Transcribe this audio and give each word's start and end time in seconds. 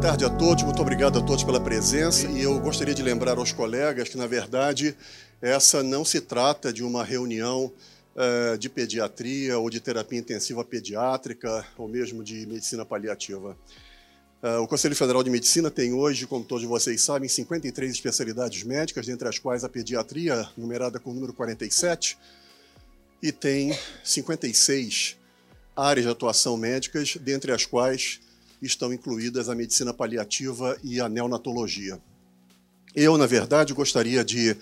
tarde 0.00 0.24
a 0.24 0.30
todos, 0.30 0.64
muito 0.64 0.80
obrigado 0.80 1.18
a 1.18 1.22
todos 1.22 1.44
pela 1.44 1.60
presença. 1.60 2.26
E 2.26 2.40
eu 2.40 2.58
gostaria 2.58 2.94
de 2.94 3.02
lembrar 3.02 3.36
aos 3.36 3.52
colegas 3.52 4.08
que, 4.08 4.16
na 4.16 4.26
verdade, 4.26 4.96
essa 5.42 5.82
não 5.82 6.06
se 6.06 6.22
trata 6.22 6.72
de 6.72 6.82
uma 6.82 7.04
reunião 7.04 7.70
uh, 8.16 8.56
de 8.56 8.70
pediatria 8.70 9.58
ou 9.58 9.68
de 9.68 9.78
terapia 9.78 10.18
intensiva 10.18 10.64
pediátrica 10.64 11.66
ou 11.76 11.86
mesmo 11.86 12.24
de 12.24 12.46
medicina 12.46 12.82
paliativa. 12.82 13.54
Uh, 14.42 14.62
o 14.62 14.66
Conselho 14.66 14.96
Federal 14.96 15.22
de 15.22 15.28
Medicina 15.28 15.70
tem 15.70 15.92
hoje, 15.92 16.26
como 16.26 16.46
todos 16.46 16.64
vocês 16.64 17.02
sabem, 17.02 17.28
53 17.28 17.92
especialidades 17.92 18.62
médicas, 18.62 19.04
dentre 19.04 19.28
as 19.28 19.38
quais 19.38 19.64
a 19.64 19.68
pediatria, 19.68 20.48
numerada 20.56 20.98
com 20.98 21.10
o 21.10 21.14
número 21.14 21.34
47, 21.34 22.16
e 23.22 23.30
tem 23.30 23.78
56 24.02 25.18
áreas 25.76 26.06
de 26.06 26.10
atuação 26.10 26.56
médicas, 26.56 27.18
dentre 27.20 27.52
as 27.52 27.66
quais 27.66 28.18
estão 28.62 28.92
incluídas 28.92 29.48
a 29.48 29.54
medicina 29.54 29.92
paliativa 29.92 30.78
e 30.82 31.00
a 31.00 31.08
neonatologia. 31.08 32.00
Eu, 32.94 33.16
na 33.16 33.26
verdade, 33.26 33.72
gostaria 33.72 34.24
de, 34.24 34.56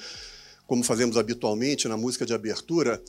como 0.66 0.84
fazemos 0.84 1.16
habitualmente 1.16 1.88
na 1.88 1.96
música 1.96 2.26
de 2.26 2.34
abertura 2.34 3.02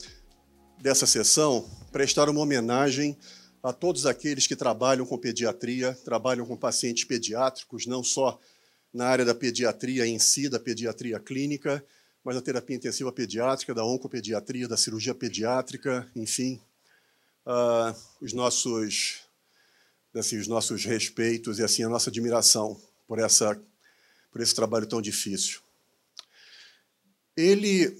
dessa 0.80 1.06
sessão, 1.06 1.68
prestar 1.92 2.28
uma 2.28 2.40
homenagem 2.40 3.16
a 3.62 3.72
todos 3.72 4.06
aqueles 4.06 4.46
que 4.46 4.56
trabalham 4.56 5.04
com 5.04 5.18
pediatria, 5.18 5.96
trabalham 6.04 6.46
com 6.46 6.56
pacientes 6.56 7.04
pediátricos, 7.04 7.86
não 7.86 8.02
só 8.02 8.40
na 8.92 9.06
área 9.06 9.24
da 9.24 9.34
pediatria 9.34 10.06
em 10.06 10.18
si, 10.18 10.48
da 10.48 10.58
pediatria 10.58 11.20
clínica, 11.20 11.84
mas 12.24 12.34
da 12.34 12.42
terapia 12.42 12.76
intensiva 12.76 13.12
pediátrica, 13.12 13.74
da 13.74 13.84
oncopediatria, 13.84 14.66
da 14.66 14.76
cirurgia 14.76 15.14
pediátrica, 15.14 16.10
enfim, 16.16 16.60
uh, 17.46 17.94
os 18.20 18.32
nossos 18.32 19.20
assim, 20.14 20.38
os 20.38 20.46
nossos 20.46 20.84
respeitos 20.84 21.58
e 21.58 21.62
assim 21.62 21.82
a 21.82 21.88
nossa 21.88 22.10
admiração 22.10 22.80
por 23.06 23.18
essa 23.18 23.60
por 24.30 24.40
esse 24.40 24.54
trabalho 24.54 24.86
tão 24.86 25.02
difícil. 25.02 25.60
Ele 27.36 27.96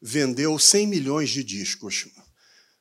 vendeu 0.00 0.58
100 0.58 0.86
milhões 0.86 1.30
de 1.30 1.42
discos. 1.42 2.06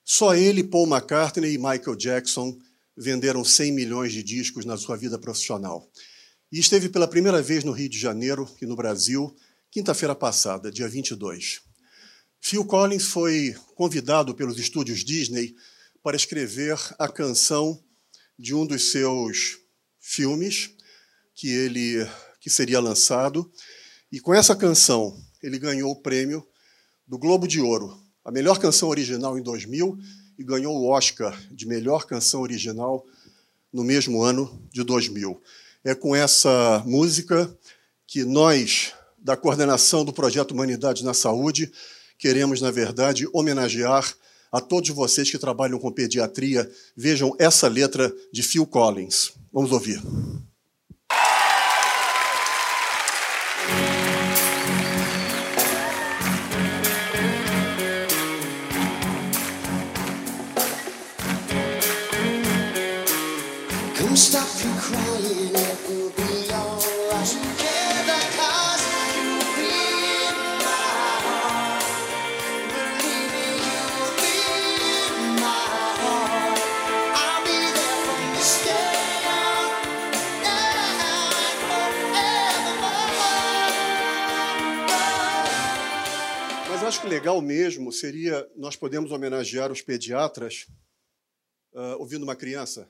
Só 0.04 0.36
ele, 0.36 0.64
Paul 0.64 0.88
McCartney 0.88 1.54
e 1.54 1.58
Michael 1.58 1.96
Jackson 1.96 2.58
venderam 2.96 3.44
100 3.44 3.72
milhões 3.72 4.14
de 4.14 4.24
discos 4.24 4.66
na 4.66 4.78
sua 4.78 4.96
vida 4.96 5.18
profissional. 5.18 5.90
E 6.52 6.60
esteve 6.60 6.90
pela 6.90 7.08
primeira 7.08 7.42
vez 7.42 7.64
no 7.64 7.72
Rio 7.72 7.90
de 7.90 8.00
Janeiro 8.00 8.50
e 8.62 8.66
no 8.66 8.76
Brasil, 8.76 9.36
quinta-feira 9.70 10.16
passada, 10.16 10.72
dia 10.72 10.88
22. 10.88 11.62
Phil 12.40 12.64
Collins 12.64 13.08
foi 13.08 13.56
convidado 13.76 14.34
pelos 14.34 14.58
estúdios 14.58 15.04
Disney 15.04 15.56
para 16.02 16.16
escrever 16.16 16.78
a 16.98 17.10
canção 17.10 17.84
de 18.38 18.54
um 18.54 18.66
dos 18.66 18.92
seus 18.92 19.58
filmes 20.00 20.72
que 21.36 21.50
ele 21.50 22.08
que 22.40 22.50
seria 22.50 22.80
lançado 22.80 23.52
e 24.12 24.20
com 24.20 24.34
essa 24.34 24.56
canção 24.56 25.18
ele 25.42 25.60
ganhou 25.60 25.92
o 25.92 26.02
prêmio 26.02 26.48
do 27.08 27.18
Globo 27.18 27.48
de 27.48 27.60
Ouro, 27.60 27.98
a 28.24 28.32
melhor 28.32 28.60
canção 28.60 28.90
original 28.90 29.38
em 29.38 29.42
2000 29.42 29.98
e 30.38 30.44
ganhou 30.44 30.76
o 30.76 30.90
Oscar 30.90 31.38
de 31.52 31.66
melhor 31.66 32.06
canção 32.06 32.42
original 32.42 33.06
no 33.72 33.84
mesmo 33.84 34.22
ano 34.22 34.62
de 34.72 34.84
2000. 34.84 35.42
É 35.84 35.96
com 35.96 36.16
essa 36.16 36.84
música 36.86 37.56
que 38.06 38.24
nós 38.24 38.94
da 39.18 39.36
coordenação 39.36 40.06
do 40.06 40.14
projeto 40.14 40.52
Humanidade 40.52 41.04
na 41.04 41.14
Saúde 41.14 41.72
queremos, 42.18 42.62
na 42.62 42.72
verdade, 42.72 43.28
homenagear 43.34 44.16
a 44.52 44.62
todos 44.62 44.90
vocês 44.90 45.30
que 45.30 45.38
trabalham 45.38 45.80
com 45.80 45.92
pediatria, 45.92 46.70
vejam 46.96 47.36
essa 47.40 47.68
letra 47.68 48.14
de 48.32 48.44
Phil 48.44 48.66
Collins. 48.66 49.34
Vamos 49.52 49.72
ouvir. 49.72 50.02
Legal 87.18 87.42
mesmo 87.42 87.92
seria 87.92 88.48
nós 88.56 88.76
podemos 88.76 89.12
homenagear 89.12 89.72
os 89.72 89.82
pediatras 89.82 90.68
uh, 91.74 91.98
ouvindo 91.98 92.22
uma 92.22 92.36
criança. 92.36 92.88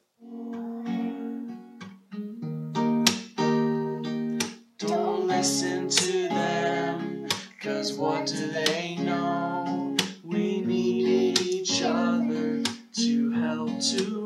Don't 4.77 5.27
listen 5.27 5.87
to 5.87 6.27
them, 6.27 7.25
cause 7.63 7.93
what 7.93 8.25
do 8.25 8.51
they 8.51 8.97
know? 8.97 9.95
We 10.25 10.59
need 10.59 11.39
each 11.39 11.81
other 11.81 12.61
to 12.95 13.31
help 13.31 13.79
to 13.95 14.16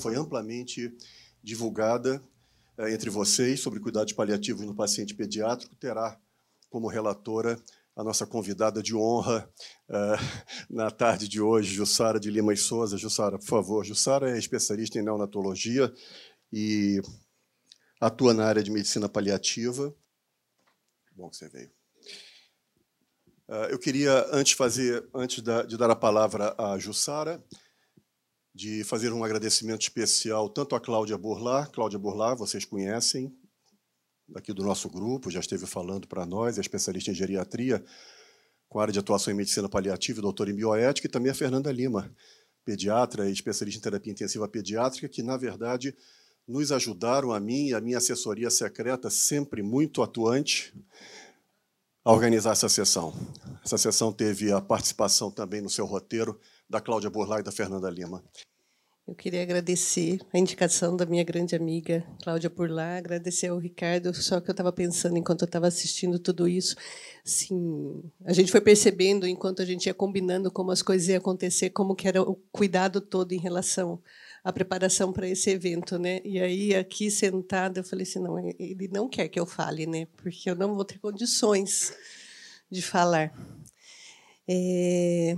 foi 0.00 0.16
amplamente 0.16 0.92
divulgada 1.42 2.22
é, 2.78 2.92
entre 2.92 3.10
vocês 3.10 3.60
sobre 3.60 3.78
cuidados 3.78 4.12
paliativos 4.12 4.64
no 4.64 4.74
paciente 4.74 5.14
pediátrico, 5.14 5.76
terá 5.76 6.18
como 6.70 6.88
relatora 6.88 7.60
a 7.94 8.02
nossa 8.02 8.26
convidada 8.26 8.82
de 8.82 8.94
honra 8.94 9.48
é, 9.88 10.14
na 10.70 10.90
tarde 10.90 11.28
de 11.28 11.40
hoje, 11.40 11.74
Jussara 11.74 12.18
de 12.18 12.30
Lima 12.30 12.54
e 12.54 12.56
Souza. 12.56 12.96
Jussara, 12.96 13.38
por 13.38 13.46
favor. 13.46 13.84
Jussara 13.84 14.30
é 14.30 14.38
especialista 14.38 14.98
em 14.98 15.02
neonatologia 15.02 15.92
e 16.52 17.02
atua 18.00 18.32
na 18.32 18.46
área 18.46 18.62
de 18.62 18.70
medicina 18.70 19.08
paliativa. 19.08 19.94
Bom 21.14 21.28
que 21.28 21.36
você 21.36 21.48
veio. 21.48 21.70
Eu 23.68 23.80
queria, 23.80 24.26
antes, 24.30 24.52
fazer, 24.52 25.06
antes 25.12 25.42
de 25.42 25.76
dar 25.76 25.90
a 25.90 25.96
palavra 25.96 26.54
à 26.56 26.78
Jussara, 26.78 27.44
de 28.54 28.82
fazer 28.84 29.12
um 29.12 29.22
agradecimento 29.22 29.82
especial 29.82 30.48
tanto 30.48 30.74
a 30.74 30.80
Cláudia 30.80 31.16
Burlá. 31.16 31.66
Cláudia 31.66 31.98
Burlá, 31.98 32.34
vocês 32.34 32.64
conhecem, 32.64 33.34
aqui 34.34 34.52
do 34.52 34.62
nosso 34.62 34.88
grupo, 34.88 35.30
já 35.30 35.40
esteve 35.40 35.66
falando 35.66 36.06
para 36.06 36.26
nós, 36.26 36.58
é 36.58 36.60
especialista 36.60 37.10
em 37.10 37.14
geriatria, 37.14 37.84
com 38.68 38.78
área 38.78 38.92
de 38.92 38.98
atuação 38.98 39.32
em 39.32 39.36
medicina 39.36 39.68
paliativa 39.68 40.20
doutora 40.20 40.50
em 40.50 40.54
bioética, 40.54 41.06
e 41.06 41.10
também 41.10 41.30
a 41.30 41.34
Fernanda 41.34 41.70
Lima, 41.72 42.14
pediatra 42.64 43.28
e 43.28 43.32
especialista 43.32 43.78
em 43.78 43.82
terapia 43.82 44.12
intensiva 44.12 44.48
pediátrica, 44.48 45.08
que, 45.08 45.22
na 45.22 45.36
verdade, 45.36 45.96
nos 46.46 46.72
ajudaram, 46.72 47.32
a 47.32 47.40
mim 47.40 47.68
e 47.68 47.74
a 47.74 47.80
minha 47.80 47.98
assessoria 47.98 48.50
secreta, 48.50 49.10
sempre 49.10 49.62
muito 49.62 50.02
atuante, 50.02 50.74
a 52.04 52.12
organizar 52.12 52.52
essa 52.52 52.68
sessão. 52.68 53.14
Essa 53.64 53.78
sessão 53.78 54.12
teve 54.12 54.52
a 54.52 54.60
participação 54.60 55.30
também 55.30 55.60
no 55.60 55.68
seu 55.68 55.84
roteiro 55.84 56.40
da 56.70 56.80
Cláudia 56.80 57.10
Burlá 57.10 57.40
e 57.40 57.42
da 57.42 57.50
Fernanda 57.50 57.90
Lima. 57.90 58.24
Eu 59.08 59.14
queria 59.16 59.42
agradecer 59.42 60.20
a 60.32 60.38
indicação 60.38 60.96
da 60.96 61.04
minha 61.04 61.24
grande 61.24 61.56
amiga 61.56 62.06
Cláudia 62.22 62.48
Burlá, 62.48 62.96
agradecer 62.96 63.48
ao 63.48 63.58
Ricardo, 63.58 64.14
só 64.14 64.40
que 64.40 64.48
eu 64.48 64.52
estava 64.52 64.72
pensando 64.72 65.18
enquanto 65.18 65.42
eu 65.42 65.46
estava 65.46 65.66
assistindo 65.66 66.16
tudo 66.16 66.46
isso, 66.46 66.76
sim, 67.24 68.04
a 68.24 68.32
gente 68.32 68.52
foi 68.52 68.60
percebendo 68.60 69.26
enquanto 69.26 69.62
a 69.62 69.64
gente 69.64 69.86
ia 69.86 69.94
combinando 69.94 70.48
como 70.48 70.70
as 70.70 70.80
coisas 70.80 71.08
iam 71.08 71.18
acontecer, 71.18 71.70
como 71.70 71.96
que 71.96 72.06
era 72.06 72.22
o 72.22 72.36
cuidado 72.52 73.00
todo 73.00 73.32
em 73.32 73.40
relação 73.40 74.00
à 74.44 74.52
preparação 74.52 75.12
para 75.12 75.26
esse 75.26 75.50
evento, 75.50 75.98
né? 75.98 76.20
E 76.24 76.38
aí 76.38 76.76
aqui 76.76 77.10
sentada 77.10 77.80
eu 77.80 77.84
falei 77.84 78.04
assim, 78.04 78.20
não, 78.20 78.38
ele 78.38 78.88
não 78.92 79.08
quer 79.08 79.28
que 79.28 79.40
eu 79.40 79.46
fale, 79.46 79.86
né? 79.86 80.06
Porque 80.18 80.48
eu 80.48 80.54
não 80.54 80.72
vou 80.76 80.84
ter 80.84 81.00
condições 81.00 81.92
de 82.70 82.80
falar. 82.80 83.34
É... 84.48 85.34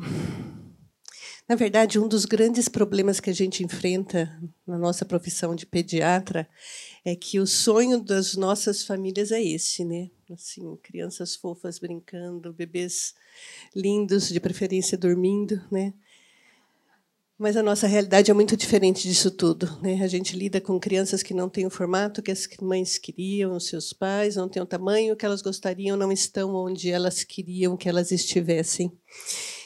Na 1.48 1.56
verdade, 1.56 1.98
um 1.98 2.06
dos 2.06 2.24
grandes 2.24 2.68
problemas 2.68 3.18
que 3.18 3.28
a 3.28 3.32
gente 3.32 3.64
enfrenta 3.64 4.40
na 4.66 4.78
nossa 4.78 5.04
profissão 5.04 5.54
de 5.54 5.66
pediatra 5.66 6.48
é 7.04 7.16
que 7.16 7.40
o 7.40 7.46
sonho 7.46 8.00
das 8.00 8.36
nossas 8.36 8.84
famílias 8.84 9.32
é 9.32 9.42
esse, 9.42 9.84
né? 9.84 10.08
Assim, 10.30 10.76
crianças 10.82 11.34
fofas 11.34 11.78
brincando, 11.78 12.52
bebês 12.52 13.14
lindos, 13.74 14.28
de 14.28 14.40
preferência 14.40 14.96
dormindo, 14.96 15.60
né? 15.70 15.92
Mas 17.42 17.56
a 17.56 17.62
nossa 17.62 17.88
realidade 17.88 18.30
é 18.30 18.34
muito 18.34 18.56
diferente 18.56 19.02
disso 19.02 19.28
tudo. 19.28 19.76
Né? 19.82 20.00
A 20.00 20.06
gente 20.06 20.36
lida 20.36 20.60
com 20.60 20.78
crianças 20.78 21.24
que 21.24 21.34
não 21.34 21.48
têm 21.48 21.66
o 21.66 21.70
formato 21.70 22.22
que 22.22 22.30
as 22.30 22.46
mães 22.60 22.98
queriam, 22.98 23.56
os 23.56 23.66
seus 23.66 23.92
pais, 23.92 24.36
não 24.36 24.48
têm 24.48 24.62
o 24.62 24.66
tamanho 24.66 25.16
que 25.16 25.26
elas 25.26 25.42
gostariam, 25.42 25.96
não 25.96 26.12
estão 26.12 26.54
onde 26.54 26.88
elas 26.88 27.24
queriam 27.24 27.76
que 27.76 27.88
elas 27.88 28.12
estivessem. 28.12 28.92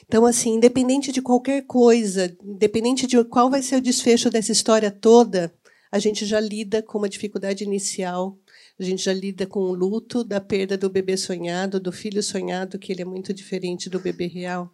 Então, 0.06 0.24
assim, 0.24 0.54
independente 0.54 1.10
de 1.10 1.20
qualquer 1.20 1.62
coisa, 1.62 2.36
independente 2.42 3.06
de 3.06 3.22
qual 3.24 3.50
vai 3.50 3.62
ser 3.62 3.76
o 3.76 3.80
desfecho 3.80 4.30
dessa 4.30 4.52
história 4.52 4.90
toda, 4.90 5.52
a 5.90 5.98
gente 5.98 6.24
já 6.24 6.38
lida 6.38 6.82
com 6.82 6.98
uma 6.98 7.08
dificuldade 7.08 7.64
inicial, 7.64 8.38
a 8.78 8.84
gente 8.84 9.02
já 9.02 9.12
lida 9.12 9.46
com 9.46 9.60
o 9.60 9.74
luto 9.74 10.22
da 10.22 10.40
perda 10.40 10.76
do 10.76 10.90
bebê 10.90 11.16
sonhado, 11.16 11.80
do 11.80 11.90
filho 11.90 12.22
sonhado, 12.22 12.78
que 12.78 12.92
ele 12.92 13.02
é 13.02 13.04
muito 13.04 13.34
diferente 13.34 13.90
do 13.90 13.98
bebê 13.98 14.26
real. 14.26 14.70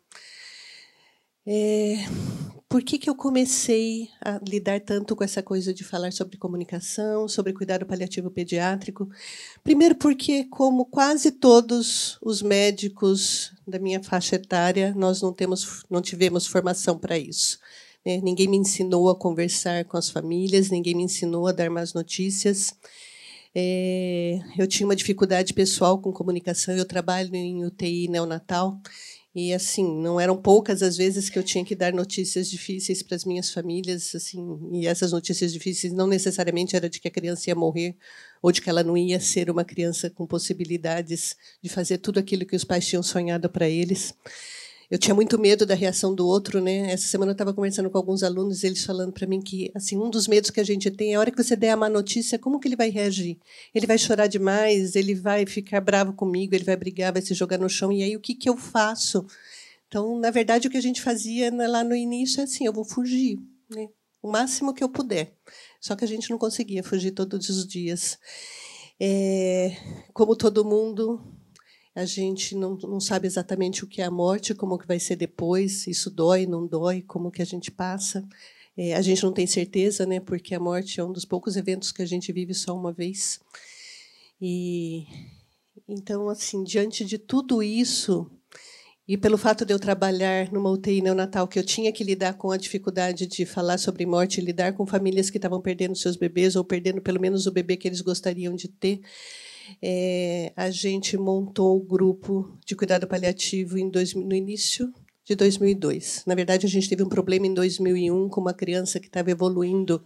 É, 1.46 1.94
por 2.72 2.82
que, 2.82 2.98
que 2.98 3.10
eu 3.10 3.14
comecei 3.14 4.08
a 4.18 4.40
lidar 4.48 4.80
tanto 4.80 5.14
com 5.14 5.22
essa 5.22 5.42
coisa 5.42 5.74
de 5.74 5.84
falar 5.84 6.10
sobre 6.10 6.38
comunicação, 6.38 7.28
sobre 7.28 7.52
cuidado 7.52 7.84
paliativo 7.84 8.30
pediátrico? 8.30 9.10
Primeiro, 9.62 9.94
porque, 9.94 10.44
como 10.44 10.86
quase 10.86 11.32
todos 11.32 12.16
os 12.22 12.40
médicos 12.40 13.52
da 13.68 13.78
minha 13.78 14.02
faixa 14.02 14.36
etária, 14.36 14.94
nós 14.96 15.20
não, 15.20 15.34
temos, 15.34 15.84
não 15.90 16.00
tivemos 16.00 16.46
formação 16.46 16.98
para 16.98 17.18
isso. 17.18 17.58
Né? 18.06 18.22
Ninguém 18.22 18.48
me 18.48 18.56
ensinou 18.56 19.10
a 19.10 19.14
conversar 19.14 19.84
com 19.84 19.98
as 19.98 20.08
famílias, 20.08 20.70
ninguém 20.70 20.94
me 20.94 21.02
ensinou 21.02 21.46
a 21.46 21.52
dar 21.52 21.68
más 21.68 21.92
notícias. 21.92 22.74
É, 23.54 24.38
eu 24.56 24.66
tinha 24.66 24.86
uma 24.86 24.96
dificuldade 24.96 25.52
pessoal 25.52 25.98
com 25.98 26.10
comunicação, 26.10 26.74
eu 26.74 26.86
trabalho 26.86 27.36
em 27.36 27.66
UTI 27.66 28.08
neonatal, 28.08 28.80
e 29.34 29.54
assim, 29.54 30.00
não 30.02 30.20
eram 30.20 30.36
poucas 30.36 30.82
as 30.82 30.96
vezes 30.96 31.30
que 31.30 31.38
eu 31.38 31.42
tinha 31.42 31.64
que 31.64 31.74
dar 31.74 31.92
notícias 31.92 32.50
difíceis 32.50 33.02
para 33.02 33.16
as 33.16 33.24
minhas 33.24 33.50
famílias, 33.50 34.14
assim, 34.14 34.58
e 34.72 34.86
essas 34.86 35.12
notícias 35.12 35.52
difíceis 35.52 35.92
não 35.92 36.06
necessariamente 36.06 36.76
era 36.76 36.88
de 36.88 37.00
que 37.00 37.08
a 37.08 37.10
criança 37.10 37.48
ia 37.48 37.54
morrer 37.54 37.96
ou 38.42 38.52
de 38.52 38.60
que 38.60 38.68
ela 38.68 38.82
não 38.82 38.96
ia 38.96 39.18
ser 39.20 39.48
uma 39.48 39.64
criança 39.64 40.10
com 40.10 40.26
possibilidades 40.26 41.36
de 41.62 41.70
fazer 41.70 41.98
tudo 41.98 42.18
aquilo 42.20 42.44
que 42.44 42.56
os 42.56 42.64
pais 42.64 42.86
tinham 42.86 43.02
sonhado 43.02 43.48
para 43.48 43.68
eles 43.68 44.14
eu 44.92 44.98
tinha 44.98 45.14
muito 45.14 45.38
medo 45.38 45.64
da 45.64 45.74
reação 45.74 46.14
do 46.14 46.26
outro, 46.26 46.60
né? 46.60 46.92
Essa 46.92 47.06
semana 47.06 47.30
eu 47.30 47.32
estava 47.32 47.54
conversando 47.54 47.88
com 47.88 47.96
alguns 47.96 48.22
alunos, 48.22 48.62
eles 48.62 48.84
falando 48.84 49.10
para 49.10 49.26
mim 49.26 49.40
que 49.40 49.72
assim 49.74 49.96
um 49.96 50.10
dos 50.10 50.28
medos 50.28 50.50
que 50.50 50.60
a 50.60 50.64
gente 50.64 50.90
tem 50.90 51.12
é 51.12 51.14
a 51.14 51.20
hora 51.20 51.30
que 51.30 51.42
você 51.42 51.56
der 51.56 51.70
a 51.70 51.76
má 51.78 51.88
notícia, 51.88 52.38
como 52.38 52.60
que 52.60 52.68
ele 52.68 52.76
vai 52.76 52.90
reagir? 52.90 53.38
Ele 53.74 53.86
vai 53.86 53.96
chorar 53.96 54.26
demais, 54.26 54.94
ele 54.94 55.14
vai 55.14 55.46
ficar 55.46 55.80
bravo 55.80 56.12
comigo, 56.12 56.54
ele 56.54 56.64
vai 56.64 56.76
brigar, 56.76 57.10
vai 57.10 57.22
se 57.22 57.32
jogar 57.32 57.56
no 57.56 57.70
chão 57.70 57.90
e 57.90 58.02
aí 58.02 58.14
o 58.14 58.20
que 58.20 58.34
que 58.34 58.50
eu 58.50 58.54
faço? 58.54 59.24
Então, 59.88 60.18
na 60.18 60.30
verdade, 60.30 60.68
o 60.68 60.70
que 60.70 60.76
a 60.76 60.82
gente 60.82 61.00
fazia 61.00 61.50
lá 61.66 61.82
no 61.82 61.96
início 61.96 62.42
é 62.42 62.44
assim, 62.44 62.66
eu 62.66 62.72
vou 62.74 62.84
fugir, 62.84 63.38
né? 63.70 63.88
O 64.22 64.30
máximo 64.30 64.74
que 64.74 64.84
eu 64.84 64.90
puder. 64.90 65.32
Só 65.80 65.96
que 65.96 66.04
a 66.04 66.08
gente 66.08 66.30
não 66.30 66.36
conseguia 66.36 66.82
fugir 66.82 67.12
todos 67.12 67.48
os 67.48 67.66
dias. 67.66 68.18
É, 69.00 69.74
como 70.12 70.36
todo 70.36 70.66
mundo, 70.66 71.18
a 71.94 72.04
gente 72.04 72.54
não, 72.54 72.76
não 72.76 73.00
sabe 73.00 73.26
exatamente 73.26 73.84
o 73.84 73.86
que 73.86 74.00
é 74.00 74.04
a 74.04 74.10
morte, 74.10 74.54
como 74.54 74.78
que 74.78 74.86
vai 74.86 74.98
ser 74.98 75.16
depois, 75.16 75.86
isso 75.86 76.10
dói, 76.10 76.46
não 76.46 76.66
dói, 76.66 77.02
como 77.02 77.30
que 77.30 77.42
a 77.42 77.46
gente 77.46 77.70
passa. 77.70 78.26
É, 78.76 78.94
a 78.94 79.02
gente 79.02 79.22
não 79.22 79.32
tem 79.32 79.46
certeza, 79.46 80.06
né, 80.06 80.18
porque 80.18 80.54
a 80.54 80.60
morte 80.60 80.98
é 80.98 81.04
um 81.04 81.12
dos 81.12 81.26
poucos 81.26 81.56
eventos 81.56 81.92
que 81.92 82.02
a 82.02 82.06
gente 82.06 82.32
vive 82.32 82.54
só 82.54 82.74
uma 82.74 82.92
vez. 82.92 83.40
E 84.40 85.06
então, 85.86 86.28
assim, 86.28 86.64
diante 86.64 87.04
de 87.04 87.18
tudo 87.18 87.62
isso, 87.62 88.30
e 89.06 89.16
pelo 89.18 89.36
fato 89.36 89.64
de 89.64 89.74
eu 89.74 89.78
trabalhar 89.78 90.50
numa 90.52 90.70
UTI 90.70 91.02
neonatal, 91.02 91.46
que 91.46 91.58
eu 91.58 91.64
tinha 91.64 91.92
que 91.92 92.04
lidar 92.04 92.34
com 92.34 92.50
a 92.50 92.56
dificuldade 92.56 93.26
de 93.26 93.44
falar 93.44 93.76
sobre 93.76 94.06
morte, 94.06 94.40
lidar 94.40 94.72
com 94.72 94.86
famílias 94.86 95.28
que 95.28 95.38
estavam 95.38 95.60
perdendo 95.60 95.94
seus 95.96 96.16
bebês 96.16 96.56
ou 96.56 96.64
perdendo 96.64 97.02
pelo 97.02 97.20
menos 97.20 97.46
o 97.46 97.52
bebê 97.52 97.76
que 97.76 97.86
eles 97.86 98.00
gostariam 98.00 98.54
de 98.54 98.68
ter, 98.68 99.00
é, 99.82 100.52
a 100.56 100.70
gente 100.70 101.16
montou 101.16 101.76
o 101.76 101.82
grupo 101.82 102.56
de 102.64 102.74
cuidado 102.74 103.06
paliativo 103.06 103.78
em 103.78 103.88
dois, 103.88 104.14
no 104.14 104.34
início 104.34 104.92
de 105.24 105.34
2002. 105.34 106.24
Na 106.26 106.34
verdade, 106.34 106.66
a 106.66 106.68
gente 106.68 106.88
teve 106.88 107.02
um 107.02 107.08
problema 107.08 107.46
em 107.46 107.54
2001 107.54 108.28
com 108.28 108.40
uma 108.40 108.54
criança 108.54 108.98
que 108.98 109.06
estava 109.06 109.30
evoluindo 109.30 110.02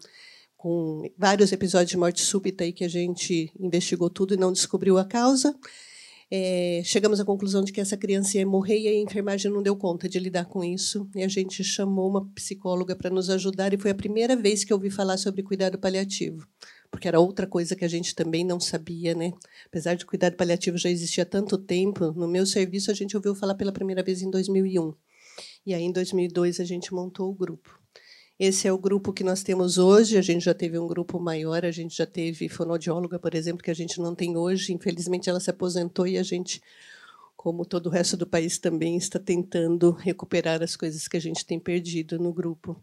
com 0.56 1.02
vários 1.16 1.52
episódios 1.52 1.90
de 1.90 1.96
morte 1.96 2.20
súbita 2.20 2.64
e 2.64 2.72
que 2.72 2.84
a 2.84 2.88
gente 2.88 3.52
investigou 3.58 4.10
tudo 4.10 4.34
e 4.34 4.36
não 4.36 4.52
descobriu 4.52 4.98
a 4.98 5.04
causa. 5.04 5.54
É, 6.28 6.82
chegamos 6.84 7.20
à 7.20 7.24
conclusão 7.24 7.62
de 7.62 7.70
que 7.70 7.80
essa 7.80 7.96
criança 7.96 8.36
ia 8.36 8.46
morrer 8.46 8.80
e 8.80 8.88
a 8.88 8.94
enfermagem 8.94 9.50
não 9.50 9.62
deu 9.62 9.76
conta 9.76 10.08
de 10.08 10.18
lidar 10.18 10.46
com 10.46 10.64
isso. 10.64 11.08
E 11.14 11.22
a 11.22 11.28
gente 11.28 11.62
chamou 11.62 12.10
uma 12.10 12.26
psicóloga 12.34 12.96
para 12.96 13.10
nos 13.10 13.30
ajudar 13.30 13.72
e 13.72 13.78
foi 13.78 13.92
a 13.92 13.94
primeira 13.94 14.34
vez 14.34 14.64
que 14.64 14.72
eu 14.72 14.76
ouvi 14.76 14.90
falar 14.90 15.18
sobre 15.18 15.42
cuidado 15.42 15.78
paliativo 15.78 16.46
porque 16.90 17.08
era 17.08 17.20
outra 17.20 17.46
coisa 17.46 17.76
que 17.76 17.84
a 17.84 17.88
gente 17.88 18.14
também 18.14 18.44
não 18.44 18.58
sabia, 18.60 19.14
né? 19.14 19.32
Apesar 19.66 19.94
de 19.94 20.06
cuidado 20.06 20.36
paliativo 20.36 20.76
já 20.76 20.90
existia 20.90 21.22
há 21.22 21.26
tanto 21.26 21.58
tempo, 21.58 22.12
no 22.12 22.28
meu 22.28 22.46
serviço 22.46 22.90
a 22.90 22.94
gente 22.94 23.16
ouviu 23.16 23.34
falar 23.34 23.54
pela 23.54 23.72
primeira 23.72 24.02
vez 24.02 24.22
em 24.22 24.30
2001. 24.30 24.94
E 25.64 25.74
aí 25.74 25.82
em 25.82 25.92
2002 25.92 26.60
a 26.60 26.64
gente 26.64 26.94
montou 26.94 27.30
o 27.30 27.34
grupo. 27.34 27.78
Esse 28.38 28.68
é 28.68 28.72
o 28.72 28.78
grupo 28.78 29.12
que 29.12 29.24
nós 29.24 29.42
temos 29.42 29.78
hoje. 29.78 30.18
A 30.18 30.22
gente 30.22 30.44
já 30.44 30.52
teve 30.52 30.78
um 30.78 30.86
grupo 30.86 31.18
maior, 31.18 31.64
a 31.64 31.70
gente 31.70 31.96
já 31.96 32.04
teve 32.04 32.48
fonoaudióloga, 32.48 33.18
por 33.18 33.34
exemplo, 33.34 33.62
que 33.62 33.70
a 33.70 33.74
gente 33.74 33.98
não 33.98 34.14
tem 34.14 34.36
hoje. 34.36 34.72
Infelizmente 34.72 35.30
ela 35.30 35.40
se 35.40 35.48
aposentou 35.48 36.06
e 36.06 36.18
a 36.18 36.22
gente 36.22 36.60
como 37.46 37.64
todo 37.64 37.86
o 37.86 37.90
resto 37.90 38.16
do 38.16 38.26
país 38.26 38.58
também 38.58 38.96
está 38.96 39.20
tentando 39.20 39.92
recuperar 39.92 40.64
as 40.64 40.74
coisas 40.74 41.06
que 41.06 41.16
a 41.16 41.20
gente 41.20 41.46
tem 41.46 41.60
perdido 41.60 42.18
no 42.18 42.32
grupo. 42.32 42.82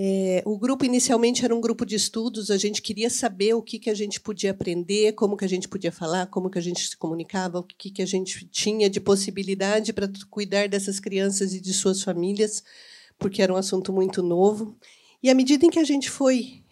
É, 0.00 0.44
o 0.46 0.56
grupo 0.56 0.84
inicialmente 0.84 1.44
era 1.44 1.52
um 1.52 1.60
grupo 1.60 1.84
de 1.84 1.96
estudos, 1.96 2.52
a 2.52 2.56
gente 2.56 2.80
queria 2.80 3.10
saber 3.10 3.54
o 3.54 3.60
que, 3.60 3.80
que 3.80 3.90
a 3.90 3.94
gente 3.94 4.20
podia 4.20 4.52
aprender, 4.52 5.12
como 5.14 5.36
que 5.36 5.44
a 5.44 5.48
gente 5.48 5.68
podia 5.68 5.90
falar, 5.90 6.28
como 6.28 6.48
que 6.48 6.56
a 6.56 6.62
gente 6.62 6.88
se 6.88 6.96
comunicava, 6.96 7.58
o 7.58 7.64
que, 7.64 7.90
que 7.90 8.00
a 8.00 8.06
gente 8.06 8.46
tinha 8.46 8.88
de 8.88 9.00
possibilidade 9.00 9.92
para 9.92 10.08
cuidar 10.30 10.68
dessas 10.68 11.00
crianças 11.00 11.52
e 11.52 11.60
de 11.60 11.74
suas 11.74 12.00
famílias, 12.00 12.62
porque 13.18 13.42
era 13.42 13.52
um 13.52 13.56
assunto 13.56 13.92
muito 13.92 14.22
novo. 14.22 14.78
E 15.20 15.28
à 15.30 15.34
medida 15.34 15.66
em 15.66 15.70
que 15.70 15.80
a 15.80 15.84
gente 15.84 16.08
foi 16.08 16.62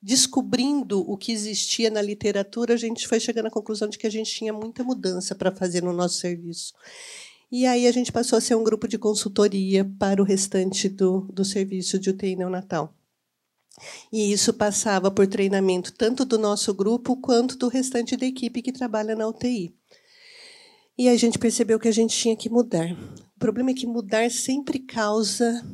descobrindo 0.00 1.00
o 1.10 1.16
que 1.16 1.32
existia 1.32 1.90
na 1.90 2.00
literatura, 2.00 2.74
a 2.74 2.76
gente 2.76 3.08
foi 3.08 3.18
chegando 3.18 3.46
à 3.46 3.50
conclusão 3.50 3.88
de 3.88 3.98
que 3.98 4.06
a 4.06 4.10
gente 4.10 4.30
tinha 4.30 4.52
muita 4.52 4.84
mudança 4.84 5.34
para 5.34 5.50
fazer 5.50 5.82
no 5.82 5.92
nosso 5.92 6.20
serviço. 6.20 6.72
E 7.50 7.66
aí 7.66 7.86
a 7.86 7.92
gente 7.92 8.12
passou 8.12 8.36
a 8.36 8.40
ser 8.40 8.54
um 8.54 8.62
grupo 8.62 8.86
de 8.86 8.96
consultoria 8.96 9.84
para 9.98 10.22
o 10.22 10.24
restante 10.24 10.88
do, 10.88 11.22
do 11.32 11.44
serviço 11.44 11.98
de 11.98 12.10
UTI 12.10 12.36
neonatal. 12.36 12.94
E 14.12 14.32
isso 14.32 14.52
passava 14.52 15.10
por 15.10 15.26
treinamento 15.26 15.92
tanto 15.92 16.24
do 16.24 16.38
nosso 16.38 16.72
grupo 16.74 17.16
quanto 17.16 17.56
do 17.56 17.68
restante 17.68 18.16
da 18.16 18.26
equipe 18.26 18.62
que 18.62 18.72
trabalha 18.72 19.16
na 19.16 19.26
UTI. 19.26 19.74
E 20.96 21.08
a 21.08 21.16
gente 21.16 21.38
percebeu 21.38 21.78
que 21.78 21.88
a 21.88 21.92
gente 21.92 22.16
tinha 22.16 22.36
que 22.36 22.50
mudar. 22.50 22.92
O 23.34 23.38
problema 23.38 23.70
é 23.70 23.74
que 23.74 23.86
mudar 23.86 24.30
sempre 24.30 24.78
causa 24.78 25.64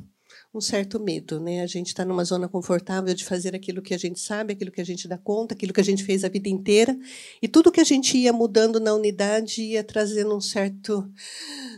um 0.56 0.60
certo 0.60 0.98
medo, 0.98 1.38
né? 1.38 1.60
A 1.60 1.66
gente 1.66 1.88
está 1.88 2.04
numa 2.04 2.25
zona 2.25 2.48
confortável 2.48 3.12
de 3.14 3.25
fazer 3.25 3.54
aquilo 3.54 3.82
que 3.82 3.92
a 3.92 3.98
gente 3.98 4.18
sabe, 4.18 4.54
aquilo 4.54 4.70
que 4.70 4.80
a 4.80 4.84
gente 4.84 5.06
dá 5.06 5.18
conta, 5.18 5.54
aquilo 5.54 5.72
que 5.72 5.80
a 5.80 5.84
gente 5.84 6.02
fez 6.02 6.25
a 6.25 6.28
vida 6.28 6.48
inteira, 6.48 6.98
e 7.42 7.46
tudo 7.46 7.70
que 7.70 7.80
a 7.80 7.84
gente 7.84 8.16
ia 8.16 8.32
mudando 8.32 8.80
na 8.80 8.94
unidade 8.94 9.62
ia 9.62 9.84
trazendo 9.84 10.34
um 10.34 10.40
certo, 10.40 11.08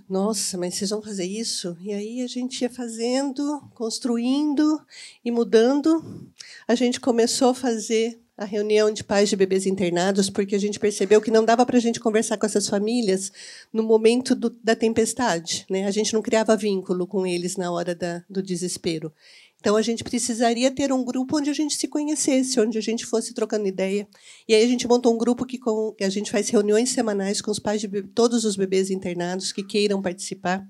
nossa, 0.08 0.56
mas 0.56 0.74
vocês 0.74 0.90
vão 0.90 1.02
fazer 1.02 1.24
isso? 1.24 1.76
E 1.80 1.92
aí 1.92 2.22
a 2.22 2.26
gente 2.26 2.62
ia 2.62 2.70
fazendo, 2.70 3.60
construindo 3.74 4.80
e 5.24 5.30
mudando. 5.30 6.32
A 6.66 6.74
gente 6.74 7.00
começou 7.00 7.50
a 7.50 7.54
fazer 7.54 8.20
a 8.38 8.44
reunião 8.44 8.92
de 8.92 9.02
pais 9.02 9.28
de 9.28 9.34
bebês 9.34 9.66
internados, 9.66 10.30
porque 10.30 10.54
a 10.54 10.60
gente 10.60 10.78
percebeu 10.78 11.20
que 11.20 11.28
não 11.30 11.44
dava 11.44 11.66
para 11.66 11.76
a 11.76 11.80
gente 11.80 11.98
conversar 11.98 12.38
com 12.38 12.46
essas 12.46 12.68
famílias 12.68 13.32
no 13.72 13.82
momento 13.82 14.32
do, 14.32 14.48
da 14.62 14.76
tempestade. 14.76 15.66
Né? 15.68 15.84
A 15.86 15.90
gente 15.90 16.14
não 16.14 16.22
criava 16.22 16.56
vínculo 16.56 17.04
com 17.04 17.26
eles 17.26 17.56
na 17.56 17.72
hora 17.72 17.96
da, 17.96 18.22
do 18.30 18.40
desespero. 18.40 19.12
Então, 19.60 19.74
a 19.74 19.82
gente 19.82 20.04
precisaria 20.04 20.70
ter 20.70 20.92
um 20.92 21.04
grupo 21.04 21.36
onde 21.36 21.50
a 21.50 21.52
gente 21.52 21.74
se 21.74 21.88
conhecesse, 21.88 22.60
onde 22.60 22.78
a 22.78 22.80
gente 22.80 23.04
fosse 23.04 23.34
trocando 23.34 23.66
ideia. 23.66 24.06
E 24.46 24.54
aí 24.54 24.62
a 24.62 24.68
gente 24.68 24.86
montou 24.86 25.12
um 25.12 25.18
grupo 25.18 25.44
que, 25.44 25.58
com, 25.58 25.96
a 26.00 26.08
gente 26.08 26.30
faz 26.30 26.48
reuniões 26.48 26.90
semanais 26.90 27.40
com 27.40 27.50
os 27.50 27.58
pais 27.58 27.80
de 27.80 27.88
todos 28.14 28.44
os 28.44 28.54
bebês 28.54 28.88
internados 28.88 29.50
que 29.50 29.64
queiram 29.64 30.00
participar. 30.00 30.64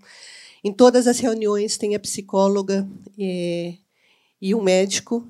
Em 0.65 0.73
todas 0.73 1.07
as 1.07 1.19
reuniões 1.19 1.77
tem 1.77 1.95
a 1.95 2.01
psicóloga 2.01 2.89
e, 3.19 3.77
eh, 3.77 3.79
e 4.41 4.55
um 4.55 4.63
médico. 4.63 5.29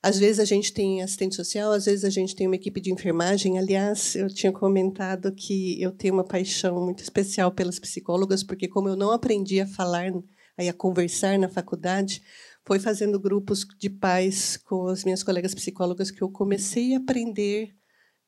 Às 0.00 0.18
vezes 0.18 0.38
a 0.38 0.44
gente 0.44 0.72
tem 0.72 1.02
assistente 1.02 1.34
social, 1.34 1.72
às 1.72 1.86
vezes 1.86 2.04
a 2.04 2.10
gente 2.10 2.34
tem 2.34 2.46
uma 2.46 2.54
equipe 2.54 2.80
de 2.80 2.92
enfermagem. 2.92 3.58
Aliás, 3.58 4.14
eu 4.14 4.28
tinha 4.28 4.52
comentado 4.52 5.32
que 5.34 5.80
eu 5.82 5.90
tenho 5.90 6.14
uma 6.14 6.24
paixão 6.24 6.84
muito 6.84 7.02
especial 7.02 7.50
pelas 7.50 7.80
psicólogas, 7.80 8.44
porque 8.44 8.68
como 8.68 8.88
eu 8.88 8.96
não 8.96 9.10
aprendi 9.10 9.60
a 9.60 9.66
falar 9.66 10.12
a 10.56 10.72
conversar 10.72 11.38
na 11.38 11.48
faculdade, 11.48 12.22
foi 12.64 12.78
fazendo 12.78 13.18
grupos 13.18 13.66
de 13.78 13.90
pais 13.90 14.56
com 14.56 14.86
as 14.86 15.04
minhas 15.04 15.22
colegas 15.22 15.54
psicólogas 15.54 16.10
que 16.10 16.22
eu 16.22 16.30
comecei 16.30 16.94
a 16.94 16.98
aprender 16.98 17.74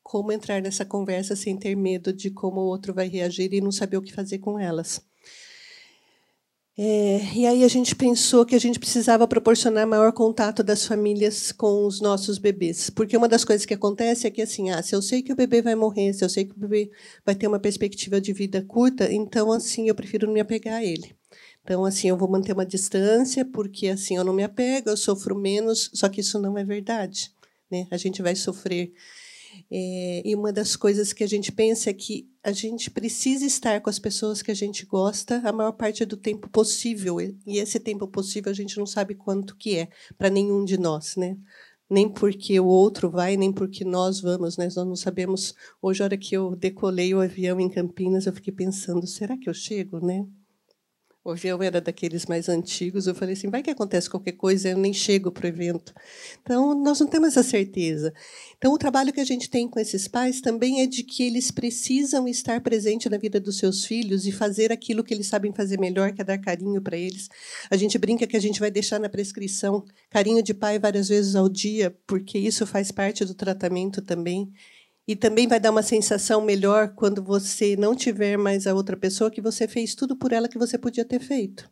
como 0.03 0.33
entrar 0.33 0.61
nessa 0.63 0.85
conversa 0.85 1.37
sem 1.37 1.57
ter 1.57 1.77
medo 1.77 2.13
de 2.13 2.31
como 2.31 2.61
o 2.61 2.67
outro 2.67 2.93
vai 2.93 3.09
reagir 3.09 3.53
e 3.53 3.61
não 3.61 3.71
saber 3.71 3.97
o 3.97 4.03
que 4.03 4.13
fazer 4.13 4.39
com 4.39 4.59
elas. 4.59 5.01
É, 6.83 7.35
e 7.35 7.47
aí 7.47 7.63
a 7.63 7.69
gente 7.69 7.95
pensou 7.95 8.47
que 8.47 8.55
a 8.55 8.59
gente 8.59 8.79
precisava 8.79 9.29
proporcionar 9.29 9.87
maior 9.87 10.13
contato 10.15 10.63
das 10.63 10.87
famílias 10.87 11.53
com 11.53 11.85
os 11.85 12.01
nossos 12.01 12.39
bebês, 12.39 12.89
porque 12.89 13.15
uma 13.19 13.29
das 13.29 13.45
coisas 13.45 13.67
que 13.67 13.75
acontece 13.75 14.27
é 14.27 14.31
que 14.31 14.41
assim, 14.41 14.71
ah, 14.71 14.83
se 14.83 14.95
eu 14.95 15.03
sei 15.03 15.21
que 15.21 15.31
o 15.31 15.37
bebê 15.37 15.61
vai 15.61 15.75
morrer, 15.75 16.15
se 16.15 16.25
eu 16.25 16.31
sei 16.31 16.47
que 16.47 16.53
o 16.53 16.59
bebê 16.59 16.91
vai 17.23 17.35
ter 17.35 17.47
uma 17.47 17.59
perspectiva 17.61 18.19
de 18.19 18.33
vida 18.33 18.63
curta, 18.63 19.13
então 19.13 19.53
assim 19.53 19.89
eu 19.89 19.95
prefiro 19.95 20.27
não 20.27 20.33
me 20.33 20.41
apegar 20.41 20.77
a 20.77 20.83
ele. 20.83 21.15
Então 21.63 21.85
assim 21.85 22.09
eu 22.09 22.17
vou 22.17 22.31
manter 22.31 22.55
uma 22.55 22.65
distância, 22.65 23.45
porque 23.45 23.89
assim 23.89 24.17
eu 24.17 24.25
não 24.25 24.33
me 24.33 24.43
apego, 24.43 24.89
eu 24.89 24.97
sofro 24.97 25.37
menos. 25.37 25.91
Só 25.93 26.09
que 26.09 26.23
isso 26.23 26.39
não 26.39 26.57
é 26.57 26.65
verdade, 26.65 27.31
né? 27.71 27.87
A 27.91 27.99
gente 27.99 28.23
vai 28.23 28.35
sofrer 28.35 28.91
é, 29.71 30.23
e 30.25 30.35
uma 30.35 30.51
das 30.51 30.77
coisas 30.77 31.13
que 31.13 31.25
a 31.25 31.29
gente 31.29 31.53
pensa 31.53 31.91
é 31.91 31.93
que 31.93 32.30
a 32.43 32.53
gente 32.53 32.91
precisa 32.91 33.45
estar 33.45 33.81
com 33.81 33.91
as 33.91 33.99
pessoas 33.99 34.41
que 34.41 34.51
a 34.51 34.55
gente 34.55 34.87
gosta 34.87 35.43
a 35.45 35.53
maior 35.53 35.73
parte 35.73 36.05
do 36.07 36.17
tempo 36.17 36.49
possível. 36.49 37.21
E 37.21 37.59
esse 37.59 37.79
tempo 37.79 38.09
possível 38.09 38.51
a 38.51 38.55
gente 38.55 38.79
não 38.79 38.87
sabe 38.87 39.15
quanto 39.15 39.57
que 39.57 39.77
é 39.77 39.89
para 40.17 40.31
nenhum 40.31 40.65
de 40.65 40.79
nós, 40.79 41.17
né? 41.17 41.37
Nem 41.89 42.09
porque 42.09 42.59
o 42.59 42.67
outro 42.67 43.11
vai, 43.11 43.37
nem 43.37 43.53
porque 43.53 43.85
nós 43.85 44.21
vamos, 44.21 44.57
né? 44.57 44.65
Nós 44.65 44.77
não 44.77 44.97
sabemos. 44.97 45.55
Hoje, 45.83 46.03
a 46.03 46.07
hora 46.07 46.17
que 46.17 46.37
eu 46.37 46.55
decolei 46.57 47.13
o 47.15 47.21
avião 47.21 47.59
em 47.61 47.69
Campinas, 47.69 48.27
eu 48.27 48.33
fiquei 48.33 48.53
pensando: 48.53 49.07
será 49.07 49.37
que 49.37 49.49
eu 49.49 49.55
chego, 49.55 49.99
né? 50.05 50.25
O 51.23 51.33
avião 51.33 51.63
era 51.63 51.83
daqueles 51.83 52.25
mais 52.25 52.49
antigos. 52.49 53.07
Eu 53.07 53.15
falei 53.15 53.35
assim: 53.35 53.51
vai 53.51 53.63
que 53.63 53.71
acontece 53.71 54.09
qualquer 54.09 54.33
coisa, 54.33 54.71
eu 54.71 54.79
nem 54.79 54.93
chego 54.93 55.31
para 55.31 55.45
o 55.45 55.49
evento. 55.49 55.93
Então, 56.41 56.75
nós 56.75 56.99
não 56.99 57.07
temos 57.07 57.29
essa 57.29 57.43
certeza. 57.43 58.13
Então, 58.57 58.73
o 58.73 58.79
trabalho 58.79 59.13
que 59.13 59.21
a 59.21 59.25
gente 59.25 59.51
tem 59.51 59.69
com 59.69 59.79
esses 59.79 60.09
pais 60.09 60.41
também 60.41 60.81
é 60.81 60.87
de 60.87 61.03
que 61.03 61.23
eles 61.23 61.51
precisam 61.51 62.27
estar 62.27 62.63
presentes 62.63 63.11
na 63.11 63.19
vida 63.19 63.39
dos 63.39 63.59
seus 63.59 63.85
filhos 63.85 64.27
e 64.27 64.33
fazer 64.33 64.73
aquilo 64.73 65.05
que 65.05 65.13
eles 65.13 65.27
sabem 65.27 65.53
fazer 65.53 65.79
melhor, 65.79 66.13
que 66.13 66.23
é 66.23 66.25
dar 66.25 66.39
carinho 66.39 66.81
para 66.81 66.97
eles. 66.97 67.29
A 67.71 67.77
gente 67.77 67.99
brinca 67.99 68.27
que 68.27 68.37
a 68.37 68.41
gente 68.41 68.59
vai 68.59 68.71
deixar 68.71 68.99
na 68.99 69.09
prescrição 69.09 69.85
carinho 70.09 70.43
de 70.43 70.55
pai 70.55 70.79
várias 70.79 71.09
vezes 71.09 71.37
ao 71.37 71.51
dia, 71.51 71.95
porque 72.07 72.39
isso 72.39 72.67
faz 72.67 72.91
parte 72.91 73.27
do 73.27 73.35
tratamento 73.35 74.01
também. 74.01 74.51
E 75.11 75.17
também 75.17 75.49
vai 75.49 75.59
dar 75.59 75.73
uma 75.73 75.83
sensação 75.83 76.41
melhor 76.41 76.95
quando 76.95 77.21
você 77.21 77.75
não 77.75 77.97
tiver 77.97 78.37
mais 78.37 78.65
a 78.65 78.73
outra 78.73 78.97
pessoa 78.97 79.29
que 79.29 79.41
você 79.41 79.67
fez 79.67 79.93
tudo 79.93 80.15
por 80.15 80.33
ela 80.33 80.49
que 80.49 80.57
você 80.57 80.79
podia 80.79 81.05
ter 81.05 81.19
feito. 81.19 81.69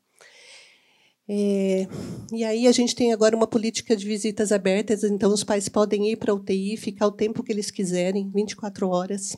É, 1.28 1.86
e 2.32 2.42
aí 2.42 2.66
a 2.66 2.72
gente 2.72 2.96
tem 2.96 3.12
agora 3.12 3.36
uma 3.36 3.46
política 3.46 3.94
de 3.94 4.04
visitas 4.04 4.50
abertas, 4.50 5.04
então 5.04 5.32
os 5.32 5.44
pais 5.44 5.68
podem 5.68 6.10
ir 6.10 6.16
para 6.16 6.32
a 6.32 6.34
UTI, 6.34 6.76
ficar 6.76 7.06
o 7.06 7.12
tempo 7.12 7.44
que 7.44 7.52
eles 7.52 7.70
quiserem, 7.70 8.28
24 8.28 8.88
horas. 8.88 9.36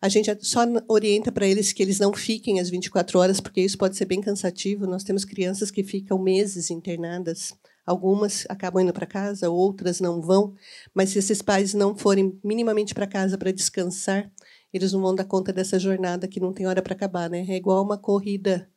A 0.00 0.08
gente 0.08 0.30
só 0.42 0.60
orienta 0.86 1.32
para 1.32 1.48
eles 1.48 1.72
que 1.72 1.82
eles 1.82 1.98
não 1.98 2.12
fiquem 2.12 2.60
as 2.60 2.70
24 2.70 3.18
horas, 3.18 3.40
porque 3.40 3.60
isso 3.60 3.76
pode 3.76 3.96
ser 3.96 4.04
bem 4.04 4.20
cansativo. 4.20 4.86
Nós 4.86 5.02
temos 5.02 5.24
crianças 5.24 5.72
que 5.72 5.82
ficam 5.82 6.16
meses 6.16 6.70
internadas 6.70 7.52
Algumas 7.86 8.44
acabam 8.48 8.82
indo 8.82 8.92
para 8.92 9.06
casa, 9.06 9.48
outras 9.48 10.00
não 10.00 10.20
vão. 10.20 10.54
Mas 10.92 11.10
se 11.10 11.20
esses 11.20 11.40
pais 11.40 11.72
não 11.72 11.96
forem 11.96 12.38
minimamente 12.42 12.92
para 12.92 13.06
casa 13.06 13.38
para 13.38 13.52
descansar, 13.52 14.28
eles 14.72 14.92
não 14.92 15.00
vão 15.00 15.14
dar 15.14 15.24
conta 15.24 15.52
dessa 15.52 15.78
jornada 15.78 16.26
que 16.26 16.40
não 16.40 16.52
tem 16.52 16.66
hora 16.66 16.82
para 16.82 16.94
acabar, 16.94 17.30
né? 17.30 17.46
É 17.48 17.56
igual 17.56 17.84
uma 17.84 17.96
corrida 17.96 18.68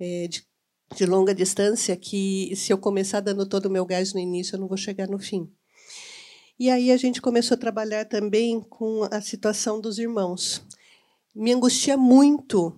é, 0.00 0.26
de, 0.26 0.44
de 0.96 1.06
longa 1.06 1.32
distância 1.32 1.96
que 1.96 2.52
se 2.56 2.72
eu 2.72 2.78
começar 2.78 3.20
dando 3.20 3.46
todo 3.46 3.66
o 3.66 3.70
meu 3.70 3.86
gás 3.86 4.12
no 4.12 4.18
início, 4.18 4.56
eu 4.56 4.60
não 4.60 4.66
vou 4.66 4.76
chegar 4.76 5.08
no 5.08 5.18
fim. 5.18 5.48
E 6.58 6.70
aí 6.70 6.90
a 6.90 6.96
gente 6.96 7.22
começou 7.22 7.54
a 7.54 7.58
trabalhar 7.58 8.06
também 8.06 8.60
com 8.60 9.06
a 9.10 9.20
situação 9.20 9.80
dos 9.80 9.98
irmãos. 9.98 10.62
Me 11.34 11.52
angustia 11.52 11.96
muito 11.96 12.74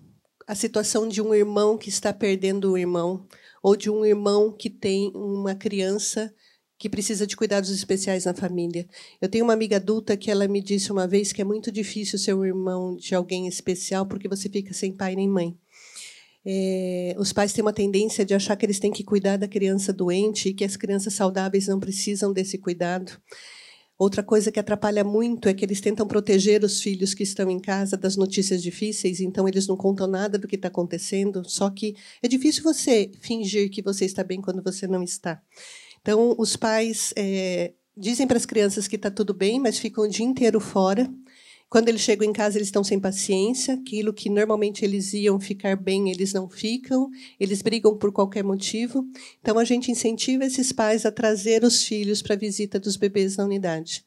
a 0.49 0.54
situação 0.54 1.07
de 1.07 1.23
um 1.23 1.33
irmão 1.35 1.78
que 1.78 1.88
está 1.88 2.12
perdendo 2.12 2.73
o 2.73 2.78
irmão, 2.78 3.26
ou 3.62 3.76
de 3.76 3.90
um 3.90 4.04
irmão 4.04 4.52
que 4.52 4.70
tem 4.70 5.10
uma 5.14 5.54
criança 5.54 6.32
que 6.78 6.88
precisa 6.88 7.26
de 7.26 7.36
cuidados 7.36 7.70
especiais 7.70 8.24
na 8.24 8.32
família. 8.32 8.86
Eu 9.20 9.28
tenho 9.28 9.44
uma 9.44 9.52
amiga 9.52 9.76
adulta 9.76 10.16
que 10.16 10.30
ela 10.30 10.46
me 10.46 10.62
disse 10.62 10.92
uma 10.92 11.08
vez 11.08 11.32
que 11.32 11.42
é 11.42 11.44
muito 11.44 11.72
difícil 11.72 12.18
ser 12.18 12.34
um 12.34 12.44
irmão 12.44 12.94
de 12.96 13.14
alguém 13.14 13.48
especial 13.48 14.06
porque 14.06 14.28
você 14.28 14.48
fica 14.48 14.72
sem 14.72 14.92
pai 14.92 15.16
nem 15.16 15.28
mãe. 15.28 15.56
É, 16.46 17.16
os 17.18 17.32
pais 17.32 17.52
têm 17.52 17.62
uma 17.62 17.72
tendência 17.72 18.24
de 18.24 18.32
achar 18.32 18.56
que 18.56 18.64
eles 18.64 18.78
têm 18.78 18.92
que 18.92 19.02
cuidar 19.02 19.36
da 19.36 19.48
criança 19.48 19.92
doente 19.92 20.48
e 20.50 20.54
que 20.54 20.64
as 20.64 20.76
crianças 20.76 21.14
saudáveis 21.14 21.66
não 21.66 21.80
precisam 21.80 22.32
desse 22.32 22.56
cuidado. 22.56 23.20
Outra 23.98 24.22
coisa 24.22 24.52
que 24.52 24.60
atrapalha 24.60 25.02
muito 25.02 25.48
é 25.48 25.54
que 25.54 25.64
eles 25.64 25.80
tentam 25.80 26.06
proteger 26.06 26.62
os 26.62 26.80
filhos 26.80 27.14
que 27.14 27.24
estão 27.24 27.50
em 27.50 27.58
casa 27.58 27.96
das 27.96 28.16
notícias 28.16 28.62
difíceis, 28.62 29.18
então 29.18 29.48
eles 29.48 29.66
não 29.66 29.76
contam 29.76 30.06
nada 30.06 30.38
do 30.38 30.46
que 30.46 30.54
está 30.54 30.68
acontecendo. 30.68 31.42
Só 31.44 31.68
que 31.68 31.96
é 32.22 32.28
difícil 32.28 32.62
você 32.62 33.10
fingir 33.20 33.68
que 33.70 33.82
você 33.82 34.04
está 34.04 34.22
bem 34.22 34.40
quando 34.40 34.62
você 34.62 34.86
não 34.86 35.02
está. 35.02 35.42
Então, 36.00 36.36
os 36.38 36.54
pais 36.54 37.12
é, 37.16 37.72
dizem 37.96 38.24
para 38.24 38.36
as 38.36 38.46
crianças 38.46 38.86
que 38.86 38.94
está 38.94 39.10
tudo 39.10 39.34
bem, 39.34 39.58
mas 39.58 39.80
ficam 39.80 40.04
o 40.04 40.08
dia 40.08 40.24
inteiro 40.24 40.60
fora. 40.60 41.10
Quando 41.68 41.88
eles 41.88 42.00
chegam 42.00 42.26
em 42.26 42.32
casa, 42.32 42.56
eles 42.56 42.68
estão 42.68 42.82
sem 42.82 42.98
paciência. 42.98 43.75
Aquilo 43.75 44.12
que 44.12 44.30
normalmente 44.30 44.84
eles 44.84 45.12
iam 45.12 45.38
ficar 45.38 45.76
bem, 45.76 46.10
eles 46.10 46.32
não 46.32 46.48
ficam. 46.48 47.10
Eles 47.38 47.60
brigam 47.60 47.96
por 47.96 48.10
qualquer 48.10 48.42
motivo. 48.42 49.04
Então, 49.40 49.58
a 49.58 49.64
gente 49.64 49.90
incentiva 49.90 50.44
esses 50.44 50.72
pais 50.72 51.04
a 51.04 51.12
trazer 51.12 51.64
os 51.64 51.84
filhos 51.84 52.22
para 52.22 52.34
a 52.34 52.38
visita 52.38 52.80
dos 52.80 52.96
bebês 52.96 53.37
na 53.37 53.44
unidade. 53.44 54.02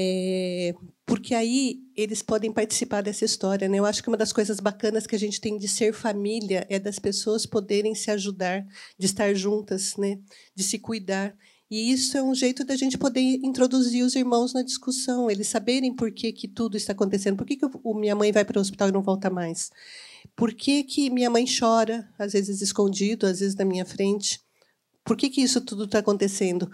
É, 0.00 0.74
porque 1.04 1.34
aí 1.34 1.80
eles 1.96 2.22
podem 2.22 2.52
participar 2.52 3.02
dessa 3.02 3.24
história. 3.24 3.68
Né? 3.68 3.80
Eu 3.80 3.84
acho 3.84 4.00
que 4.00 4.08
uma 4.08 4.16
das 4.16 4.32
coisas 4.32 4.60
bacanas 4.60 5.06
que 5.06 5.16
a 5.16 5.18
gente 5.18 5.40
tem 5.40 5.58
de 5.58 5.66
ser 5.66 5.92
família 5.92 6.64
é 6.70 6.78
das 6.78 7.00
pessoas 7.00 7.44
poderem 7.44 7.94
se 7.94 8.10
ajudar, 8.10 8.64
de 8.96 9.06
estar 9.06 9.34
juntas, 9.34 9.96
né? 9.96 10.18
de 10.54 10.62
se 10.62 10.78
cuidar. 10.78 11.36
E 11.70 11.92
isso 11.92 12.16
é 12.16 12.22
um 12.22 12.34
jeito 12.34 12.64
da 12.64 12.76
gente 12.76 12.96
poder 12.96 13.20
introduzir 13.20 14.02
os 14.02 14.14
irmãos 14.14 14.54
na 14.54 14.62
discussão, 14.62 15.30
eles 15.30 15.48
saberem 15.48 15.94
por 15.94 16.10
que, 16.10 16.32
que 16.32 16.48
tudo 16.48 16.76
está 16.76 16.92
acontecendo. 16.92 17.36
Por 17.36 17.46
que, 17.46 17.56
que 17.56 17.66
o, 17.84 17.94
minha 17.94 18.16
mãe 18.16 18.32
vai 18.32 18.44
para 18.44 18.58
o 18.58 18.60
hospital 18.60 18.88
e 18.88 18.92
não 18.92 19.02
volta 19.02 19.28
mais? 19.28 19.70
Por 20.34 20.54
que, 20.54 20.82
que 20.82 21.10
minha 21.10 21.28
mãe 21.28 21.44
chora, 21.46 22.08
às 22.18 22.32
vezes 22.32 22.62
escondido, 22.62 23.26
às 23.26 23.40
vezes 23.40 23.54
na 23.54 23.66
minha 23.66 23.84
frente? 23.84 24.40
Por 25.04 25.16
que, 25.16 25.28
que 25.28 25.42
isso 25.42 25.60
tudo 25.60 25.84
está 25.84 25.98
acontecendo? 25.98 26.70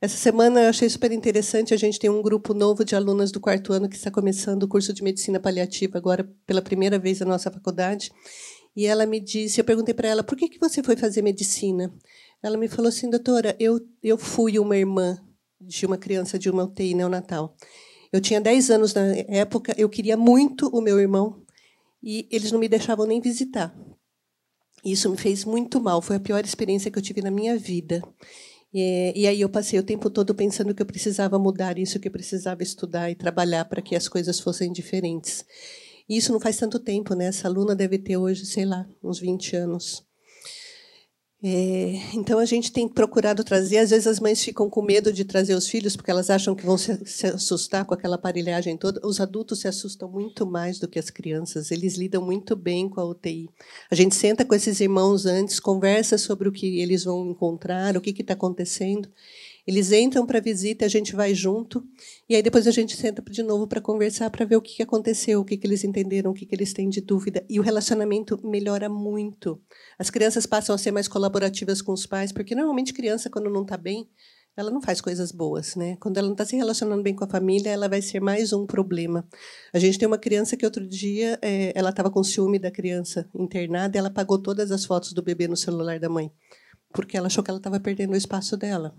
Essa 0.00 0.16
semana 0.16 0.62
eu 0.62 0.68
achei 0.68 0.88
super 0.88 1.12
interessante. 1.12 1.72
A 1.72 1.76
gente 1.76 1.98
tem 1.98 2.10
um 2.10 2.20
grupo 2.20 2.52
novo 2.52 2.84
de 2.84 2.94
alunas 2.96 3.30
do 3.30 3.40
quarto 3.40 3.72
ano 3.72 3.88
que 3.88 3.96
está 3.96 4.10
começando 4.10 4.64
o 4.64 4.68
curso 4.68 4.92
de 4.92 5.02
medicina 5.02 5.40
paliativa 5.40 5.96
agora 5.96 6.28
pela 6.44 6.60
primeira 6.60 6.98
vez 6.98 7.20
na 7.20 7.26
nossa 7.26 7.50
faculdade. 7.50 8.12
E 8.76 8.86
ela 8.86 9.06
me 9.06 9.20
disse, 9.20 9.60
eu 9.60 9.64
perguntei 9.64 9.94
para 9.94 10.08
ela, 10.08 10.24
por 10.24 10.36
que, 10.36 10.48
que 10.48 10.58
você 10.58 10.82
foi 10.82 10.96
fazer 10.96 11.22
medicina? 11.22 11.94
Ela 12.44 12.58
me 12.58 12.68
falou 12.68 12.90
assim, 12.90 13.08
doutora, 13.08 13.56
eu, 13.58 13.80
eu 14.02 14.18
fui 14.18 14.58
uma 14.58 14.76
irmã 14.76 15.18
de 15.58 15.86
uma 15.86 15.96
criança 15.96 16.38
de 16.38 16.50
uma 16.50 16.64
UTI 16.64 16.92
neonatal. 16.92 17.56
Eu 18.12 18.20
tinha 18.20 18.38
10 18.38 18.70
anos 18.70 18.92
na 18.92 19.00
época, 19.28 19.74
eu 19.78 19.88
queria 19.88 20.14
muito 20.14 20.68
o 20.68 20.82
meu 20.82 21.00
irmão 21.00 21.42
e 22.02 22.28
eles 22.30 22.52
não 22.52 22.58
me 22.58 22.68
deixavam 22.68 23.06
nem 23.06 23.18
visitar. 23.18 23.74
Isso 24.84 25.08
me 25.08 25.16
fez 25.16 25.46
muito 25.46 25.80
mal, 25.80 26.02
foi 26.02 26.16
a 26.16 26.20
pior 26.20 26.44
experiência 26.44 26.90
que 26.90 26.98
eu 26.98 27.02
tive 27.02 27.22
na 27.22 27.30
minha 27.30 27.56
vida. 27.56 28.02
E, 28.74 29.22
e 29.22 29.26
aí 29.26 29.40
eu 29.40 29.48
passei 29.48 29.78
o 29.78 29.82
tempo 29.82 30.10
todo 30.10 30.34
pensando 30.34 30.74
que 30.74 30.82
eu 30.82 30.86
precisava 30.86 31.38
mudar 31.38 31.78
isso, 31.78 31.98
que 31.98 32.08
eu 32.08 32.12
precisava 32.12 32.62
estudar 32.62 33.10
e 33.10 33.14
trabalhar 33.14 33.64
para 33.64 33.80
que 33.80 33.96
as 33.96 34.06
coisas 34.06 34.38
fossem 34.38 34.70
diferentes. 34.70 35.46
E 36.06 36.18
isso 36.18 36.30
não 36.30 36.38
faz 36.38 36.58
tanto 36.58 36.78
tempo, 36.78 37.14
né? 37.14 37.24
Essa 37.24 37.48
aluna 37.48 37.74
deve 37.74 37.96
ter 37.96 38.18
hoje, 38.18 38.44
sei 38.44 38.66
lá, 38.66 38.86
uns 39.02 39.18
20 39.18 39.56
anos. 39.56 40.04
É, 41.46 42.00
então 42.14 42.38
a 42.38 42.46
gente 42.46 42.72
tem 42.72 42.88
procurado 42.88 43.44
trazer. 43.44 43.76
Às 43.76 43.90
vezes 43.90 44.06
as 44.06 44.18
mães 44.18 44.42
ficam 44.42 44.70
com 44.70 44.80
medo 44.80 45.12
de 45.12 45.26
trazer 45.26 45.54
os 45.54 45.68
filhos 45.68 45.94
porque 45.94 46.10
elas 46.10 46.30
acham 46.30 46.54
que 46.54 46.64
vão 46.64 46.78
se, 46.78 46.98
se, 47.04 47.26
assustar 47.26 47.84
com 47.84 47.92
aquela 47.92 48.14
aparelhagem 48.14 48.78
toda. 48.78 48.98
Os 49.06 49.20
adultos 49.20 49.60
se 49.60 49.68
assustam 49.68 50.10
muito 50.10 50.46
mais 50.46 50.78
do 50.78 50.88
que 50.88 50.98
as 50.98 51.10
crianças. 51.10 51.70
Eles 51.70 51.96
lidam 51.96 52.24
muito 52.24 52.56
bem 52.56 52.88
com 52.88 52.98
a 52.98 53.04
UTI. 53.04 53.50
A 53.90 53.94
gente 53.94 54.14
senta 54.14 54.42
com 54.42 54.54
esses 54.54 54.80
irmãos 54.80 55.26
antes, 55.26 55.60
conversa 55.60 56.16
sobre 56.16 56.48
o 56.48 56.52
que 56.52 56.80
eles 56.80 57.04
vão 57.04 57.28
encontrar, 57.28 57.94
o 57.94 58.00
que 58.00 58.18
está 58.22 58.32
acontecendo. 58.32 59.06
Eles 59.66 59.92
entram 59.92 60.26
para 60.26 60.40
visita, 60.40 60.84
a 60.84 60.88
gente 60.88 61.16
vai 61.16 61.34
junto, 61.34 61.82
e 62.28 62.36
aí 62.36 62.42
depois 62.42 62.66
a 62.66 62.70
gente 62.70 62.96
senta 62.96 63.22
de 63.22 63.42
novo 63.42 63.66
para 63.66 63.80
conversar, 63.80 64.28
para 64.30 64.44
ver 64.44 64.56
o 64.56 64.60
que 64.60 64.82
aconteceu, 64.82 65.40
o 65.40 65.44
que 65.44 65.58
eles 65.64 65.84
entenderam, 65.84 66.30
o 66.30 66.34
que 66.34 66.46
eles 66.52 66.74
têm 66.74 66.88
de 66.88 67.00
dúvida. 67.00 67.44
E 67.48 67.58
o 67.58 67.62
relacionamento 67.62 68.38
melhora 68.44 68.88
muito. 68.88 69.60
As 69.98 70.10
crianças 70.10 70.44
passam 70.44 70.74
a 70.74 70.78
ser 70.78 70.90
mais 70.90 71.08
colaborativas 71.08 71.80
com 71.80 71.92
os 71.92 72.04
pais, 72.04 72.30
porque 72.30 72.54
normalmente 72.54 72.92
criança, 72.92 73.30
quando 73.30 73.48
não 73.48 73.62
está 73.62 73.78
bem, 73.78 74.06
ela 74.56 74.70
não 74.70 74.80
faz 74.80 75.00
coisas 75.00 75.32
boas, 75.32 75.74
né? 75.74 75.96
Quando 75.96 76.18
ela 76.18 76.26
não 76.26 76.34
está 76.34 76.44
se 76.44 76.54
relacionando 76.54 77.02
bem 77.02 77.14
com 77.14 77.24
a 77.24 77.28
família, 77.28 77.70
ela 77.70 77.88
vai 77.88 78.00
ser 78.00 78.20
mais 78.20 78.52
um 78.52 78.66
problema. 78.66 79.26
A 79.72 79.78
gente 79.78 79.98
tem 79.98 80.06
uma 80.06 80.18
criança 80.18 80.56
que 80.56 80.64
outro 80.64 80.86
dia 80.86 81.38
é, 81.42 81.72
ela 81.74 81.90
estava 81.90 82.10
com 82.10 82.22
ciúme 82.22 82.58
da 82.58 82.70
criança 82.70 83.28
internada, 83.34 83.96
e 83.96 83.98
ela 83.98 84.08
apagou 84.08 84.38
todas 84.38 84.70
as 84.70 84.84
fotos 84.84 85.12
do 85.12 85.22
bebê 85.22 85.48
no 85.48 85.56
celular 85.56 85.98
da 85.98 86.08
mãe, 86.08 86.30
porque 86.92 87.16
ela 87.16 87.26
achou 87.26 87.42
que 87.42 87.50
ela 87.50 87.58
estava 87.58 87.80
perdendo 87.80 88.12
o 88.12 88.16
espaço 88.16 88.56
dela. 88.56 88.94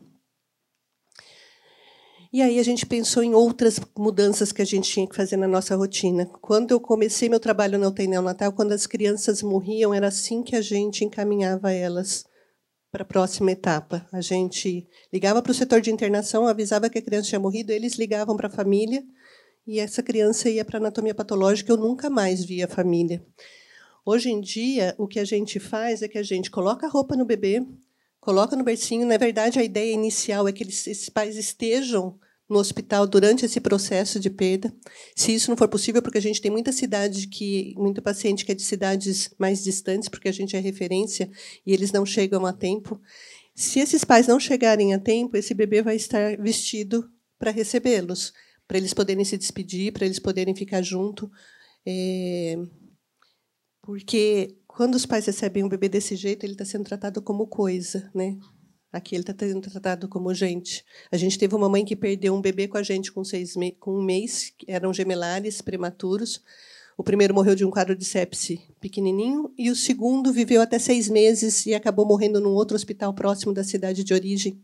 E 2.36 2.42
aí 2.42 2.60
a 2.60 2.64
gente 2.64 2.86
pensou 2.86 3.24
em 3.24 3.34
outras 3.34 3.80
mudanças 3.98 4.52
que 4.52 4.62
a 4.62 4.66
gente 4.66 4.92
tinha 4.92 5.08
que 5.08 5.16
fazer 5.16 5.38
na 5.38 5.48
nossa 5.48 5.74
rotina. 5.74 6.26
Quando 6.42 6.72
eu 6.72 6.82
comecei 6.82 7.30
meu 7.30 7.40
trabalho 7.40 7.80
na 7.80 7.88
UTI 7.88 8.10
Natal, 8.10 8.52
quando 8.52 8.74
as 8.74 8.86
crianças 8.86 9.42
morriam, 9.42 9.94
era 9.94 10.10
assim 10.10 10.44
que 10.44 10.54
a 10.54 10.60
gente 10.60 11.06
encaminhava 11.06 11.72
elas 11.72 12.26
para 12.92 13.04
a 13.04 13.06
próxima 13.06 13.52
etapa. 13.52 14.06
A 14.12 14.20
gente 14.20 14.86
ligava 15.14 15.42
para 15.42 15.54
o 15.54 15.56
setor 15.56 15.80
de 15.80 15.90
internação, 15.90 16.46
avisava 16.46 16.90
que 16.90 16.98
a 16.98 17.02
criança 17.02 17.30
tinha 17.30 17.40
morrido, 17.40 17.72
eles 17.72 17.94
ligavam 17.94 18.36
para 18.36 18.48
a 18.48 18.52
família 18.52 19.02
e 19.66 19.80
essa 19.80 20.04
criança 20.04 20.50
ia 20.50 20.66
para 20.66 20.78
anatomia 20.78 21.16
patológica. 21.16 21.72
Eu 21.72 21.78
nunca 21.78 22.10
mais 22.10 22.44
via 22.44 22.66
a 22.66 22.68
família. 22.68 23.26
Hoje 24.06 24.30
em 24.30 24.42
dia, 24.42 24.94
o 24.98 25.08
que 25.08 25.22
a 25.22 25.26
gente 25.26 25.58
faz 25.58 26.02
é 26.02 26.10
que 26.10 26.18
a 26.18 26.24
gente 26.24 26.52
coloca 26.52 26.86
a 26.86 26.90
roupa 26.90 27.16
no 27.16 27.24
bebê, 27.24 27.66
coloca 28.20 28.58
no 28.58 28.64
bercinho. 28.66 29.08
Na 29.08 29.16
verdade, 29.16 29.58
a 29.58 29.64
ideia 29.64 29.94
inicial 29.94 30.50
é 30.50 30.52
que 30.52 30.66
esses 30.66 31.08
pais 31.08 31.38
estejam 31.38 32.20
no 32.50 32.60
hospital 32.60 33.08
durante 33.08 33.46
esse 33.46 33.60
processo 33.60 34.20
de 34.20 34.30
perda. 34.30 34.74
Se 35.16 35.34
isso 35.34 35.50
não 35.50 35.58
for 35.58 35.68
possível, 35.68 36.02
porque 36.02 36.18
a 36.18 36.22
gente 36.22 36.42
tem 36.42 36.52
muita 36.52 36.72
cidade 36.72 37.28
que, 37.28 37.74
muito 37.76 38.02
paciente 38.02 38.46
que 38.46 38.52
é 38.52 38.56
de 38.56 38.62
cidades 38.62 39.34
mais 39.38 39.64
distantes, 39.64 40.08
porque 40.08 40.30
a 40.30 40.32
gente 40.32 40.56
é 40.56 40.60
referência 40.60 41.30
e 41.66 41.74
eles 41.74 41.92
não 41.92 42.06
chegam 42.06 42.46
a 42.46 42.54
tempo. 42.54 43.02
Se 43.56 43.80
esses 43.80 44.04
pais 44.04 44.28
não 44.28 44.40
chegarem 44.40 44.94
a 44.94 45.00
tempo, 45.00 45.38
esse 45.38 45.54
bebê 45.54 45.82
vai 45.82 45.96
estar 45.96 46.38
vestido 46.38 47.10
para 47.40 47.52
recebê-los, 47.52 48.34
para 48.68 48.78
eles 48.78 48.94
poderem 48.94 49.26
se 49.26 49.38
despedir, 49.38 49.92
para 49.92 50.06
eles 50.06 50.20
poderem 50.20 50.56
ficar 50.56 50.82
junto. 50.82 51.32
É... 51.86 52.58
Porque 53.82 54.58
quando 54.68 54.96
os 54.96 55.06
pais 55.06 55.26
recebem 55.26 55.64
um 55.64 55.70
bebê 55.70 55.88
desse 55.88 56.16
jeito, 56.16 56.44
ele 56.44 56.54
está 56.54 56.66
sendo 56.66 56.84
tratado 56.84 57.22
como 57.22 57.48
coisa, 57.48 58.12
né? 58.14 58.38
Aqui 58.96 59.14
ele 59.14 59.24
está 59.24 59.36
sendo 59.38 59.60
tratado 59.60 60.08
como 60.08 60.34
gente. 60.34 60.86
A 61.12 61.18
gente 61.18 61.38
teve 61.38 61.54
uma 61.54 61.68
mãe 61.68 61.84
que 61.84 61.98
perdeu 61.98 62.34
um 62.34 62.40
bebê 62.40 62.66
com 62.66 62.78
a 62.78 62.82
gente 62.82 63.12
com, 63.12 63.26
seis 63.26 63.54
com 63.78 64.00
um 64.00 64.02
mês, 64.02 64.54
eram 64.66 64.94
gemelares 64.94 65.62
prematuros. 65.62 66.42
O 66.98 67.04
primeiro 67.04 67.36
morreu 67.36 67.56
de 67.56 67.66
um 67.66 67.70
quadro 67.70 67.94
de 67.94 68.06
sepse 68.06 68.62
pequenininho 68.80 69.54
e 69.58 69.70
o 69.70 69.76
segundo 69.76 70.32
viveu 70.32 70.62
até 70.62 70.80
seis 70.80 71.10
meses 71.10 71.66
e 71.66 71.74
acabou 71.74 72.06
morrendo 72.06 72.40
num 72.40 72.52
outro 72.52 72.74
hospital 72.74 73.14
próximo 73.14 73.54
da 73.54 73.66
cidade 73.66 74.02
de 74.02 74.14
origem. 74.14 74.62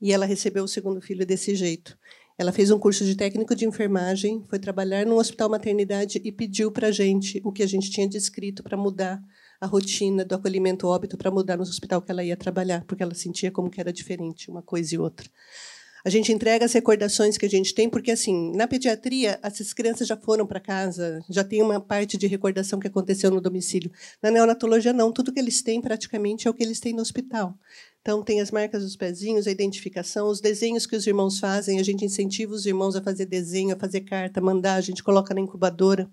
E 0.00 0.14
ela 0.14 0.24
recebeu 0.24 0.64
o 0.64 0.68
segundo 0.68 1.02
filho 1.02 1.26
desse 1.26 1.54
jeito. 1.54 1.94
Ela 2.38 2.52
fez 2.52 2.70
um 2.70 2.78
curso 2.78 3.04
de 3.04 3.14
técnico 3.14 3.54
de 3.54 3.66
enfermagem, 3.66 4.42
foi 4.48 4.58
trabalhar 4.58 5.04
num 5.04 5.18
hospital 5.18 5.50
maternidade 5.50 6.22
e 6.24 6.32
pediu 6.32 6.72
para 6.72 6.88
a 6.88 6.90
gente 6.90 7.38
o 7.44 7.52
que 7.52 7.62
a 7.62 7.66
gente 7.66 7.90
tinha 7.90 8.08
descrito 8.08 8.62
para 8.62 8.78
mudar 8.78 9.22
a 9.64 9.66
rotina 9.66 10.26
do 10.26 10.34
acolhimento 10.34 10.86
óbito 10.86 11.16
para 11.16 11.30
mudar 11.30 11.56
no 11.56 11.62
hospital 11.62 12.02
que 12.02 12.12
ela 12.12 12.22
ia 12.22 12.36
trabalhar, 12.36 12.84
porque 12.86 13.02
ela 13.02 13.14
sentia 13.14 13.50
como 13.50 13.70
que 13.70 13.80
era 13.80 13.90
diferente 13.90 14.50
uma 14.50 14.60
coisa 14.60 14.94
e 14.94 14.98
outra. 14.98 15.26
A 16.04 16.10
gente 16.10 16.30
entrega 16.30 16.66
as 16.66 16.72
recordações 16.74 17.38
que 17.38 17.46
a 17.46 17.48
gente 17.48 17.74
tem, 17.74 17.88
porque 17.88 18.10
assim, 18.10 18.54
na 18.54 18.68
pediatria, 18.68 19.40
essas 19.42 19.72
crianças 19.72 20.06
já 20.06 20.18
foram 20.18 20.46
para 20.46 20.60
casa, 20.60 21.24
já 21.30 21.42
tem 21.42 21.62
uma 21.62 21.80
parte 21.80 22.18
de 22.18 22.26
recordação 22.26 22.78
que 22.78 22.86
aconteceu 22.86 23.30
no 23.30 23.40
domicílio. 23.40 23.90
Na 24.22 24.30
neonatologia 24.30 24.92
não, 24.92 25.10
tudo 25.10 25.32
que 25.32 25.40
eles 25.40 25.62
têm 25.62 25.80
praticamente 25.80 26.46
é 26.46 26.50
o 26.50 26.52
que 26.52 26.62
eles 26.62 26.78
têm 26.78 26.92
no 26.92 27.00
hospital. 27.00 27.54
Então 28.02 28.22
tem 28.22 28.42
as 28.42 28.50
marcas 28.50 28.82
dos 28.82 28.96
pezinhos, 28.96 29.46
a 29.46 29.50
identificação, 29.50 30.28
os 30.28 30.42
desenhos 30.42 30.86
que 30.86 30.94
os 30.94 31.06
irmãos 31.06 31.38
fazem, 31.38 31.80
a 31.80 31.82
gente 31.82 32.04
incentiva 32.04 32.52
os 32.52 32.66
irmãos 32.66 32.94
a 32.96 33.00
fazer 33.00 33.24
desenho, 33.24 33.74
a 33.74 33.78
fazer 33.78 34.02
carta, 34.02 34.42
mandar, 34.42 34.74
a 34.74 34.82
gente 34.82 35.02
coloca 35.02 35.32
na 35.32 35.40
incubadora. 35.40 36.06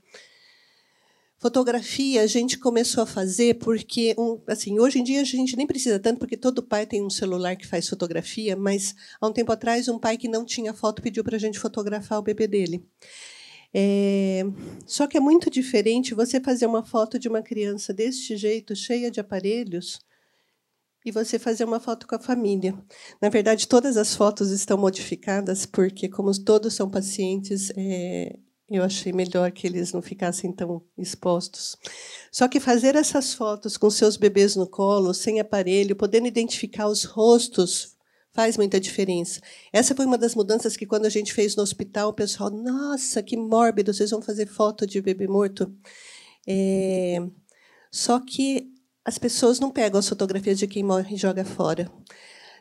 Fotografia 1.42 2.22
a 2.22 2.28
gente 2.28 2.60
começou 2.60 3.02
a 3.02 3.06
fazer 3.08 3.56
porque, 3.56 4.14
um, 4.16 4.40
assim, 4.46 4.80
hoje 4.80 5.00
em 5.00 5.04
dia 5.04 5.22
a 5.22 5.24
gente 5.24 5.58
nem 5.58 5.66
precisa 5.66 6.00
tanto, 6.00 6.20
porque 6.20 6.38
todo 6.38 6.62
pai 6.62 6.86
tem 6.86 7.04
um 7.04 7.10
celular 7.10 7.56
que 7.56 7.66
faz 7.66 7.90
fotografia, 7.90 8.56
mas 8.56 8.94
há 9.20 9.28
um 9.28 9.34
tempo 9.34 9.52
atrás 9.52 9.88
um 9.88 9.98
pai 9.98 10.20
que 10.20 10.28
não 10.28 10.46
tinha 10.46 10.72
foto 10.72 11.02
pediu 11.02 11.24
para 11.24 11.38
a 11.38 11.40
gente 11.40 11.58
fotografar 11.58 12.20
o 12.20 12.22
bebê 12.22 12.48
dele. 12.48 12.86
É, 13.74 14.44
só 14.86 15.08
que 15.08 15.18
é 15.18 15.20
muito 15.20 15.50
diferente 15.50 16.14
você 16.14 16.40
fazer 16.40 16.68
uma 16.68 16.84
foto 16.84 17.18
de 17.18 17.28
uma 17.28 17.42
criança 17.42 17.92
deste 17.92 18.38
jeito, 18.38 18.76
cheia 18.76 19.10
de 19.10 19.20
aparelhos, 19.20 20.00
e 21.04 21.12
você 21.12 21.40
fazer 21.40 21.64
uma 21.64 21.80
foto 21.80 22.06
com 22.06 22.14
a 22.14 22.20
família. 22.20 22.78
Na 23.20 23.30
verdade, 23.30 23.68
todas 23.68 23.98
as 23.98 24.14
fotos 24.16 24.52
estão 24.52 24.78
modificadas, 24.78 25.66
porque, 25.66 26.08
como 26.08 26.32
todos 26.44 26.76
são 26.76 26.88
pacientes, 26.88 27.72
é, 27.76 28.38
eu 28.78 28.84
achei 28.84 29.12
melhor 29.12 29.52
que 29.52 29.68
eles 29.68 29.92
não 29.92 30.02
ficassem 30.02 30.52
tão 30.52 30.82
expostos. 30.98 31.78
Só 32.32 32.48
que 32.48 32.60
fazer 32.60 32.96
essas 32.96 33.34
fotos 33.34 33.78
com 33.78 33.90
seus 33.90 34.18
bebês 34.18 34.56
no 34.56 34.68
colo, 34.68 35.14
sem 35.14 35.40
aparelho, 35.40 35.96
podendo 35.96 36.28
identificar 36.28 36.88
os 36.88 37.04
rostos, 37.04 37.96
faz 38.34 38.58
muita 38.58 38.80
diferença. 38.80 39.42
Essa 39.74 39.96
foi 39.96 40.06
uma 40.06 40.18
das 40.18 40.36
mudanças 40.36 40.78
que, 40.78 40.86
quando 40.86 41.06
a 41.06 41.10
gente 41.10 41.34
fez 41.34 41.56
no 41.56 41.64
hospital, 41.64 42.10
o 42.10 42.14
pessoal, 42.14 42.50
nossa, 42.50 43.22
que 43.22 43.36
mórbido, 43.36 43.94
vocês 43.94 44.12
vão 44.12 44.22
fazer 44.22 44.48
foto 44.48 44.88
de 44.88 45.02
bebê 45.02 45.28
morto. 45.28 45.74
É... 46.48 47.18
Só 47.92 48.20
que 48.20 48.72
as 49.04 49.18
pessoas 49.18 49.60
não 49.60 49.70
pegam 49.72 50.00
as 50.00 50.08
fotografias 50.08 50.58
de 50.60 50.68
quem 50.68 50.84
morre 50.84 51.16
e 51.16 51.18
joga 51.18 51.44
fora. 51.44 51.92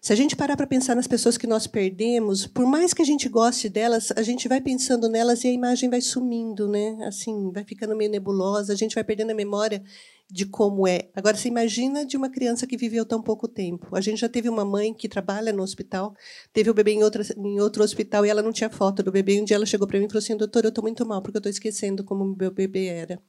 Se 0.00 0.14
a 0.14 0.16
gente 0.16 0.34
parar 0.34 0.56
para 0.56 0.66
pensar 0.66 0.96
nas 0.96 1.06
pessoas 1.06 1.36
que 1.36 1.46
nós 1.46 1.66
perdemos, 1.66 2.46
por 2.46 2.64
mais 2.64 2.94
que 2.94 3.02
a 3.02 3.04
gente 3.04 3.28
goste 3.28 3.68
delas, 3.68 4.10
a 4.16 4.22
gente 4.22 4.48
vai 4.48 4.58
pensando 4.58 5.10
nelas 5.10 5.44
e 5.44 5.48
a 5.48 5.52
imagem 5.52 5.90
vai 5.90 6.00
sumindo, 6.00 6.66
né? 6.66 6.96
Assim, 7.02 7.52
vai 7.52 7.64
ficando 7.64 7.94
meio 7.94 8.10
nebulosa, 8.10 8.72
a 8.72 8.76
gente 8.76 8.94
vai 8.94 9.04
perdendo 9.04 9.32
a 9.32 9.34
memória 9.34 9.82
de 10.30 10.46
como 10.46 10.88
é. 10.88 11.10
Agora, 11.14 11.36
você 11.36 11.48
imagina 11.48 12.06
de 12.06 12.16
uma 12.16 12.30
criança 12.30 12.66
que 12.66 12.78
viveu 12.78 13.04
tão 13.04 13.20
pouco 13.20 13.46
tempo. 13.46 13.94
A 13.94 14.00
gente 14.00 14.20
já 14.20 14.28
teve 14.28 14.48
uma 14.48 14.64
mãe 14.64 14.94
que 14.94 15.06
trabalha 15.06 15.52
no 15.52 15.62
hospital, 15.62 16.14
teve 16.50 16.70
o 16.70 16.74
bebê 16.74 16.92
em, 16.92 17.02
outra, 17.02 17.22
em 17.36 17.60
outro 17.60 17.84
hospital 17.84 18.24
e 18.24 18.30
ela 18.30 18.40
não 18.40 18.52
tinha 18.52 18.70
foto 18.70 19.02
do 19.02 19.12
bebê. 19.12 19.38
Um 19.38 19.44
dia 19.44 19.56
ela 19.56 19.66
chegou 19.66 19.86
para 19.86 19.98
mim 19.98 20.06
e 20.06 20.08
falou 20.08 20.20
assim: 20.20 20.36
doutor, 20.36 20.64
eu 20.64 20.70
estou 20.70 20.82
muito 20.82 21.04
mal 21.04 21.20
porque 21.20 21.36
eu 21.36 21.40
estou 21.40 21.50
esquecendo 21.50 22.04
como 22.04 22.24
o 22.24 22.36
meu 22.36 22.50
bebê 22.50 22.86
era. 22.86 23.20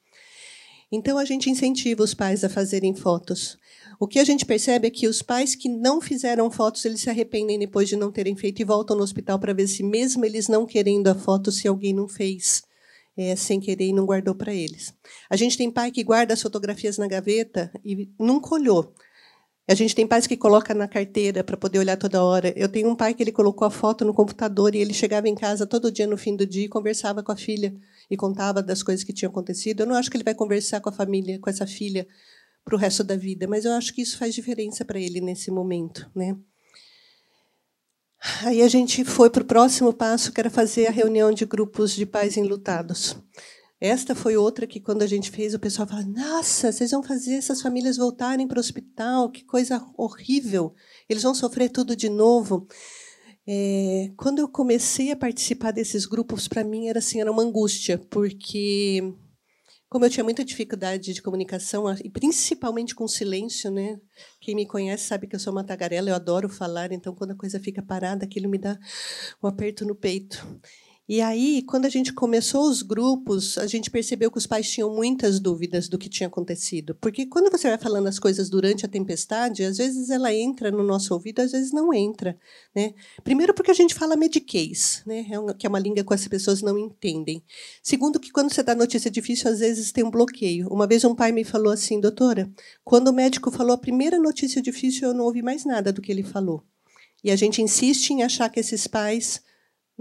Então, 0.91 1.17
a 1.17 1.23
gente 1.23 1.49
incentiva 1.49 2.03
os 2.03 2.13
pais 2.13 2.43
a 2.43 2.49
fazerem 2.49 2.93
fotos. 2.93 3.57
O 3.99 4.07
que 4.07 4.19
a 4.19 4.23
gente 4.23 4.45
percebe 4.45 4.87
é 4.87 4.91
que 4.91 5.07
os 5.07 5.21
pais 5.21 5.55
que 5.55 5.69
não 5.69 6.01
fizeram 6.01 6.51
fotos, 6.51 6.83
eles 6.83 7.01
se 7.01 7.09
arrependem 7.09 7.57
depois 7.57 7.87
de 7.87 7.95
não 7.95 8.11
terem 8.11 8.35
feito 8.35 8.61
e 8.61 8.65
voltam 8.65 8.97
no 8.97 9.03
hospital 9.03 9.39
para 9.39 9.53
ver 9.53 9.67
se, 9.67 9.83
mesmo 9.83 10.25
eles 10.25 10.47
não 10.47 10.65
querendo 10.65 11.07
a 11.07 11.15
foto, 11.15 11.51
se 11.51 11.67
alguém 11.67 11.93
não 11.93 12.07
fez 12.07 12.63
é, 13.15 13.35
sem 13.35 13.59
querer 13.59 13.85
e 13.85 13.93
não 13.93 14.05
guardou 14.05 14.35
para 14.35 14.53
eles. 14.53 14.93
A 15.29 15.35
gente 15.35 15.57
tem 15.57 15.69
pai 15.69 15.91
que 15.91 16.03
guarda 16.03 16.33
as 16.33 16.41
fotografias 16.41 16.97
na 16.97 17.07
gaveta 17.07 17.71
e 17.85 18.09
nunca 18.19 18.55
olhou. 18.55 18.93
A 19.67 19.73
gente 19.73 19.95
tem 19.95 20.07
pais 20.07 20.27
que 20.27 20.35
coloca 20.35 20.73
na 20.73 20.87
carteira 20.87 21.43
para 21.43 21.55
poder 21.55 21.79
olhar 21.79 21.95
toda 21.95 22.23
hora. 22.23 22.51
Eu 22.57 22.67
tenho 22.67 22.89
um 22.89 22.95
pai 22.95 23.13
que 23.13 23.23
ele 23.23 23.31
colocou 23.31 23.65
a 23.65 23.71
foto 23.71 24.03
no 24.03 24.13
computador 24.13 24.75
e 24.75 24.79
ele 24.79 24.93
chegava 24.93 25.29
em 25.29 25.35
casa 25.35 25.65
todo 25.65 25.91
dia 25.91 26.07
no 26.07 26.17
fim 26.17 26.35
do 26.35 26.45
dia 26.45 26.65
e 26.65 26.69
conversava 26.69 27.23
com 27.23 27.31
a 27.31 27.37
filha 27.37 27.73
e 28.11 28.17
contava 28.17 28.61
das 28.61 28.83
coisas 28.83 29.05
que 29.05 29.13
tinham 29.13 29.31
acontecido. 29.31 29.79
Eu 29.79 29.87
não 29.87 29.95
acho 29.95 30.11
que 30.11 30.17
ele 30.17 30.23
vai 30.25 30.35
conversar 30.35 30.81
com 30.81 30.89
a 30.89 30.91
família, 30.91 31.39
com 31.39 31.49
essa 31.49 31.65
filha, 31.65 32.05
para 32.63 32.75
o 32.75 32.77
resto 32.77 33.03
da 33.03 33.15
vida, 33.15 33.47
mas 33.47 33.63
eu 33.63 33.71
acho 33.71 33.93
que 33.93 34.01
isso 34.01 34.17
faz 34.17 34.35
diferença 34.35 34.83
para 34.83 34.99
ele 34.99 35.21
nesse 35.21 35.49
momento, 35.49 36.11
né? 36.13 36.37
Aí 38.43 38.61
a 38.61 38.67
gente 38.67 39.03
foi 39.03 39.31
para 39.31 39.41
o 39.41 39.45
próximo 39.45 39.91
passo, 39.91 40.31
que 40.31 40.39
era 40.39 40.49
fazer 40.49 40.85
a 40.85 40.91
reunião 40.91 41.31
de 41.31 41.43
grupos 41.45 41.95
de 41.95 42.05
pais 42.05 42.37
enlutados. 42.37 43.15
Esta 43.79 44.13
foi 44.13 44.37
outra 44.37 44.67
que, 44.67 44.79
quando 44.79 45.01
a 45.01 45.07
gente 45.07 45.31
fez, 45.31 45.55
o 45.55 45.59
pessoal 45.59 45.87
falou: 45.87 46.05
Nossa, 46.05 46.71
vocês 46.71 46.91
vão 46.91 47.01
fazer 47.01 47.33
essas 47.33 47.63
famílias 47.63 47.97
voltarem 47.97 48.47
para 48.47 48.57
o 48.57 48.59
hospital, 48.59 49.31
que 49.31 49.43
coisa 49.43 49.83
horrível, 49.97 50.75
eles 51.09 51.23
vão 51.23 51.33
sofrer 51.33 51.69
tudo 51.69 51.95
de 51.95 52.09
novo. 52.09 52.67
É, 53.47 54.11
quando 54.17 54.39
eu 54.39 54.47
comecei 54.47 55.11
a 55.11 55.15
participar 55.15 55.71
desses 55.71 56.05
grupos, 56.05 56.47
para 56.47 56.63
mim 56.63 56.87
era 56.87 56.99
assim, 56.99 57.19
era 57.19 57.31
uma 57.31 57.41
angústia, 57.41 57.97
porque 57.97 59.01
como 59.91 60.05
eu 60.05 60.09
tinha 60.09 60.23
muita 60.23 60.45
dificuldade 60.45 61.13
de 61.13 61.21
comunicação, 61.21 61.83
e 62.01 62.09
principalmente 62.09 62.95
com 62.95 63.05
silêncio, 63.09 63.69
né? 63.69 63.99
Quem 64.39 64.55
me 64.55 64.65
conhece 64.65 65.05
sabe 65.05 65.27
que 65.27 65.35
eu 65.35 65.39
sou 65.39 65.51
uma 65.51 65.65
tagarela, 65.65 66.09
eu 66.09 66.15
adoro 66.15 66.47
falar, 66.47 66.93
então 66.93 67.13
quando 67.13 67.31
a 67.31 67.35
coisa 67.35 67.59
fica 67.59 67.81
parada, 67.81 68.23
aquilo 68.23 68.47
me 68.47 68.57
dá 68.57 68.79
um 69.43 69.47
aperto 69.47 69.85
no 69.85 69.93
peito. 69.93 70.47
E 71.11 71.19
aí, 71.19 71.61
quando 71.63 71.85
a 71.85 71.89
gente 71.89 72.13
começou 72.13 72.69
os 72.69 72.81
grupos, 72.81 73.57
a 73.57 73.67
gente 73.67 73.91
percebeu 73.91 74.31
que 74.31 74.37
os 74.37 74.47
pais 74.47 74.71
tinham 74.71 74.95
muitas 74.95 75.41
dúvidas 75.41 75.89
do 75.89 75.97
que 75.97 76.07
tinha 76.07 76.27
acontecido. 76.27 76.95
Porque 77.01 77.25
quando 77.25 77.51
você 77.51 77.67
vai 77.67 77.77
falando 77.77 78.07
as 78.07 78.17
coisas 78.17 78.49
durante 78.49 78.85
a 78.85 78.87
tempestade, 78.87 79.65
às 79.65 79.75
vezes 79.75 80.09
ela 80.09 80.33
entra 80.33 80.71
no 80.71 80.81
nosso 80.83 81.13
ouvido, 81.13 81.41
às 81.41 81.51
vezes 81.51 81.73
não 81.73 81.93
entra. 81.93 82.39
Né? 82.73 82.93
Primeiro, 83.25 83.53
porque 83.53 83.71
a 83.71 83.73
gente 83.73 83.93
fala 83.93 84.15
mediquês, 84.15 85.03
né? 85.05 85.25
É 85.29 85.53
que 85.53 85.65
é 85.65 85.69
uma 85.69 85.79
língua 85.79 86.01
que 86.01 86.13
as 86.13 86.25
pessoas 86.29 86.61
não 86.61 86.77
entendem. 86.77 87.43
Segundo, 87.83 88.17
que 88.17 88.31
quando 88.31 88.49
você 88.49 88.63
dá 88.63 88.73
notícia 88.73 89.11
difícil, 89.11 89.51
às 89.51 89.59
vezes 89.59 89.91
tem 89.91 90.05
um 90.05 90.09
bloqueio. 90.09 90.69
Uma 90.69 90.87
vez 90.87 91.03
um 91.03 91.13
pai 91.13 91.33
me 91.33 91.43
falou 91.43 91.73
assim, 91.73 91.99
doutora, 91.99 92.49
quando 92.85 93.09
o 93.09 93.13
médico 93.13 93.51
falou 93.51 93.73
a 93.73 93.77
primeira 93.77 94.17
notícia 94.17 94.61
difícil, 94.61 95.09
eu 95.09 95.13
não 95.13 95.25
ouvi 95.25 95.41
mais 95.41 95.65
nada 95.65 95.91
do 95.91 96.01
que 96.01 96.09
ele 96.09 96.23
falou. 96.23 96.63
E 97.21 97.29
a 97.29 97.35
gente 97.35 97.61
insiste 97.61 98.11
em 98.11 98.23
achar 98.23 98.47
que 98.49 98.61
esses 98.61 98.87
pais 98.87 99.41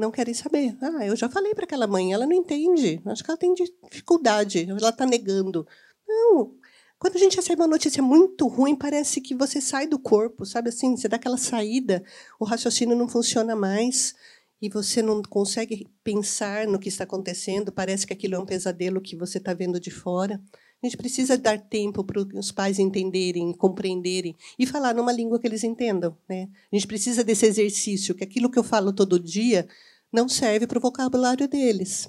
não 0.00 0.10
querem 0.10 0.34
saber. 0.34 0.76
Ah, 0.80 1.06
eu 1.06 1.14
já 1.14 1.28
falei 1.28 1.54
para 1.54 1.64
aquela 1.64 1.86
mãe, 1.86 2.12
ela 2.12 2.26
não 2.26 2.32
entende. 2.32 3.00
Acho 3.06 3.22
que 3.22 3.30
ela 3.30 3.38
tem 3.38 3.54
dificuldade, 3.54 4.68
ela 4.68 4.88
está 4.88 5.06
negando. 5.06 5.66
Não. 6.08 6.54
Quando 6.98 7.16
a 7.16 7.18
gente 7.18 7.36
recebe 7.36 7.62
uma 7.62 7.68
notícia 7.68 8.02
muito 8.02 8.46
ruim, 8.46 8.76
parece 8.76 9.20
que 9.20 9.34
você 9.34 9.60
sai 9.60 9.86
do 9.86 9.98
corpo, 9.98 10.44
sabe 10.44 10.68
assim? 10.68 10.96
Você 10.96 11.08
dá 11.08 11.16
aquela 11.16 11.38
saída, 11.38 12.02
o 12.38 12.44
raciocínio 12.44 12.96
não 12.96 13.08
funciona 13.08 13.56
mais 13.56 14.14
e 14.60 14.68
você 14.68 15.00
não 15.00 15.22
consegue 15.22 15.88
pensar 16.04 16.66
no 16.66 16.78
que 16.78 16.90
está 16.90 17.04
acontecendo, 17.04 17.72
parece 17.72 18.06
que 18.06 18.12
aquilo 18.12 18.34
é 18.34 18.38
um 18.38 18.44
pesadelo 18.44 19.00
que 19.00 19.16
você 19.16 19.38
está 19.38 19.54
vendo 19.54 19.80
de 19.80 19.90
fora. 19.90 20.38
A 20.82 20.86
gente 20.86 20.96
precisa 20.96 21.36
dar 21.36 21.58
tempo 21.58 22.02
para 22.04 22.20
os 22.20 22.50
pais 22.52 22.78
entenderem, 22.78 23.52
compreenderem 23.52 24.34
e 24.58 24.66
falar 24.66 24.94
numa 24.94 25.12
língua 25.12 25.38
que 25.38 25.46
eles 25.46 25.62
entendam. 25.62 26.16
Né? 26.28 26.48
A 26.72 26.76
gente 26.76 26.86
precisa 26.86 27.22
desse 27.22 27.46
exercício, 27.46 28.14
que 28.14 28.24
aquilo 28.24 28.50
que 28.50 28.58
eu 28.58 28.64
falo 28.64 28.92
todo 28.92 29.20
dia 29.20 29.66
não 30.12 30.28
serve 30.28 30.66
para 30.66 30.78
o 30.78 30.80
vocabulário 30.80 31.48
deles. 31.48 32.08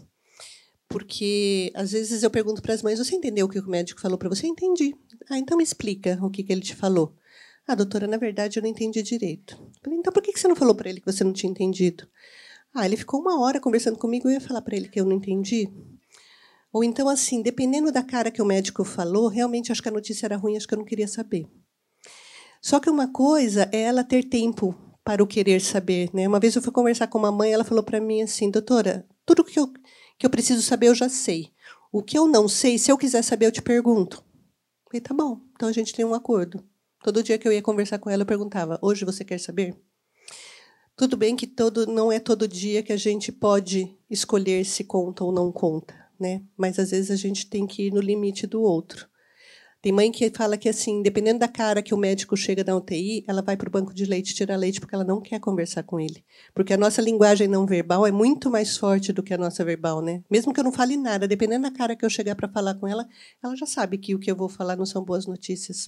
Porque, 0.88 1.72
às 1.74 1.92
vezes, 1.92 2.22
eu 2.22 2.30
pergunto 2.30 2.62
para 2.62 2.74
as 2.74 2.82
mães: 2.82 3.00
Você 3.00 3.16
entendeu 3.16 3.46
o 3.46 3.50
que 3.50 3.60
o 3.60 3.70
médico 3.70 4.02
falou 4.02 4.18
para 4.18 4.30
você? 4.30 4.48
Entendi. 4.48 4.94
Ah, 5.30 5.38
então 5.38 5.58
me 5.58 5.64
explica 5.64 6.20
o 6.22 6.30
que, 6.30 6.44
que 6.44 6.52
ele 6.52 6.62
te 6.62 6.76
falou. 6.76 7.16
Ah, 7.68 7.76
doutora, 7.76 8.08
na 8.08 8.18
verdade 8.18 8.58
eu 8.58 8.64
não 8.64 8.70
entendi 8.70 9.02
direito. 9.02 9.56
Falei, 9.82 10.00
então 10.00 10.12
por 10.12 10.22
que 10.22 10.38
você 10.38 10.48
não 10.48 10.56
falou 10.56 10.76
para 10.76 10.90
ele 10.90 11.00
que 11.00 11.12
você 11.12 11.24
não 11.24 11.32
tinha 11.32 11.50
entendido? 11.50 12.08
Ah, 12.74 12.86
ele 12.86 12.98
ficou 12.98 13.22
uma 13.22 13.40
hora 13.40 13.60
conversando 13.60 13.98
comigo 13.98 14.28
e 14.28 14.32
eu 14.32 14.34
ia 14.34 14.42
falar 14.42 14.62
para 14.62 14.76
ele 14.76 14.90
que 14.90 15.00
eu 15.00 15.06
não 15.06 15.14
entendi. 15.14 15.70
Ou 16.74 16.84
então, 16.84 17.08
assim, 17.08 17.42
dependendo 17.42 17.92
da 17.92 18.02
cara 18.02 18.32
que 18.32 18.42
o 18.42 18.46
médico 18.46 18.84
falou, 18.84 19.28
realmente 19.28 19.72
acho 19.72 19.82
que 19.82 19.90
a 19.90 19.92
notícia 19.92 20.26
era 20.26 20.38
ruim, 20.38 20.56
acho 20.56 20.68
que 20.68 20.74
eu 20.74 20.78
não 20.78 20.86
queria 20.86 21.08
saber. 21.08 21.46
Só 22.62 22.80
que 22.80 22.90
uma 22.90 23.12
coisa 23.12 23.70
é 23.72 23.82
ela 23.82 24.04
ter 24.04 24.24
tempo 24.24 24.76
para 25.04 25.24
o 25.24 25.28
querer 25.28 25.62
saber. 25.62 26.10
Né? 26.14 26.28
Uma 26.28 26.40
vez 26.40 26.56
eu 26.56 26.62
fui 26.62 26.72
conversar 26.72 27.08
com 27.08 27.18
uma 27.18 27.32
mãe, 27.32 27.54
ela 27.54 27.64
falou 27.64 27.84
para 27.84 28.00
mim 28.00 28.22
assim, 28.22 28.50
doutora, 28.50 29.08
tudo 29.26 29.44
que 29.44 29.60
eu, 29.60 29.72
que 30.18 30.26
eu 30.26 30.30
preciso 30.30 30.62
saber 30.62 30.88
eu 30.88 30.96
já 30.96 31.10
sei. 31.10 31.52
O 31.92 32.02
que 32.02 32.18
eu 32.18 32.28
não 32.28 32.48
sei, 32.48 32.78
se 32.78 32.92
eu 32.92 32.98
quiser 32.98 33.22
saber, 33.22 33.48
eu 33.48 33.52
te 33.52 33.62
pergunto. 33.62 34.24
E 34.94 35.00
tá 35.00 35.14
bom, 35.14 35.42
então 35.56 35.70
a 35.70 35.72
gente 35.74 35.94
tem 35.94 36.06
um 36.06 36.14
acordo. 36.14 36.64
Todo 37.04 37.24
dia 37.24 37.38
que 37.38 37.48
eu 37.48 37.52
ia 37.52 37.62
conversar 37.62 38.00
com 38.00 38.10
ela, 38.10 38.22
eu 38.22 38.28
perguntava: 38.28 38.78
hoje 38.82 39.04
você 39.06 39.26
quer 39.26 39.40
saber? 39.40 39.76
Tudo 40.96 41.18
bem 41.18 41.36
que 41.36 41.48
todo 41.48 41.88
não 41.88 42.12
é 42.12 42.20
todo 42.20 42.48
dia 42.48 42.84
que 42.84 42.94
a 42.94 42.98
gente 42.98 43.32
pode 43.32 43.98
escolher 44.10 44.64
se 44.66 44.84
conta 44.84 45.24
ou 45.24 45.32
não 45.32 45.52
conta 45.52 46.02
né? 46.22 46.44
Mas 46.56 46.78
às 46.78 46.92
vezes 46.92 47.10
a 47.10 47.16
gente 47.16 47.50
tem 47.50 47.66
que 47.66 47.88
ir 47.88 47.92
no 47.92 48.00
limite 48.00 48.46
do 48.46 48.62
outro. 48.62 49.10
Tem 49.82 49.92
mãe 49.92 50.12
que 50.12 50.30
fala 50.30 50.58
que 50.58 50.70
assim, 50.70 51.02
dependendo 51.02 51.40
da 51.40 51.48
cara 51.48 51.82
que 51.82 51.92
o 51.92 51.98
médico 51.98 52.38
chega 52.38 52.64
da 52.64 52.76
UTI, 52.76 53.26
ela 53.28 53.42
vai 53.42 53.58
para 53.58 53.68
o 53.68 53.72
banco 53.72 53.94
de 53.96 54.06
leite 54.06 54.36
tirar 54.36 54.56
leite 54.56 54.80
porque 54.80 54.94
ela 54.94 55.04
não 55.04 55.20
quer 55.20 55.40
conversar 55.40 55.82
com 55.82 56.00
ele. 56.00 56.24
Porque 56.54 56.74
a 56.74 56.78
nossa 56.78 57.02
linguagem 57.02 57.48
não 57.48 57.66
verbal 57.66 58.06
é 58.06 58.12
muito 58.12 58.48
mais 58.52 58.78
forte 58.78 59.12
do 59.12 59.24
que 59.24 59.34
a 59.34 59.40
nossa 59.40 59.66
verbal, 59.66 60.00
né? 60.00 60.24
Mesmo 60.30 60.54
que 60.54 60.60
eu 60.60 60.64
não 60.64 60.72
fale 60.72 60.96
nada, 60.96 61.28
dependendo 61.28 61.64
da 61.64 61.72
cara 61.72 61.96
que 61.96 62.06
eu 62.06 62.10
chegar 62.12 62.36
para 62.36 62.48
falar 62.48 62.76
com 62.76 62.88
ela, 62.88 63.08
ela 63.44 63.56
já 63.56 63.66
sabe 63.66 63.98
que 63.98 64.14
o 64.14 64.20
que 64.20 64.30
eu 64.30 64.36
vou 64.36 64.48
falar 64.48 64.76
não 64.76 64.86
são 64.86 65.04
boas 65.04 65.26
notícias. 65.26 65.88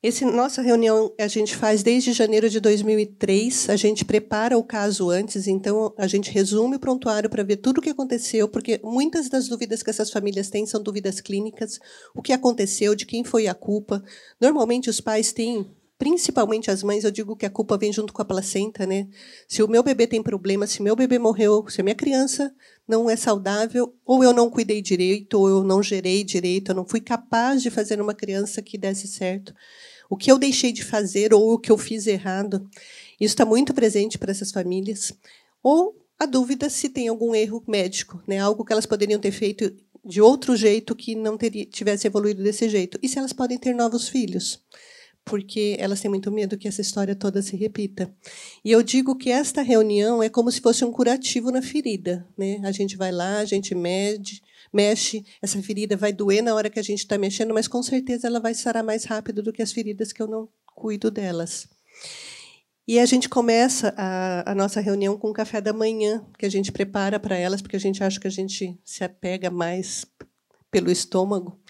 Esse 0.00 0.24
nossa 0.24 0.62
reunião 0.62 1.12
a 1.18 1.26
gente 1.26 1.56
faz 1.56 1.82
desde 1.82 2.12
janeiro 2.12 2.48
de 2.48 2.60
2003. 2.60 3.68
A 3.68 3.74
gente 3.74 4.04
prepara 4.04 4.56
o 4.56 4.62
caso 4.62 5.10
antes, 5.10 5.48
então 5.48 5.92
a 5.98 6.06
gente 6.06 6.30
resume 6.30 6.76
o 6.76 6.78
prontuário 6.78 7.28
para 7.28 7.42
ver 7.42 7.56
tudo 7.56 7.78
o 7.78 7.82
que 7.82 7.90
aconteceu, 7.90 8.46
porque 8.48 8.80
muitas 8.84 9.28
das 9.28 9.48
dúvidas 9.48 9.82
que 9.82 9.90
essas 9.90 10.08
famílias 10.12 10.48
têm 10.50 10.64
são 10.66 10.80
dúvidas 10.80 11.20
clínicas, 11.20 11.80
o 12.14 12.22
que 12.22 12.32
aconteceu, 12.32 12.94
de 12.94 13.04
quem 13.04 13.24
foi 13.24 13.48
a 13.48 13.54
culpa. 13.54 14.00
Normalmente 14.40 14.88
os 14.88 15.00
pais 15.00 15.32
têm, 15.32 15.68
principalmente 15.98 16.70
as 16.70 16.80
mães, 16.84 17.02
eu 17.02 17.10
digo 17.10 17.34
que 17.34 17.44
a 17.44 17.50
culpa 17.50 17.76
vem 17.76 17.92
junto 17.92 18.12
com 18.12 18.22
a 18.22 18.24
placenta, 18.24 18.86
né? 18.86 19.08
Se 19.48 19.64
o 19.64 19.68
meu 19.68 19.82
bebê 19.82 20.06
tem 20.06 20.22
problema, 20.22 20.68
se 20.68 20.80
meu 20.80 20.94
bebê 20.94 21.18
morreu, 21.18 21.66
se 21.68 21.80
a 21.80 21.84
minha 21.84 21.96
criança 21.96 22.54
não 22.86 23.10
é 23.10 23.16
saudável, 23.16 23.92
ou 24.06 24.22
eu 24.22 24.32
não 24.32 24.48
cuidei 24.48 24.80
direito, 24.80 25.40
ou 25.40 25.48
eu 25.48 25.64
não 25.64 25.82
gerei 25.82 26.22
direito, 26.22 26.70
eu 26.70 26.76
não 26.76 26.86
fui 26.86 27.00
capaz 27.00 27.60
de 27.60 27.68
fazer 27.68 28.00
uma 28.00 28.14
criança 28.14 28.62
que 28.62 28.78
desse 28.78 29.08
certo 29.08 29.52
o 30.08 30.16
que 30.16 30.30
eu 30.30 30.38
deixei 30.38 30.72
de 30.72 30.84
fazer 30.84 31.34
ou 31.34 31.52
o 31.52 31.58
que 31.58 31.70
eu 31.70 31.78
fiz 31.78 32.06
errado. 32.06 32.68
Isso 33.20 33.32
está 33.34 33.44
muito 33.44 33.74
presente 33.74 34.18
para 34.18 34.30
essas 34.30 34.50
famílias. 34.50 35.12
Ou 35.62 35.96
a 36.18 36.26
dúvida 36.26 36.68
se 36.70 36.88
tem 36.88 37.08
algum 37.08 37.34
erro 37.34 37.62
médico, 37.66 38.22
né? 38.26 38.38
algo 38.38 38.64
que 38.64 38.72
elas 38.72 38.86
poderiam 38.86 39.20
ter 39.20 39.30
feito 39.30 39.72
de 40.04 40.20
outro 40.20 40.56
jeito 40.56 40.96
que 40.96 41.14
não 41.14 41.36
teria, 41.36 41.66
tivesse 41.66 42.06
evoluído 42.06 42.42
desse 42.42 42.68
jeito. 42.68 42.98
E 43.02 43.08
se 43.08 43.18
elas 43.18 43.32
podem 43.32 43.58
ter 43.58 43.74
novos 43.74 44.08
filhos? 44.08 44.60
Porque 45.24 45.76
elas 45.78 46.00
têm 46.00 46.08
muito 46.08 46.32
medo 46.32 46.56
que 46.56 46.66
essa 46.66 46.80
história 46.80 47.14
toda 47.14 47.42
se 47.42 47.54
repita. 47.54 48.10
E 48.64 48.70
eu 48.70 48.82
digo 48.82 49.14
que 49.14 49.30
esta 49.30 49.60
reunião 49.60 50.22
é 50.22 50.30
como 50.30 50.50
se 50.50 50.60
fosse 50.60 50.84
um 50.84 50.90
curativo 50.90 51.50
na 51.50 51.60
ferida. 51.60 52.26
Né? 52.36 52.60
A 52.64 52.72
gente 52.72 52.96
vai 52.96 53.12
lá, 53.12 53.38
a 53.38 53.44
gente 53.44 53.74
mede, 53.74 54.42
mexe, 54.72 55.24
essa 55.42 55.60
ferida 55.62 55.96
vai 55.96 56.12
doer 56.12 56.42
na 56.42 56.54
hora 56.54 56.70
que 56.70 56.78
a 56.78 56.82
gente 56.82 57.00
está 57.00 57.18
mexendo, 57.18 57.54
mas 57.54 57.68
com 57.68 57.82
certeza 57.82 58.26
ela 58.26 58.40
vai 58.40 58.54
sarar 58.54 58.84
mais 58.84 59.04
rápido 59.04 59.42
do 59.42 59.52
que 59.52 59.62
as 59.62 59.72
feridas 59.72 60.12
que 60.12 60.22
eu 60.22 60.26
não 60.26 60.48
cuido 60.74 61.10
delas. 61.10 61.68
E 62.86 62.98
a 62.98 63.04
gente 63.04 63.28
começa 63.28 63.92
a, 63.98 64.52
a, 64.52 64.54
nossa 64.54 64.80
reunião 64.80 65.18
com 65.18 65.28
o 65.28 65.34
café 65.34 65.60
da 65.60 65.74
manhã, 65.74 66.24
que 66.38 66.46
a 66.46 66.50
gente 66.50 66.72
prepara 66.72 67.20
para 67.20 67.36
elas, 67.36 67.60
porque 67.60 67.76
a 67.76 67.80
gente 67.80 68.02
acha 68.02 68.18
que 68.18 68.26
a 68.26 68.30
gente 68.30 68.80
se 68.82 69.04
apega 69.04 69.50
mais 69.50 70.06
pelo 70.70 70.90
estômago. 70.90 71.60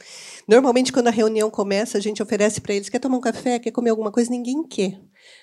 Normalmente, 0.46 0.92
quando 0.92 1.08
a 1.08 1.12
reunião 1.12 1.50
começa, 1.50 1.98
a 1.98 2.00
gente 2.00 2.22
oferece 2.22 2.60
para 2.60 2.74
eles: 2.74 2.88
quer 2.88 3.00
tomar 3.00 3.16
um 3.16 3.20
café, 3.20 3.58
quer 3.58 3.72
comer 3.72 3.90
alguma 3.90 4.12
coisa? 4.12 4.30
Ninguém 4.30 4.62
quer 4.62 5.00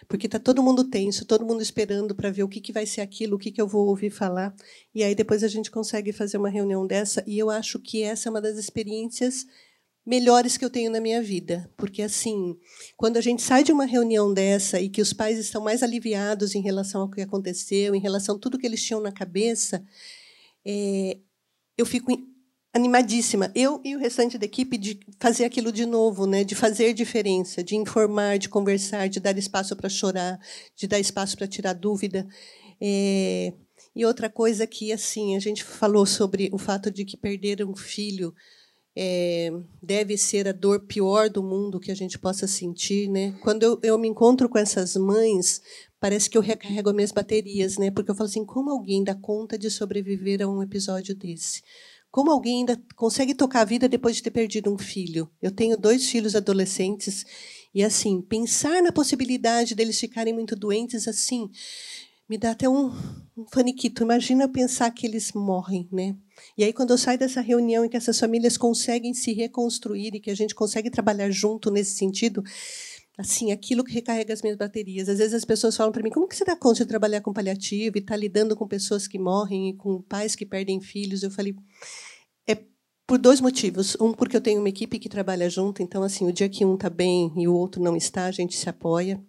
porque 0.07 0.27
está 0.27 0.39
todo 0.39 0.63
mundo 0.63 0.83
tenso, 0.83 1.25
todo 1.25 1.45
mundo 1.45 1.61
esperando 1.61 2.15
para 2.15 2.31
ver 2.31 2.43
o 2.43 2.47
que, 2.47 2.61
que 2.61 2.71
vai 2.71 2.85
ser 2.85 3.01
aquilo, 3.01 3.35
o 3.35 3.39
que, 3.39 3.51
que 3.51 3.61
eu 3.61 3.67
vou 3.67 3.87
ouvir 3.87 4.09
falar. 4.09 4.55
E 4.93 5.03
aí 5.03 5.15
depois 5.15 5.43
a 5.43 5.47
gente 5.47 5.71
consegue 5.71 6.11
fazer 6.11 6.37
uma 6.37 6.49
reunião 6.49 6.85
dessa, 6.85 7.23
e 7.27 7.37
eu 7.37 7.49
acho 7.49 7.79
que 7.79 8.03
essa 8.03 8.29
é 8.29 8.31
uma 8.31 8.41
das 8.41 8.57
experiências 8.57 9.45
melhores 10.05 10.55
que 10.55 10.63
eu 10.63 10.69
tenho 10.69 10.91
na 10.91 11.01
minha 11.01 11.21
vida, 11.21 11.67
porque 11.75 12.03
assim, 12.03 12.55
quando 12.95 13.17
a 13.17 13.21
gente 13.21 13.41
sai 13.41 13.63
de 13.63 13.71
uma 13.71 13.85
reunião 13.85 14.31
dessa 14.31 14.79
e 14.79 14.87
que 14.87 15.01
os 15.01 15.11
pais 15.11 15.39
estão 15.39 15.63
mais 15.63 15.81
aliviados 15.81 16.53
em 16.53 16.61
relação 16.61 17.01
ao 17.01 17.09
que 17.09 17.21
aconteceu, 17.21 17.95
em 17.95 17.99
relação 17.99 18.35
a 18.35 18.39
tudo 18.39 18.59
que 18.59 18.67
eles 18.67 18.83
tinham 18.83 19.01
na 19.01 19.11
cabeça, 19.11 19.83
é, 20.63 21.17
eu 21.75 21.85
fico 21.85 22.11
animadíssima, 22.75 23.49
eu 23.55 23.79
e 23.85 23.95
o 23.95 23.99
restante 23.99 24.37
da 24.37 24.45
equipe, 24.45 24.77
de 24.77 24.99
fazer 25.17 25.45
aquilo 25.45 25.71
de 25.71 25.85
novo, 25.85 26.27
né? 26.27 26.43
de 26.43 26.55
fazer 26.55 26.93
diferença, 26.93 27.63
de 27.63 27.73
informar, 27.77 28.37
de 28.37 28.49
conversar, 28.49 29.07
de 29.07 29.21
dar 29.21 29.37
espaço 29.37 29.77
para 29.77 29.87
chorar, 29.87 30.37
de 30.75 30.85
dar 30.85 30.99
espaço 30.99 31.37
para 31.37 31.47
tirar 31.47 31.71
dúvida. 31.71 32.27
É... 32.81 33.53
E 33.95 34.05
outra 34.05 34.29
coisa 34.29 34.67
que, 34.67 34.91
assim, 34.91 35.37
a 35.37 35.39
gente 35.39 35.63
falou 35.63 36.05
sobre 36.05 36.49
o 36.51 36.57
fato 36.57 36.91
de 36.91 37.05
que 37.05 37.15
perder 37.15 37.65
um 37.65 37.77
filho 37.77 38.33
é, 38.93 39.49
deve 39.81 40.17
ser 40.17 40.45
a 40.49 40.51
dor 40.51 40.81
pior 40.81 41.29
do 41.29 41.41
mundo 41.41 41.79
que 41.79 41.91
a 41.91 41.95
gente 41.95 42.19
possa 42.19 42.45
sentir, 42.45 43.07
né? 43.09 43.33
Quando 43.41 43.63
eu, 43.63 43.79
eu 43.81 43.97
me 43.97 44.09
encontro 44.09 44.49
com 44.49 44.57
essas 44.57 44.97
mães, 44.97 45.61
parece 45.97 46.29
que 46.29 46.37
eu 46.37 46.41
recarrego 46.41 46.89
as 46.89 46.95
minhas 46.95 47.11
baterias, 47.13 47.77
né? 47.77 47.89
Porque 47.89 48.11
eu 48.11 48.15
falo 48.15 48.29
assim, 48.29 48.45
como 48.45 48.69
alguém 48.69 49.01
dá 49.01 49.15
conta 49.15 49.57
de 49.57 49.69
sobreviver 49.69 50.41
a 50.41 50.47
um 50.47 50.61
episódio 50.61 51.15
desse? 51.15 51.61
Como 52.15 52.31
alguém 52.31 52.59
ainda 52.59 52.81
consegue 52.95 53.35
tocar 53.35 53.59
a 53.59 53.65
vida 53.65 53.89
depois 53.89 54.15
de 54.15 54.23
ter 54.23 54.31
perdido 54.31 54.73
um 54.73 54.77
filho? 54.77 55.29
Eu 55.41 55.51
tenho 55.51 55.75
dois 55.75 56.09
filhos 56.09 56.33
adolescentes 56.33 57.25
e 57.73 57.83
assim 57.83 58.21
pensar 58.21 58.81
na 58.81 58.89
possibilidade 58.89 59.75
deles 59.75 59.99
ficarem 59.99 60.33
muito 60.33 60.55
doentes 60.55 61.09
assim 61.09 61.49
me 62.29 62.37
dá 62.37 62.51
até 62.51 62.69
um, 62.69 62.87
um 63.37 63.45
faniquito. 63.51 64.01
Imagina 64.01 64.47
pensar 64.47 64.89
que 64.91 65.05
eles 65.05 65.33
morrem, 65.33 65.89
né? 65.91 66.15
E 66.57 66.63
aí 66.63 66.71
quando 66.71 66.91
eu 66.91 66.97
saio 66.97 67.19
dessa 67.19 67.41
reunião 67.41 67.83
em 67.83 67.89
que 67.89 67.97
essas 67.97 68.17
famílias 68.17 68.55
conseguem 68.55 69.13
se 69.13 69.33
reconstruir 69.33 70.15
e 70.15 70.21
que 70.21 70.31
a 70.31 70.35
gente 70.35 70.55
consegue 70.55 70.89
trabalhar 70.89 71.29
junto 71.29 71.69
nesse 71.69 71.97
sentido, 71.97 72.41
assim, 73.17 73.51
aquilo 73.51 73.83
que 73.83 73.93
recarrega 73.93 74.33
as 74.33 74.41
minhas 74.41 74.57
baterias. 74.57 75.07
Às 75.09 75.19
vezes 75.19 75.33
as 75.33 75.45
pessoas 75.45 75.75
falam 75.75 75.91
para 75.91 76.03
mim: 76.03 76.09
como 76.09 76.27
que 76.27 76.35
você 76.35 76.45
dá 76.45 76.55
conta 76.55 76.83
de 76.83 76.85
trabalhar 76.85 77.21
com 77.21 77.33
paliativo 77.33 77.97
e 77.97 77.99
estar 77.99 78.13
tá 78.13 78.17
lidando 78.17 78.55
com 78.55 78.67
pessoas 78.67 79.07
que 79.07 79.17
morrem 79.19 79.69
e 79.69 79.73
com 79.75 80.01
pais 80.01 80.35
que 80.35 80.45
perdem 80.45 80.81
filhos? 80.81 81.23
Eu 81.23 81.31
falei: 81.31 81.55
por 83.07 83.17
dois 83.17 83.39
motivos. 83.41 83.95
Um, 83.99 84.13
porque 84.13 84.35
eu 84.35 84.41
tenho 84.41 84.59
uma 84.59 84.69
equipe 84.69 84.99
que 84.99 85.09
trabalha 85.09 85.49
junto, 85.49 85.81
então, 85.81 86.03
assim, 86.03 86.27
o 86.27 86.33
dia 86.33 86.49
que 86.49 86.65
um 86.65 86.75
está 86.75 86.89
bem 86.89 87.31
e 87.35 87.47
o 87.47 87.53
outro 87.53 87.81
não 87.81 87.95
está, 87.95 88.25
a 88.25 88.31
gente 88.31 88.55
se 88.55 88.69
apoia. 88.69 89.21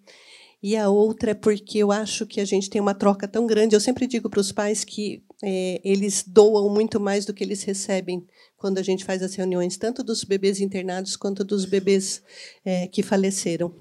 E 0.63 0.77
a 0.77 0.89
outra 0.89 1.33
é 1.33 1.35
porque 1.35 1.79
eu 1.79 1.93
acho 1.93 2.27
que 2.27 2.41
a 2.41 2.45
gente 2.45 2.71
tem 2.71 2.81
uma 2.81 2.95
troca 2.95 3.29
tão 3.29 3.47
grande. 3.47 3.77
Eu 3.77 3.81
sempre 3.81 4.07
digo 4.07 4.29
para 4.29 4.41
os 4.41 4.51
pais 4.51 4.85
que 4.85 5.23
é, 5.43 5.81
eles 5.85 6.25
doam 6.27 6.69
muito 6.73 6.99
mais 6.99 7.25
do 7.25 7.35
que 7.35 7.45
eles 7.45 7.63
recebem 7.63 8.27
quando 8.57 8.79
a 8.79 8.83
gente 8.83 9.05
faz 9.05 9.23
as 9.23 9.35
reuniões, 9.35 9.77
tanto 9.77 10.03
dos 10.03 10.25
bebês 10.25 10.61
internados 10.61 11.15
quanto 11.15 11.45
dos 11.45 11.67
bebês 11.67 12.23
é, 12.65 12.89
que 12.89 13.03
faleceram. 13.03 13.73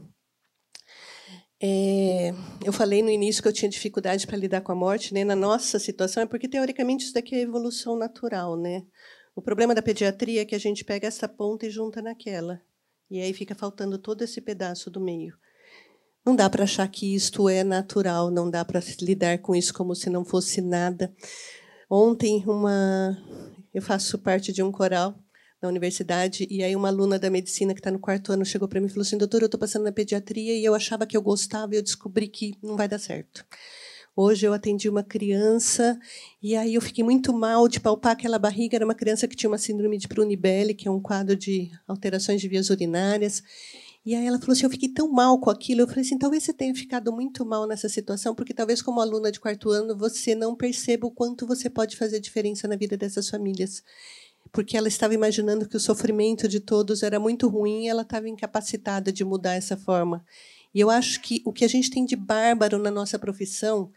É, 1.61 2.33
eu 2.63 2.73
falei 2.73 3.01
no 3.01 3.09
início 3.09 3.41
que 3.41 3.47
eu 3.47 3.53
tinha 3.53 3.69
dificuldade 3.69 4.27
para 4.27 4.37
lidar 4.37 4.61
com 4.61 4.73
a 4.73 4.75
morte, 4.75 5.13
né? 5.13 5.23
Na 5.23 5.35
nossa 5.35 5.79
situação 5.79 6.21
é 6.21 6.25
porque 6.25 6.49
teoricamente 6.49 7.05
isso 7.05 7.13
daqui 7.13 7.33
é 7.33 7.41
evolução 7.41 7.97
natural, 7.97 8.57
né? 8.57 8.83
O 9.35 9.41
problema 9.41 9.75
da 9.75 9.81
pediatria 9.81 10.41
é 10.41 10.45
que 10.45 10.55
a 10.55 10.59
gente 10.59 10.85
pega 10.85 11.07
essa 11.07 11.27
ponta 11.27 11.65
e 11.65 11.69
junta 11.69 12.01
naquela, 12.01 12.61
e 13.11 13.19
aí 13.19 13.33
fica 13.33 13.53
faltando 13.53 13.97
todo 13.97 14.21
esse 14.21 14.39
pedaço 14.39 14.89
do 14.89 15.01
meio. 15.01 15.37
Não 16.25 16.33
dá 16.33 16.49
para 16.49 16.63
achar 16.63 16.87
que 16.87 17.13
isto 17.13 17.49
é 17.49 17.61
natural, 17.61 18.31
não 18.31 18.49
dá 18.49 18.63
para 18.63 18.81
lidar 19.01 19.39
com 19.39 19.53
isso 19.53 19.73
como 19.73 19.93
se 19.93 20.09
não 20.09 20.23
fosse 20.23 20.61
nada. 20.61 21.13
Ontem, 21.89 22.45
uma, 22.47 23.17
eu 23.73 23.81
faço 23.81 24.17
parte 24.17 24.53
de 24.53 24.63
um 24.63 24.71
coral 24.71 25.13
na 25.61 25.67
universidade 25.67 26.47
e 26.49 26.63
aí 26.63 26.73
uma 26.73 26.87
aluna 26.87 27.19
da 27.19 27.29
medicina 27.29 27.73
que 27.73 27.81
está 27.81 27.91
no 27.91 27.99
quarto 27.99 28.31
ano 28.31 28.45
chegou 28.45 28.69
para 28.69 28.79
mim 28.79 28.87
e 28.87 28.89
falou 28.89 29.01
assim: 29.01 29.17
"Doutora, 29.17 29.43
eu 29.43 29.47
estou 29.47 29.59
passando 29.59 29.83
na 29.83 29.91
pediatria 29.91 30.57
e 30.57 30.63
eu 30.63 30.73
achava 30.73 31.05
que 31.05 31.17
eu 31.17 31.21
gostava 31.21 31.75
e 31.75 31.77
eu 31.77 31.83
descobri 31.83 32.29
que 32.29 32.57
não 32.63 32.77
vai 32.77 32.87
dar 32.87 32.99
certo". 32.99 33.45
Hoje 34.17 34.47
eu 34.47 34.53
atendi 34.53 34.87
uma 34.87 35.03
criança 35.03 35.99
e 36.41 36.55
aí 36.55 36.75
eu 36.75 36.81
fiquei 36.81 37.03
muito 37.03 37.33
mal 37.33 37.67
de 37.67 37.81
palpar 37.81 38.13
aquela 38.13 38.39
barriga. 38.39 38.77
Era 38.77 38.85
uma 38.85 38.95
criança 38.95 39.27
que 39.27 39.35
tinha 39.35 39.49
uma 39.49 39.57
síndrome 39.57 39.97
de 39.97 40.07
Brunibelli, 40.07 40.73
que 40.73 40.87
é 40.87 40.91
um 40.91 41.01
quadro 41.01 41.35
de 41.35 41.69
alterações 41.85 42.39
de 42.39 42.47
vias 42.47 42.69
urinárias. 42.69 43.43
E 44.05 44.15
aí 44.15 44.25
ela 44.25 44.39
falou 44.39 44.53
assim: 44.53 44.63
eu 44.63 44.69
fiquei 44.69 44.87
tão 44.87 45.11
mal 45.11 45.37
com 45.37 45.49
aquilo. 45.49 45.81
Eu 45.81 45.87
falei 45.87 46.03
assim: 46.03 46.17
talvez 46.17 46.43
você 46.43 46.53
tenha 46.53 46.73
ficado 46.73 47.11
muito 47.11 47.45
mal 47.45 47.67
nessa 47.67 47.89
situação, 47.89 48.33
porque 48.33 48.53
talvez, 48.53 48.81
como 48.81 49.01
aluna 49.01 49.31
de 49.33 49.39
quarto 49.39 49.69
ano, 49.69 49.97
você 49.97 50.33
não 50.33 50.55
perceba 50.55 51.05
o 51.05 51.11
quanto 51.11 51.45
você 51.45 51.69
pode 51.69 51.97
fazer 51.97 52.21
diferença 52.21 52.69
na 52.69 52.77
vida 52.77 52.95
dessas 52.95 53.27
famílias. 53.29 53.83
Porque 54.49 54.77
ela 54.77 54.87
estava 54.87 55.13
imaginando 55.13 55.67
que 55.67 55.75
o 55.75 55.79
sofrimento 55.79 56.47
de 56.47 56.61
todos 56.61 57.03
era 57.03 57.19
muito 57.19 57.49
ruim 57.49 57.85
e 57.85 57.87
ela 57.89 58.03
estava 58.03 58.29
incapacitada 58.29 59.11
de 59.11 59.25
mudar 59.25 59.55
essa 59.55 59.75
forma. 59.75 60.23
E 60.75 60.79
eu 60.81 60.89
acho 60.89 61.21
que 61.21 61.41
o 61.45 61.53
que 61.53 61.63
a 61.63 61.69
gente 61.69 61.89
tem 61.89 62.05
de 62.05 62.17
bárbaro 62.17 62.77
na 62.77 62.91
nossa 62.91 63.17
profissão 63.17 63.89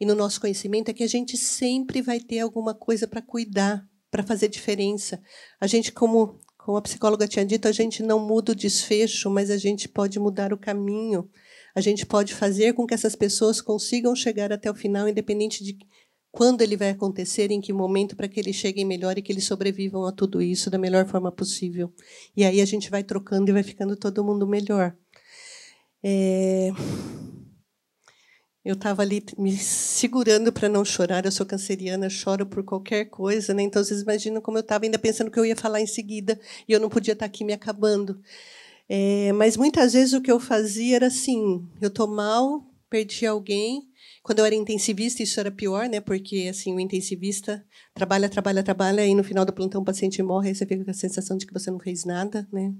e 0.00 0.04
no 0.04 0.14
nosso 0.14 0.40
conhecimento 0.40 0.90
é 0.90 0.92
que 0.92 1.04
a 1.04 1.08
gente 1.08 1.36
sempre 1.36 2.02
vai 2.02 2.20
ter 2.20 2.40
alguma 2.40 2.74
coisa 2.74 3.06
para 3.06 3.22
cuidar, 3.22 3.88
para 4.10 4.24
fazer 4.24 4.48
diferença. 4.48 5.22
A 5.60 5.66
gente, 5.66 5.92
como 5.92 6.38
como 6.66 6.78
a 6.78 6.82
psicóloga 6.82 7.28
tinha 7.28 7.46
dito, 7.46 7.68
a 7.68 7.72
gente 7.72 8.02
não 8.02 8.18
muda 8.18 8.50
o 8.50 8.54
desfecho, 8.54 9.30
mas 9.30 9.52
a 9.52 9.56
gente 9.56 9.88
pode 9.88 10.18
mudar 10.18 10.52
o 10.52 10.58
caminho. 10.58 11.30
A 11.76 11.80
gente 11.80 12.04
pode 12.04 12.34
fazer 12.34 12.72
com 12.72 12.84
que 12.84 12.92
essas 12.92 13.14
pessoas 13.14 13.60
consigam 13.60 14.16
chegar 14.16 14.52
até 14.52 14.68
o 14.68 14.74
final, 14.74 15.08
independente 15.08 15.62
de 15.62 15.78
quando 16.32 16.62
ele 16.62 16.76
vai 16.76 16.90
acontecer, 16.90 17.52
em 17.52 17.60
que 17.60 17.72
momento, 17.72 18.16
para 18.16 18.26
que 18.26 18.40
eles 18.40 18.56
cheguem 18.56 18.84
melhor 18.84 19.16
e 19.16 19.22
que 19.22 19.30
eles 19.30 19.44
sobrevivam 19.44 20.04
a 20.06 20.10
tudo 20.12 20.42
isso 20.42 20.68
da 20.68 20.76
melhor 20.76 21.06
forma 21.06 21.30
possível. 21.30 21.94
E 22.36 22.44
aí 22.44 22.60
a 22.60 22.64
gente 22.64 22.90
vai 22.90 23.04
trocando 23.04 23.48
e 23.48 23.52
vai 23.52 23.62
ficando 23.62 23.94
todo 23.94 24.24
mundo 24.24 24.44
melhor. 24.44 24.92
É... 26.02 26.70
Eu 28.64 28.74
estava 28.74 29.02
ali 29.02 29.22
me 29.38 29.56
segurando 29.56 30.52
para 30.52 30.68
não 30.68 30.84
chorar. 30.84 31.24
Eu 31.24 31.30
sou 31.30 31.46
canceriana, 31.46 32.10
choro 32.10 32.44
por 32.44 32.64
qualquer 32.64 33.04
coisa, 33.04 33.54
né? 33.54 33.62
Então 33.62 33.82
vocês 33.82 34.02
imaginam 34.02 34.40
como 34.40 34.58
eu 34.58 34.62
estava 34.62 34.84
ainda 34.84 34.98
pensando 34.98 35.30
que 35.30 35.38
eu 35.38 35.46
ia 35.46 35.54
falar 35.54 35.80
em 35.80 35.86
seguida 35.86 36.38
e 36.68 36.72
eu 36.72 36.80
não 36.80 36.88
podia 36.88 37.12
estar 37.12 37.24
tá 37.24 37.26
aqui 37.26 37.44
me 37.44 37.52
acabando. 37.52 38.20
É, 38.88 39.32
mas 39.34 39.56
muitas 39.56 39.92
vezes 39.92 40.14
o 40.14 40.20
que 40.20 40.32
eu 40.32 40.40
fazia 40.40 40.96
era 40.96 41.06
assim: 41.06 41.64
eu 41.80 41.88
estou 41.88 42.08
mal, 42.08 42.64
perdi 42.90 43.24
alguém. 43.26 43.82
Quando 44.22 44.40
eu 44.40 44.44
era 44.44 44.54
intensivista, 44.56 45.22
isso 45.22 45.38
era 45.38 45.50
pior, 45.52 45.88
né? 45.88 46.00
Porque 46.00 46.48
assim 46.50 46.74
o 46.74 46.80
intensivista 46.80 47.64
trabalha, 47.94 48.28
trabalha, 48.28 48.62
trabalha 48.64 49.06
e 49.06 49.14
no 49.14 49.22
final 49.22 49.44
do 49.44 49.52
plantão 49.52 49.80
o 49.80 49.84
paciente 49.84 50.20
morre. 50.24 50.48
Aí 50.48 50.54
você 50.56 50.66
fica 50.66 50.84
com 50.84 50.90
a 50.90 50.94
sensação 50.94 51.36
de 51.36 51.46
que 51.46 51.52
você 51.52 51.70
não 51.70 51.78
fez 51.78 52.04
nada, 52.04 52.48
né? 52.52 52.74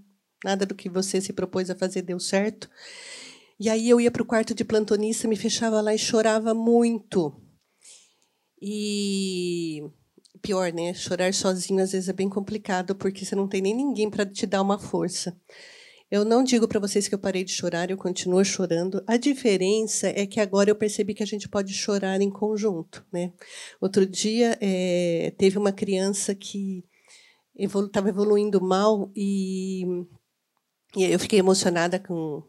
Nada 0.45 0.67
do 0.67 0.75
que 0.75 0.89
você 0.89 1.21
se 1.21 1.33
propôs 1.33 1.71
a 1.71 1.75
fazer 1.75 2.03
deu 2.03 2.21
certo. 2.21 2.69
E 3.59 3.71
aí 3.71 3.89
eu 3.89 4.01
ia 4.01 4.11
para 4.11 4.23
o 4.23 4.27
quarto 4.27 4.55
de 4.55 4.65
plantonista, 4.65 5.27
me 5.27 5.37
fechava 5.37 5.81
lá 5.81 5.95
e 5.95 5.99
chorava 5.99 6.53
muito. 6.53 7.35
E 8.61 9.83
pior, 10.43 10.73
né? 10.73 10.93
Chorar 10.95 11.33
sozinho 11.33 11.83
às 11.83 11.93
vezes 11.93 12.09
é 12.09 12.13
bem 12.13 12.29
complicado, 12.29 12.95
porque 12.95 13.25
você 13.25 13.35
não 13.35 13.49
tem 13.49 13.63
nem 13.63 13.75
ninguém 13.75 14.11
para 14.11 14.27
te 14.27 14.47
dar 14.47 14.63
uma 14.63 14.79
força. 14.79 15.37
Eu 16.09 16.25
não 16.25 16.45
digo 16.45 16.69
para 16.69 16.79
vocês 16.79 17.09
que 17.09 17.15
eu 17.15 17.19
parei 17.19 17.43
de 17.43 17.51
chorar, 17.51 17.91
eu 17.91 17.97
continuo 17.97 18.45
chorando. 18.45 19.03
A 19.09 19.17
diferença 19.17 20.07
é 20.09 20.25
que 20.25 20.39
agora 20.39 20.71
eu 20.71 20.77
percebi 20.77 21.15
que 21.15 21.23
a 21.23 21.27
gente 21.27 21.49
pode 21.49 21.75
chorar 21.75 22.21
em 22.21 22.31
conjunto. 22.31 23.05
Né? 23.13 23.33
Outro 23.81 24.07
dia 24.07 24.57
é, 24.61 25.33
teve 25.37 25.59
uma 25.59 25.73
criança 25.73 26.33
que 26.35 26.85
estava 27.59 28.09
evolu 28.09 28.39
evoluindo 28.39 28.61
mal 28.61 29.11
e, 29.17 29.85
e 30.97 31.05
eu 31.05 31.19
fiquei 31.19 31.39
emocionada 31.39 31.99
com 31.99 32.43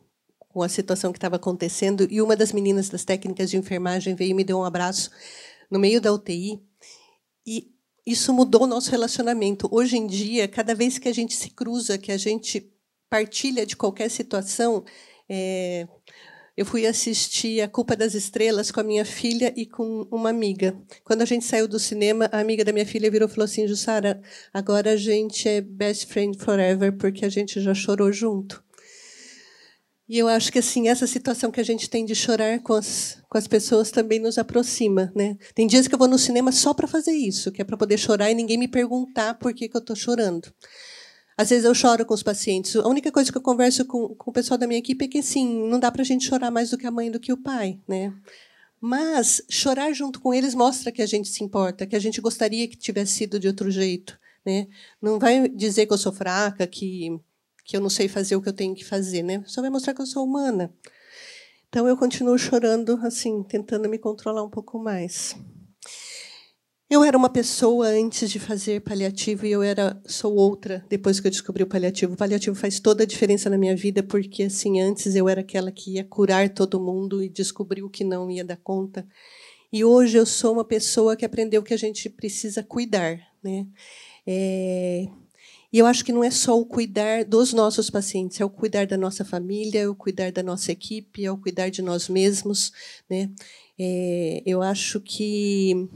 com 0.49 0.63
a 0.63 0.69
situação 0.69 1.11
que 1.11 1.19
estava 1.19 1.35
acontecendo 1.35 2.07
e 2.09 2.19
uma 2.19 2.35
das 2.35 2.51
meninas 2.51 2.89
das 2.89 3.05
técnicas 3.05 3.51
de 3.51 3.57
enfermagem 3.57 4.15
veio 4.15 4.31
e 4.31 4.33
me 4.33 4.43
deu 4.43 4.57
um 4.57 4.63
abraço 4.63 5.11
no 5.69 5.77
meio 5.77 6.01
da 6.01 6.11
UTI 6.11 6.59
e 7.45 7.71
isso 8.07 8.33
mudou 8.33 8.63
o 8.63 8.67
nosso 8.67 8.89
relacionamento. 8.89 9.67
Hoje 9.71 9.97
em 9.97 10.07
dia, 10.07 10.47
cada 10.47 10.73
vez 10.73 10.97
que 10.97 11.07
a 11.07 11.13
gente 11.13 11.35
se 11.35 11.51
cruza, 11.51 11.97
que 11.97 12.11
a 12.11 12.17
gente 12.17 12.73
partilha 13.07 13.67
de 13.67 13.75
qualquer 13.75 14.09
situação, 14.09 14.83
é, 15.29 15.87
eu 16.57 16.65
fui 16.65 16.87
assistir 16.87 17.61
A 17.61 17.67
Culpa 17.67 17.95
das 17.95 18.15
Estrelas 18.15 18.71
com 18.71 18.79
a 18.79 18.83
minha 18.83 19.05
filha 19.05 19.53
e 19.55 19.63
com 19.63 20.07
uma 20.09 20.31
amiga. 20.31 20.75
Quando 21.03 21.21
a 21.21 21.25
gente 21.25 21.45
saiu 21.45 21.67
do 21.67 21.77
cinema, 21.77 22.27
a 22.31 22.39
amiga 22.39 22.65
da 22.65 22.73
minha 22.73 22.85
filha 22.85 23.11
virou 23.11 23.29
e 23.29 23.31
falou 23.31 23.45
assim: 23.45 23.67
Jussara, 23.67 24.19
agora 24.51 24.93
a 24.93 24.95
gente 24.97 25.47
é 25.47 25.61
best 25.61 26.07
friend 26.07 26.35
forever, 26.39 26.97
porque 26.97 27.23
a 27.23 27.29
gente 27.29 27.61
já 27.61 27.75
chorou 27.75 28.11
junto. 28.11 28.65
E 30.09 30.17
eu 30.17 30.27
acho 30.27 30.51
que 30.51 30.57
assim 30.57 30.87
essa 30.87 31.05
situação 31.05 31.51
que 31.51 31.59
a 31.59 31.63
gente 31.63 31.89
tem 31.89 32.05
de 32.05 32.15
chorar 32.15 32.59
com 32.61 32.73
as, 32.73 33.21
com 33.29 33.37
as 33.37 33.45
pessoas 33.45 33.91
também 33.91 34.19
nos 34.19 34.39
aproxima, 34.39 35.11
né? 35.13 35.37
Tem 35.53 35.67
dias 35.67 35.87
que 35.87 35.93
eu 35.93 35.99
vou 35.99 36.07
no 36.07 36.17
cinema 36.17 36.51
só 36.51 36.73
para 36.73 36.87
fazer 36.87 37.11
isso, 37.11 37.51
que 37.51 37.61
é 37.61 37.65
para 37.65 37.77
poder 37.77 37.99
chorar 37.99 38.31
e 38.31 38.33
ninguém 38.33 38.57
me 38.57 38.69
perguntar 38.69 39.35
por 39.35 39.53
que, 39.53 39.69
que 39.69 39.77
eu 39.77 39.81
estou 39.81 39.95
chorando. 39.95 40.51
Às 41.37 41.51
vezes 41.51 41.65
eu 41.65 41.75
choro 41.75 42.03
com 42.05 42.15
os 42.15 42.23
pacientes. 42.23 42.75
A 42.75 42.87
única 42.87 43.11
coisa 43.11 43.31
que 43.31 43.37
eu 43.37 43.41
converso 43.41 43.85
com, 43.85 44.15
com 44.15 44.31
o 44.31 44.33
pessoal 44.33 44.57
da 44.57 44.65
minha 44.65 44.79
equipe 44.79 45.05
é 45.05 45.07
que 45.07 45.19
assim 45.19 45.47
não 45.69 45.79
dá 45.79 45.91
para 45.91 46.01
a 46.01 46.05
gente 46.05 46.25
chorar 46.25 46.49
mais 46.49 46.71
do 46.71 46.77
que 46.77 46.87
a 46.87 46.91
mãe 46.91 47.11
do 47.11 47.19
que 47.19 47.31
o 47.31 47.37
pai, 47.37 47.79
né? 47.87 48.11
Mas 48.81 49.41
chorar 49.49 49.93
junto 49.93 50.19
com 50.19 50.33
eles 50.33 50.55
mostra 50.55 50.91
que 50.91 51.01
a 51.01 51.05
gente 51.05 51.29
se 51.29 51.43
importa, 51.43 51.85
que 51.85 51.95
a 51.95 51.99
gente 51.99 52.19
gostaria 52.19 52.67
que 52.67 52.75
tivesse 52.75 53.13
sido 53.13 53.39
de 53.39 53.47
outro 53.47 53.69
jeito, 53.69 54.19
né? 54.45 54.67
Não 55.01 55.19
vai 55.19 55.47
dizer 55.47 55.85
que 55.85 55.93
eu 55.93 55.97
sou 55.97 56.11
fraca, 56.11 56.65
que 56.65 57.19
que 57.67 57.75
eu 57.75 57.81
não 57.81 57.89
sei 57.89 58.07
fazer 58.07 58.33
o 58.37 58.41
que 58.41 58.47
eu 58.47 58.53
tenho 58.53 58.73
que 58.73 58.85
fazer, 58.85 59.21
né? 59.21 59.43
Só 59.45 59.59
vai 59.59 59.69
mostrar 59.69 59.93
que 59.93 60.01
eu 60.01 60.05
sou 60.05 60.23
humana. 60.23 60.73
Então 61.67 61.85
eu 61.85 61.97
continuo 61.97 62.37
chorando, 62.37 62.97
assim, 63.03 63.43
tentando 63.43 63.89
me 63.89 63.99
controlar 63.99 64.41
um 64.41 64.49
pouco 64.49 64.79
mais. 64.79 65.35
Eu 66.89 67.03
era 67.03 67.17
uma 67.17 67.29
pessoa 67.29 67.87
antes 67.87 68.31
de 68.31 68.39
fazer 68.39 68.79
paliativo 68.79 69.45
e 69.45 69.51
eu 69.51 69.61
era 69.61 70.01
sou 70.05 70.33
outra 70.35 70.85
depois 70.87 71.19
que 71.19 71.27
eu 71.27 71.31
descobri 71.31 71.61
o 71.61 71.67
paliativo. 71.67 72.13
O 72.13 72.17
paliativo 72.17 72.55
faz 72.55 72.79
toda 72.79 73.03
a 73.03 73.05
diferença 73.05 73.49
na 73.49 73.57
minha 73.57 73.75
vida 73.75 74.01
porque 74.01 74.43
assim 74.43 74.79
antes 74.79 75.13
eu 75.13 75.27
era 75.27 75.41
aquela 75.41 75.69
que 75.69 75.95
ia 75.95 76.05
curar 76.05 76.47
todo 76.49 76.79
mundo 76.79 77.21
e 77.21 77.27
descobriu 77.27 77.89
que 77.89 78.05
não 78.05 78.31
ia 78.31 78.45
dar 78.45 78.55
conta. 78.55 79.05
E 79.71 79.83
hoje 79.83 80.17
eu 80.17 80.25
sou 80.25 80.53
uma 80.53 80.63
pessoa 80.63 81.17
que 81.17 81.25
aprendeu 81.25 81.61
que 81.61 81.73
a 81.73 81.77
gente 81.77 82.09
precisa 82.09 82.63
cuidar, 82.63 83.19
né? 83.43 83.67
É, 84.25 85.07
e 85.73 85.79
eu 85.79 85.85
acho 85.85 86.05
que 86.05 86.13
não 86.13 86.23
é 86.23 86.31
só 86.31 86.57
o 86.57 86.65
cuidar 86.65 87.25
dos 87.25 87.51
nossos 87.51 87.89
pacientes, 87.89 88.39
é 88.39 88.45
o 88.45 88.49
cuidar 88.49 88.87
da 88.87 88.97
nossa 88.97 89.25
família, 89.25 89.81
é 89.81 89.87
o 89.89 89.95
cuidar 89.95 90.31
da 90.31 90.41
nossa 90.41 90.71
equipe, 90.71 91.25
é 91.25 91.31
o 91.31 91.37
cuidar 91.37 91.69
de 91.69 91.81
nós 91.81 92.07
mesmos. 92.07 92.71
Né? 93.09 93.29
É, 93.77 94.41
eu 94.45 94.61
acho 94.61 95.01
que 95.01 95.89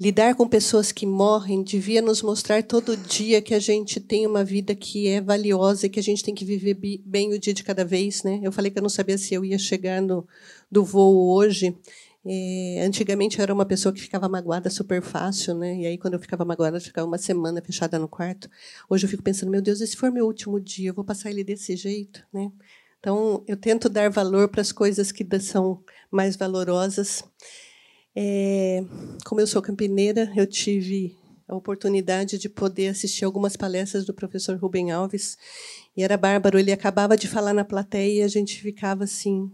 lidar 0.00 0.34
com 0.34 0.48
pessoas 0.48 0.90
que 0.90 1.06
morrem 1.06 1.62
devia 1.62 2.02
nos 2.02 2.20
mostrar 2.20 2.62
todo 2.62 2.96
dia 2.96 3.40
que 3.40 3.54
a 3.54 3.60
gente 3.60 4.00
tem 4.00 4.26
uma 4.26 4.44
vida 4.44 4.74
que 4.74 5.06
é 5.08 5.20
valiosa 5.20 5.86
e 5.86 5.88
que 5.88 6.00
a 6.00 6.02
gente 6.02 6.24
tem 6.24 6.34
que 6.34 6.44
viver 6.44 6.76
bem 7.04 7.32
o 7.32 7.38
dia 7.38 7.54
de 7.54 7.62
cada 7.62 7.84
vez. 7.84 8.22
Né? 8.22 8.40
Eu 8.42 8.50
falei 8.50 8.70
que 8.70 8.78
eu 8.78 8.82
não 8.82 8.88
sabia 8.88 9.16
se 9.16 9.34
eu 9.34 9.44
ia 9.44 9.58
chegar 9.58 10.02
no, 10.02 10.26
do 10.70 10.84
voo 10.84 11.32
hoje. 11.32 11.76
É, 12.26 12.82
antigamente 12.82 13.38
eu 13.38 13.42
era 13.42 13.52
uma 13.52 13.66
pessoa 13.66 13.92
que 13.92 14.00
ficava 14.00 14.28
magoada 14.28 14.70
super 14.70 15.02
fácil, 15.02 15.54
né? 15.54 15.76
E 15.76 15.86
aí 15.86 15.98
quando 15.98 16.14
eu 16.14 16.20
ficava 16.20 16.42
magoada, 16.42 16.78
eu 16.78 16.80
ficava 16.80 17.06
uma 17.06 17.18
semana 17.18 17.60
fechada 17.60 17.98
no 17.98 18.08
quarto. 18.08 18.48
Hoje 18.88 19.04
eu 19.04 19.10
fico 19.10 19.22
pensando, 19.22 19.50
meu 19.50 19.60
Deus, 19.60 19.82
e 19.82 19.86
se 19.86 19.94
for 19.94 20.10
meu 20.10 20.24
último 20.24 20.58
dia, 20.58 20.88
eu 20.88 20.94
vou 20.94 21.04
passar 21.04 21.30
ele 21.30 21.44
desse 21.44 21.76
jeito, 21.76 22.24
né? 22.32 22.50
Então 22.98 23.44
eu 23.46 23.58
tento 23.58 23.90
dar 23.90 24.08
valor 24.08 24.48
para 24.48 24.62
as 24.62 24.72
coisas 24.72 25.12
que 25.12 25.26
são 25.38 25.84
mais 26.10 26.34
valorosas. 26.34 27.22
É, 28.16 28.84
como 29.24 29.40
eu 29.40 29.46
sou 29.46 29.60
campineira, 29.60 30.32
eu 30.36 30.46
tive 30.46 31.16
a 31.48 31.54
oportunidade 31.54 32.38
de 32.38 32.48
poder 32.48 32.88
assistir 32.88 33.24
algumas 33.24 33.56
palestras 33.56 34.04
do 34.06 34.14
professor 34.14 34.56
Rubem 34.56 34.92
Alves 34.92 35.36
e 35.96 36.02
era 36.02 36.16
bárbaro. 36.16 36.58
Ele 36.58 36.72
acabava 36.72 37.16
de 37.16 37.28
falar 37.28 37.52
na 37.52 37.64
plateia 37.64 38.20
e 38.20 38.22
a 38.22 38.28
gente 38.28 38.60
ficava 38.60 39.04
assim 39.04 39.50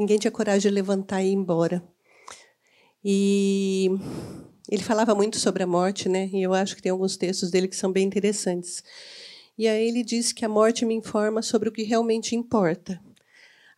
Ninguém 0.00 0.18
tinha 0.18 0.30
coragem 0.30 0.62
de 0.62 0.74
levantar 0.74 1.22
e 1.22 1.28
ir 1.28 1.32
embora. 1.32 1.86
E 3.04 3.90
ele 4.70 4.82
falava 4.82 5.14
muito 5.14 5.38
sobre 5.38 5.62
a 5.62 5.66
morte, 5.66 6.08
né? 6.08 6.30
E 6.32 6.42
eu 6.42 6.54
acho 6.54 6.74
que 6.74 6.80
tem 6.80 6.90
alguns 6.90 7.18
textos 7.18 7.50
dele 7.50 7.68
que 7.68 7.76
são 7.76 7.92
bem 7.92 8.06
interessantes. 8.06 8.82
E 9.58 9.68
aí 9.68 9.88
ele 9.88 10.02
diz 10.02 10.32
que 10.32 10.42
a 10.42 10.48
morte 10.48 10.86
me 10.86 10.94
informa 10.94 11.42
sobre 11.42 11.68
o 11.68 11.72
que 11.72 11.82
realmente 11.82 12.34
importa. 12.34 12.98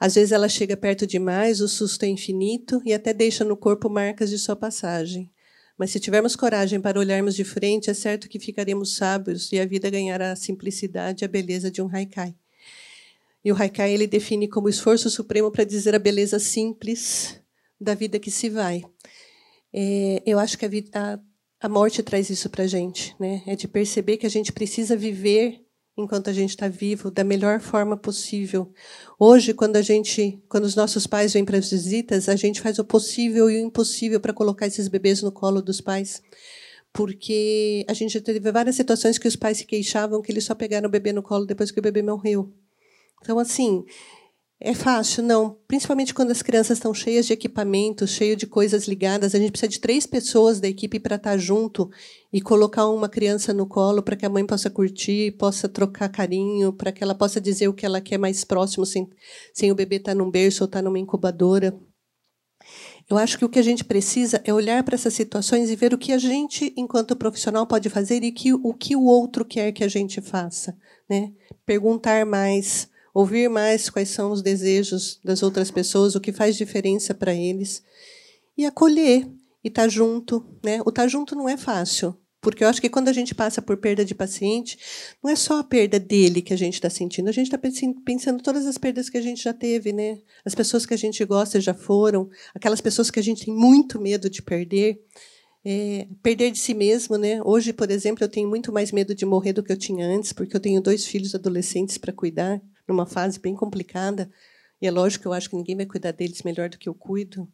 Às 0.02 0.16
vezes 0.16 0.32
ela 0.32 0.48
chega 0.48 0.76
perto 0.76 1.06
demais, 1.06 1.60
o 1.60 1.68
susto 1.68 2.02
é 2.02 2.08
infinito 2.08 2.82
e 2.84 2.92
até 2.92 3.14
deixa 3.14 3.44
no 3.44 3.56
corpo 3.56 3.88
marcas 3.88 4.30
de 4.30 4.36
sua 4.36 4.56
passagem. 4.56 5.30
Mas 5.78 5.92
se 5.92 6.00
tivermos 6.00 6.34
coragem 6.34 6.80
para 6.80 6.98
olharmos 6.98 7.36
de 7.36 7.44
frente, 7.44 7.88
é 7.88 7.94
certo 7.94 8.28
que 8.28 8.40
ficaremos 8.40 8.96
sábios 8.96 9.52
e 9.52 9.60
a 9.60 9.64
vida 9.64 9.88
ganhará 9.88 10.32
a 10.32 10.36
simplicidade 10.36 11.22
e 11.22 11.24
a 11.24 11.28
beleza 11.28 11.70
de 11.70 11.80
um 11.80 11.88
haikai. 11.88 12.34
E 13.44 13.52
o 13.52 13.54
Haikai 13.54 13.92
ele 13.92 14.08
define 14.08 14.48
como 14.48 14.68
esforço 14.68 15.08
supremo 15.08 15.52
para 15.52 15.62
dizer 15.62 15.94
a 15.94 16.00
beleza 16.00 16.40
simples 16.40 17.40
da 17.80 17.94
vida 17.94 18.18
que 18.18 18.30
se 18.30 18.50
vai. 18.50 18.82
É, 19.72 20.20
eu 20.26 20.40
acho 20.40 20.58
que 20.58 20.64
a, 20.64 20.68
vida, 20.68 20.90
a, 20.92 21.20
a 21.60 21.68
morte 21.68 22.02
traz 22.02 22.28
isso 22.28 22.50
para 22.50 22.64
a 22.64 22.66
gente, 22.66 23.14
né? 23.20 23.44
É 23.46 23.54
de 23.54 23.68
perceber 23.68 24.16
que 24.16 24.26
a 24.26 24.30
gente 24.30 24.50
precisa 24.50 24.96
viver 24.96 25.64
enquanto 26.02 26.28
a 26.28 26.32
gente 26.32 26.50
está 26.50 26.68
vivo 26.68 27.10
da 27.10 27.24
melhor 27.24 27.60
forma 27.60 27.96
possível. 27.96 28.72
Hoje, 29.18 29.54
quando 29.54 29.76
a 29.76 29.82
gente, 29.82 30.42
quando 30.48 30.64
os 30.64 30.74
nossos 30.74 31.06
pais 31.06 31.32
vêm 31.32 31.44
para 31.44 31.58
as 31.58 31.70
visitas, 31.70 32.28
a 32.28 32.36
gente 32.36 32.60
faz 32.60 32.78
o 32.78 32.84
possível 32.84 33.50
e 33.50 33.62
o 33.62 33.66
impossível 33.66 34.20
para 34.20 34.32
colocar 34.32 34.66
esses 34.66 34.88
bebês 34.88 35.22
no 35.22 35.32
colo 35.32 35.62
dos 35.62 35.80
pais, 35.80 36.22
porque 36.92 37.84
a 37.88 37.94
gente 37.94 38.14
já 38.14 38.20
teve 38.20 38.52
várias 38.52 38.76
situações 38.76 39.18
que 39.18 39.28
os 39.28 39.36
pais 39.36 39.58
se 39.58 39.64
queixavam 39.64 40.20
que 40.20 40.30
eles 40.30 40.44
só 40.44 40.54
pegaram 40.54 40.88
o 40.88 40.90
bebê 40.90 41.12
no 41.12 41.22
colo 41.22 41.46
depois 41.46 41.70
que 41.70 41.78
o 41.78 41.82
bebê 41.82 42.02
morreu. 42.02 42.52
Então, 43.22 43.38
assim, 43.38 43.84
é 44.64 44.74
fácil? 44.74 45.24
Não. 45.24 45.58
Principalmente 45.66 46.14
quando 46.14 46.30
as 46.30 46.40
crianças 46.40 46.78
estão 46.78 46.94
cheias 46.94 47.26
de 47.26 47.32
equipamentos, 47.32 48.10
cheias 48.10 48.36
de 48.36 48.46
coisas 48.46 48.86
ligadas. 48.86 49.34
A 49.34 49.38
gente 49.38 49.50
precisa 49.50 49.68
de 49.68 49.80
três 49.80 50.06
pessoas 50.06 50.60
da 50.60 50.68
equipe 50.68 51.00
para 51.00 51.16
estar 51.16 51.36
junto 51.36 51.90
e 52.32 52.40
colocar 52.40 52.86
uma 52.86 53.08
criança 53.08 53.52
no 53.52 53.66
colo 53.66 54.02
para 54.02 54.14
que 54.14 54.24
a 54.24 54.28
mãe 54.30 54.46
possa 54.46 54.70
curtir, 54.70 55.32
possa 55.32 55.68
trocar 55.68 56.08
carinho, 56.08 56.72
para 56.72 56.92
que 56.92 57.02
ela 57.02 57.14
possa 57.14 57.40
dizer 57.40 57.66
o 57.66 57.74
que 57.74 57.84
ela 57.84 58.00
quer 58.00 58.18
mais 58.18 58.44
próximo, 58.44 58.86
sem, 58.86 59.08
sem 59.52 59.72
o 59.72 59.74
bebê 59.74 59.96
estar 59.96 60.14
num 60.14 60.30
berço 60.30 60.62
ou 60.62 60.66
estar 60.66 60.80
numa 60.80 60.98
incubadora. 60.98 61.76
Eu 63.10 63.18
acho 63.18 63.36
que 63.36 63.44
o 63.44 63.48
que 63.48 63.58
a 63.58 63.62
gente 63.62 63.84
precisa 63.84 64.40
é 64.44 64.54
olhar 64.54 64.82
para 64.84 64.94
essas 64.94 65.12
situações 65.12 65.70
e 65.70 65.76
ver 65.76 65.92
o 65.92 65.98
que 65.98 66.12
a 66.12 66.18
gente, 66.18 66.72
enquanto 66.76 67.16
profissional, 67.16 67.66
pode 67.66 67.90
fazer 67.90 68.22
e 68.22 68.30
que, 68.30 68.52
o 68.52 68.72
que 68.72 68.94
o 68.94 69.02
outro 69.02 69.44
quer 69.44 69.72
que 69.72 69.82
a 69.82 69.88
gente 69.88 70.20
faça. 70.20 70.76
Né? 71.10 71.32
Perguntar 71.66 72.24
mais, 72.24 72.88
ouvir 73.12 73.48
mais 73.48 73.90
quais 73.90 74.08
são 74.08 74.32
os 74.32 74.42
desejos 74.42 75.20
das 75.22 75.42
outras 75.42 75.70
pessoas, 75.70 76.14
o 76.14 76.20
que 76.20 76.32
faz 76.32 76.56
diferença 76.56 77.14
para 77.14 77.34
eles, 77.34 77.82
e 78.56 78.64
acolher 78.64 79.26
e 79.62 79.68
estar 79.68 79.82
tá 79.82 79.88
junto. 79.88 80.44
Né? 80.64 80.80
O 80.84 80.88
estar 80.88 81.02
tá 81.02 81.08
junto 81.08 81.34
não 81.34 81.48
é 81.48 81.56
fácil, 81.56 82.16
porque 82.40 82.64
eu 82.64 82.68
acho 82.68 82.80
que 82.80 82.88
quando 82.88 83.08
a 83.08 83.12
gente 83.12 83.34
passa 83.34 83.62
por 83.62 83.76
perda 83.76 84.04
de 84.04 84.14
paciente, 84.14 84.78
não 85.22 85.30
é 85.30 85.36
só 85.36 85.60
a 85.60 85.64
perda 85.64 86.00
dele 86.00 86.42
que 86.42 86.52
a 86.52 86.56
gente 86.56 86.74
está 86.74 86.90
sentindo, 86.90 87.28
a 87.28 87.32
gente 87.32 87.54
está 87.54 87.58
pensando 88.04 88.42
todas 88.42 88.66
as 88.66 88.78
perdas 88.78 89.08
que 89.08 89.18
a 89.18 89.22
gente 89.22 89.42
já 89.42 89.52
teve, 89.52 89.92
né? 89.92 90.18
As 90.44 90.54
pessoas 90.54 90.84
que 90.84 90.94
a 90.94 90.98
gente 90.98 91.24
gosta 91.24 91.60
já 91.60 91.74
foram, 91.74 92.28
aquelas 92.54 92.80
pessoas 92.80 93.10
que 93.10 93.20
a 93.20 93.22
gente 93.22 93.44
tem 93.44 93.54
muito 93.54 94.00
medo 94.00 94.28
de 94.28 94.42
perder. 94.42 95.00
É, 95.64 96.08
perder 96.20 96.50
de 96.50 96.58
si 96.58 96.74
mesmo, 96.74 97.16
né? 97.16 97.40
Hoje, 97.44 97.72
por 97.72 97.88
exemplo, 97.88 98.24
eu 98.24 98.28
tenho 98.28 98.48
muito 98.48 98.72
mais 98.72 98.90
medo 98.90 99.14
de 99.14 99.24
morrer 99.24 99.52
do 99.52 99.62
que 99.62 99.70
eu 99.70 99.76
tinha 99.76 100.04
antes, 100.04 100.32
porque 100.32 100.56
eu 100.56 100.60
tenho 100.60 100.82
dois 100.82 101.06
filhos 101.06 101.36
adolescentes 101.36 101.96
para 101.96 102.12
cuidar 102.12 102.60
numa 102.92 103.06
fase 103.06 103.40
bem 103.40 103.54
complicada. 103.54 104.30
E 104.80 104.86
é 104.86 104.90
lógico 104.90 105.22
que 105.22 105.28
eu 105.28 105.32
acho 105.32 105.48
que 105.48 105.56
ninguém 105.56 105.76
vai 105.76 105.86
cuidar 105.86 106.12
deles 106.12 106.42
melhor 106.42 106.68
do 106.68 106.78
que 106.78 106.88
eu 106.88 106.94
cuido. 106.94 107.48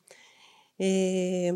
É, 0.78 1.50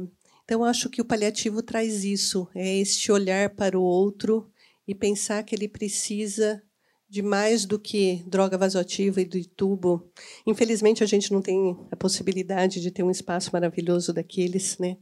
então, 0.45 0.64
acho 0.64 0.90
que 0.90 1.01
o 1.01 1.05
paliativo 1.05 1.62
traz 1.62 2.05
isso, 2.05 2.49
é 2.55 2.77
este 2.77 3.11
olhar 3.11 3.51
para 3.51 3.79
o 3.79 3.83
outro 3.83 4.51
e 4.87 4.95
pensar 4.95 5.42
que 5.45 5.55
ele 5.55 5.68
precisa 5.68 6.62
de 7.09 7.23
mais 7.23 7.64
do 7.64 7.79
que 7.79 8.23
droga 8.27 8.59
vasoativa 8.59 9.21
e 9.21 9.25
do 9.25 9.42
tubo. 9.45 10.11
Infelizmente, 10.47 11.05
a 11.05 11.07
gente 11.07 11.33
não 11.33 11.42
tem 11.42 11.77
a 11.90 11.97
possibilidade 11.97 12.81
de 12.81 12.90
ter 12.90 13.03
um 13.03 13.11
espaço 13.11 13.51
maravilhoso 13.53 14.12
daqueles, 14.12 14.79
né? 14.79 14.97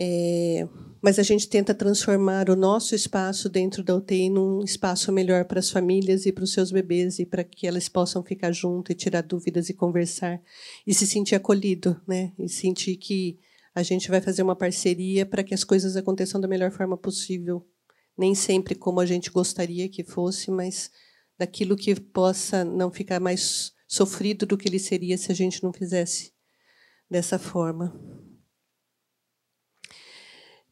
É, 0.00 0.68
mas 1.02 1.18
a 1.18 1.22
gente 1.22 1.48
tenta 1.48 1.74
transformar 1.74 2.48
o 2.48 2.54
nosso 2.56 2.94
espaço 2.94 3.48
dentro 3.48 3.82
da 3.82 3.96
UTI 3.96 4.30
num 4.30 4.62
espaço 4.62 5.10
melhor 5.10 5.44
para 5.44 5.58
as 5.58 5.70
famílias 5.70 6.24
e 6.24 6.32
para 6.32 6.44
os 6.44 6.52
seus 6.52 6.70
bebês 6.70 7.18
e 7.18 7.26
para 7.26 7.42
que 7.42 7.66
elas 7.66 7.88
possam 7.88 8.22
ficar 8.22 8.52
junto 8.52 8.92
e 8.92 8.94
tirar 8.94 9.22
dúvidas 9.22 9.68
e 9.68 9.74
conversar 9.74 10.40
e 10.86 10.94
se 10.94 11.06
sentir 11.06 11.34
acolhido, 11.34 12.00
né? 12.06 12.32
E 12.38 12.48
sentir 12.48 12.96
que 12.96 13.38
a 13.74 13.82
gente 13.82 14.08
vai 14.08 14.20
fazer 14.20 14.42
uma 14.42 14.56
parceria 14.56 15.26
para 15.26 15.42
que 15.42 15.54
as 15.54 15.64
coisas 15.64 15.96
aconteçam 15.96 16.40
da 16.40 16.48
melhor 16.48 16.70
forma 16.70 16.96
possível, 16.96 17.66
nem 18.16 18.34
sempre 18.34 18.74
como 18.74 19.00
a 19.00 19.06
gente 19.06 19.30
gostaria 19.30 19.88
que 19.88 20.02
fosse, 20.02 20.50
mas 20.50 20.90
daquilo 21.38 21.76
que 21.76 21.94
possa 21.94 22.64
não 22.64 22.90
ficar 22.90 23.20
mais 23.20 23.72
sofrido 23.86 24.44
do 24.44 24.58
que 24.58 24.68
ele 24.68 24.78
seria 24.78 25.16
se 25.16 25.30
a 25.30 25.34
gente 25.34 25.62
não 25.62 25.72
fizesse 25.72 26.32
dessa 27.08 27.38
forma. 27.38 28.27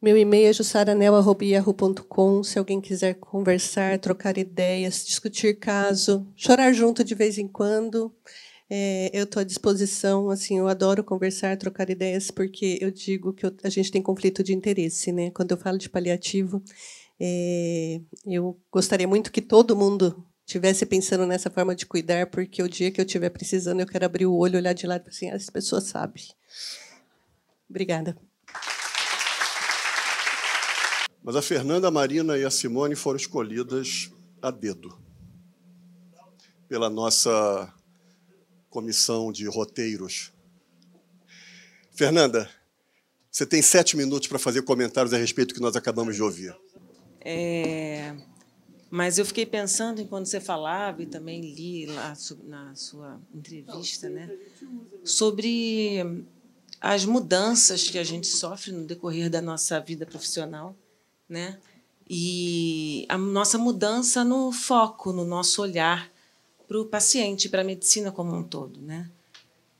Meu 0.00 0.16
e-mail 0.16 0.48
é 0.48 0.52
jussaranel.com. 0.52 2.42
Se 2.42 2.58
alguém 2.58 2.80
quiser 2.80 3.14
conversar, 3.14 3.98
trocar 3.98 4.36
ideias, 4.36 5.04
discutir 5.06 5.58
caso, 5.58 6.26
chorar 6.36 6.72
junto 6.72 7.02
de 7.02 7.14
vez 7.14 7.38
em 7.38 7.48
quando, 7.48 8.14
é, 8.68 9.10
eu 9.12 9.24
estou 9.24 9.40
à 9.40 9.44
disposição. 9.44 10.28
Assim, 10.28 10.58
eu 10.58 10.68
adoro 10.68 11.02
conversar, 11.02 11.56
trocar 11.56 11.88
ideias, 11.88 12.30
porque 12.30 12.78
eu 12.80 12.90
digo 12.90 13.32
que 13.32 13.46
eu, 13.46 13.54
a 13.64 13.70
gente 13.70 13.90
tem 13.90 14.02
conflito 14.02 14.42
de 14.42 14.52
interesse. 14.54 15.10
Né? 15.12 15.30
Quando 15.30 15.52
eu 15.52 15.56
falo 15.56 15.78
de 15.78 15.88
paliativo, 15.88 16.62
é, 17.18 18.00
eu 18.26 18.58
gostaria 18.70 19.08
muito 19.08 19.32
que 19.32 19.40
todo 19.40 19.74
mundo 19.74 20.22
tivesse 20.44 20.84
pensando 20.84 21.26
nessa 21.26 21.50
forma 21.50 21.74
de 21.74 21.86
cuidar, 21.86 22.26
porque 22.28 22.62
o 22.62 22.68
dia 22.68 22.90
que 22.90 23.00
eu 23.00 23.04
estiver 23.06 23.30
precisando, 23.30 23.80
eu 23.80 23.86
quero 23.86 24.04
abrir 24.04 24.26
o 24.26 24.36
olho, 24.36 24.58
olhar 24.58 24.74
de 24.74 24.86
lado 24.86 25.04
e 25.06 25.08
assim, 25.08 25.30
ah, 25.30 25.36
as 25.36 25.50
pessoas 25.50 25.84
sabem. 25.84 26.22
Obrigada. 27.68 28.16
Mas 31.26 31.34
a 31.34 31.42
Fernanda, 31.42 31.88
a 31.88 31.90
Marina 31.90 32.38
e 32.38 32.44
a 32.44 32.50
Simone 32.52 32.94
foram 32.94 33.16
escolhidas 33.16 34.12
a 34.40 34.48
dedo 34.48 34.96
pela 36.68 36.88
nossa 36.88 37.74
comissão 38.70 39.32
de 39.32 39.44
roteiros. 39.48 40.32
Fernanda, 41.96 42.48
você 43.28 43.44
tem 43.44 43.60
sete 43.60 43.96
minutos 43.96 44.28
para 44.28 44.38
fazer 44.38 44.62
comentários 44.62 45.12
a 45.12 45.16
respeito 45.16 45.48
do 45.48 45.54
que 45.54 45.60
nós 45.60 45.74
acabamos 45.74 46.14
de 46.14 46.22
ouvir. 46.22 46.56
É, 47.20 48.14
mas 48.88 49.18
eu 49.18 49.26
fiquei 49.26 49.44
pensando 49.44 50.00
enquanto 50.00 50.26
você 50.26 50.38
falava 50.38 51.02
e 51.02 51.06
também 51.06 51.40
li 51.40 51.86
lá 51.86 52.16
na 52.44 52.72
sua 52.76 53.20
entrevista, 53.34 54.08
né, 54.08 54.30
sobre 55.02 56.24
as 56.80 57.04
mudanças 57.04 57.90
que 57.90 57.98
a 57.98 58.04
gente 58.04 58.28
sofre 58.28 58.70
no 58.70 58.86
decorrer 58.86 59.28
da 59.28 59.42
nossa 59.42 59.80
vida 59.80 60.06
profissional 60.06 60.76
né? 61.28 61.58
E 62.08 63.04
a 63.08 63.18
nossa 63.18 63.58
mudança 63.58 64.24
no 64.24 64.52
foco, 64.52 65.12
no 65.12 65.24
nosso 65.24 65.60
olhar 65.60 66.10
para 66.68 66.80
o 66.80 66.86
paciente, 66.86 67.48
para 67.48 67.62
a 67.62 67.64
medicina 67.64 68.12
como 68.12 68.34
um 68.34 68.42
todo, 68.42 68.80
né? 68.80 69.10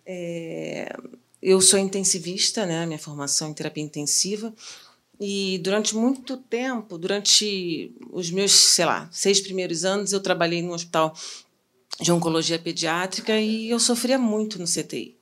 É, 0.04 0.94
eu 1.42 1.60
sou 1.60 1.78
intensivista, 1.78 2.66
né? 2.66 2.84
Minha 2.86 2.98
formação 2.98 3.48
em 3.50 3.54
terapia 3.54 3.82
intensiva 3.82 4.52
e 5.18 5.58
durante 5.62 5.96
muito 5.96 6.36
tempo, 6.36 6.98
durante 6.98 7.94
os 8.10 8.30
meus, 8.30 8.52
sei 8.52 8.84
lá, 8.84 9.08
seis 9.10 9.40
primeiros 9.40 9.84
anos, 9.84 10.12
eu 10.12 10.20
trabalhei 10.20 10.62
no 10.62 10.74
hospital 10.74 11.14
de 12.00 12.12
oncologia 12.12 12.58
pediátrica 12.58 13.38
e 13.40 13.70
eu 13.70 13.80
sofria 13.80 14.18
muito 14.18 14.58
no 14.58 14.66
CTI. 14.66 15.16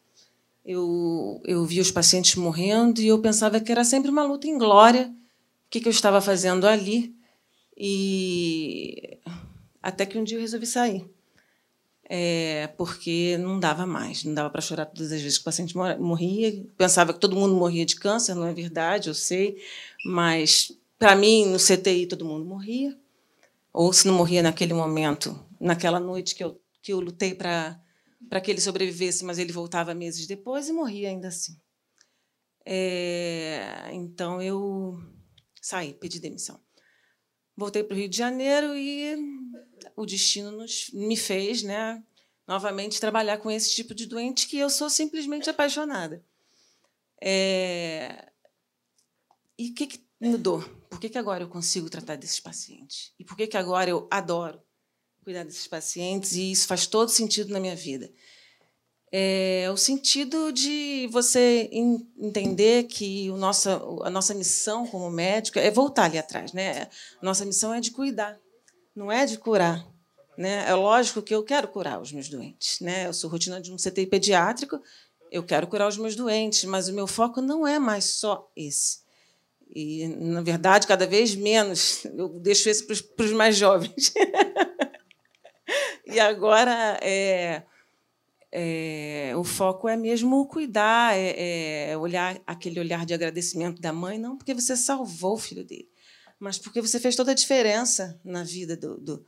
Eu, 0.66 1.40
eu 1.44 1.64
via 1.64 1.82
os 1.82 1.90
pacientes 1.90 2.34
morrendo 2.34 3.00
e 3.00 3.06
eu 3.06 3.20
pensava 3.20 3.60
que 3.60 3.70
era 3.70 3.84
sempre 3.84 4.10
uma 4.10 4.24
luta 4.24 4.48
em 4.48 4.58
glória 4.58 5.14
que, 5.74 5.80
que 5.80 5.88
eu 5.88 5.90
estava 5.90 6.20
fazendo 6.20 6.68
ali. 6.68 7.16
E 7.76 9.18
até 9.82 10.06
que 10.06 10.16
um 10.16 10.22
dia 10.22 10.36
eu 10.36 10.40
resolvi 10.40 10.66
sair. 10.66 11.04
É, 12.08 12.68
porque 12.76 13.36
não 13.38 13.58
dava 13.58 13.84
mais, 13.84 14.22
não 14.22 14.34
dava 14.34 14.50
para 14.50 14.60
chorar 14.60 14.86
todas 14.86 15.10
as 15.10 15.20
vezes 15.20 15.38
que 15.38 15.42
o 15.42 15.44
paciente 15.44 15.76
morria. 15.76 16.64
Pensava 16.76 17.12
que 17.12 17.18
todo 17.18 17.34
mundo 17.34 17.56
morria 17.56 17.84
de 17.84 17.96
câncer, 17.96 18.34
não 18.34 18.46
é 18.46 18.52
verdade, 18.52 19.08
eu 19.08 19.14
sei, 19.14 19.60
mas 20.04 20.70
para 20.96 21.16
mim, 21.16 21.46
no 21.46 21.58
CTI, 21.58 22.06
todo 22.06 22.24
mundo 22.24 22.44
morria. 22.44 22.96
Ou 23.72 23.92
se 23.92 24.06
não 24.06 24.14
morria 24.14 24.42
naquele 24.42 24.74
momento, 24.74 25.36
naquela 25.58 25.98
noite 25.98 26.36
que 26.36 26.44
eu, 26.44 26.60
que 26.82 26.92
eu 26.92 27.00
lutei 27.00 27.34
para 27.34 27.80
que 28.40 28.50
ele 28.50 28.60
sobrevivesse, 28.60 29.24
mas 29.24 29.38
ele 29.38 29.52
voltava 29.52 29.92
meses 29.92 30.26
depois 30.26 30.68
e 30.68 30.72
morria 30.72 31.08
ainda 31.08 31.28
assim. 31.28 31.56
É, 32.64 33.88
então 33.92 34.40
eu 34.40 35.13
saí, 35.64 35.94
pedi 35.94 36.20
demissão. 36.20 36.60
Voltei 37.56 37.82
para 37.82 37.94
o 37.94 37.96
Rio 37.96 38.08
de 38.08 38.18
Janeiro 38.18 38.76
e 38.76 39.16
o 39.96 40.04
destino 40.04 40.50
nos, 40.50 40.90
me 40.92 41.16
fez, 41.16 41.62
né, 41.62 42.04
novamente 42.46 43.00
trabalhar 43.00 43.38
com 43.38 43.50
esse 43.50 43.74
tipo 43.74 43.94
de 43.94 44.04
doente 44.04 44.46
que 44.46 44.58
eu 44.58 44.68
sou 44.68 44.90
simplesmente 44.90 45.48
apaixonada. 45.48 46.22
É... 47.18 48.30
E 49.58 49.70
o 49.70 49.74
que, 49.74 49.86
que, 49.86 50.06
mudou? 50.20 50.60
Por 50.90 51.00
que, 51.00 51.08
que 51.08 51.16
agora 51.16 51.44
eu 51.44 51.48
consigo 51.48 51.88
tratar 51.88 52.16
desses 52.16 52.40
pacientes? 52.40 53.14
E 53.18 53.24
por 53.24 53.34
que, 53.34 53.46
que 53.46 53.56
agora 53.56 53.88
eu 53.88 54.06
adoro 54.10 54.60
cuidar 55.22 55.44
desses 55.44 55.66
pacientes? 55.66 56.32
E 56.34 56.52
isso 56.52 56.66
faz 56.66 56.86
todo 56.86 57.08
sentido 57.08 57.50
na 57.50 57.60
minha 57.60 57.76
vida 57.76 58.12
é 59.16 59.70
o 59.70 59.76
sentido 59.76 60.50
de 60.50 61.08
você 61.12 61.70
entender 61.72 62.82
que 62.88 63.30
o 63.30 63.36
nosso, 63.36 63.70
a 64.02 64.10
nossa 64.10 64.34
missão 64.34 64.84
como 64.88 65.08
médico 65.08 65.56
é 65.56 65.70
voltar 65.70 66.06
ali 66.06 66.18
atrás. 66.18 66.52
Né? 66.52 66.88
Nossa 67.22 67.44
missão 67.44 67.72
é 67.72 67.80
de 67.80 67.92
cuidar, 67.92 68.36
não 68.92 69.12
é 69.12 69.24
de 69.24 69.38
curar. 69.38 69.86
Né? 70.36 70.68
É 70.68 70.74
lógico 70.74 71.22
que 71.22 71.32
eu 71.32 71.44
quero 71.44 71.68
curar 71.68 72.02
os 72.02 72.10
meus 72.10 72.28
doentes. 72.28 72.80
Né? 72.80 73.06
Eu 73.06 73.12
sou 73.12 73.30
rotina 73.30 73.60
de 73.60 73.72
um 73.72 73.76
CTI 73.76 74.04
pediátrico, 74.04 74.82
eu 75.30 75.44
quero 75.44 75.68
curar 75.68 75.86
os 75.86 75.96
meus 75.96 76.16
doentes, 76.16 76.64
mas 76.64 76.88
o 76.88 76.92
meu 76.92 77.06
foco 77.06 77.40
não 77.40 77.64
é 77.64 77.78
mais 77.78 78.06
só 78.06 78.50
esse. 78.56 79.04
E, 79.72 80.08
na 80.08 80.42
verdade, 80.42 80.88
cada 80.88 81.06
vez 81.06 81.36
menos. 81.36 82.04
Eu 82.16 82.28
deixo 82.40 82.68
isso 82.68 82.84
para 82.86 83.24
os 83.24 83.32
mais 83.32 83.56
jovens. 83.56 84.12
e 86.06 86.20
agora 86.20 86.98
é, 87.00 87.62
é, 88.56 89.32
o 89.36 89.42
foco 89.42 89.88
é 89.88 89.96
mesmo 89.96 90.46
cuidar, 90.46 91.18
é, 91.18 91.90
é, 91.90 91.98
olhar 91.98 92.40
aquele 92.46 92.78
olhar 92.78 93.04
de 93.04 93.12
agradecimento 93.12 93.82
da 93.82 93.92
mãe, 93.92 94.16
não 94.16 94.36
porque 94.36 94.54
você 94.54 94.76
salvou 94.76 95.34
o 95.34 95.38
filho 95.38 95.64
dele, 95.64 95.88
mas 96.38 96.56
porque 96.56 96.80
você 96.80 97.00
fez 97.00 97.16
toda 97.16 97.32
a 97.32 97.34
diferença 97.34 98.20
na 98.24 98.44
vida 98.44 98.76
do, 98.76 98.96
do 98.96 99.26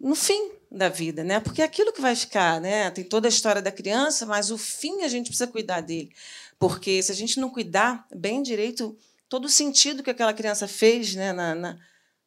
no 0.00 0.14
fim 0.14 0.52
da 0.70 0.88
vida, 0.88 1.24
né? 1.24 1.40
Porque 1.40 1.62
é 1.62 1.64
aquilo 1.64 1.92
que 1.92 2.00
vai 2.00 2.14
ficar, 2.14 2.60
né? 2.60 2.90
Tem 2.90 3.02
toda 3.04 3.26
a 3.26 3.28
história 3.28 3.62
da 3.62 3.72
criança, 3.72 4.24
mas 4.24 4.50
o 4.50 4.58
fim 4.58 5.02
a 5.02 5.08
gente 5.08 5.28
precisa 5.28 5.46
cuidar 5.48 5.80
dele, 5.80 6.12
porque 6.56 7.02
se 7.02 7.10
a 7.10 7.14
gente 7.14 7.40
não 7.40 7.50
cuidar 7.50 8.06
bem 8.14 8.40
direito 8.40 8.96
todo 9.28 9.46
o 9.46 9.48
sentido 9.48 10.02
que 10.02 10.10
aquela 10.10 10.32
criança 10.32 10.68
fez, 10.68 11.14
né, 11.16 11.32
na, 11.32 11.54
na 11.56 11.78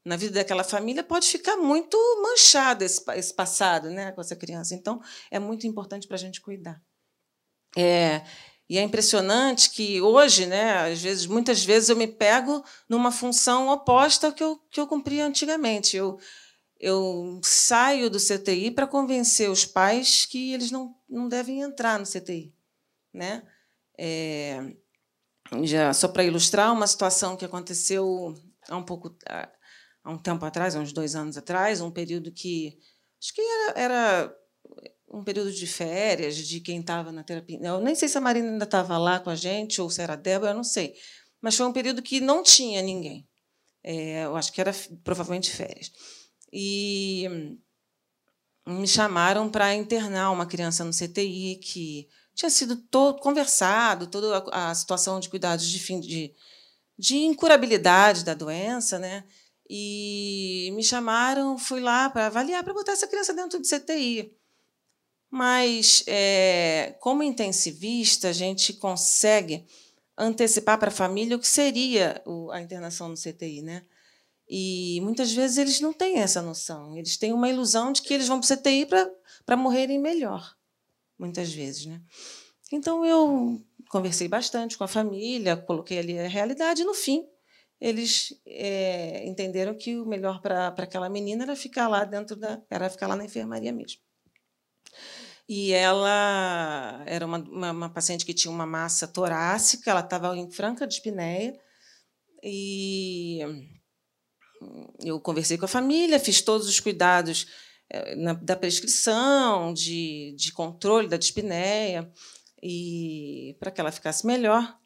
na 0.07 0.15
vida 0.15 0.35
daquela 0.35 0.63
família 0.63 1.03
pode 1.03 1.27
ficar 1.27 1.57
muito 1.57 1.97
manchado 2.23 2.81
esse, 2.81 3.03
esse 3.15 3.33
passado 3.33 3.89
né, 3.89 4.13
com 4.13 4.21
essa 4.21 4.37
criança. 4.37 4.73
Então, 4.73 5.01
é 5.29 5.37
muito 5.37 5.67
importante 5.67 6.07
para 6.07 6.15
a 6.15 6.19
gente 6.19 6.39
cuidar. 6.39 6.81
É, 7.77 8.23
e 8.69 8.77
é 8.77 8.81
impressionante 8.81 9.69
que 9.69 10.01
hoje, 10.01 10.45
né, 10.45 10.91
às 10.91 11.01
vezes, 11.01 11.25
muitas 11.25 11.61
vezes, 11.63 11.89
eu 11.89 11.97
me 11.97 12.07
pego 12.07 12.63
numa 12.87 13.11
função 13.11 13.67
oposta 13.67 14.27
ao 14.27 14.33
que 14.33 14.41
eu, 14.41 14.57
que 14.71 14.79
eu 14.79 14.87
cumpria 14.87 15.25
antigamente. 15.25 15.97
Eu, 15.97 16.17
eu 16.79 17.41
saio 17.43 18.09
do 18.09 18.17
CTI 18.17 18.71
para 18.71 18.87
convencer 18.87 19.49
os 19.49 19.65
pais 19.65 20.25
que 20.25 20.53
eles 20.53 20.71
não, 20.71 20.95
não 21.09 21.27
devem 21.27 21.59
entrar 21.59 21.99
no 21.99 22.05
CTI. 22.05 22.55
Né? 23.13 23.43
É, 23.97 24.71
já 25.63 25.91
só 25.91 26.07
para 26.07 26.23
ilustrar 26.23 26.71
uma 26.71 26.87
situação 26.87 27.35
que 27.35 27.43
aconteceu 27.43 28.33
há 28.69 28.77
um 28.77 28.83
pouco 28.83 29.13
um 30.07 30.17
tempo 30.17 30.45
atrás, 30.45 30.75
há 30.75 30.79
uns 30.79 30.93
dois 30.93 31.15
anos 31.15 31.37
atrás, 31.37 31.81
um 31.81 31.91
período 31.91 32.31
que 32.31 32.77
acho 33.21 33.33
que 33.33 33.41
era, 33.41 33.79
era 33.79 34.35
um 35.09 35.23
período 35.23 35.51
de 35.51 35.65
férias 35.65 36.35
de 36.35 36.59
quem 36.59 36.79
estava 36.79 37.11
na 37.11 37.23
terapia. 37.23 37.59
Eu 37.61 37.79
nem 37.79 37.95
sei 37.95 38.07
se 38.07 38.17
a 38.17 38.21
Marina 38.21 38.49
ainda 38.49 38.65
estava 38.65 38.97
lá 38.97 39.19
com 39.19 39.29
a 39.29 39.35
gente 39.35 39.81
ou 39.81 39.89
se 39.89 40.01
era 40.01 40.13
a 40.13 40.17
Débora, 40.17 40.51
eu 40.51 40.55
não 40.55 40.63
sei. 40.63 40.93
Mas 41.41 41.55
foi 41.55 41.65
um 41.65 41.73
período 41.73 42.01
que 42.01 42.19
não 42.19 42.43
tinha 42.43 42.81
ninguém. 42.81 43.27
É, 43.83 44.25
eu 44.25 44.35
acho 44.35 44.51
que 44.51 44.59
era 44.59 44.73
provavelmente 45.03 45.51
férias. 45.51 45.91
E 46.51 47.57
me 48.65 48.87
chamaram 48.87 49.49
para 49.49 49.73
internar 49.73 50.31
uma 50.31 50.45
criança 50.45 50.83
no 50.83 50.91
CTI 50.91 51.59
que 51.63 52.07
tinha 52.35 52.49
sido 52.49 52.75
todo 52.75 53.19
conversado, 53.19 54.07
toda 54.07 54.45
a, 54.51 54.69
a 54.69 54.75
situação 54.75 55.19
de 55.19 55.29
cuidados 55.29 55.67
de 55.67 55.79
fim 55.79 55.99
de, 55.99 56.33
de 56.97 57.17
incurabilidade 57.17 58.25
da 58.25 58.33
doença, 58.33 58.99
né? 58.99 59.23
E 59.69 60.71
me 60.73 60.83
chamaram, 60.83 61.57
fui 61.57 61.81
lá 61.81 62.09
para 62.09 62.27
avaliar, 62.27 62.63
para 62.63 62.73
botar 62.73 62.93
essa 62.93 63.07
criança 63.07 63.33
dentro 63.33 63.61
de 63.61 63.67
CTI. 63.67 64.33
Mas, 65.29 66.03
é, 66.07 66.95
como 67.01 67.21
intensivista, 67.21 68.29
a 68.29 68.33
gente 68.33 68.73
consegue 68.73 69.65
antecipar 70.17 70.79
para 70.79 70.87
a 70.87 70.91
família 70.91 71.35
o 71.35 71.39
que 71.39 71.47
seria 71.47 72.21
a 72.51 72.61
internação 72.61 73.09
no 73.09 73.15
CTI. 73.15 73.61
Né? 73.61 73.83
E 74.49 74.99
muitas 75.01 75.33
vezes 75.33 75.57
eles 75.57 75.81
não 75.81 75.91
têm 75.91 76.19
essa 76.19 76.41
noção. 76.41 76.95
Eles 76.97 77.17
têm 77.17 77.33
uma 77.33 77.49
ilusão 77.49 77.91
de 77.91 78.01
que 78.01 78.13
eles 78.13 78.27
vão 78.27 78.39
para 78.39 78.53
o 78.53 78.57
CTI 78.57 78.87
para 79.45 79.57
morrerem 79.57 79.99
melhor, 79.99 80.55
muitas 81.19 81.51
vezes. 81.51 81.85
Né? 81.85 82.01
Então, 82.71 83.05
eu 83.05 83.61
conversei 83.89 84.27
bastante 84.27 84.77
com 84.77 84.83
a 84.83 84.87
família, 84.87 85.57
coloquei 85.57 85.99
ali 85.99 86.17
a 86.17 86.27
realidade, 86.27 86.81
e, 86.81 86.85
no 86.85 86.93
fim, 86.93 87.25
eles 87.79 88.33
é, 88.45 89.25
entenderam 89.25 89.75
que 89.75 89.97
o 89.97 90.05
melhor 90.05 90.41
para 90.41 90.67
aquela 90.67 91.09
menina 91.09 91.43
era 91.43 91.55
ficar 91.55 91.87
lá 91.87 92.03
dentro 92.03 92.35
da 92.35 92.61
era 92.69 92.89
ficar 92.89 93.07
lá 93.07 93.15
na 93.15 93.25
enfermaria 93.25 93.71
mesmo. 93.71 94.01
E 95.47 95.71
ela 95.71 97.03
era 97.05 97.25
uma, 97.25 97.37
uma, 97.37 97.71
uma 97.71 97.89
paciente 97.89 98.25
que 98.25 98.33
tinha 98.33 98.51
uma 98.51 98.65
massa 98.65 99.07
torácica 99.07 99.91
ela 99.91 100.01
estava 100.01 100.35
em 100.35 100.51
franca 100.51 100.85
dispneia. 100.85 101.57
E 102.43 103.39
eu 105.03 105.19
conversei 105.21 105.57
com 105.57 105.65
a 105.65 105.69
família 105.69 106.19
fiz 106.19 106.41
todos 106.41 106.67
os 106.67 106.79
cuidados 106.79 107.47
é, 107.89 108.15
na, 108.15 108.33
da 108.33 108.55
prescrição 108.55 109.73
de, 109.73 110.35
de 110.37 110.51
controle 110.51 111.07
da 111.07 111.17
dispneia. 111.17 112.11
E 112.61 113.55
para 113.59 113.71
que 113.71 113.79
ela 113.79 113.91
ficasse 113.91 114.25
melhor 114.25 114.77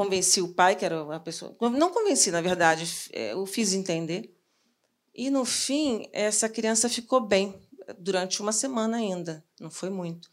convenci 0.00 0.40
o 0.40 0.54
pai, 0.54 0.76
que 0.76 0.84
era 0.84 1.14
a 1.14 1.20
pessoa. 1.20 1.54
Não 1.60 1.90
convenci, 1.90 2.30
na 2.30 2.40
verdade, 2.40 2.90
é, 3.12 3.34
o 3.36 3.44
fiz 3.44 3.74
entender. 3.74 4.34
E, 5.14 5.28
no 5.28 5.44
fim, 5.44 6.08
essa 6.10 6.48
criança 6.48 6.88
ficou 6.88 7.20
bem 7.20 7.54
durante 7.98 8.40
uma 8.40 8.50
semana 8.50 8.96
ainda, 8.96 9.44
não 9.60 9.70
foi 9.70 9.90
muito. 9.90 10.30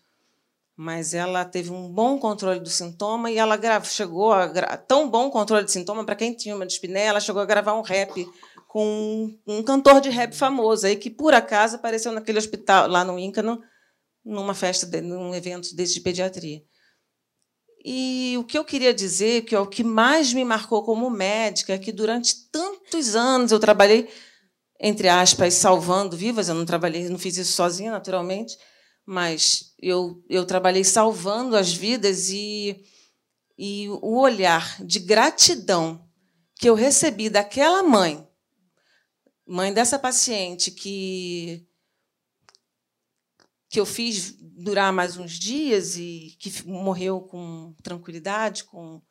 Mas 0.73 1.13
ela 1.13 1.43
teve 1.43 1.71
um 1.71 1.91
bom 1.91 2.17
controle 2.17 2.61
do 2.61 2.69
sintoma 2.69 3.29
e 3.29 3.37
ela 3.37 3.59
chegou 3.83 4.31
a 4.31 4.77
tão 4.77 5.09
bom 5.09 5.29
controle 5.29 5.65
de 5.65 5.71
sintoma 5.71 6.05
para 6.05 6.15
quem 6.15 6.33
tinha 6.33 6.55
uma 6.55 6.65
dispneia, 6.65 7.09
ela 7.09 7.19
chegou 7.19 7.41
a 7.41 7.45
gravar 7.45 7.73
um 7.73 7.81
rap 7.81 8.25
com 8.67 9.37
um 9.45 9.63
cantor 9.63 9.99
de 9.99 10.09
rap 10.09 10.33
famoso 10.33 10.85
aí 10.85 10.95
que 10.95 11.09
por 11.09 11.33
acaso 11.33 11.77
apareceu 11.77 12.11
naquele 12.11 12.37
hospital 12.37 12.87
lá 12.87 13.03
no 13.03 13.17
Inca 13.17 13.41
numa 14.23 14.53
festa, 14.53 15.01
num 15.01 15.33
evento 15.33 15.75
desse 15.75 15.95
de 15.95 16.01
pediatria. 16.01 16.61
E 17.83 18.35
o 18.37 18.43
que 18.43 18.57
eu 18.57 18.65
queria 18.65 18.93
dizer, 18.93 19.43
que 19.43 19.55
é 19.55 19.59
o 19.59 19.67
que 19.67 19.83
mais 19.83 20.33
me 20.33 20.43
marcou 20.43 20.83
como 20.83 21.09
médica, 21.09 21.73
é 21.73 21.77
que 21.77 21.91
durante 21.91 22.49
tantos 22.49 23.15
anos 23.15 23.51
eu 23.51 23.59
trabalhei, 23.59 24.09
entre 24.79 25.07
aspas, 25.07 25.53
salvando 25.53 26.17
vivas. 26.17 26.49
Eu 26.49 26.55
não 26.55 26.65
trabalhei, 26.65 27.07
não 27.09 27.19
fiz 27.19 27.37
isso 27.37 27.53
sozinha, 27.53 27.91
naturalmente, 27.91 28.57
mas 29.05 29.73
eu, 29.81 30.23
eu 30.29 30.45
trabalhei 30.45 30.83
salvando 30.83 31.55
as 31.55 31.71
vidas 31.71 32.29
e, 32.29 32.83
e 33.57 33.87
o 34.01 34.19
olhar 34.19 34.83
de 34.83 34.99
gratidão 34.99 36.05
que 36.55 36.67
eu 36.67 36.75
recebi 36.75 37.29
daquela 37.29 37.83
mãe, 37.83 38.27
mãe 39.45 39.71
dessa 39.71 39.99
paciente 39.99 40.71
que 40.71 41.66
que 43.69 43.79
eu 43.79 43.85
fiz 43.85 44.35
durar 44.39 44.93
mais 44.93 45.17
uns 45.17 45.33
dias 45.33 45.97
e 45.97 46.35
que 46.39 46.65
morreu 46.67 47.21
com 47.21 47.73
tranquilidade, 47.83 48.63
com, 48.63 49.01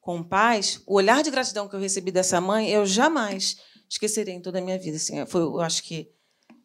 com 0.00 0.22
paz, 0.22 0.80
o 0.86 0.94
olhar 0.94 1.22
de 1.22 1.30
gratidão 1.30 1.68
que 1.68 1.74
eu 1.74 1.80
recebi 1.80 2.12
dessa 2.12 2.40
mãe, 2.40 2.70
eu 2.70 2.86
jamais 2.86 3.56
esquecerei 3.88 4.34
em 4.34 4.40
toda 4.40 4.58
a 4.58 4.62
minha 4.62 4.78
vida. 4.78 4.96
Assim, 4.96 5.24
foi, 5.26 5.42
eu 5.42 5.60
acho 5.60 5.82
que 5.82 6.10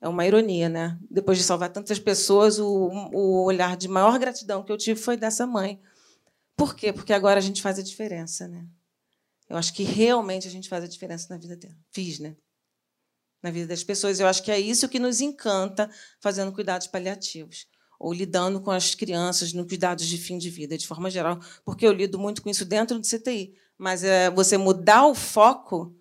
é 0.02 0.08
uma 0.08 0.26
ironia, 0.26 0.70
né? 0.70 0.98
Depois 1.10 1.38
de 1.38 1.44
salvar 1.44 1.70
tantas 1.72 2.00
pessoas, 2.00 2.60
o, 2.60 2.90
o 3.14 3.44
olhar 3.44 3.76
de 3.76 3.88
maior 3.88 4.18
gratidão 4.18 4.64
que 4.64 4.72
eu 4.72 4.78
tive 4.78 5.00
foi 5.00 5.18
dessa 5.18 5.46
mãe. 5.46 5.82
Por 6.56 6.76
quê? 6.76 6.94
Porque 6.94 7.14
agora 7.14 7.40
a 7.40 7.42
gente 7.42 7.62
faz 7.62 7.80
a 7.80 7.84
diferença, 7.84 8.48
né? 8.48 8.66
Eu 9.50 9.58
acho 9.58 9.74
que 9.74 9.84
realmente 9.84 10.48
a 10.48 10.52
gente 10.52 10.70
faz 10.70 10.84
a 10.84 10.88
diferença 10.88 11.28
na 11.30 11.40
vida 11.40 11.56
dela. 11.56 11.76
Fiz, 11.92 12.20
né? 12.20 12.36
Na 13.42 13.52
vida 13.52 13.68
das 13.68 13.84
pessoas. 13.84 14.20
Eu 14.20 14.28
acho 14.28 14.44
que 14.44 14.52
é 14.52 14.60
isso 14.60 14.90
que 14.90 15.00
nos 15.00 15.22
encanta 15.22 15.90
fazendo 16.20 16.52
cuidados 16.52 16.88
paliativos 16.88 17.68
ou 18.00 18.14
lidando 18.14 18.62
com 18.62 18.72
as 18.72 18.96
crianças 18.96 19.52
no 19.52 19.68
cuidados 19.68 20.06
de 20.06 20.18
fim 20.18 20.38
de 20.38 20.50
vida, 20.50 20.78
de 20.78 20.88
forma 20.88 21.10
geral, 21.10 21.38
porque 21.66 21.86
eu 21.86 21.92
lido 21.92 22.18
muito 22.18 22.42
com 22.42 22.50
isso 22.50 22.64
dentro 22.64 22.98
do 22.98 23.06
CTI. 23.06 23.54
Mas 23.78 24.04
é, 24.04 24.30
você 24.30 24.58
mudar 24.58 25.06
o 25.06 25.14
foco 25.14 25.94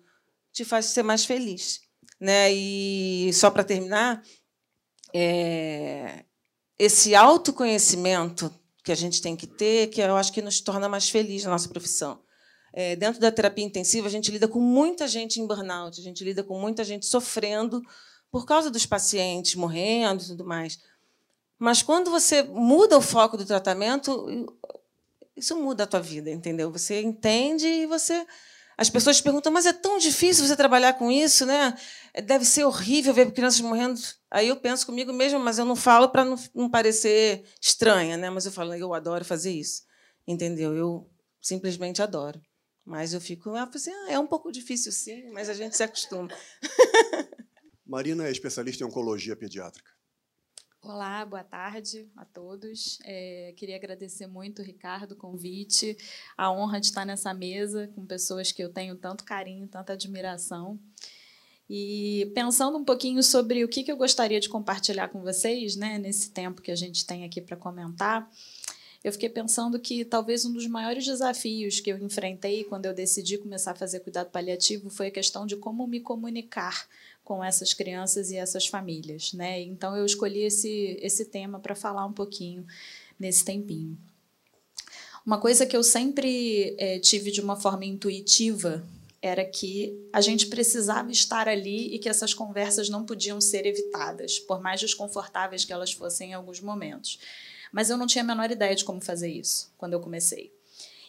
te 0.51 0.63
faz 0.63 0.85
ser 0.85 1.03
mais 1.03 1.25
feliz. 1.25 1.81
Né? 2.19 2.51
E 2.51 3.31
só 3.33 3.49
para 3.51 3.63
terminar, 3.63 4.23
é, 5.13 6.23
esse 6.77 7.15
autoconhecimento 7.15 8.53
que 8.83 8.91
a 8.91 8.95
gente 8.95 9.21
tem 9.21 9.35
que 9.35 9.45
ter, 9.45 9.87
que 9.87 10.01
eu 10.01 10.15
acho 10.15 10.31
que 10.31 10.41
nos 10.41 10.61
torna 10.61 10.87
mais 10.87 11.09
felizes 11.09 11.45
na 11.45 11.51
nossa 11.51 11.69
profissão. 11.69 12.21
É, 12.73 12.95
dentro 12.95 13.19
da 13.19 13.31
terapia 13.31 13.65
intensiva, 13.65 14.07
a 14.07 14.11
gente 14.11 14.31
lida 14.31 14.47
com 14.47 14.59
muita 14.59 15.07
gente 15.07 15.39
em 15.41 15.47
burnout, 15.47 15.99
a 15.99 16.03
gente 16.03 16.23
lida 16.23 16.43
com 16.43 16.59
muita 16.59 16.83
gente 16.83 17.05
sofrendo 17.05 17.81
por 18.31 18.45
causa 18.45 18.69
dos 18.69 18.85
pacientes 18.85 19.55
morrendo 19.55 20.23
e 20.23 20.27
tudo 20.27 20.45
mais. 20.45 20.79
Mas 21.57 21.81
quando 21.81 22.09
você 22.09 22.43
muda 22.43 22.97
o 22.97 23.01
foco 23.01 23.35
do 23.35 23.45
tratamento, 23.45 24.55
isso 25.35 25.55
muda 25.57 25.83
a 25.83 25.87
tua 25.87 25.99
vida, 25.99 26.29
entendeu? 26.29 26.71
Você 26.71 27.01
entende 27.01 27.67
e 27.67 27.85
você. 27.85 28.25
As 28.77 28.89
pessoas 28.89 29.19
perguntam, 29.19 29.51
mas 29.51 29.65
é 29.65 29.73
tão 29.73 29.97
difícil 29.97 30.47
você 30.47 30.55
trabalhar 30.55 30.93
com 30.93 31.11
isso, 31.11 31.45
né? 31.45 31.77
Deve 32.23 32.45
ser 32.45 32.63
horrível 32.63 33.13
ver 33.13 33.31
crianças 33.33 33.59
morrendo. 33.59 33.99
Aí 34.31 34.47
eu 34.47 34.55
penso 34.55 34.85
comigo 34.85 35.11
mesmo, 35.11 35.37
mas 35.37 35.59
eu 35.59 35.65
não 35.65 35.75
falo 35.75 36.07
para 36.09 36.23
não, 36.23 36.37
não 36.55 36.69
parecer 36.69 37.43
estranha, 37.59 38.15
né? 38.15 38.29
Mas 38.29 38.45
eu 38.45 38.53
falo, 38.53 38.73
eu 38.73 38.93
adoro 38.93 39.25
fazer 39.25 39.51
isso, 39.51 39.83
entendeu? 40.25 40.73
Eu 40.73 41.09
simplesmente 41.41 42.01
adoro. 42.01 42.41
Mas 42.89 43.13
eu 43.13 43.21
fico, 43.21 43.51
ah, 43.51 43.69
assim, 43.71 43.91
ah, 43.91 44.13
é 44.13 44.17
um 44.17 44.25
pouco 44.25 44.51
difícil 44.51 44.91
sim, 44.91 45.29
mas 45.29 45.47
a 45.47 45.53
gente 45.53 45.77
se 45.77 45.83
acostuma. 45.83 46.27
Marina 47.85 48.27
é 48.27 48.31
especialista 48.31 48.83
em 48.83 48.87
oncologia 48.87 49.35
pediátrica. 49.35 49.91
Olá, 50.81 51.23
boa 51.23 51.43
tarde 51.43 52.09
a 52.17 52.25
todos. 52.25 52.97
É, 53.05 53.53
queria 53.55 53.75
agradecer 53.75 54.25
muito, 54.25 54.63
Ricardo, 54.63 55.11
o 55.11 55.15
convite, 55.15 55.95
a 56.35 56.51
honra 56.51 56.79
de 56.79 56.87
estar 56.87 57.05
nessa 57.05 57.31
mesa 57.31 57.87
com 57.89 58.07
pessoas 58.07 58.51
que 58.51 58.63
eu 58.63 58.73
tenho 58.73 58.95
tanto 58.95 59.23
carinho, 59.23 59.67
tanta 59.67 59.93
admiração. 59.93 60.79
E 61.69 62.31
pensando 62.33 62.75
um 62.75 62.83
pouquinho 62.83 63.21
sobre 63.21 63.63
o 63.63 63.67
que, 63.67 63.83
que 63.83 63.91
eu 63.91 63.97
gostaria 63.97 64.39
de 64.39 64.49
compartilhar 64.49 65.09
com 65.09 65.21
vocês, 65.21 65.75
né, 65.75 65.99
nesse 65.99 66.31
tempo 66.31 66.59
que 66.59 66.71
a 66.71 66.75
gente 66.75 67.05
tem 67.05 67.23
aqui 67.23 67.39
para 67.39 67.55
comentar, 67.55 68.27
eu 69.03 69.11
fiquei 69.13 69.29
pensando 69.29 69.79
que 69.79 70.03
talvez 70.03 70.45
um 70.45 70.51
dos 70.51 70.67
maiores 70.67 71.05
desafios 71.05 71.79
que 71.79 71.89
eu 71.89 71.97
enfrentei 71.97 72.65
quando 72.65 72.85
eu 72.85 72.93
decidi 72.93 73.37
começar 73.37 73.71
a 73.71 73.75
fazer 73.75 74.01
cuidado 74.01 74.29
paliativo 74.29 74.89
foi 74.89 75.07
a 75.07 75.11
questão 75.11 75.45
de 75.45 75.55
como 75.55 75.87
me 75.87 76.01
comunicar 76.01 76.87
com 77.23 77.43
essas 77.43 77.73
crianças 77.73 78.29
e 78.31 78.35
essas 78.35 78.67
famílias, 78.67 79.33
né? 79.33 79.61
Então 79.61 79.95
eu 79.95 80.05
escolhi 80.05 80.43
esse 80.43 80.97
esse 81.01 81.25
tema 81.25 81.59
para 81.59 81.75
falar 81.75 82.05
um 82.05 82.13
pouquinho 82.13 82.65
nesse 83.17 83.45
tempinho. 83.45 83.97
Uma 85.25 85.39
coisa 85.39 85.65
que 85.65 85.77
eu 85.77 85.83
sempre 85.83 86.75
é, 86.77 86.99
tive 86.99 87.31
de 87.31 87.39
uma 87.39 87.55
forma 87.55 87.85
intuitiva 87.85 88.83
era 89.21 89.45
que 89.45 89.93
a 90.11 90.21
gente 90.21 90.47
precisava 90.47 91.11
estar 91.11 91.47
ali 91.47 91.93
e 91.93 91.99
que 91.99 92.09
essas 92.09 92.33
conversas 92.33 92.89
não 92.89 93.05
podiam 93.05 93.39
ser 93.39 93.65
evitadas, 93.65 94.39
por 94.39 94.61
mais 94.61 94.79
desconfortáveis 94.79 95.65
que 95.65 95.73
elas 95.73 95.91
fossem 95.91 96.31
em 96.31 96.33
alguns 96.33 96.61
momentos. 96.61 97.19
Mas 97.71 97.89
eu 97.89 97.97
não 97.97 98.07
tinha 98.07 98.23
a 98.23 98.27
menor 98.27 98.51
ideia 98.51 98.75
de 98.75 98.83
como 98.83 99.01
fazer 99.01 99.31
isso 99.31 99.71
quando 99.77 99.93
eu 99.93 99.99
comecei. 99.99 100.51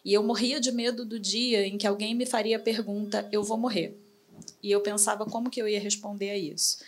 E 0.04 0.12
eu 0.12 0.22
morria 0.22 0.60
de 0.60 0.72
medo 0.72 1.04
do 1.04 1.18
dia 1.18 1.66
em 1.66 1.76
que 1.76 1.86
alguém 1.86 2.14
me 2.14 2.26
faria 2.26 2.56
a 2.56 2.60
pergunta: 2.60 3.28
eu 3.32 3.42
vou 3.42 3.58
morrer. 3.58 3.96
E 4.62 4.70
eu 4.70 4.80
pensava 4.80 5.26
como 5.26 5.50
que 5.50 5.60
eu 5.60 5.68
ia 5.68 5.80
responder 5.80 6.30
a 6.30 6.36
isso. 6.36 6.78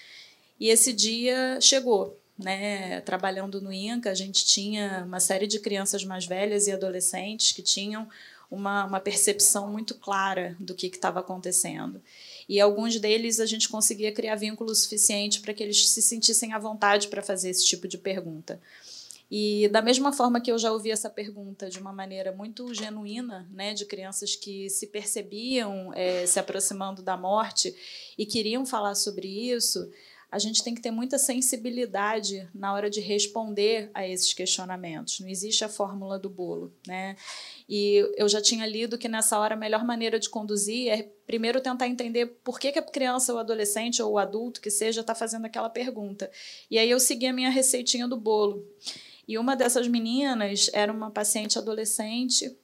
E 0.59 0.69
esse 0.69 0.93
dia 0.93 1.61
chegou, 1.61 2.19
né? 2.39 3.01
Trabalhando 3.03 3.61
no 3.61 3.73
INCA, 3.73 4.11
a 4.11 4.15
gente 4.15 4.45
tinha 4.45 5.05
uma 5.05 5.21
série 5.21 5.47
de 5.47 5.59
crianças 5.59 6.05
mais 6.05 6.25
velhas 6.25 6.67
e 6.67 6.73
adolescentes 6.73 7.53
que 7.53 7.63
tinham 7.63 8.09
uma, 8.51 8.85
uma 8.85 9.01
percepção 9.01 9.71
muito 9.71 9.95
clara 9.95 10.55
do 10.61 10.75
que 10.75 10.87
estava 10.87 11.21
acontecendo. 11.21 12.03
E 12.49 12.61
alguns 12.61 13.01
deles 13.01 13.41
a 13.41 13.47
gente 13.47 13.69
conseguia 13.69 14.13
criar 14.13 14.37
vínculo 14.37 14.75
suficiente 14.75 15.41
para 15.41 15.55
que 15.55 15.63
eles 15.63 15.89
se 15.89 16.03
sentissem 16.03 16.53
à 16.53 16.59
vontade 16.59 17.09
para 17.09 17.23
fazer 17.23 17.51
esse 17.51 17.65
tipo 17.65 17.89
de 17.89 17.97
pergunta. 17.97 18.61
E 19.35 19.67
da 19.69 19.81
mesma 19.81 20.13
forma 20.13 20.43
que 20.43 20.53
eu 20.53 20.59
já 20.59 20.71
ouvi 20.71 20.91
essa 20.91 21.09
pergunta 21.09 21.71
de 21.71 21.79
uma 21.79 21.91
maneira 21.91 22.33
muito 22.33 22.75
genuína, 22.75 23.49
né, 23.51 23.73
de 23.73 23.87
crianças 23.87 24.37
que 24.37 24.69
se 24.69 24.89
percebiam 24.89 25.91
é, 25.95 26.27
se 26.27 26.39
aproximando 26.39 27.01
da 27.01 27.17
morte 27.17 27.75
e 28.19 28.27
queriam 28.27 28.67
falar 28.67 28.95
sobre 28.95 29.27
isso, 29.27 29.91
a 30.31 30.39
gente 30.39 30.63
tem 30.63 30.75
que 30.75 30.83
ter 30.83 30.91
muita 30.91 31.17
sensibilidade 31.17 32.47
na 32.55 32.75
hora 32.75 32.91
de 32.91 33.01
responder 33.01 33.91
a 33.95 34.07
esses 34.07 34.35
questionamentos. 34.35 35.19
Não 35.21 35.29
existe 35.29 35.65
a 35.65 35.69
fórmula 35.69 36.19
do 36.19 36.29
bolo, 36.29 36.71
né? 36.87 37.17
E 37.67 38.07
eu 38.19 38.29
já 38.29 38.41
tinha 38.43 38.67
lido 38.67 38.99
que 38.99 39.09
nessa 39.09 39.39
hora 39.39 39.55
a 39.55 39.59
melhor 39.59 39.83
maneira 39.83 40.21
de 40.21 40.29
conduzir 40.29 40.91
é 40.91 41.09
primeiro 41.27 41.59
tentar 41.59 41.89
entender 41.89 42.27
por 42.45 42.61
que, 42.61 42.71
que 42.71 42.79
a 42.79 42.83
criança 42.83 43.33
ou 43.33 43.39
adolescente 43.39 44.03
ou 44.03 44.13
o 44.13 44.19
adulto 44.19 44.61
que 44.61 44.71
seja 44.71 45.01
está 45.01 45.15
fazendo 45.15 45.47
aquela 45.47 45.71
pergunta. 45.71 46.31
E 46.71 46.79
aí 46.79 46.91
eu 46.91 47.01
segui 47.01 47.27
a 47.27 47.33
minha 47.33 47.49
receitinha 47.49 48.07
do 48.07 48.17
bolo. 48.19 48.67
E 49.27 49.39
uma 49.39 49.55
dessas 49.55 49.87
meninas 49.89 50.71
era 50.73 50.93
uma 50.93 51.11
paciente 51.11 51.59
adolescente 51.59 52.57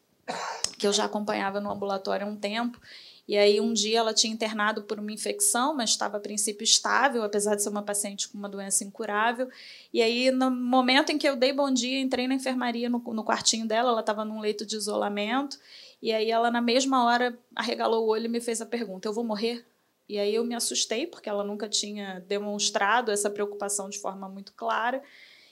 que 0.79 0.87
eu 0.87 0.93
já 0.93 1.05
acompanhava 1.05 1.61
no 1.61 1.71
ambulatório 1.71 2.27
há 2.27 2.29
um 2.29 2.37
tempo. 2.37 2.81
E 3.29 3.37
aí, 3.37 3.61
um 3.61 3.75
dia, 3.75 3.99
ela 3.99 4.15
tinha 4.15 4.33
internado 4.33 4.85
por 4.85 4.99
uma 4.99 5.13
infecção, 5.13 5.77
mas 5.77 5.91
estava 5.91 6.17
a 6.17 6.21
princípio 6.21 6.65
estável, 6.65 7.23
apesar 7.23 7.57
de 7.57 7.63
ser 7.63 7.69
uma 7.69 7.83
paciente 7.83 8.27
com 8.27 8.39
uma 8.39 8.49
doença 8.49 8.85
incurável. 8.85 9.51
E 9.93 10.01
aí, 10.01 10.31
no 10.31 10.51
momento 10.51 11.11
em 11.11 11.19
que 11.19 11.29
eu 11.29 11.37
dei 11.37 11.53
bom 11.53 11.71
dia, 11.71 12.01
entrei 12.01 12.27
na 12.27 12.35
enfermaria, 12.35 12.89
no, 12.89 12.99
no 12.99 13.23
quartinho 13.23 13.69
dela, 13.69 13.91
ela 13.91 14.01
estava 14.01 14.25
num 14.25 14.41
leito 14.41 14.65
de 14.65 14.77
isolamento. 14.77 15.59
E 16.01 16.11
aí, 16.11 16.31
ela, 16.31 16.51
na 16.51 16.63
mesma 16.63 17.05
hora, 17.05 17.39
arregalou 17.55 18.07
o 18.07 18.09
olho 18.09 18.25
e 18.25 18.29
me 18.29 18.41
fez 18.41 18.63
a 18.63 18.67
pergunta: 18.67 19.07
Eu 19.07 19.13
vou 19.13 19.25
morrer? 19.25 19.63
E 20.09 20.19
aí, 20.19 20.35
eu 20.35 20.43
me 20.43 20.55
assustei, 20.55 21.07
porque 21.07 21.29
ela 21.29 21.45
nunca 21.45 21.69
tinha 21.69 22.25
demonstrado 22.27 23.11
essa 23.11 23.29
preocupação 23.29 23.91
de 23.91 23.99
forma 23.99 24.27
muito 24.27 24.55
clara. 24.55 25.03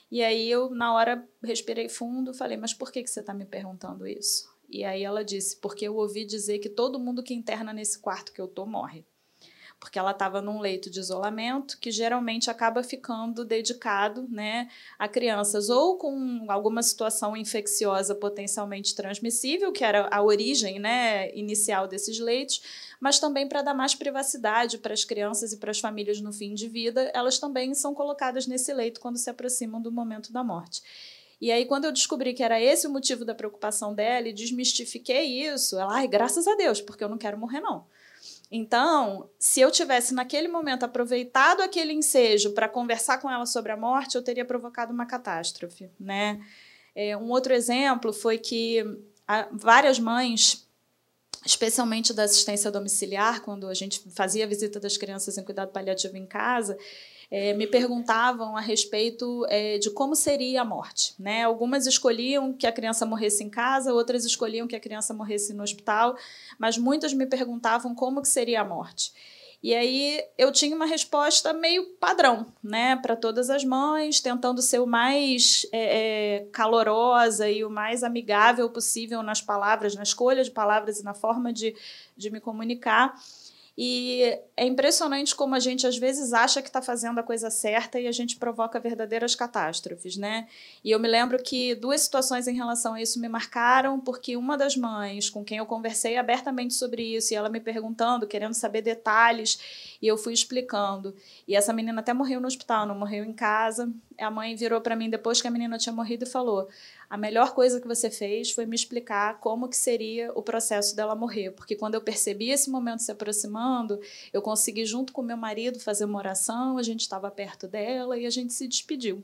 E 0.09 0.23
aí 0.23 0.49
eu, 0.49 0.69
na 0.69 0.93
hora, 0.93 1.27
respirei 1.43 1.89
fundo, 1.89 2.33
falei, 2.33 2.57
mas 2.57 2.73
por 2.73 2.91
que, 2.91 3.03
que 3.03 3.09
você 3.09 3.19
está 3.19 3.33
me 3.33 3.45
perguntando 3.45 4.07
isso? 4.07 4.47
E 4.69 4.83
aí 4.83 5.03
ela 5.03 5.23
disse, 5.23 5.57
porque 5.57 5.85
eu 5.85 5.95
ouvi 5.95 6.25
dizer 6.25 6.59
que 6.59 6.69
todo 6.69 6.99
mundo 6.99 7.23
que 7.23 7.33
interna 7.33 7.73
nesse 7.73 7.99
quarto 7.99 8.31
que 8.31 8.41
eu 8.41 8.47
tô 8.47 8.65
morre. 8.65 9.05
Porque 9.79 9.99
ela 9.99 10.11
estava 10.11 10.41
num 10.41 10.59
leito 10.59 10.89
de 10.89 10.99
isolamento 10.99 11.77
que 11.79 11.91
geralmente 11.91 12.49
acaba 12.49 12.81
ficando 12.81 13.45
dedicado 13.45 14.27
né, 14.27 14.69
a 14.97 15.07
crianças 15.07 15.69
ou 15.69 15.97
com 15.97 16.45
alguma 16.49 16.81
situação 16.81 17.37
infecciosa 17.37 18.15
potencialmente 18.15 18.95
transmissível, 18.95 19.71
que 19.71 19.83
era 19.83 20.07
a 20.11 20.21
origem 20.23 20.79
né, 20.79 21.31
inicial 21.35 21.87
desses 21.87 22.19
leitos, 22.19 22.61
mas 22.99 23.19
também 23.19 23.47
para 23.47 23.61
dar 23.61 23.75
mais 23.75 23.93
privacidade 23.93 24.79
para 24.79 24.93
as 24.93 25.05
crianças 25.05 25.53
e 25.53 25.57
para 25.57 25.71
as 25.71 25.79
famílias 25.79 26.19
no 26.19 26.33
fim 26.33 26.55
de 26.55 26.67
vida, 26.67 27.11
elas 27.13 27.37
também 27.37 27.73
são 27.75 27.93
colocadas 27.93 28.47
nesse 28.47 28.73
leito 28.73 28.99
quando 28.99 29.17
se 29.17 29.29
aproximam 29.29 29.79
do 29.79 29.91
momento 29.91 30.33
da 30.33 30.43
morte. 30.43 30.81
E 31.39 31.51
aí, 31.51 31.65
quando 31.65 31.85
eu 31.85 31.91
descobri 31.91 32.33
que 32.33 32.41
era 32.41 32.59
esse 32.59 32.87
o 32.87 32.89
motivo 32.89 33.23
da 33.23 33.35
preocupação 33.35 33.93
dela 33.93 34.27
e 34.27 34.33
desmistifiquei 34.33 35.45
isso, 35.45 35.77
ela, 35.77 35.97
ai, 35.97 36.07
graças 36.07 36.47
a 36.47 36.55
Deus, 36.55 36.81
porque 36.81 37.03
eu 37.03 37.09
não 37.09 37.17
quero 37.17 37.37
morrer, 37.37 37.59
não. 37.59 37.85
Então, 38.49 39.29
se 39.37 39.59
eu 39.59 39.69
tivesse 39.69 40.13
naquele 40.13 40.47
momento 40.47 40.83
aproveitado 40.83 41.61
aquele 41.61 41.91
ensejo 41.93 42.53
para 42.53 42.69
conversar 42.69 43.17
com 43.19 43.29
ela 43.29 43.45
sobre 43.45 43.71
a 43.71 43.77
morte, 43.77 44.15
eu 44.15 44.23
teria 44.23 44.45
provocado 44.45 44.93
uma 44.93 45.05
catástrofe, 45.05 45.89
né? 45.99 46.39
É, 46.95 47.15
um 47.17 47.29
outro 47.29 47.53
exemplo 47.53 48.13
foi 48.13 48.37
que 48.37 48.83
várias 49.51 49.99
mães 49.99 50.67
especialmente 51.45 52.13
da 52.13 52.23
assistência 52.23 52.69
domiciliar, 52.69 53.41
quando 53.41 53.67
a 53.67 53.73
gente 53.73 54.01
fazia 54.09 54.43
a 54.43 54.47
visita 54.47 54.79
das 54.79 54.97
crianças 54.97 55.37
em 55.37 55.43
cuidado 55.43 55.71
paliativo 55.71 56.17
em 56.17 56.25
casa, 56.25 56.77
é, 57.29 57.53
me 57.53 57.67
perguntavam 57.67 58.55
a 58.55 58.61
respeito 58.61 59.45
é, 59.49 59.77
de 59.77 59.89
como 59.91 60.15
seria 60.15 60.61
a 60.61 60.65
morte. 60.65 61.13
Né? 61.19 61.43
Algumas 61.43 61.85
escolhiam 61.85 62.53
que 62.53 62.65
a 62.65 62.71
criança 62.71 63.05
morresse 63.05 63.43
em 63.43 63.49
casa, 63.49 63.93
outras 63.93 64.25
escolhiam 64.25 64.67
que 64.67 64.75
a 64.75 64.79
criança 64.79 65.13
morresse 65.13 65.53
no 65.53 65.63
hospital, 65.63 66.15
mas 66.57 66.77
muitas 66.77 67.13
me 67.13 67.25
perguntavam 67.25 67.93
como 67.93 68.21
que 68.21 68.29
seria 68.29 68.61
a 68.61 68.65
morte. 68.65 69.11
E 69.61 69.73
aí 69.73 70.23
eu 70.37 70.51
tinha 70.51 70.75
uma 70.75 70.85
resposta 70.85 71.51
meio 71.51 71.83
padrão, 71.99 72.45
né, 72.63 72.95
para 72.95 73.15
todas 73.15 73.49
as 73.49 73.63
mães, 73.63 74.21
tentando 74.21 74.61
ser 74.61 74.79
o 74.79 74.85
mais 74.85 75.65
é, 75.71 76.37
é, 76.37 76.45
calorosa 76.51 77.49
e 77.49 77.65
o 77.65 77.69
mais 77.69 78.03
amigável 78.03 78.69
possível 78.69 79.23
nas 79.23 79.41
palavras, 79.41 79.95
na 79.95 80.03
escolha 80.03 80.43
de 80.43 80.51
palavras 80.51 80.99
e 80.99 81.03
na 81.03 81.15
forma 81.15 81.51
de, 81.51 81.75
de 82.15 82.29
me 82.29 82.39
comunicar. 82.39 83.15
E 83.77 84.39
é 84.55 84.65
impressionante 84.65 85.35
como 85.35 85.53
a 85.53 85.59
gente 85.59 85.85
às 85.85 85.97
vezes 85.97 86.33
acha 86.33 86.63
que 86.63 86.67
está 86.67 86.81
fazendo 86.81 87.19
a 87.19 87.23
coisa 87.23 87.51
certa 87.51 87.99
e 87.99 88.07
a 88.07 88.11
gente 88.11 88.37
provoca 88.37 88.79
verdadeiras 88.79 89.35
catástrofes, 89.35 90.17
né? 90.17 90.47
E 90.83 90.89
eu 90.89 90.99
me 90.99 91.07
lembro 91.07 91.37
que 91.37 91.75
duas 91.75 92.01
situações 92.01 92.47
em 92.47 92.55
relação 92.55 92.95
a 92.95 93.01
isso 93.01 93.19
me 93.19 93.29
marcaram, 93.29 93.99
porque 93.99 94.35
uma 94.35 94.57
das 94.57 94.75
mães 94.75 95.29
com 95.29 95.43
quem 95.43 95.59
eu 95.59 95.65
conversei 95.67 96.17
abertamente 96.17 96.73
sobre 96.73 97.03
isso 97.15 97.33
e 97.33 97.35
ela 97.35 97.49
me 97.49 97.59
perguntando, 97.59 98.25
querendo 98.25 98.55
saber 98.55 98.81
detalhes, 98.81 99.59
e 100.01 100.07
eu 100.07 100.17
fui 100.17 100.33
explicando. 100.33 101.15
E 101.47 101.55
essa 101.55 101.71
menina 101.71 102.01
até 102.01 102.13
morreu 102.13 102.41
no 102.41 102.47
hospital, 102.47 102.87
não 102.87 102.97
morreu 102.97 103.23
em 103.23 103.33
casa. 103.33 103.93
A 104.19 104.31
mãe 104.31 104.55
virou 104.55 104.81
para 104.81 104.95
mim 104.95 105.09
depois 105.09 105.41
que 105.41 105.47
a 105.47 105.51
menina 105.51 105.77
tinha 105.77 105.93
morrido 105.93 106.23
e 106.23 106.29
falou: 106.29 106.67
a 107.09 107.17
melhor 107.17 107.53
coisa 107.53 107.79
que 107.79 107.87
você 107.87 108.09
fez 108.09 108.51
foi 108.51 108.65
me 108.65 108.75
explicar 108.75 109.39
como 109.39 109.67
que 109.69 109.77
seria 109.77 110.31
o 110.33 110.41
processo 110.41 110.95
dela 110.95 111.15
morrer, 111.15 111.51
porque 111.51 111.75
quando 111.75 111.95
eu 111.95 112.01
percebi 112.01 112.49
esse 112.49 112.69
momento 112.69 113.01
se 113.01 113.11
aproximando, 113.11 113.99
eu 114.33 114.41
consegui 114.41 114.85
junto 114.85 115.13
com 115.13 115.21
meu 115.21 115.37
marido 115.37 115.79
fazer 115.79 116.05
uma 116.05 116.17
oração, 116.17 116.77
a 116.77 116.83
gente 116.83 117.01
estava 117.01 117.29
perto 117.29 117.67
dela 117.67 118.17
e 118.17 118.25
a 118.25 118.29
gente 118.29 118.53
se 118.53 118.67
despediu. 118.67 119.23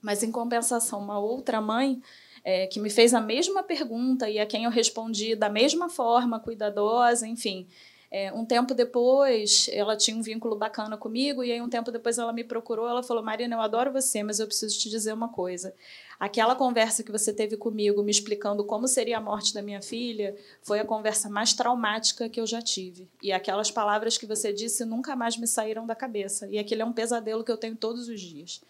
Mas 0.00 0.22
em 0.22 0.30
compensação, 0.30 1.00
uma 1.00 1.18
outra 1.18 1.60
mãe 1.60 2.00
é, 2.44 2.68
que 2.68 2.78
me 2.78 2.88
fez 2.88 3.12
a 3.12 3.20
mesma 3.20 3.64
pergunta 3.64 4.30
e 4.30 4.38
a 4.38 4.46
quem 4.46 4.64
eu 4.64 4.70
respondi 4.70 5.34
da 5.34 5.48
mesma 5.48 5.88
forma, 5.88 6.38
cuidadosa, 6.38 7.26
enfim, 7.26 7.66
é, 8.10 8.32
um 8.32 8.44
tempo 8.44 8.72
depois, 8.72 9.68
ela 9.72 9.96
tinha 9.96 10.16
um 10.16 10.22
vínculo 10.22 10.56
bacana 10.56 10.96
comigo, 10.96 11.42
e 11.42 11.50
aí 11.50 11.60
um 11.60 11.68
tempo 11.68 11.90
depois 11.90 12.18
ela 12.18 12.32
me 12.32 12.44
procurou, 12.44 12.88
ela 12.88 13.02
falou, 13.02 13.22
Marina, 13.22 13.56
eu 13.56 13.60
adoro 13.60 13.92
você, 13.92 14.22
mas 14.22 14.38
eu 14.38 14.46
preciso 14.46 14.78
te 14.78 14.88
dizer 14.88 15.12
uma 15.12 15.28
coisa. 15.28 15.74
Aquela 16.18 16.54
conversa 16.54 17.02
que 17.02 17.12
você 17.12 17.32
teve 17.32 17.56
comigo, 17.56 18.02
me 18.02 18.10
explicando 18.10 18.64
como 18.64 18.88
seria 18.88 19.18
a 19.18 19.20
morte 19.20 19.52
da 19.52 19.60
minha 19.60 19.82
filha, 19.82 20.34
foi 20.62 20.80
a 20.80 20.84
conversa 20.84 21.28
mais 21.28 21.52
traumática 21.52 22.28
que 22.28 22.40
eu 22.40 22.46
já 22.46 22.62
tive. 22.62 23.08
E 23.22 23.32
aquelas 23.32 23.70
palavras 23.70 24.16
que 24.16 24.24
você 24.24 24.52
disse 24.52 24.84
nunca 24.84 25.14
mais 25.14 25.36
me 25.36 25.46
saíram 25.46 25.84
da 25.84 25.94
cabeça. 25.94 26.48
E 26.48 26.58
aquele 26.58 26.82
é 26.82 26.84
um 26.84 26.92
pesadelo 26.92 27.44
que 27.44 27.52
eu 27.52 27.58
tenho 27.58 27.76
todos 27.76 28.08
os 28.08 28.20
dias. 28.20 28.62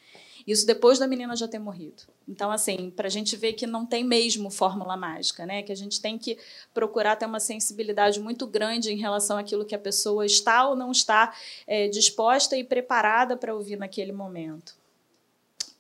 Isso 0.47 0.65
depois 0.65 0.99
da 0.99 1.09
menina 1.09 1.35
já 1.35 1.49
ter 1.49 1.59
morrido. 1.59 2.05
Então, 2.29 2.53
assim, 2.53 2.91
para 2.91 3.09
a 3.09 3.11
gente 3.11 3.35
ver 3.35 3.55
que 3.55 3.67
não 3.67 3.85
tem 3.85 4.05
mesmo 4.05 4.49
fórmula 4.49 4.97
mágica, 4.97 5.45
né? 5.45 5.63
Que 5.63 5.73
a 5.73 5.77
gente 5.77 6.01
tem 6.01 6.17
que 6.17 6.39
procurar 6.73 7.17
ter 7.17 7.27
uma 7.27 7.41
sensibilidade 7.41 8.21
muito 8.21 8.47
grande 8.47 8.93
em 8.93 8.97
relação 8.97 9.37
àquilo 9.37 9.65
que 9.65 9.75
a 9.75 9.79
pessoa 9.79 10.25
está 10.25 10.69
ou 10.69 10.77
não 10.77 10.93
está 10.93 11.35
é, 11.67 11.89
disposta 11.89 12.57
e 12.57 12.63
preparada 12.63 13.37
para 13.37 13.55
ouvir 13.55 13.77
naquele 13.77 14.13
momento. 14.13 14.77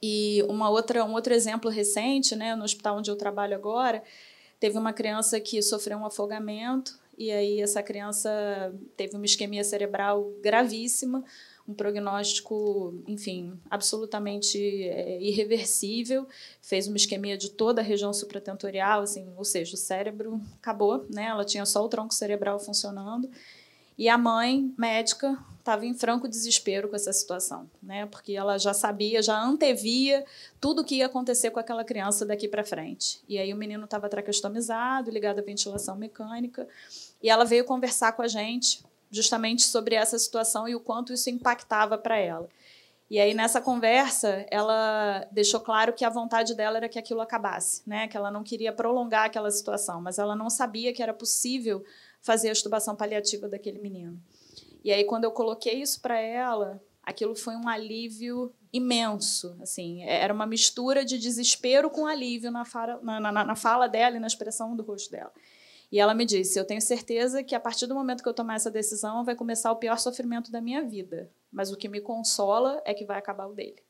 E 0.03 0.45
uma 0.49 0.69
outra, 0.69 1.05
um 1.05 1.14
outro 1.14 1.33
exemplo 1.33 1.71
recente, 1.71 2.35
né, 2.35 2.57
no 2.57 2.64
hospital 2.64 2.99
onde 2.99 3.11
eu 3.11 3.17
trabalho 3.17 3.55
agora, 3.55 4.03
teve 4.59 4.77
uma 4.77 4.93
criança 4.93 5.39
que 5.41 5.62
sofreu 5.62 5.99
um 5.99 6.07
afogamento 6.07 6.99
e 7.17 7.31
aí 7.31 7.61
essa 7.61 7.83
criança 7.83 8.31
teve 8.97 9.17
uma 9.17 9.25
isquemia 9.25 9.64
cerebral 9.64 10.33
gravíssima, 10.43 11.25
um 11.69 11.75
prognóstico, 11.75 12.95
enfim, 13.07 13.59
absolutamente 13.69 14.59
é, 14.59 15.21
irreversível, 15.21 16.27
fez 16.62 16.87
uma 16.87 16.97
isquemia 16.97 17.37
de 17.37 17.51
toda 17.51 17.81
a 17.81 17.85
região 17.85 18.12
supratentorial, 18.12 19.03
assim, 19.03 19.29
ou 19.37 19.45
seja, 19.45 19.75
o 19.75 19.79
cérebro 19.79 20.41
acabou, 20.59 21.05
né? 21.11 21.25
Ela 21.25 21.45
tinha 21.45 21.67
só 21.67 21.85
o 21.85 21.89
tronco 21.89 22.14
cerebral 22.14 22.59
funcionando. 22.59 23.29
E 23.99 24.09
a 24.09 24.19
mãe, 24.19 24.73
médica, 24.77 25.39
estava 25.59 25.87
em 25.87 25.95
franco 25.95 26.29
desespero 26.29 26.89
com 26.89 26.95
essa 26.95 27.12
situação, 27.12 27.69
né? 27.83 28.07
Porque 28.07 28.35
ela 28.35 28.59
já 28.59 28.73
sabia, 28.73 29.23
já 29.23 29.43
antevia 29.43 30.25
tudo 30.61 30.83
o 30.83 30.85
que 30.85 30.97
ia 30.97 31.07
acontecer 31.07 31.51
com 31.51 31.59
aquela 31.59 31.83
criança 31.83 32.25
daqui 32.25 32.47
para 32.47 32.62
frente. 32.62 33.21
E 33.27 33.39
aí 33.39 33.53
o 33.53 33.57
menino 33.57 33.85
estava 33.85 34.09
traqueostomizado, 34.09 35.11
ligado 35.11 35.39
à 35.41 35.43
ventilação 35.43 35.97
mecânica, 35.97 36.69
e 37.23 37.29
ela 37.29 37.45
veio 37.45 37.64
conversar 37.64 38.12
com 38.12 38.23
a 38.23 38.29
gente 38.29 38.85
justamente 39.11 39.63
sobre 39.63 39.95
essa 39.95 40.19
situação 40.19 40.69
e 40.69 40.75
o 40.75 40.81
quanto 40.81 41.13
isso 41.13 41.31
impactava 41.31 41.97
para 41.97 42.17
ela. 42.17 42.49
E 43.09 43.21
aí 43.21 43.35
nessa 43.35 43.61
conversa, 43.61 44.45
ela 44.51 45.27
deixou 45.31 45.61
claro 45.61 45.93
que 45.93 46.05
a 46.05 46.11
vontade 46.11 46.55
dela 46.55 46.77
era 46.77 46.89
que 46.89 46.99
aquilo 46.99 47.21
acabasse, 47.21 47.83
né? 47.87 48.09
Que 48.09 48.17
ela 48.17 48.31
não 48.31 48.43
queria 48.43 48.73
prolongar 48.73 49.27
aquela 49.27 49.51
situação, 49.51 50.01
mas 50.01 50.19
ela 50.19 50.35
não 50.35 50.51
sabia 50.51 50.93
que 50.93 51.03
era 51.03 51.15
possível 51.15 51.85
fazer 52.21 52.49
a 52.49 52.53
extubação 52.53 52.97
paliativa 52.97 53.49
daquele 53.49 53.79
menino. 53.79 54.21
E 54.83 54.93
aí 54.93 55.05
quando 55.05 55.25
eu 55.25 55.31
coloquei 55.31 55.81
isso 55.81 56.01
para 56.01 56.19
ela, 56.21 56.83
aquilo 57.03 57.37
foi 57.37 57.55
um 57.55 57.69
alívio 57.69 58.53
imenso, 58.73 59.57
assim, 59.63 60.03
era 60.03 60.35
uma 60.35 60.45
mistura 60.45 61.05
de 61.05 61.17
desespero 61.19 61.89
com 61.89 62.07
alívio 62.07 62.51
na 62.51 62.65
fala, 62.65 63.01
na, 63.01 63.21
na, 63.21 63.45
na 63.45 63.57
fala 63.57 63.89
dela 63.89 64.17
e 64.17 64.21
na 64.21 64.27
expressão 64.27 64.77
do 64.77 64.83
rosto 64.83 65.11
dela. 65.11 65.33
E 65.97 65.99
ela 65.99 66.12
me 66.12 66.26
disse: 66.26 66.61
Eu 66.61 66.64
tenho 66.66 66.82
certeza 66.82 67.42
que 67.42 67.55
a 67.55 67.59
partir 67.59 67.86
do 67.86 67.94
momento 67.94 68.22
que 68.22 68.28
eu 68.28 68.34
tomar 68.34 68.57
essa 68.57 68.70
decisão, 68.70 69.24
vai 69.24 69.34
começar 69.34 69.72
o 69.72 69.76
pior 69.76 69.99
sofrimento 69.99 70.53
da 70.53 70.61
minha 70.61 70.82
vida. 70.82 71.30
Mas 71.51 71.72
o 71.72 71.76
que 71.76 71.88
me 71.88 72.03
consola 72.03 72.82
é 72.84 72.92
que 72.92 73.07
vai 73.07 73.16
acabar 73.16 73.47
o 73.47 73.55
dele. 73.55 73.82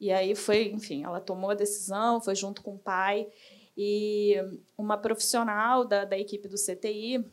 E 0.00 0.10
aí 0.10 0.34
foi, 0.34 0.72
enfim, 0.72 1.04
ela 1.04 1.20
tomou 1.20 1.50
a 1.50 1.54
decisão, 1.54 2.20
foi 2.20 2.34
junto 2.34 2.62
com 2.62 2.74
o 2.74 2.78
pai. 2.80 3.28
E 3.76 4.34
uma 4.76 4.98
profissional 4.98 5.84
da, 5.84 6.04
da 6.04 6.18
equipe 6.18 6.48
do 6.48 6.56
CTI, 6.56 7.24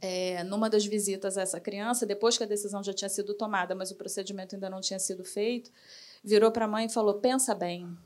é, 0.00 0.44
numa 0.44 0.70
das 0.70 0.86
visitas 0.86 1.36
a 1.36 1.42
essa 1.42 1.58
criança, 1.58 2.06
depois 2.06 2.38
que 2.38 2.44
a 2.44 2.46
decisão 2.46 2.84
já 2.84 2.92
tinha 2.92 3.08
sido 3.08 3.34
tomada, 3.34 3.74
mas 3.74 3.90
o 3.90 3.96
procedimento 3.96 4.54
ainda 4.54 4.70
não 4.70 4.80
tinha 4.80 5.00
sido 5.00 5.24
feito, 5.24 5.72
virou 6.22 6.52
para 6.52 6.66
a 6.66 6.68
mãe 6.68 6.86
e 6.86 6.88
falou: 6.88 7.14
Pensa 7.14 7.52
bem, 7.52 7.98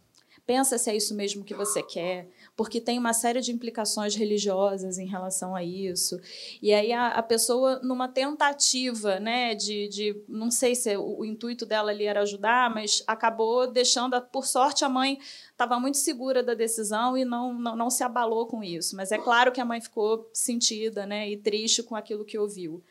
pensa 0.47 0.79
se 0.79 0.91
é 0.91 0.97
isso 0.97 1.15
mesmo 1.15 1.45
que 1.45 1.53
você 1.53 1.83
quer, 1.83 2.31
porque 2.55 2.81
tem 2.81 2.99
uma 2.99 3.13
série 3.15 3.41
de 3.41 3.51
implicações 3.51 4.15
religiosas 4.15 4.99
em 4.99 5.07
relação 5.07 5.55
a 5.55 5.65
isso. 5.65 6.21
E 6.61 6.73
aí 6.73 6.93
a, 6.93 7.09
a 7.09 7.23
pessoa, 7.23 7.81
numa 7.83 8.09
tentativa, 8.09 9.19
né, 9.19 9.55
de, 9.55 9.89
de 9.89 10.23
não 10.29 10.51
sei 10.51 10.75
se 10.75 10.95
o, 10.97 11.21
o, 11.21 11.25
intuito 11.25 11.65
dela 11.65 11.91
ali 11.91 12.05
era 12.05 12.21
ajudar, 12.21 12.73
mas 12.73 13.03
acabou 13.07 13.67
deixando, 13.67 14.21
por 14.21 14.47
sorte, 14.47 14.85
a 14.85 14.89
mãe 14.89 15.19
estava 15.51 15.81
muito 15.81 15.97
segura 15.97 16.43
da 16.43 16.55
decisão 16.55 17.17
e 17.17 17.25
não, 17.25 17.55
não, 17.55 17.75
não 17.75 17.91
se 17.91 18.05
abalou 18.05 18.47
com 18.47 18.63
isso. 18.63 18.97
Mas 18.97 19.13
é 19.13 19.19
claro 19.19 19.51
que 19.51 19.61
a 19.61 19.65
mãe 19.65 19.81
ficou 19.81 20.29
sentida, 20.33 21.07
né, 21.07 21.31
e 21.31 21.37
triste 21.39 21.83
com 21.83 21.97
aquilo 21.97 22.25
que 22.25 22.39
ouviu. 22.39 22.83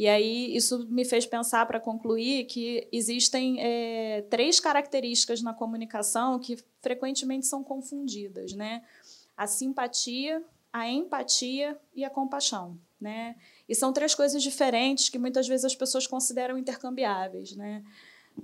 E 0.00 0.08
aí 0.08 0.56
isso 0.56 0.86
me 0.88 1.04
fez 1.04 1.26
pensar, 1.26 1.66
para 1.66 1.78
concluir, 1.78 2.44
que 2.46 2.88
existem 2.90 3.60
é, 3.60 4.22
três 4.30 4.58
características 4.58 5.42
na 5.42 5.52
comunicação 5.52 6.38
que 6.38 6.56
frequentemente 6.80 7.46
são 7.46 7.62
confundidas, 7.62 8.54
né? 8.54 8.82
A 9.40 9.46
simpatia, 9.46 10.44
a 10.70 10.86
empatia 10.86 11.80
e 11.94 12.04
a 12.04 12.10
compaixão, 12.10 12.78
né? 13.00 13.36
E 13.66 13.74
são 13.74 13.90
três 13.90 14.14
coisas 14.14 14.42
diferentes 14.42 15.08
que 15.08 15.18
muitas 15.18 15.48
vezes 15.48 15.64
as 15.64 15.74
pessoas 15.74 16.06
consideram 16.06 16.58
intercambiáveis, 16.58 17.56
né? 17.56 17.82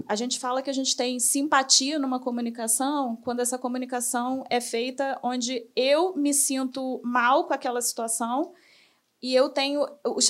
A 0.09 0.17
gente 0.17 0.39
fala 0.39 0.63
que 0.63 0.71
a 0.71 0.73
gente 0.73 0.97
tem 0.97 1.21
simpatia 1.21 1.99
numa 1.99 2.19
comunicação 2.19 3.17
quando 3.17 3.41
essa 3.41 3.59
comunicação 3.59 4.43
é 4.49 4.61
feita 4.61 5.19
onde 5.23 5.69
eu 5.77 6.17
me 6.17 6.33
sinto 6.33 7.01
mal 7.05 7.45
com 7.45 7.53
aquela 7.53 7.83
situação 7.83 8.55
e 9.27 9.35
eu 9.35 9.49
tenho. 9.49 9.85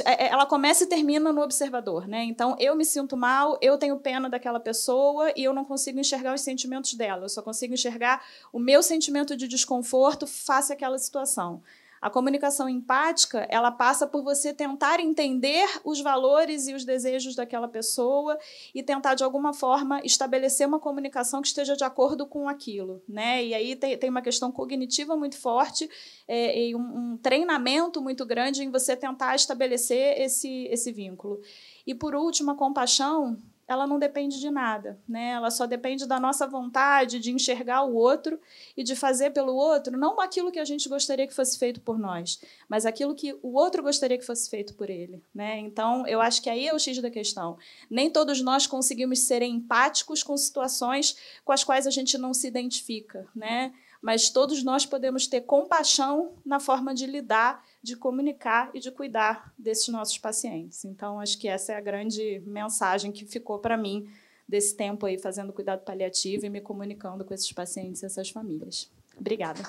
É, 0.06 0.24
é, 0.24 0.28
ela 0.28 0.46
começa 0.46 0.84
e 0.84 0.86
termina 0.86 1.30
no 1.30 1.42
observador, 1.42 2.08
né? 2.08 2.24
Então 2.24 2.56
eu 2.58 2.74
me 2.74 2.82
sinto 2.82 3.14
mal, 3.14 3.58
eu 3.60 3.76
tenho 3.76 3.98
pena 3.98 4.26
daquela 4.30 4.58
pessoa 4.58 5.30
e 5.36 5.44
eu 5.44 5.52
não 5.52 5.66
consigo 5.66 6.00
enxergar 6.00 6.32
os 6.32 6.40
sentimentos 6.40 6.94
dela, 6.94 7.26
eu 7.26 7.28
só 7.28 7.42
consigo 7.42 7.74
enxergar 7.74 8.24
o 8.50 8.58
meu 8.58 8.82
sentimento 8.82 9.36
de 9.36 9.46
desconforto 9.46 10.26
face 10.26 10.72
àquela 10.72 10.96
situação. 10.96 11.62
A 12.00 12.10
comunicação 12.10 12.68
empática, 12.68 13.46
ela 13.50 13.70
passa 13.70 14.06
por 14.06 14.22
você 14.22 14.52
tentar 14.52 15.00
entender 15.00 15.66
os 15.84 16.00
valores 16.00 16.68
e 16.68 16.74
os 16.74 16.84
desejos 16.84 17.34
daquela 17.34 17.68
pessoa 17.68 18.38
e 18.74 18.82
tentar, 18.82 19.14
de 19.14 19.24
alguma 19.24 19.52
forma, 19.52 20.00
estabelecer 20.04 20.66
uma 20.66 20.78
comunicação 20.78 21.40
que 21.40 21.48
esteja 21.48 21.76
de 21.76 21.84
acordo 21.84 22.26
com 22.26 22.48
aquilo. 22.48 23.02
Né? 23.08 23.44
E 23.44 23.54
aí 23.54 23.76
tem, 23.76 23.96
tem 23.96 24.10
uma 24.10 24.22
questão 24.22 24.52
cognitiva 24.52 25.16
muito 25.16 25.38
forte 25.38 25.88
é, 26.28 26.68
e 26.68 26.74
um, 26.74 27.12
um 27.12 27.16
treinamento 27.16 28.00
muito 28.02 28.24
grande 28.26 28.62
em 28.62 28.70
você 28.70 28.96
tentar 28.96 29.34
estabelecer 29.34 30.20
esse, 30.20 30.66
esse 30.66 30.92
vínculo. 30.92 31.40
E, 31.86 31.94
por 31.94 32.14
último, 32.14 32.50
a 32.50 32.54
compaixão 32.56 33.36
ela 33.68 33.86
não 33.86 33.98
depende 33.98 34.38
de 34.38 34.50
nada, 34.50 34.98
né? 35.08 35.30
Ela 35.30 35.50
só 35.50 35.66
depende 35.66 36.06
da 36.06 36.20
nossa 36.20 36.46
vontade 36.46 37.18
de 37.18 37.32
enxergar 37.32 37.82
o 37.82 37.94
outro 37.94 38.38
e 38.76 38.84
de 38.84 38.94
fazer 38.94 39.30
pelo 39.30 39.54
outro, 39.54 39.96
não 39.96 40.20
aquilo 40.20 40.52
que 40.52 40.58
a 40.58 40.64
gente 40.64 40.88
gostaria 40.88 41.26
que 41.26 41.34
fosse 41.34 41.58
feito 41.58 41.80
por 41.80 41.98
nós, 41.98 42.40
mas 42.68 42.86
aquilo 42.86 43.14
que 43.14 43.36
o 43.42 43.54
outro 43.54 43.82
gostaria 43.82 44.16
que 44.16 44.24
fosse 44.24 44.48
feito 44.48 44.74
por 44.74 44.88
ele, 44.88 45.22
né? 45.34 45.58
Então, 45.58 46.06
eu 46.06 46.20
acho 46.20 46.40
que 46.40 46.48
aí 46.48 46.68
é 46.68 46.74
o 46.74 46.78
x 46.78 47.00
da 47.02 47.10
questão. 47.10 47.58
Nem 47.90 48.08
todos 48.08 48.40
nós 48.40 48.66
conseguimos 48.66 49.20
ser 49.20 49.42
empáticos 49.42 50.22
com 50.22 50.36
situações 50.36 51.16
com 51.44 51.52
as 51.52 51.64
quais 51.64 51.86
a 51.86 51.90
gente 51.90 52.16
não 52.16 52.32
se 52.32 52.46
identifica, 52.46 53.26
né? 53.34 53.72
Mas 54.00 54.30
todos 54.30 54.62
nós 54.62 54.86
podemos 54.86 55.26
ter 55.26 55.40
compaixão 55.40 56.34
na 56.44 56.60
forma 56.60 56.94
de 56.94 57.06
lidar 57.06 57.64
de 57.86 57.94
comunicar 57.94 58.68
e 58.74 58.80
de 58.80 58.90
cuidar 58.90 59.54
desses 59.56 59.86
nossos 59.86 60.18
pacientes. 60.18 60.84
Então, 60.84 61.20
acho 61.20 61.38
que 61.38 61.46
essa 61.46 61.72
é 61.72 61.76
a 61.76 61.80
grande 61.80 62.42
mensagem 62.44 63.12
que 63.12 63.24
ficou 63.24 63.60
para 63.60 63.76
mim 63.76 64.10
desse 64.48 64.74
tempo 64.76 65.06
aí 65.06 65.16
fazendo 65.16 65.52
cuidado 65.52 65.84
paliativo 65.84 66.44
e 66.44 66.50
me 66.50 66.60
comunicando 66.60 67.24
com 67.24 67.32
esses 67.32 67.52
pacientes 67.52 68.02
e 68.02 68.06
essas 68.06 68.28
famílias. 68.28 68.90
Obrigada. 69.16 69.62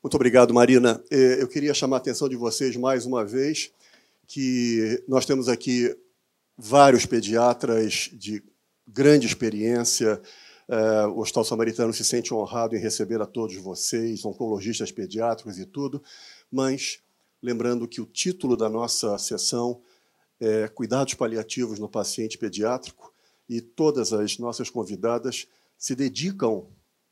Muito 0.00 0.14
obrigado, 0.14 0.54
Marina. 0.54 1.02
É, 1.10 1.42
eu 1.42 1.48
queria 1.48 1.74
chamar 1.74 1.96
a 1.96 1.98
atenção 1.98 2.28
de 2.28 2.36
vocês 2.36 2.76
mais 2.76 3.04
uma 3.04 3.24
vez 3.24 3.72
que 4.28 5.02
nós 5.08 5.26
temos 5.26 5.48
aqui 5.48 5.92
vários 6.56 7.04
pediatras 7.04 8.08
de 8.12 8.40
grande 8.86 9.26
experiência. 9.26 10.20
É, 10.68 11.06
o 11.06 11.18
Hospital 11.20 11.44
Samaritano 11.44 11.92
se 11.92 12.04
sente 12.04 12.32
honrado 12.32 12.76
em 12.76 12.80
receber 12.80 13.20
a 13.20 13.26
todos 13.26 13.56
vocês, 13.56 14.24
oncologistas 14.24 14.90
pediátricos 14.90 15.58
e 15.58 15.66
tudo, 15.66 16.02
mas 16.50 17.00
lembrando 17.42 17.86
que 17.86 18.00
o 18.00 18.06
título 18.06 18.56
da 18.56 18.68
nossa 18.68 19.16
sessão 19.18 19.80
é 20.40 20.68
Cuidados 20.68 21.14
Paliativos 21.14 21.78
no 21.78 21.88
Paciente 21.88 22.36
Pediátrico 22.36 23.12
e 23.48 23.60
todas 23.60 24.12
as 24.12 24.38
nossas 24.38 24.68
convidadas 24.68 25.46
se 25.78 25.94
dedicam 25.94 26.66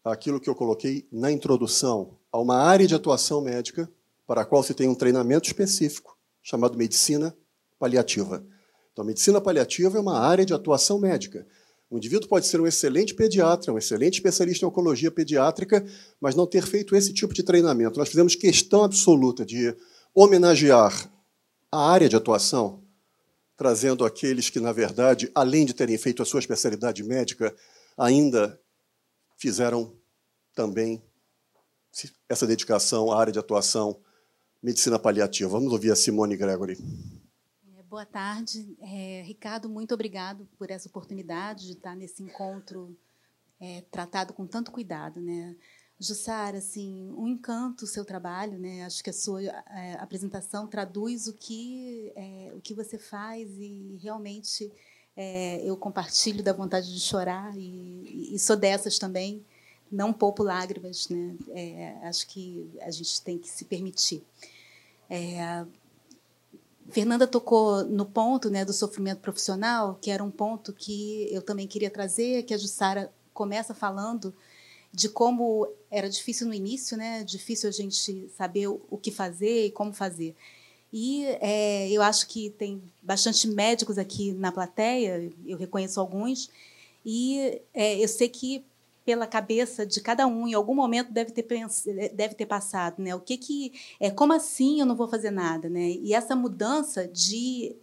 àquilo 0.04 0.40
que 0.40 0.50
eu 0.50 0.54
coloquei 0.54 1.06
na 1.10 1.30
introdução, 1.30 2.18
a 2.30 2.38
uma 2.38 2.56
área 2.56 2.86
de 2.86 2.94
atuação 2.94 3.40
médica 3.40 3.90
para 4.26 4.42
a 4.42 4.44
qual 4.44 4.62
se 4.62 4.74
tem 4.74 4.88
um 4.88 4.94
treinamento 4.94 5.46
específico 5.46 6.18
chamado 6.42 6.76
medicina 6.76 7.34
paliativa. 7.78 8.44
Então, 8.92 9.04
medicina 9.04 9.40
paliativa 9.40 9.96
é 9.96 10.00
uma 10.00 10.18
área 10.18 10.44
de 10.44 10.52
atuação 10.52 10.98
médica 10.98 11.46
o 11.90 11.96
indivíduo 11.96 12.28
pode 12.28 12.46
ser 12.46 12.60
um 12.60 12.66
excelente 12.66 13.14
pediatra, 13.14 13.72
um 13.72 13.78
excelente 13.78 14.14
especialista 14.14 14.64
em 14.64 14.68
oncologia 14.68 15.10
pediátrica, 15.10 15.84
mas 16.20 16.34
não 16.34 16.46
ter 16.46 16.66
feito 16.66 16.96
esse 16.96 17.12
tipo 17.12 17.32
de 17.32 17.42
treinamento. 17.42 17.98
Nós 17.98 18.08
fizemos 18.08 18.34
questão 18.34 18.82
absoluta 18.82 19.44
de 19.44 19.74
homenagear 20.14 21.10
a 21.70 21.90
área 21.90 22.08
de 22.08 22.16
atuação, 22.16 22.82
trazendo 23.56 24.04
aqueles 24.04 24.50
que, 24.50 24.60
na 24.60 24.72
verdade, 24.72 25.30
além 25.34 25.64
de 25.64 25.74
terem 25.74 25.98
feito 25.98 26.22
a 26.22 26.26
sua 26.26 26.40
especialidade 26.40 27.02
médica, 27.02 27.54
ainda 27.96 28.58
fizeram 29.36 29.92
também 30.54 31.02
essa 32.28 32.46
dedicação 32.46 33.12
à 33.12 33.20
área 33.20 33.32
de 33.32 33.38
atuação 33.38 34.00
medicina 34.62 34.98
paliativa. 34.98 35.50
Vamos 35.50 35.72
ouvir 35.72 35.92
a 35.92 35.96
Simone 35.96 36.36
Gregory. 36.36 36.78
Boa 37.94 38.04
tarde. 38.04 38.76
É, 38.80 39.22
Ricardo, 39.24 39.68
muito 39.68 39.94
obrigado 39.94 40.48
por 40.58 40.68
essa 40.68 40.88
oportunidade 40.88 41.64
de 41.66 41.74
estar 41.74 41.94
nesse 41.94 42.24
encontro 42.24 42.98
é, 43.60 43.82
tratado 43.82 44.32
com 44.32 44.48
tanto 44.48 44.72
cuidado. 44.72 45.20
Né? 45.20 45.54
Jussara, 45.96 46.58
assim, 46.58 47.14
um 47.16 47.28
encanto 47.28 47.84
o 47.84 47.86
seu 47.86 48.04
trabalho, 48.04 48.58
né? 48.58 48.84
Acho 48.84 49.00
que 49.00 49.10
a 49.10 49.12
sua 49.12 49.40
é, 49.40 49.92
apresentação 50.00 50.66
traduz 50.66 51.28
o 51.28 51.34
que 51.34 52.12
é, 52.16 52.52
o 52.56 52.60
que 52.60 52.74
você 52.74 52.98
faz 52.98 53.48
e 53.60 53.96
realmente 54.02 54.72
é, 55.16 55.62
eu 55.64 55.76
compartilho 55.76 56.42
da 56.42 56.52
vontade 56.52 56.92
de 56.92 56.98
chorar 56.98 57.56
e, 57.56 58.34
e, 58.34 58.38
sou 58.40 58.56
dessas 58.56 58.98
também. 58.98 59.46
Não 59.88 60.12
poupo 60.12 60.42
lágrimas, 60.42 61.08
né? 61.08 61.36
É, 61.50 62.08
acho 62.08 62.26
que 62.26 62.68
a 62.80 62.90
gente 62.90 63.22
tem 63.22 63.38
que 63.38 63.48
se 63.48 63.64
permitir. 63.64 64.20
Fernanda 66.90 67.26
tocou 67.26 67.84
no 67.84 68.04
ponto 68.04 68.50
né, 68.50 68.64
do 68.64 68.72
sofrimento 68.72 69.20
profissional, 69.20 69.98
que 70.00 70.10
era 70.10 70.22
um 70.22 70.30
ponto 70.30 70.72
que 70.72 71.28
eu 71.30 71.42
também 71.42 71.66
queria 71.66 71.90
trazer, 71.90 72.42
que 72.42 72.54
a 72.54 72.58
Jussara 72.58 73.12
começa 73.32 73.74
falando 73.74 74.34
de 74.92 75.08
como 75.08 75.68
era 75.90 76.08
difícil 76.08 76.46
no 76.46 76.54
início, 76.54 76.96
né? 76.96 77.24
Difícil 77.24 77.68
a 77.68 77.72
gente 77.72 78.30
saber 78.36 78.68
o 78.68 78.96
que 78.96 79.10
fazer 79.10 79.66
e 79.66 79.70
como 79.70 79.92
fazer. 79.92 80.36
E 80.92 81.24
é, 81.40 81.90
eu 81.90 82.00
acho 82.00 82.28
que 82.28 82.50
tem 82.50 82.80
bastante 83.02 83.48
médicos 83.48 83.98
aqui 83.98 84.32
na 84.32 84.52
plateia, 84.52 85.28
eu 85.44 85.58
reconheço 85.58 85.98
alguns, 85.98 86.48
e 87.04 87.60
é, 87.74 87.98
eu 87.98 88.06
sei 88.06 88.28
que 88.28 88.64
pela 89.04 89.26
cabeça 89.26 89.84
de 89.84 90.00
cada 90.00 90.26
um, 90.26 90.48
em 90.48 90.54
algum 90.54 90.74
momento 90.74 91.12
deve 91.12 91.30
ter, 91.30 91.46
deve 92.14 92.34
ter 92.34 92.46
passado, 92.46 93.02
né? 93.02 93.14
O 93.14 93.20
que 93.20 93.36
que 93.36 93.72
é? 94.00 94.10
Como 94.10 94.32
assim 94.32 94.80
eu 94.80 94.86
não 94.86 94.96
vou 94.96 95.08
fazer 95.08 95.30
nada, 95.30 95.68
né? 95.68 95.90
E 95.90 96.14
essa 96.14 96.34
mudança 96.34 97.06
de 97.06 97.76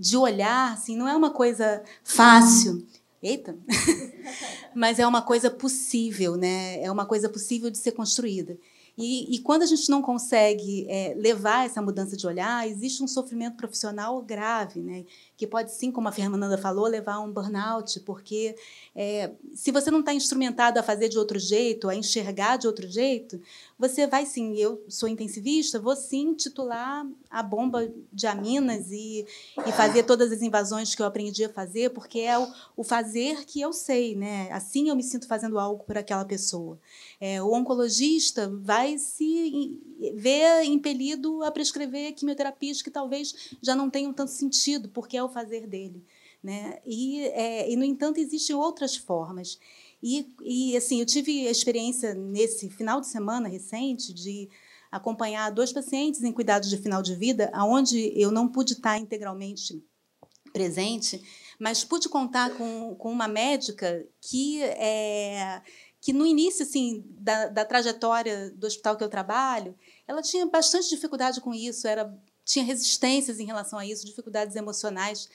de 0.00 0.16
olhar, 0.16 0.72
assim, 0.72 0.96
não 0.96 1.06
é 1.06 1.14
uma 1.14 1.30
coisa 1.30 1.82
fácil. 2.02 2.86
Eita! 3.22 3.54
Mas 4.74 4.98
é 4.98 5.06
uma 5.06 5.20
coisa 5.20 5.50
possível, 5.50 6.36
né? 6.36 6.82
É 6.82 6.90
uma 6.90 7.04
coisa 7.04 7.28
possível 7.28 7.70
de 7.70 7.76
ser 7.76 7.92
construída. 7.92 8.56
E, 9.00 9.34
e 9.34 9.38
quando 9.38 9.62
a 9.62 9.66
gente 9.66 9.88
não 9.88 10.02
consegue 10.02 10.86
é, 10.86 11.14
levar 11.16 11.64
essa 11.64 11.80
mudança 11.80 12.18
de 12.18 12.26
olhar, 12.26 12.68
existe 12.68 13.02
um 13.02 13.08
sofrimento 13.08 13.56
profissional 13.56 14.20
grave, 14.20 14.80
né? 14.80 15.06
que 15.38 15.46
pode 15.46 15.72
sim, 15.72 15.90
como 15.90 16.06
a 16.06 16.12
Fernanda 16.12 16.58
falou, 16.58 16.86
levar 16.86 17.14
a 17.14 17.20
um 17.20 17.32
burnout, 17.32 17.98
porque 18.00 18.54
é, 18.94 19.30
se 19.54 19.72
você 19.72 19.90
não 19.90 20.00
está 20.00 20.12
instrumentado 20.12 20.78
a 20.78 20.82
fazer 20.82 21.08
de 21.08 21.18
outro 21.18 21.38
jeito, 21.38 21.88
a 21.88 21.96
enxergar 21.96 22.58
de 22.58 22.66
outro 22.66 22.86
jeito, 22.86 23.40
você 23.80 24.06
vai 24.06 24.26
sim, 24.26 24.54
eu 24.58 24.84
sou 24.90 25.08
intensivista, 25.08 25.80
vou 25.80 25.96
sim 25.96 26.34
titular 26.34 27.06
a 27.30 27.42
bomba 27.42 27.90
de 28.12 28.26
aminas 28.26 28.90
e, 28.90 29.26
e 29.66 29.72
fazer 29.72 30.02
todas 30.02 30.30
as 30.30 30.42
invasões 30.42 30.94
que 30.94 31.00
eu 31.00 31.06
aprendi 31.06 31.46
a 31.46 31.48
fazer, 31.48 31.88
porque 31.88 32.20
é 32.20 32.38
o, 32.38 32.46
o 32.76 32.84
fazer 32.84 33.46
que 33.46 33.58
eu 33.58 33.72
sei, 33.72 34.14
né? 34.14 34.52
Assim 34.52 34.90
eu 34.90 34.94
me 34.94 35.02
sinto 35.02 35.26
fazendo 35.26 35.58
algo 35.58 35.82
por 35.84 35.96
aquela 35.96 36.26
pessoa. 36.26 36.78
É, 37.18 37.42
o 37.42 37.54
oncologista 37.54 38.52
vai 38.62 38.98
se 38.98 39.80
ver 40.14 40.62
impelido 40.64 41.42
a 41.42 41.50
prescrever 41.50 42.12
quimioterapias 42.12 42.82
que 42.82 42.90
talvez 42.90 43.56
já 43.62 43.74
não 43.74 43.88
tenham 43.88 44.12
tanto 44.12 44.30
sentido, 44.30 44.90
porque 44.90 45.16
é 45.16 45.24
o 45.24 45.28
fazer 45.30 45.66
dele. 45.66 46.04
Né? 46.42 46.80
E, 46.84 47.20
é, 47.28 47.70
e, 47.70 47.76
no 47.76 47.84
entanto, 47.84 48.18
existem 48.18 48.54
outras 48.54 48.94
formas. 48.94 49.58
E, 50.02 50.34
e, 50.42 50.76
assim, 50.76 51.00
eu 51.00 51.06
tive 51.06 51.46
a 51.46 51.50
experiência 51.50 52.14
nesse 52.14 52.70
final 52.70 53.00
de 53.00 53.06
semana 53.06 53.48
recente 53.48 54.14
de 54.14 54.48
acompanhar 54.90 55.50
dois 55.50 55.72
pacientes 55.72 56.22
em 56.22 56.32
cuidados 56.32 56.68
de 56.68 56.78
final 56.78 57.02
de 57.02 57.14
vida, 57.14 57.50
aonde 57.52 58.12
eu 58.16 58.30
não 58.32 58.48
pude 58.48 58.72
estar 58.72 58.98
integralmente 58.98 59.82
presente, 60.52 61.22
mas 61.58 61.84
pude 61.84 62.08
contar 62.08 62.56
com, 62.56 62.94
com 62.96 63.12
uma 63.12 63.28
médica 63.28 64.04
que 64.20 64.62
é, 64.62 65.62
que 66.00 66.12
no 66.12 66.26
início 66.26 66.64
assim 66.64 67.04
da, 67.06 67.46
da 67.46 67.64
trajetória 67.64 68.50
do 68.50 68.66
hospital 68.66 68.96
que 68.96 69.04
eu 69.04 69.08
trabalho, 69.08 69.76
ela 70.08 70.22
tinha 70.22 70.46
bastante 70.46 70.88
dificuldade 70.88 71.40
com 71.40 71.54
isso, 71.54 71.86
era 71.86 72.12
tinha 72.44 72.64
resistências 72.64 73.38
em 73.38 73.46
relação 73.46 73.78
a 73.78 73.86
isso, 73.86 74.06
dificuldades 74.06 74.56
emocionais. 74.56 75.28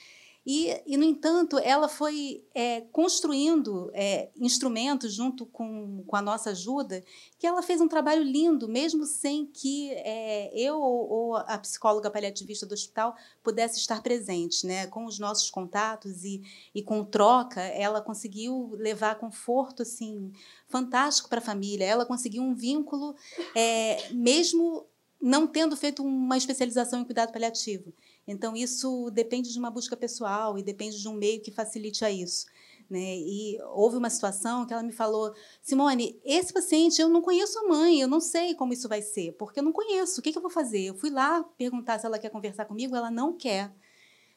E, 0.45 0.79
e, 0.85 0.95
no 0.95 1.03
entanto, 1.03 1.57
ela 1.57 1.89
foi 1.89 2.45
é, 2.53 2.81
construindo 2.91 3.89
é, 3.95 4.29
instrumentos 4.39 5.11
junto 5.11 5.43
com, 5.47 6.03
com 6.05 6.15
a 6.15 6.21
nossa 6.21 6.51
ajuda, 6.51 7.03
que 7.39 7.47
ela 7.47 7.63
fez 7.63 7.81
um 7.81 7.87
trabalho 7.87 8.21
lindo, 8.21 8.67
mesmo 8.67 9.05
sem 9.05 9.47
que 9.47 9.89
é, 9.91 10.51
eu 10.55 10.79
ou 10.79 11.35
a 11.35 11.57
psicóloga 11.57 12.11
paliativista 12.11 12.63
do 12.65 12.73
hospital 12.73 13.15
pudesse 13.41 13.79
estar 13.79 14.03
presente. 14.03 14.67
Né? 14.67 14.85
Com 14.85 15.05
os 15.05 15.17
nossos 15.17 15.49
contatos 15.49 16.23
e, 16.23 16.43
e 16.75 16.83
com 16.83 17.03
troca, 17.03 17.61
ela 17.61 17.99
conseguiu 17.99 18.75
levar 18.77 19.15
conforto 19.15 19.81
assim 19.81 20.31
fantástico 20.67 21.27
para 21.27 21.39
a 21.39 21.41
família. 21.41 21.85
Ela 21.85 22.05
conseguiu 22.05 22.43
um 22.43 22.53
vínculo, 22.53 23.15
é, 23.55 24.11
mesmo 24.11 24.85
não 25.19 25.47
tendo 25.47 25.75
feito 25.75 26.03
uma 26.03 26.37
especialização 26.37 27.01
em 27.01 27.03
cuidado 27.03 27.31
paliativo. 27.31 27.91
Então, 28.28 28.55
isso 28.55 29.09
depende 29.11 29.51
de 29.51 29.59
uma 29.59 29.69
busca 29.69 29.95
pessoal 29.95 30.57
e 30.57 30.63
depende 30.63 30.99
de 30.99 31.07
um 31.07 31.13
meio 31.13 31.41
que 31.41 31.51
facilite 31.51 32.03
a 32.03 32.09
isso. 32.09 32.45
Né? 32.89 33.17
E 33.17 33.57
houve 33.73 33.97
uma 33.97 34.09
situação 34.09 34.65
que 34.65 34.73
ela 34.73 34.84
me 34.84 34.91
falou: 34.91 35.34
Simone, 35.61 36.19
esse 36.23 36.53
paciente 36.53 37.01
eu 37.01 37.09
não 37.09 37.21
conheço 37.21 37.57
a 37.59 37.67
mãe, 37.67 37.99
eu 37.99 38.07
não 38.07 38.19
sei 38.19 38.53
como 38.53 38.73
isso 38.73 38.88
vai 38.88 39.01
ser, 39.01 39.34
porque 39.34 39.59
eu 39.59 39.63
não 39.63 39.71
conheço, 39.71 40.19
o 40.19 40.23
que, 40.23 40.32
que 40.32 40.38
eu 40.38 40.41
vou 40.41 40.51
fazer? 40.51 40.82
Eu 40.82 40.95
fui 40.95 41.09
lá 41.09 41.43
perguntar 41.57 41.99
se 41.99 42.05
ela 42.05 42.19
quer 42.19 42.30
conversar 42.30 42.65
comigo, 42.65 42.95
ela 42.95 43.09
não 43.09 43.34
quer. 43.34 43.73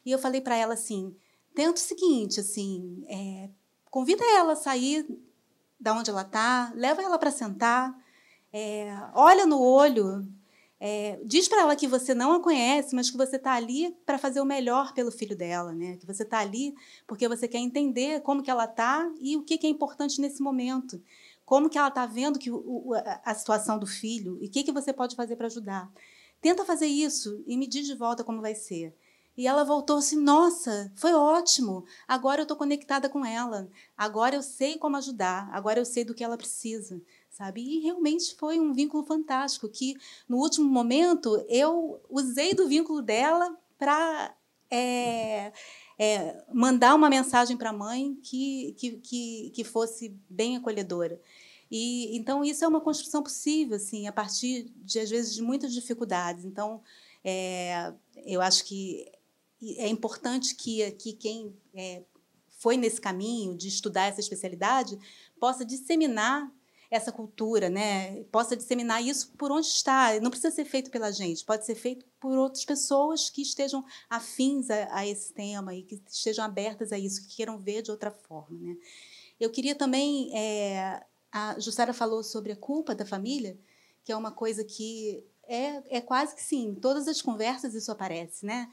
E 0.05 0.11
eu 0.11 0.19
falei 0.19 0.41
para 0.41 0.57
ela 0.57 0.75
assim: 0.75 1.15
tenta 1.55 1.79
o 1.79 1.83
seguinte, 1.83 2.41
assim, 2.41 3.05
é, 3.07 3.51
convida 3.91 4.25
ela 4.25 4.55
a 4.55 4.57
sair 4.57 5.07
da 5.79 5.93
onde 5.93 6.11
ela 6.11 6.23
está, 6.23 6.73
leva 6.75 7.03
ela 7.03 7.19
para 7.19 7.31
sentar, 7.31 7.95
é, 8.53 8.97
olha 9.15 9.45
no 9.45 9.61
olho, 9.61 10.27
é, 10.81 11.19
diz 11.25 11.49
para 11.49 11.63
ela 11.63 11.75
que 11.75 11.89
você 11.89 12.15
não 12.15 12.33
a 12.33 12.41
conhece, 12.41 12.95
mas 12.95 13.11
que 13.11 13.17
você 13.17 13.37
está 13.37 13.55
ali 13.55 13.97
para 14.07 14.17
fazer 14.17 14.41
o 14.41 14.45
melhor 14.45 14.95
pelo 14.95 15.11
filho 15.11 15.37
dela, 15.37 15.73
né? 15.73 15.97
Que 15.97 16.07
você 16.07 16.23
está 16.23 16.39
ali 16.39 16.75
porque 17.07 17.27
você 17.27 17.49
quer 17.49 17.59
entender 17.59 18.21
como 18.23 18.43
que 18.43 18.51
ela 18.51 18.65
está 18.65 19.11
e 19.21 19.37
o 19.37 19.43
que, 19.43 19.59
que 19.59 19.67
é 19.67 19.71
importante 19.71 20.21
nesse 20.21 20.41
momento, 20.41 21.03
como 21.45 21.69
que 21.69 21.77
ela 21.77 21.89
está 21.89 22.07
vendo 22.07 22.39
que 22.39 22.51
o, 22.51 22.93
a 23.25 23.35
situação 23.35 23.79
do 23.79 23.87
filho 23.87 24.39
e 24.41 24.47
o 24.47 24.51
que, 24.51 24.63
que 24.63 24.73
você 24.73 24.93
pode 24.93 25.17
fazer 25.17 25.35
para 25.35 25.47
ajudar. 25.47 25.91
Tenta 26.41 26.65
fazer 26.65 26.87
isso 26.87 27.43
e 27.47 27.57
me 27.57 27.67
diz 27.67 27.87
de 27.87 27.97
volta 27.97 28.23
como 28.23 28.41
vai 28.41 28.55
ser. 28.55 28.95
E 29.39 29.47
ela 29.47 29.65
voltou 29.65 29.99
assim: 29.99 30.17
Nossa, 30.17 30.93
foi 30.97 31.15
ótimo. 31.15 31.87
Agora 32.07 32.41
eu 32.41 32.43
estou 32.43 32.57
conectada 32.57 33.09
com 33.09 33.25
ela. 33.25 33.71
Agora 33.97 34.35
eu 34.35 34.43
sei 34.43 34.77
como 34.77 34.99
ajudar. 34.99 35.49
Agora 35.53 35.79
eu 35.79 35.85
sei 35.87 36.05
do 36.05 36.15
que 36.15 36.23
ela 36.23 36.37
precisa 36.37 37.01
sabe? 37.31 37.61
E 37.61 37.79
realmente 37.79 38.35
foi 38.35 38.59
um 38.59 38.73
vínculo 38.73 39.05
fantástico 39.05 39.69
que 39.69 39.95
no 40.29 40.39
último 40.39 40.69
momento 40.69 41.37
eu 41.49 42.01
usei 42.11 42.53
do 42.53 42.67
vínculo 42.67 43.01
dela 43.01 43.57
para 43.79 44.35
é, 44.69 45.53
é, 45.97 46.45
mandar 46.53 46.97
uma 46.97 47.09
mensagem 47.09 47.57
para 47.57 47.71
a 47.71 47.73
mãe 47.73 48.19
que, 48.25 48.75
que, 48.77 48.91
que, 48.99 49.53
que 49.55 49.63
fosse 49.63 50.17
bem 50.29 50.57
acolhedora. 50.57 51.21
E 51.71 52.17
então 52.17 52.45
isso 52.45 52.65
é 52.65 52.69
uma 52.69 52.81
construção 52.81 53.23
possível, 53.23 53.77
assim, 53.77 54.09
a 54.09 54.13
partir 54.13 54.73
de 54.79 54.99
às 54.99 55.09
vezes 55.09 55.33
de 55.33 55.43
muitas 55.43 55.73
dificuldades. 55.73 56.45
Então, 56.45 56.83
é, 57.23 57.93
eu 58.27 58.41
acho 58.41 58.65
que 58.65 59.07
é 59.77 59.89
importante 59.89 60.55
que, 60.55 60.91
que 60.93 61.13
quem 61.13 61.57
é, 61.75 62.03
foi 62.51 62.77
nesse 62.77 63.01
caminho 63.01 63.57
de 63.57 63.69
estudar 63.69 64.07
essa 64.07 64.21
especialidade 64.21 64.99
possa 65.39 65.65
disseminar 65.65 66.51
essa 66.91 67.13
cultura, 67.13 67.69
né, 67.69 68.25
possa 68.33 68.57
disseminar 68.57 69.03
isso 69.03 69.33
por 69.37 69.53
onde 69.53 69.67
está. 69.67 70.19
Não 70.21 70.31
precisa 70.31 70.51
ser 70.51 70.65
feito 70.65 70.91
pela 70.91 71.13
gente, 71.13 71.45
pode 71.45 71.67
ser 71.67 71.75
feito 71.75 72.07
por 72.19 72.37
outras 72.37 72.65
pessoas 72.65 73.29
que 73.29 73.43
estejam 73.43 73.85
afins 74.09 74.71
a, 74.71 74.89
a 74.97 75.07
esse 75.07 75.33
tema 75.35 75.75
e 75.75 75.83
que 75.83 76.03
estejam 76.09 76.45
abertas 76.45 76.91
a 76.91 76.99
isso, 76.99 77.29
que 77.29 77.37
queiram 77.37 77.59
ver 77.59 77.83
de 77.83 77.91
outra 77.91 78.11
forma. 78.11 78.59
Né. 78.59 78.77
Eu 79.39 79.51
queria 79.51 79.75
também. 79.75 80.35
É, 80.35 81.05
a 81.31 81.61
Jussara 81.61 81.93
falou 81.93 82.23
sobre 82.25 82.53
a 82.53 82.57
culpa 82.57 82.95
da 82.95 83.05
família, 83.05 83.59
que 84.03 84.11
é 84.11 84.17
uma 84.17 84.33
coisa 84.33 84.65
que 84.65 85.23
é, 85.47 85.99
é 85.99 86.01
quase 86.01 86.35
que 86.35 86.43
sim, 86.43 86.75
todas 86.75 87.07
as 87.07 87.21
conversas 87.21 87.75
isso 87.75 87.93
aparece, 87.93 88.47
né? 88.47 88.69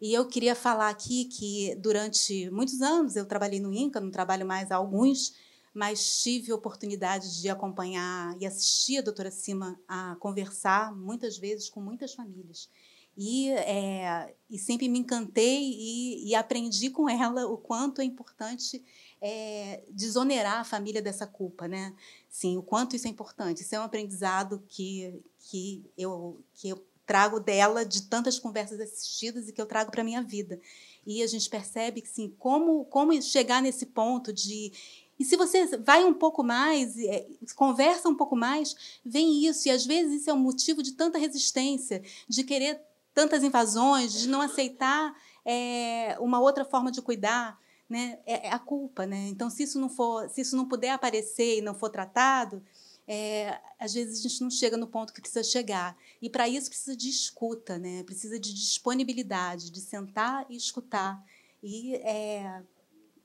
E 0.00 0.12
eu 0.12 0.26
queria 0.26 0.54
falar 0.54 0.90
aqui 0.90 1.24
que 1.24 1.74
durante 1.76 2.50
muitos 2.50 2.82
anos 2.82 3.16
eu 3.16 3.24
trabalhei 3.24 3.60
no 3.60 3.72
INCA, 3.72 4.00
não 4.00 4.10
trabalho 4.10 4.46
mais 4.46 4.70
há 4.70 4.76
alguns, 4.76 5.34
mas 5.72 6.22
tive 6.22 6.52
oportunidade 6.52 7.40
de 7.40 7.48
acompanhar 7.48 8.36
e 8.40 8.46
assistir 8.46 8.98
a 8.98 9.02
doutora 9.02 9.30
Cima 9.30 9.78
a 9.88 10.16
conversar 10.16 10.94
muitas 10.94 11.38
vezes 11.38 11.68
com 11.68 11.80
muitas 11.80 12.14
famílias. 12.14 12.68
E, 13.16 13.50
é, 13.50 14.34
e 14.50 14.58
sempre 14.58 14.88
me 14.88 14.98
encantei 14.98 15.72
e, 15.72 16.28
e, 16.28 16.34
aprendi 16.34 16.90
com 16.90 17.08
ela 17.08 17.46
o 17.46 17.56
quanto 17.56 18.02
é 18.02 18.04
importante 18.04 18.84
é, 19.22 19.82
desonerar 19.90 20.60
a 20.60 20.64
família 20.64 21.00
dessa 21.00 21.26
culpa, 21.26 21.66
né? 21.66 21.94
Sim, 22.28 22.58
o 22.58 22.62
quanto 22.62 22.94
isso 22.94 23.06
é 23.06 23.10
importante. 23.10 23.62
Isso 23.62 23.74
é 23.74 23.80
um 23.80 23.84
aprendizado 23.84 24.62
que, 24.68 25.18
que, 25.38 25.90
eu, 25.96 26.44
que 26.52 26.68
eu 26.68 26.86
trago 27.06 27.38
dela 27.38 27.84
de 27.84 28.02
tantas 28.02 28.38
conversas 28.38 28.80
assistidas 28.80 29.48
e 29.48 29.52
que 29.52 29.60
eu 29.60 29.66
trago 29.66 29.90
para 29.90 30.04
minha 30.04 30.22
vida. 30.22 30.60
E 31.06 31.22
a 31.22 31.26
gente 31.26 31.48
percebe 31.48 32.02
que 32.02 32.08
sim, 32.08 32.34
como 32.38 32.84
como 32.86 33.20
chegar 33.22 33.62
nesse 33.62 33.86
ponto 33.86 34.32
de 34.32 34.72
e 35.18 35.24
se 35.24 35.36
você 35.36 35.78
vai 35.78 36.04
um 36.04 36.12
pouco 36.12 36.42
mais, 36.42 36.98
é, 36.98 37.26
conversa 37.54 38.08
um 38.08 38.14
pouco 38.14 38.36
mais, 38.36 39.00
vem 39.04 39.46
isso. 39.46 39.66
E 39.68 39.70
às 39.70 39.86
vezes 39.86 40.20
isso 40.20 40.30
é 40.30 40.34
um 40.34 40.38
motivo 40.38 40.82
de 40.82 40.92
tanta 40.92 41.18
resistência, 41.18 42.02
de 42.28 42.44
querer 42.44 42.80
tantas 43.14 43.42
invasões, 43.42 44.12
de 44.12 44.28
não 44.28 44.42
aceitar 44.42 45.14
é, 45.44 46.16
uma 46.20 46.38
outra 46.38 46.64
forma 46.64 46.92
de 46.92 47.00
cuidar. 47.00 47.58
Né? 47.88 48.18
É, 48.26 48.48
é 48.48 48.52
a 48.52 48.58
culpa. 48.58 49.06
Né? 49.06 49.28
Então, 49.28 49.48
se 49.48 49.62
isso 49.62 49.80
não 49.80 49.88
for, 49.88 50.28
se 50.28 50.42
isso 50.42 50.56
não 50.56 50.66
puder 50.66 50.90
aparecer 50.90 51.58
e 51.58 51.62
não 51.62 51.74
for 51.74 51.88
tratado, 51.88 52.62
é, 53.06 53.60
às 53.78 53.94
vezes 53.94 54.18
a 54.18 54.28
gente 54.28 54.42
não 54.42 54.50
chega 54.50 54.76
no 54.76 54.86
ponto 54.86 55.12
que 55.12 55.20
precisa 55.20 55.44
chegar. 55.44 55.96
E 56.20 56.28
para 56.28 56.48
isso 56.48 56.68
precisa 56.68 56.96
de 56.96 57.08
escuta, 57.08 57.78
né? 57.78 58.02
precisa 58.02 58.38
de 58.38 58.52
disponibilidade, 58.52 59.70
de 59.70 59.80
sentar 59.80 60.46
e 60.50 60.56
escutar. 60.56 61.24
E 61.62 61.94
é, 61.96 62.62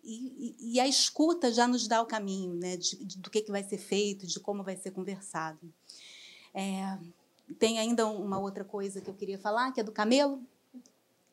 e, 0.04 0.56
e, 0.60 0.80
a 0.80 0.88
escuta 0.88 1.52
já 1.52 1.68
nos 1.68 1.88
dá 1.88 2.02
o 2.02 2.08
caminho 2.08 2.56
né, 2.56 2.76
de, 2.76 2.96
de, 3.06 3.18
do 3.20 3.30
que, 3.30 3.42
que 3.42 3.52
vai 3.52 3.64
ser 3.64 3.78
feito, 3.78 4.26
de 4.26 4.40
como 4.40 4.64
vai 4.64 4.76
ser 4.76 4.92
conversado. 4.92 5.60
É, 6.54 6.98
tem 7.60 7.80
ainda 7.80 8.08
uma 8.08 8.40
outra 8.40 8.64
coisa 8.64 9.00
que 9.00 9.10
eu 9.10 9.14
queria 9.14 9.38
falar, 9.38 9.72
que 9.72 9.80
é 9.80 9.84
do 9.84 9.92
camelo, 9.92 10.42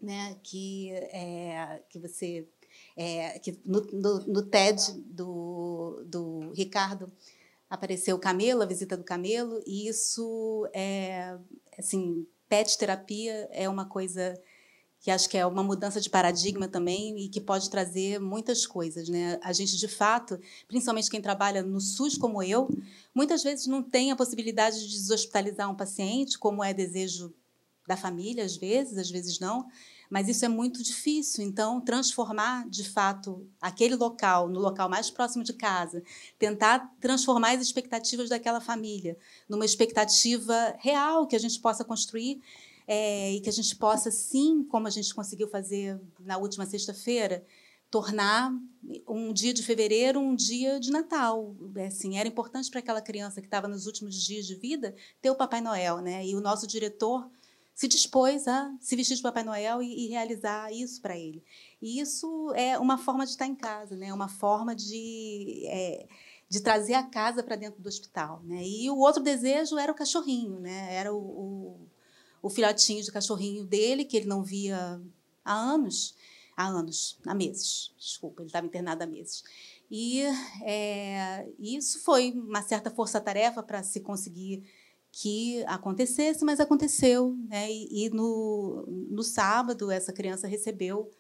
né, 0.00 0.36
que, 0.42 0.90
é, 0.92 1.82
que 1.88 1.98
você. 1.98 2.46
É, 2.96 3.38
que 3.38 3.58
no, 3.64 3.80
no, 3.86 4.18
no, 4.26 4.42
TED 4.42 4.92
do, 5.06 6.02
do 6.06 6.52
Ricardo 6.52 7.10
apareceu 7.68 8.16
o 8.16 8.20
camelo, 8.20 8.62
a 8.62 8.66
visita 8.66 8.96
do 8.96 9.04
camelo, 9.04 9.62
e 9.66 9.88
isso 9.88 10.68
é 10.72 11.36
assim, 11.78 12.26
pet 12.48 12.76
terapia 12.76 13.48
é 13.52 13.68
uma 13.68 13.84
coisa 13.84 14.34
que 15.00 15.10
acho 15.10 15.28
que 15.28 15.38
é 15.38 15.46
uma 15.46 15.62
mudança 15.62 16.00
de 16.00 16.10
paradigma 16.10 16.66
também 16.66 17.16
e 17.20 17.28
que 17.28 17.40
pode 17.40 17.70
trazer 17.70 18.18
muitas 18.18 18.66
coisas. 18.66 19.08
Né? 19.08 19.38
A 19.42 19.52
gente, 19.52 19.76
de 19.76 19.86
fato, 19.86 20.40
principalmente 20.66 21.10
quem 21.10 21.20
trabalha 21.20 21.62
no 21.62 21.80
SUS 21.80 22.18
como 22.18 22.42
eu, 22.42 22.68
muitas 23.14 23.44
vezes 23.44 23.66
não 23.66 23.82
tem 23.82 24.10
a 24.10 24.16
possibilidade 24.16 24.80
de 24.80 24.96
deshospitalizar 24.96 25.70
um 25.70 25.76
paciente, 25.76 26.38
como 26.38 26.64
é 26.64 26.74
desejo 26.74 27.32
da 27.86 27.96
família, 27.96 28.44
às 28.44 28.56
vezes, 28.56 28.98
às 28.98 29.10
vezes 29.10 29.38
não, 29.38 29.66
mas 30.10 30.28
isso 30.28 30.44
é 30.44 30.48
muito 30.48 30.82
difícil. 30.82 31.44
Então, 31.44 31.80
transformar, 31.80 32.68
de 32.68 32.88
fato, 32.88 33.46
aquele 33.60 33.94
local 33.94 34.48
no 34.48 34.58
local 34.58 34.88
mais 34.88 35.10
próximo 35.10 35.44
de 35.44 35.52
casa, 35.52 36.02
tentar 36.38 36.94
transformar 37.00 37.52
as 37.52 37.62
expectativas 37.62 38.28
daquela 38.28 38.60
família 38.60 39.16
numa 39.48 39.64
expectativa 39.64 40.74
real 40.78 41.26
que 41.26 41.36
a 41.36 41.40
gente 41.40 41.60
possa 41.60 41.84
construir 41.84 42.40
é, 42.86 43.32
e 43.32 43.40
que 43.40 43.50
a 43.50 43.52
gente 43.52 43.76
possa, 43.76 44.10
sim, 44.10 44.64
como 44.64 44.86
a 44.86 44.90
gente 44.90 45.14
conseguiu 45.14 45.46
fazer 45.48 46.00
na 46.20 46.38
última 46.38 46.64
sexta-feira, 46.64 47.44
tornar 47.90 48.52
um 49.06 49.32
dia 49.32 49.52
de 49.52 49.62
fevereiro 49.62 50.18
um 50.20 50.34
dia 50.34 50.78
de 50.80 50.90
Natal. 50.90 51.54
É, 51.76 51.86
assim, 51.86 52.18
era 52.18 52.28
importante 52.28 52.70
para 52.70 52.80
aquela 52.80 53.00
criança 53.00 53.40
que 53.40 53.46
estava 53.46 53.68
nos 53.68 53.86
últimos 53.86 54.14
dias 54.14 54.46
de 54.46 54.54
vida 54.54 54.94
ter 55.20 55.30
o 55.30 55.34
Papai 55.34 55.60
Noel, 55.60 55.98
né? 55.98 56.26
E 56.26 56.34
o 56.34 56.40
nosso 56.40 56.66
diretor 56.66 57.28
se 57.78 57.86
dispôs 57.86 58.48
a 58.48 58.74
se 58.80 58.96
vestir 58.96 59.14
de 59.14 59.22
Papai 59.22 59.44
Noel 59.44 59.80
e, 59.80 60.06
e 60.06 60.08
realizar 60.08 60.72
isso 60.72 61.00
para 61.00 61.16
ele. 61.16 61.44
E 61.80 62.00
isso 62.00 62.52
é 62.56 62.76
uma 62.76 62.98
forma 62.98 63.24
de 63.24 63.30
estar 63.30 63.46
em 63.46 63.54
casa, 63.54 63.96
né? 63.96 64.12
Uma 64.12 64.26
forma 64.26 64.74
de 64.74 65.64
é, 65.68 66.08
de 66.48 66.60
trazer 66.60 66.94
a 66.94 67.04
casa 67.04 67.40
para 67.40 67.54
dentro 67.54 67.80
do 67.80 67.88
hospital, 67.88 68.42
né? 68.42 68.66
E 68.66 68.90
o 68.90 68.98
outro 68.98 69.22
desejo 69.22 69.78
era 69.78 69.92
o 69.92 69.94
cachorrinho, 69.94 70.58
né? 70.58 70.92
Era 70.92 71.14
o, 71.14 71.18
o 71.18 71.88
o 72.42 72.50
filhotinho 72.50 73.00
de 73.00 73.12
cachorrinho 73.12 73.64
dele, 73.64 74.04
que 74.04 74.16
ele 74.16 74.26
não 74.26 74.42
via 74.42 75.00
há 75.44 75.54
anos, 75.54 76.16
há 76.56 76.66
anos, 76.66 77.16
há 77.24 77.32
meses, 77.32 77.94
desculpa, 77.96 78.42
ele 78.42 78.48
estava 78.48 78.66
internado 78.66 79.04
há 79.04 79.06
meses. 79.06 79.44
E 79.88 80.22
é, 80.64 81.48
isso 81.60 82.00
foi 82.00 82.32
uma 82.32 82.62
certa 82.62 82.90
força-tarefa 82.90 83.62
para 83.62 83.84
se 83.84 84.00
conseguir 84.00 84.64
que 85.12 85.64
acontecesse, 85.64 86.44
mas 86.44 86.60
aconteceu. 86.60 87.36
Né? 87.48 87.70
E, 87.70 88.06
e 88.06 88.10
no, 88.10 88.84
no 89.10 89.22
sábado, 89.22 89.90
essa 89.90 90.12
criança 90.12 90.46
recebeu 90.46 91.10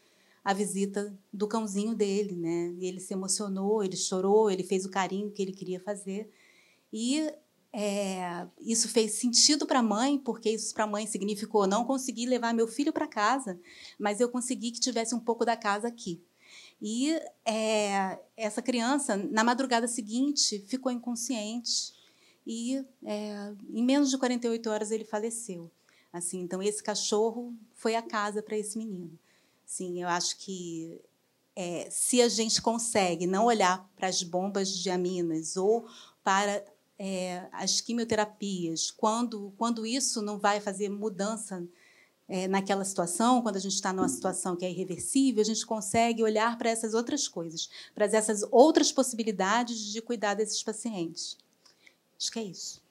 a 0.44 0.52
visita 0.52 1.16
do 1.32 1.48
cãozinho 1.48 1.94
dele. 1.94 2.36
Né? 2.36 2.74
E 2.78 2.86
ele 2.86 3.00
se 3.00 3.12
emocionou, 3.12 3.82
ele 3.82 3.96
chorou, 3.96 4.50
ele 4.50 4.62
fez 4.62 4.84
o 4.84 4.90
carinho 4.90 5.30
que 5.30 5.42
ele 5.42 5.52
queria 5.52 5.80
fazer. 5.80 6.30
E 6.92 7.30
é, 7.72 8.46
isso 8.60 8.88
fez 8.88 9.12
sentido 9.12 9.66
para 9.66 9.80
a 9.80 9.82
mãe, 9.82 10.18
porque 10.18 10.50
isso 10.50 10.72
para 10.72 10.84
a 10.84 10.86
mãe 10.86 11.06
significou 11.06 11.66
não 11.66 11.84
conseguir 11.84 12.26
levar 12.26 12.54
meu 12.54 12.66
filho 12.66 12.92
para 12.92 13.06
casa, 13.06 13.60
mas 13.98 14.20
eu 14.20 14.28
consegui 14.28 14.70
que 14.70 14.80
tivesse 14.80 15.14
um 15.14 15.20
pouco 15.20 15.44
da 15.44 15.56
casa 15.56 15.88
aqui. 15.88 16.22
E 16.80 17.10
é, 17.44 18.18
essa 18.36 18.62
criança, 18.62 19.16
na 19.16 19.44
madrugada 19.44 19.86
seguinte, 19.86 20.64
ficou 20.66 20.90
inconsciente 20.90 21.97
e 22.48 22.82
é, 23.04 23.52
em 23.68 23.84
menos 23.84 24.08
de 24.08 24.16
48 24.16 24.70
horas 24.70 24.90
ele 24.90 25.04
faleceu. 25.04 25.70
Assim, 26.10 26.40
então 26.40 26.62
esse 26.62 26.82
cachorro 26.82 27.54
foi 27.74 27.94
a 27.94 28.00
casa 28.00 28.42
para 28.42 28.56
esse 28.56 28.78
menino. 28.78 29.18
Sim, 29.66 30.02
eu 30.02 30.08
acho 30.08 30.38
que 30.38 30.98
é, 31.54 31.86
se 31.90 32.22
a 32.22 32.28
gente 32.28 32.62
consegue 32.62 33.26
não 33.26 33.44
olhar 33.44 33.86
para 33.94 34.08
as 34.08 34.22
bombas 34.22 34.70
de 34.70 34.88
aminas 34.88 35.58
ou 35.58 35.86
para 36.24 36.64
é, 36.98 37.46
as 37.52 37.82
quimioterapias, 37.82 38.90
quando, 38.90 39.52
quando 39.58 39.84
isso 39.84 40.22
não 40.22 40.38
vai 40.38 40.58
fazer 40.58 40.88
mudança 40.88 41.62
é, 42.26 42.48
naquela 42.48 42.84
situação, 42.84 43.42
quando 43.42 43.56
a 43.56 43.60
gente 43.60 43.74
está 43.74 43.92
numa 43.92 44.08
situação 44.08 44.56
que 44.56 44.64
é 44.64 44.70
irreversível, 44.70 45.42
a 45.42 45.44
gente 45.44 45.66
consegue 45.66 46.22
olhar 46.22 46.56
para 46.56 46.70
essas 46.70 46.94
outras 46.94 47.28
coisas, 47.28 47.68
para 47.94 48.06
essas 48.06 48.42
outras 48.50 48.90
possibilidades 48.90 49.78
de 49.92 50.00
cuidar 50.00 50.32
desses 50.32 50.62
pacientes. 50.62 51.36
Acho 52.20 52.32
que 52.32 52.38
é 52.40 52.42
isso. 52.42 52.82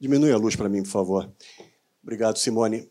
Diminui 0.00 0.32
a 0.32 0.38
luz 0.38 0.56
para 0.56 0.68
mim, 0.68 0.82
por 0.82 0.88
favor. 0.88 1.30
Obrigado, 2.02 2.38
Simone. 2.38 2.90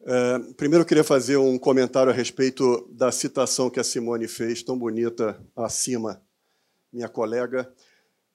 É, 0.00 0.38
primeiro, 0.56 0.82
eu 0.82 0.86
queria 0.86 1.04
fazer 1.04 1.36
um 1.36 1.56
comentário 1.56 2.10
a 2.10 2.14
respeito 2.14 2.88
da 2.90 3.12
citação 3.12 3.70
que 3.70 3.78
a 3.78 3.84
Simone 3.84 4.26
fez, 4.26 4.64
tão 4.64 4.76
bonita, 4.76 5.40
acima. 5.54 6.20
Minha 6.92 7.08
colega, 7.08 7.72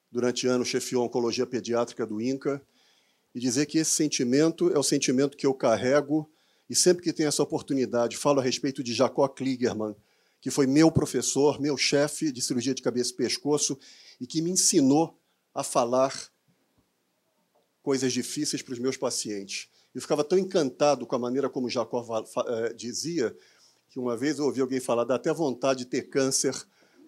durante 0.10 0.48
anos, 0.48 0.70
chefiou 0.70 1.04
a 1.04 1.06
oncologia 1.08 1.46
pediátrica 1.46 2.06
do 2.06 2.22
INCA, 2.22 2.62
e 3.36 3.40
dizer 3.40 3.66
que 3.66 3.80
esse 3.80 3.92
sentimento 3.92 4.72
é 4.72 4.80
o 4.80 4.84
sentimento 4.84 5.36
que 5.36 5.46
eu 5.46 5.54
carrego, 5.54 6.32
e 6.70 6.76
sempre 6.76 7.04
que 7.04 7.14
tenho 7.14 7.28
essa 7.28 7.44
oportunidade, 7.44 8.18
falo 8.18 8.40
a 8.40 8.44
respeito 8.44 8.84
de 8.84 8.94
Jacó 8.94 9.28
Kligerman, 9.28 9.96
que 10.42 10.52
foi 10.52 10.68
meu 10.68 10.92
professor, 10.92 11.60
meu 11.60 11.78
chefe 11.78 12.32
de 12.32 12.42
cirurgia 12.42 12.74
de 12.74 12.82
cabeça 12.82 13.12
e 13.12 13.16
pescoço, 13.16 13.78
e 14.20 14.28
que 14.28 14.42
me 14.42 14.52
ensinou 14.52 15.18
a 15.54 15.64
falar 15.64 16.14
coisas 17.82 18.12
difíceis 18.12 18.62
para 18.62 18.74
os 18.74 18.80
meus 18.80 18.98
pacientes. 18.98 19.70
Eu 19.94 20.02
ficava 20.02 20.24
tão 20.24 20.38
encantado 20.38 21.06
com 21.06 21.16
a 21.16 21.20
maneira 21.20 21.50
como 21.50 21.70
Jacó 21.70 22.04
eh, 22.48 22.74
dizia, 22.74 23.36
que 23.90 24.00
uma 24.00 24.18
vez 24.18 24.40
eu 24.40 24.46
ouvi 24.46 24.60
alguém 24.60 24.80
falar, 24.80 25.04
dá 25.04 25.16
até 25.16 25.32
vontade 25.32 25.80
de 25.80 25.86
ter 25.86 26.10
câncer 26.10 26.56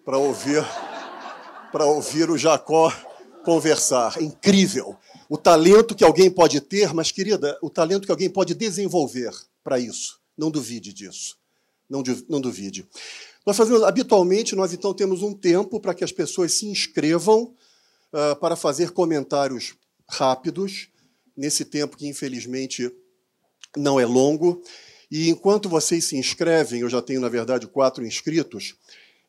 para 0.04 0.16
ouvir, 0.18 0.62
para 1.72 1.84
ouvir 1.84 2.30
o 2.30 2.38
Jacó 2.38 2.92
conversar. 3.46 4.20
Incrível. 4.20 4.96
O 5.28 5.38
talento 5.38 5.94
que 5.94 6.02
alguém 6.02 6.28
pode 6.28 6.60
ter, 6.60 6.92
mas, 6.92 7.12
querida, 7.12 7.56
o 7.62 7.70
talento 7.70 8.04
que 8.04 8.10
alguém 8.10 8.28
pode 8.28 8.54
desenvolver 8.54 9.30
para 9.62 9.78
isso. 9.78 10.20
Não 10.36 10.50
duvide 10.50 10.92
disso. 10.92 11.38
Não, 11.88 12.02
não 12.28 12.40
duvide. 12.40 12.84
Nós 13.46 13.56
fazemos, 13.56 13.84
habitualmente, 13.84 14.56
nós 14.56 14.72
então 14.72 14.92
temos 14.92 15.22
um 15.22 15.32
tempo 15.32 15.78
para 15.78 15.94
que 15.94 16.02
as 16.02 16.10
pessoas 16.10 16.54
se 16.54 16.66
inscrevam 16.66 17.54
uh, 18.12 18.34
para 18.40 18.56
fazer 18.56 18.90
comentários 18.90 19.74
rápidos 20.08 20.88
nesse 21.36 21.64
tempo 21.64 21.96
que 21.96 22.08
infelizmente 22.08 22.90
não 23.76 24.00
é 24.00 24.04
longo. 24.04 24.60
E 25.08 25.30
enquanto 25.30 25.68
vocês 25.68 26.04
se 26.06 26.16
inscrevem, 26.16 26.80
eu 26.80 26.88
já 26.88 27.00
tenho, 27.00 27.20
na 27.20 27.28
verdade, 27.28 27.68
quatro 27.68 28.04
inscritos, 28.04 28.74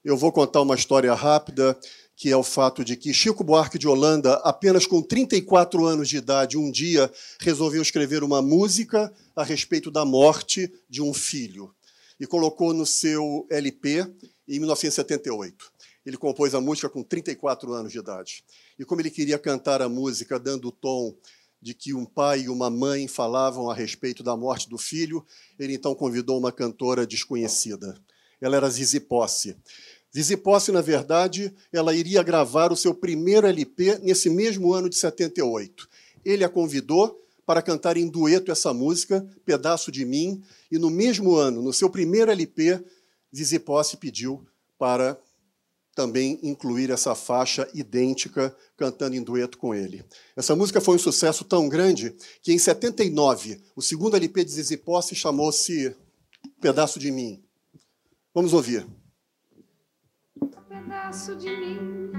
eu 0.04 0.18
vou 0.18 0.32
contar 0.32 0.62
uma 0.62 0.74
história 0.74 1.14
rápida, 1.14 1.78
que 2.18 2.32
é 2.32 2.36
o 2.36 2.42
fato 2.42 2.84
de 2.84 2.98
que 2.98 3.14
Chico 3.14 3.44
Buarque 3.44 3.78
de 3.78 3.88
Holanda, 3.88 4.34
apenas 4.44 4.88
com 4.88 5.04
34 5.04 5.86
anos 5.86 6.10
de 6.10 6.18
idade, 6.18 6.58
um 6.58 6.72
dia 6.72 7.12
resolveu 7.40 7.80
escrever 7.80 8.24
uma 8.24 8.42
música 8.42 9.14
a 9.36 9.44
respeito 9.44 9.92
da 9.92 10.04
morte 10.04 10.74
de 10.90 11.00
um 11.00 11.14
filho 11.14 11.72
e 12.20 12.26
colocou 12.26 12.74
no 12.74 12.88
seu 12.88 13.46
LP 13.52 14.00
em 14.48 14.58
1978. 14.58 15.72
Ele 16.04 16.18
compôs 16.18 16.56
a 16.56 16.60
música 16.60 16.90
com 16.90 17.04
34 17.04 17.72
anos 17.72 17.92
de 17.92 18.00
idade. 18.00 18.44
E 18.80 18.84
como 18.84 19.00
ele 19.00 19.12
queria 19.12 19.38
cantar 19.38 19.84
a 19.84 19.88
música 19.88 20.40
dando 20.40 20.70
o 20.70 20.72
tom 20.72 21.16
de 21.62 21.76
que 21.76 21.94
um 21.94 22.04
pai 22.04 22.42
e 22.42 22.50
uma 22.50 22.72
mãe 22.72 23.08
falavam 23.08 23.70
a 23.70 23.76
respeito 23.76 24.24
da 24.24 24.36
morte 24.36 24.68
do 24.68 24.78
filho, 24.80 25.24
ele 25.60 25.76
então 25.76 25.94
convidou 25.94 26.40
uma 26.40 26.52
cantora 26.52 27.06
desconhecida. 27.06 27.96
ela 28.42 28.56
era 28.56 28.70
Zizi 28.72 29.00
Posse. 29.00 29.56
Zizi 30.16 30.38
Posse, 30.38 30.72
na 30.72 30.82
verdade, 30.82 31.54
ela 31.72 31.94
iria 31.94 32.24
gravar 32.24 32.72
o 32.72 32.78
seu 32.78 32.94
primeiro 32.94 33.46
LP 33.46 34.00
nesse 34.00 34.30
mesmo 34.30 34.74
ano 34.74 34.90
de 34.90 34.96
78. 34.96 35.88
Ele 36.24 36.44
a 36.44 36.50
convidou 36.50 37.24
para 37.46 37.62
cantar 37.62 37.96
em 37.98 38.08
dueto 38.08 38.52
essa 38.52 38.74
música, 38.74 39.26
Pedaço 39.46 39.92
de 39.92 40.04
Mim, 40.06 40.44
e 40.72 40.78
no 40.78 40.90
mesmo 40.90 41.36
ano, 41.36 41.62
no 41.62 41.72
seu 41.72 41.90
primeiro 41.90 42.32
LP, 42.32 42.84
Zizi 43.34 43.60
Posse 43.60 43.96
pediu 43.98 44.46
para 44.78 45.18
também 45.96 46.40
incluir 46.44 46.92
essa 46.92 47.16
faixa 47.16 47.68
idêntica 47.74 48.56
cantando 48.76 49.16
em 49.16 49.24
dueto 49.24 49.58
com 49.58 49.74
ele. 49.74 50.06
Essa 50.36 50.56
música 50.56 50.80
foi 50.80 50.96
um 50.96 51.00
sucesso 51.00 51.44
tão 51.44 51.68
grande 51.68 52.16
que 52.42 52.54
em 52.54 52.60
79, 52.60 53.60
o 53.76 53.82
segundo 53.82 54.16
LP 54.16 54.44
de 54.44 54.52
Zizi 54.52 54.78
Posse 54.78 55.16
chamou-se 55.16 55.96
Pedaço 56.62 57.00
de 57.00 57.10
Mim. 57.10 57.42
Vamos 58.34 58.54
ouvir. 58.54 58.86
Pedaço 61.08 61.38
de 61.38 61.50
mim, 61.56 62.12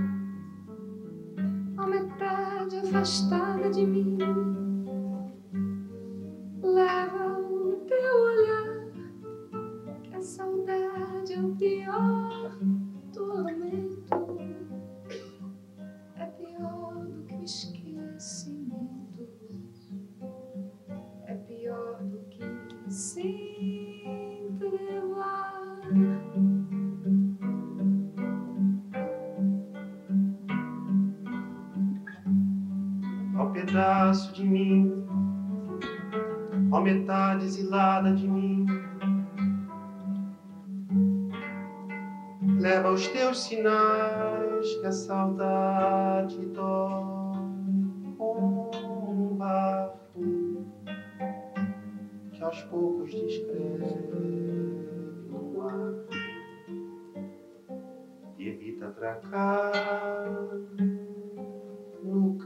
a 1.76 1.86
metade 1.86 2.76
afastada 2.78 3.68
de 3.68 3.84
mim, 3.84 4.16
leva 6.62 7.38
o 7.38 7.84
teu 7.86 8.22
olhar, 8.22 8.86
que 10.02 10.14
a 10.14 10.22
saudade 10.22 11.34
é 11.34 11.38
o 11.38 11.54
pior 11.56 12.58
tormento. 13.12 14.08
É 16.16 16.24
pior 16.24 17.04
do 17.04 17.24
que 17.26 17.34
o 17.34 17.44
esquecimento, 17.44 19.28
é 21.26 21.34
pior 21.34 22.02
do 22.04 22.20
que 22.30 22.42
se 22.90 23.87
pedaço 33.58 34.32
de 34.32 34.44
mim, 34.44 35.04
ao 36.70 36.80
metade 36.80 37.44
exilada 37.44 38.12
de 38.12 38.28
mim. 38.28 38.66
Leva 42.60 42.92
os 42.92 43.08
teus 43.08 43.42
sinais 43.44 44.74
que 44.76 44.86
a 44.86 44.92
saudade 44.92 46.46
dói. 46.46 47.18
Um 48.20 49.36
bafo 49.36 50.64
que 52.32 52.42
aos 52.42 52.62
poucos 52.64 53.10
descreve 53.10 54.18
no 55.28 55.62
ar 55.62 55.94
e 58.38 58.48
evita 58.48 58.88
atracar 58.88 59.62
no 62.02 62.37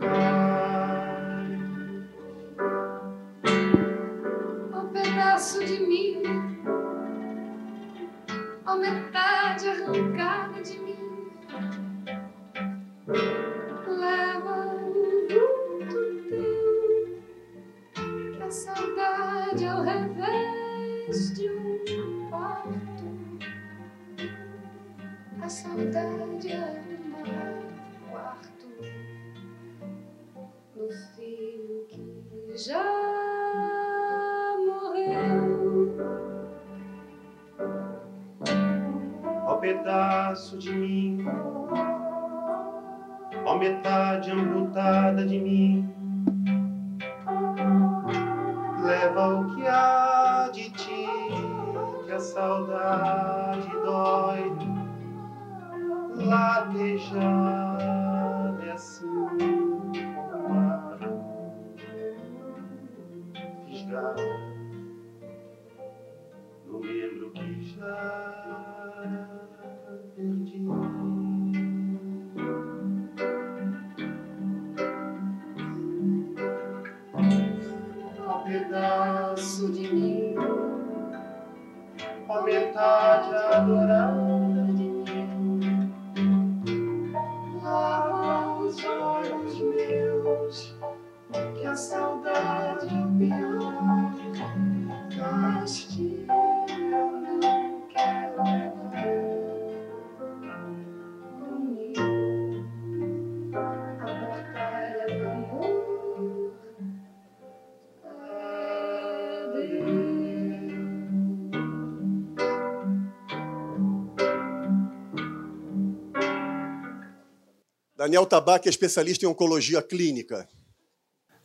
Daniel 118.12 118.26
Tabac 118.26 118.68
é 118.68 118.70
especialista 118.70 119.24
em 119.24 119.28
oncologia 119.28 119.80
clínica. 119.80 120.46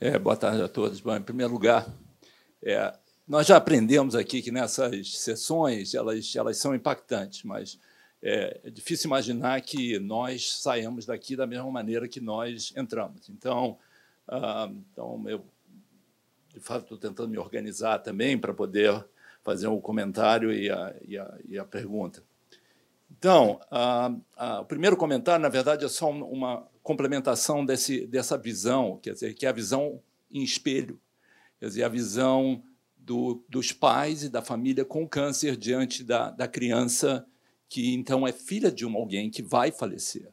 É, 0.01 0.19
boa 0.19 0.35
tarde 0.35 0.61
a 0.61 0.67
todos. 0.67 0.99
Bom, 0.99 1.15
em 1.15 1.21
primeiro 1.21 1.53
lugar, 1.53 1.87
é, 2.61 2.93
nós 3.25 3.47
já 3.47 3.55
aprendemos 3.55 4.15
aqui 4.15 4.41
que 4.41 4.51
nessas 4.51 5.17
sessões 5.17 5.95
elas, 5.95 6.35
elas 6.35 6.57
são 6.57 6.75
impactantes, 6.75 7.43
mas 7.43 7.79
é, 8.21 8.59
é 8.65 8.69
difícil 8.69 9.07
imaginar 9.07 9.61
que 9.61 9.97
nós 9.97 10.57
saímos 10.59 11.05
daqui 11.05 11.37
da 11.37 11.47
mesma 11.47 11.71
maneira 11.71 12.05
que 12.05 12.19
nós 12.19 12.73
entramos. 12.75 13.29
Então, 13.29 13.77
ah, 14.27 14.69
então 14.91 15.23
eu, 15.25 15.45
de 16.53 16.59
fato, 16.59 16.83
estou 16.83 16.97
tentando 16.97 17.29
me 17.29 17.37
organizar 17.37 17.99
também 17.99 18.37
para 18.37 18.53
poder 18.53 19.05
fazer 19.41 19.67
um 19.67 19.79
comentário 19.79 20.51
e 20.51 20.69
a, 20.69 20.93
e 21.07 21.17
a, 21.17 21.37
e 21.47 21.57
a 21.57 21.63
pergunta. 21.63 22.21
Então, 23.09 23.59
o 24.61 24.65
primeiro 24.65 24.97
comentário, 24.97 25.41
na 25.41 25.49
verdade, 25.49 25.85
é 25.85 25.89
só 25.89 26.11
um- 26.11 26.23
uma 26.23 26.67
complementação 26.83 27.65
desse, 27.65 28.05
dessa 28.07 28.37
visão, 28.37 28.99
quer 29.01 29.13
dizer, 29.13 29.33
que 29.33 29.45
é 29.45 29.49
a 29.49 29.53
visão 29.53 30.01
em 30.31 30.43
espelho, 30.43 30.99
quer 31.59 31.67
dizer, 31.67 31.83
a 31.83 31.89
visão 31.89 32.63
do, 32.97 33.43
dos 33.49 33.71
pais 33.71 34.23
e 34.23 34.29
da 34.29 34.41
família 34.41 34.85
com 34.85 35.07
câncer 35.07 35.55
diante 35.55 36.03
da, 36.03 36.29
da 36.29 36.47
criança 36.47 37.25
que, 37.69 37.93
então, 37.93 38.27
é 38.27 38.31
filha 38.31 38.71
de 38.71 38.85
um 38.85 38.95
alguém 38.95 39.29
que 39.29 39.41
vai 39.41 39.71
falecer. 39.71 40.29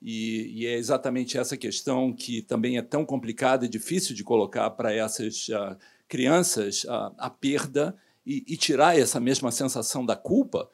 E, 0.00 0.62
e 0.62 0.66
é 0.66 0.74
exatamente 0.76 1.38
essa 1.38 1.56
questão 1.56 2.12
que 2.12 2.42
também 2.42 2.76
é 2.76 2.82
tão 2.82 3.04
complicada 3.04 3.64
e 3.64 3.68
difícil 3.68 4.14
de 4.14 4.22
colocar 4.22 4.70
para 4.70 4.92
essas 4.92 5.48
ah, 5.52 5.76
crianças 6.06 6.84
ah, 6.88 7.12
a 7.18 7.30
perda 7.30 7.96
e, 8.24 8.44
e 8.46 8.56
tirar 8.56 8.96
essa 8.98 9.18
mesma 9.18 9.50
sensação 9.50 10.04
da 10.04 10.14
culpa 10.14 10.70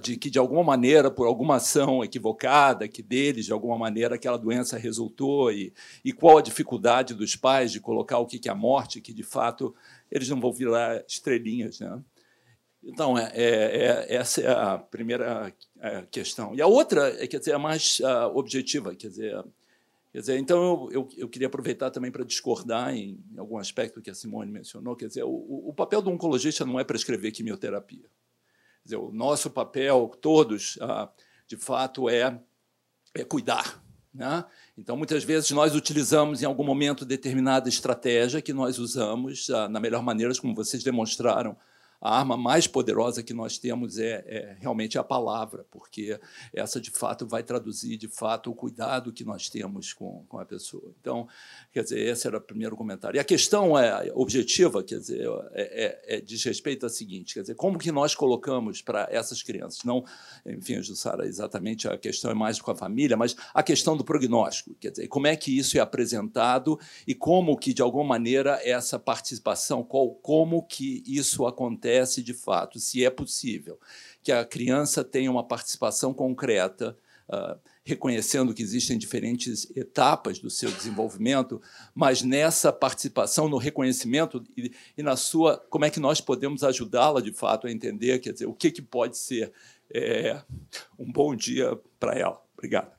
de 0.00 0.16
que, 0.16 0.30
de 0.30 0.38
alguma 0.38 0.62
maneira, 0.62 1.10
por 1.10 1.26
alguma 1.26 1.56
ação 1.56 2.04
equivocada, 2.04 2.86
que 2.86 3.02
deles, 3.02 3.46
de 3.46 3.52
alguma 3.52 3.76
maneira, 3.76 4.14
aquela 4.14 4.36
doença 4.36 4.78
resultou, 4.78 5.50
e, 5.50 5.72
e 6.04 6.12
qual 6.12 6.38
a 6.38 6.42
dificuldade 6.42 7.14
dos 7.14 7.34
pais 7.34 7.72
de 7.72 7.80
colocar 7.80 8.18
o 8.18 8.26
que 8.26 8.48
é 8.48 8.52
a 8.52 8.54
morte, 8.54 9.00
que, 9.00 9.12
de 9.12 9.22
fato, 9.24 9.74
eles 10.10 10.28
não 10.28 10.40
vão 10.40 10.52
virar 10.52 11.02
estrelinhas. 11.08 11.80
Né? 11.80 12.00
Então, 12.84 13.16
é, 13.16 13.30
é- 13.34 14.06
é- 14.08 14.14
essa 14.16 14.40
é 14.40 14.50
a 14.50 14.78
primeira 14.78 15.52
eh, 15.80 16.04
questão. 16.10 16.54
E 16.54 16.60
a 16.60 16.66
outra 16.66 17.08
é, 17.22 17.26
quer 17.26 17.38
dizer, 17.38 17.52
é 17.52 17.58
mais 17.58 18.00
ah, 18.04 18.28
objetiva. 18.28 18.94
Quer 18.94 19.08
dizer, 19.08 19.44
quer 20.12 20.20
dizer, 20.20 20.38
então, 20.38 20.62
eu, 20.62 20.88
eu, 20.92 21.08
eu 21.16 21.28
queria 21.28 21.46
aproveitar 21.46 21.90
também 21.90 22.10
para 22.10 22.24
discordar 22.24 22.94
em, 22.94 23.20
em 23.32 23.38
algum 23.38 23.56
aspecto 23.56 24.02
que 24.02 24.10
a 24.10 24.14
Simone 24.14 24.50
mencionou. 24.50 24.96
Quer 24.96 25.06
dizer, 25.08 25.22
o, 25.24 25.68
o 25.68 25.72
papel 25.72 26.02
do 26.02 26.10
oncologista 26.10 26.64
não 26.64 26.78
é 26.78 26.84
prescrever 26.84 27.32
quimioterapia. 27.32 28.06
Dizer, 28.84 28.96
o 28.96 29.12
nosso 29.12 29.50
papel, 29.50 30.10
todos, 30.20 30.78
ah, 30.80 31.08
de 31.46 31.56
fato, 31.56 32.08
é, 32.08 32.40
é 33.14 33.24
cuidar. 33.24 33.82
Né? 34.12 34.44
Então, 34.76 34.96
muitas 34.96 35.24
vezes, 35.24 35.50
nós 35.52 35.74
utilizamos 35.74 36.42
em 36.42 36.46
algum 36.46 36.64
momento 36.64 37.04
determinada 37.04 37.68
estratégia 37.68 38.42
que 38.42 38.52
nós 38.52 38.78
usamos 38.78 39.48
ah, 39.50 39.68
na 39.68 39.80
melhor 39.80 40.02
maneira, 40.02 40.32
como 40.40 40.54
vocês 40.54 40.82
demonstraram 40.82 41.56
a 42.02 42.18
arma 42.18 42.36
mais 42.36 42.66
poderosa 42.66 43.22
que 43.22 43.32
nós 43.32 43.58
temos 43.58 43.96
é, 43.96 44.24
é, 44.26 44.56
realmente 44.58 44.98
a 44.98 45.04
palavra, 45.04 45.64
porque 45.70 46.18
essa, 46.52 46.80
de 46.80 46.90
fato, 46.90 47.24
vai 47.24 47.44
traduzir, 47.44 47.96
de 47.96 48.08
fato, 48.08 48.50
o 48.50 48.54
cuidado 48.54 49.12
que 49.12 49.24
nós 49.24 49.48
temos 49.48 49.92
com, 49.92 50.24
com 50.28 50.40
a 50.40 50.44
pessoa. 50.44 50.92
Então, 51.00 51.28
quer 51.72 51.84
dizer, 51.84 52.00
esse 52.00 52.26
era 52.26 52.38
o 52.38 52.40
primeiro 52.40 52.76
comentário. 52.76 53.18
E 53.18 53.20
a 53.20 53.24
questão 53.24 53.78
é 53.78 54.10
objetiva, 54.16 54.82
quer 54.82 54.98
dizer, 54.98 55.28
é, 55.52 56.06
é, 56.08 56.16
é 56.16 56.20
diz 56.20 56.42
respeito 56.42 56.84
ao 56.84 56.90
seguinte, 56.90 57.34
quer 57.34 57.42
dizer, 57.42 57.54
como 57.54 57.78
que 57.78 57.92
nós 57.92 58.16
colocamos 58.16 58.82
para 58.82 59.06
essas 59.08 59.40
crianças, 59.40 59.84
não, 59.84 60.04
enfim, 60.44 60.82
Jussara, 60.82 61.24
exatamente 61.24 61.86
a 61.86 61.96
questão 61.96 62.32
é 62.32 62.34
mais 62.34 62.60
com 62.60 62.72
a 62.72 62.74
família, 62.74 63.16
mas 63.16 63.36
a 63.54 63.62
questão 63.62 63.96
do 63.96 64.02
prognóstico, 64.02 64.74
quer 64.80 64.90
dizer, 64.90 65.06
como 65.06 65.28
é 65.28 65.36
que 65.36 65.56
isso 65.56 65.78
é 65.78 65.80
apresentado 65.80 66.80
e 67.06 67.14
como 67.14 67.56
que, 67.56 67.72
de 67.72 67.80
alguma 67.80 68.04
maneira, 68.04 68.60
essa 68.64 68.98
participação, 68.98 69.84
qual, 69.84 70.10
como 70.10 70.64
que 70.64 71.04
isso 71.06 71.46
acontece 71.46 71.91
acontece 71.92 72.22
de 72.22 72.32
fato, 72.32 72.78
se 72.80 73.04
é 73.04 73.10
possível, 73.10 73.78
que 74.22 74.32
a 74.32 74.44
criança 74.44 75.04
tenha 75.04 75.30
uma 75.30 75.44
participação 75.44 76.14
concreta, 76.14 76.96
uh, 77.28 77.58
reconhecendo 77.84 78.54
que 78.54 78.62
existem 78.62 78.96
diferentes 78.96 79.70
etapas 79.76 80.38
do 80.38 80.48
seu 80.48 80.70
desenvolvimento, 80.70 81.60
mas 81.94 82.22
nessa 82.22 82.72
participação, 82.72 83.48
no 83.48 83.58
reconhecimento 83.58 84.42
e, 84.56 84.72
e 84.96 85.02
na 85.02 85.16
sua, 85.16 85.58
como 85.68 85.84
é 85.84 85.90
que 85.90 86.00
nós 86.00 86.20
podemos 86.20 86.62
ajudá-la 86.62 87.20
de 87.20 87.32
fato 87.32 87.66
a 87.66 87.72
entender, 87.72 88.20
quer 88.20 88.32
dizer, 88.32 88.46
o 88.46 88.54
que, 88.54 88.70
que 88.70 88.82
pode 88.82 89.18
ser 89.18 89.52
é, 89.92 90.40
um 90.98 91.10
bom 91.10 91.34
dia 91.34 91.78
para 91.98 92.18
ela. 92.18 92.42
Obrigado. 92.54 92.92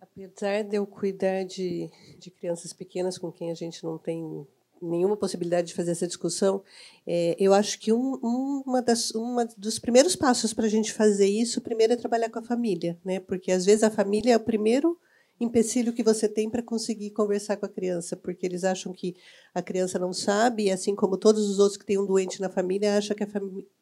Apesar 0.00 0.64
de 0.64 0.76
eu 0.76 0.86
cuidar 0.86 1.44
de, 1.44 1.90
de 2.18 2.30
crianças 2.30 2.72
pequenas 2.72 3.16
com 3.16 3.30
quem 3.30 3.50
a 3.50 3.54
gente 3.54 3.84
não 3.84 3.96
tem 3.96 4.46
nenhuma 4.80 5.16
possibilidade 5.16 5.68
de 5.68 5.74
fazer 5.74 5.92
essa 5.92 6.06
discussão, 6.06 6.62
é, 7.06 7.36
eu 7.38 7.52
acho 7.52 7.78
que 7.78 7.92
um, 7.92 8.62
uma, 8.66 8.80
das, 8.80 9.10
uma 9.12 9.44
dos 9.56 9.78
primeiros 9.78 10.16
passos 10.16 10.52
para 10.52 10.66
a 10.66 10.68
gente 10.68 10.92
fazer 10.92 11.26
isso, 11.26 11.60
primeiro 11.60 11.92
é 11.92 11.96
trabalhar 11.96 12.30
com 12.30 12.38
a 12.38 12.42
família, 12.42 12.98
né? 13.04 13.20
porque 13.20 13.52
às 13.52 13.64
vezes 13.64 13.82
a 13.82 13.90
família 13.90 14.32
é 14.32 14.36
o 14.36 14.40
primeiro 14.40 14.98
empecilho 15.38 15.92
que 15.92 16.02
você 16.02 16.28
tem 16.28 16.50
para 16.50 16.62
conseguir 16.62 17.10
conversar 17.10 17.56
com 17.56 17.66
a 17.66 17.68
criança, 17.68 18.16
porque 18.16 18.44
eles 18.44 18.62
acham 18.62 18.92
que 18.92 19.16
a 19.54 19.62
criança 19.62 19.98
não 19.98 20.12
sabe, 20.12 20.64
e 20.64 20.70
assim 20.70 20.94
como 20.94 21.16
todos 21.16 21.48
os 21.48 21.58
outros 21.58 21.78
que 21.78 21.86
têm 21.86 21.98
um 21.98 22.06
doente 22.06 22.40
na 22.40 22.50
família, 22.50 22.98
acham 22.98 23.16
que, 23.16 23.26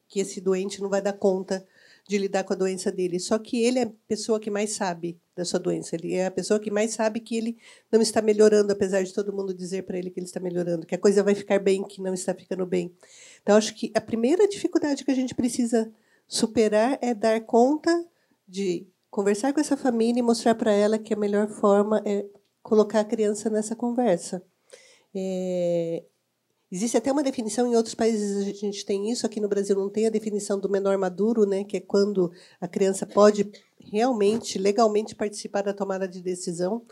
que 0.07 0.21
esse 0.21 0.41
doente 0.41 0.81
não 0.81 0.89
vai 0.89 1.03
dar 1.03 1.15
conta 1.15 1.67
de 2.09 2.17
lidar 2.17 2.45
com 2.45 2.53
a 2.53 2.57
doença 2.57 2.91
dele. 2.91 3.19
Só 3.21 3.39
que 3.39 3.63
ele 3.63 3.81
é 3.81 3.83
a 3.83 3.93
pessoa 4.07 4.41
que 4.41 4.51
mais 4.51 4.71
sabe 4.71 5.19
da 5.39 5.45
sua 5.45 5.59
doença. 5.59 5.97
Ele 5.97 6.15
é 6.15 6.27
a 6.27 6.31
pessoa 6.31 6.61
que 6.61 6.71
mais 6.71 6.93
sabe 6.93 7.21
que 7.21 7.37
ele 7.37 7.57
não 7.91 8.03
está 8.03 8.21
melhorando, 8.21 8.73
apesar 8.73 9.03
de 9.03 9.15
todo 9.15 9.33
mundo 9.33 9.55
dizer 9.55 9.85
para 9.85 9.97
ele 9.97 10.11
que 10.11 10.21
ele 10.21 10.27
está 10.27 10.41
melhorando, 10.41 10.87
que 10.87 10.95
a 10.95 10.99
coisa 10.99 11.23
vai 11.23 11.35
ficar 11.35 11.59
bem, 11.59 11.83
que 11.83 12.03
não 12.03 12.13
está 12.13 12.35
ficando 12.35 12.67
bem. 12.67 12.95
Então, 13.43 13.57
acho 13.57 13.75
que 13.75 13.91
a 13.95 14.01
primeira 14.01 14.47
dificuldade 14.47 15.05
que 15.05 15.11
a 15.11 15.15
gente 15.15 15.35
precisa 15.35 15.91
superar 16.27 16.99
é 17.01 17.15
dar 17.15 17.41
conta 17.41 18.07
de 18.47 18.87
conversar 19.11 19.53
com 19.55 19.61
essa 19.61 19.77
família 19.77 20.21
e 20.21 20.23
mostrar 20.23 20.55
para 20.55 20.73
ela 20.73 20.99
que 20.99 21.15
a 21.15 21.17
melhor 21.17 21.49
forma 21.49 22.03
é 22.05 22.27
colocar 22.63 23.01
a 23.01 23.05
criança 23.05 23.49
nessa 23.49 23.75
conversa. 23.75 24.43
É, 25.15 26.05
Existe 26.71 26.97
até 26.99 27.11
uma 27.11 27.23
definição, 27.23 27.67
em 27.67 27.77
outros 27.77 27.95
países 27.95 28.47
a 28.47 28.53
gente 28.53 28.85
tem 28.85 29.11
isso, 29.11 29.25
aqui 29.25 29.41
no 29.41 29.49
Brasil 29.49 29.75
não 29.75 29.89
tem 29.89 30.07
a 30.07 30.11
definição 30.11 30.61
do 30.61 30.69
menor 30.69 30.99
maduro, 30.99 31.47
né, 31.47 31.65
que 31.65 31.79
é 31.79 31.81
quando 31.81 32.31
a 32.61 32.69
criança 32.69 33.07
pode 33.07 33.51
realmente, 33.81 34.59
legalmente 34.59 35.15
participar 35.15 35.63
da 35.63 35.73
tomada 35.73 36.07
de 36.07 36.21
decisão. 36.21 36.83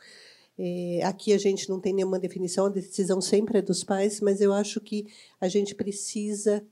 É, 0.58 1.00
aqui 1.04 1.34
a 1.34 1.38
gente 1.38 1.68
não 1.68 1.78
tem 1.78 1.92
nenhuma 1.92 2.18
definição, 2.18 2.66
a 2.66 2.70
decisão 2.70 3.20
sempre 3.20 3.58
é 3.58 3.62
dos 3.62 3.84
pais, 3.84 4.20
mas 4.22 4.40
eu 4.40 4.52
acho 4.52 4.80
que 4.80 5.06
a 5.38 5.48
gente 5.48 5.74
precisa 5.74 6.66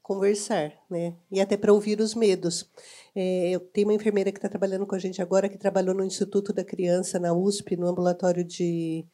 conversar, 0.00 0.72
né? 0.90 1.14
E 1.30 1.40
até 1.40 1.56
para 1.56 1.72
ouvir 1.72 2.00
os 2.00 2.14
medos. 2.14 2.70
É, 3.14 3.50
eu 3.50 3.60
tenho 3.60 3.88
uma 3.88 3.94
enfermeira 3.94 4.30
que 4.30 4.38
está 4.38 4.48
trabalhando 4.48 4.86
com 4.86 4.94
a 4.94 4.98
gente 4.98 5.22
agora, 5.22 5.48
que 5.48 5.58
trabalhou 5.58 5.94
no 5.94 6.04
Instituto 6.04 6.52
da 6.52 6.64
Criança, 6.64 7.18
na 7.18 7.32
USP, 7.32 7.76
no 7.76 7.88
ambulatório 7.88 8.44
de 8.44 9.04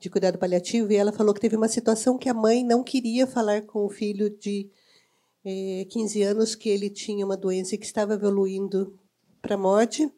de 0.00 0.08
cuidado 0.08 0.38
paliativo, 0.38 0.90
e 0.90 0.96
ela 0.96 1.12
falou 1.12 1.34
que 1.34 1.40
teve 1.40 1.56
uma 1.56 1.68
situação 1.68 2.16
que 2.16 2.28
a 2.28 2.34
mãe 2.34 2.64
não 2.64 2.82
queria 2.82 3.26
falar 3.26 3.62
com 3.62 3.84
o 3.84 3.90
filho 3.90 4.30
de 4.30 4.70
é, 5.44 5.86
15 5.90 6.22
anos 6.22 6.54
que 6.54 6.70
ele 6.70 6.88
tinha 6.88 7.24
uma 7.24 7.36
doença 7.36 7.76
que 7.76 7.84
estava 7.84 8.14
evoluindo 8.14 8.98
para 9.42 9.56
a 9.56 9.58
morte, 9.58 10.10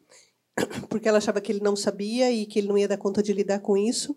porque 0.89 1.07
ela 1.07 1.17
achava 1.17 1.41
que 1.41 1.51
ele 1.51 1.59
não 1.59 1.75
sabia 1.75 2.31
e 2.31 2.45
que 2.45 2.59
ele 2.59 2.69
não 2.69 2.77
ia 2.77 2.87
dar 2.87 2.97
conta 2.97 3.21
de 3.21 3.33
lidar 3.33 3.59
com 3.59 3.75
isso. 3.75 4.15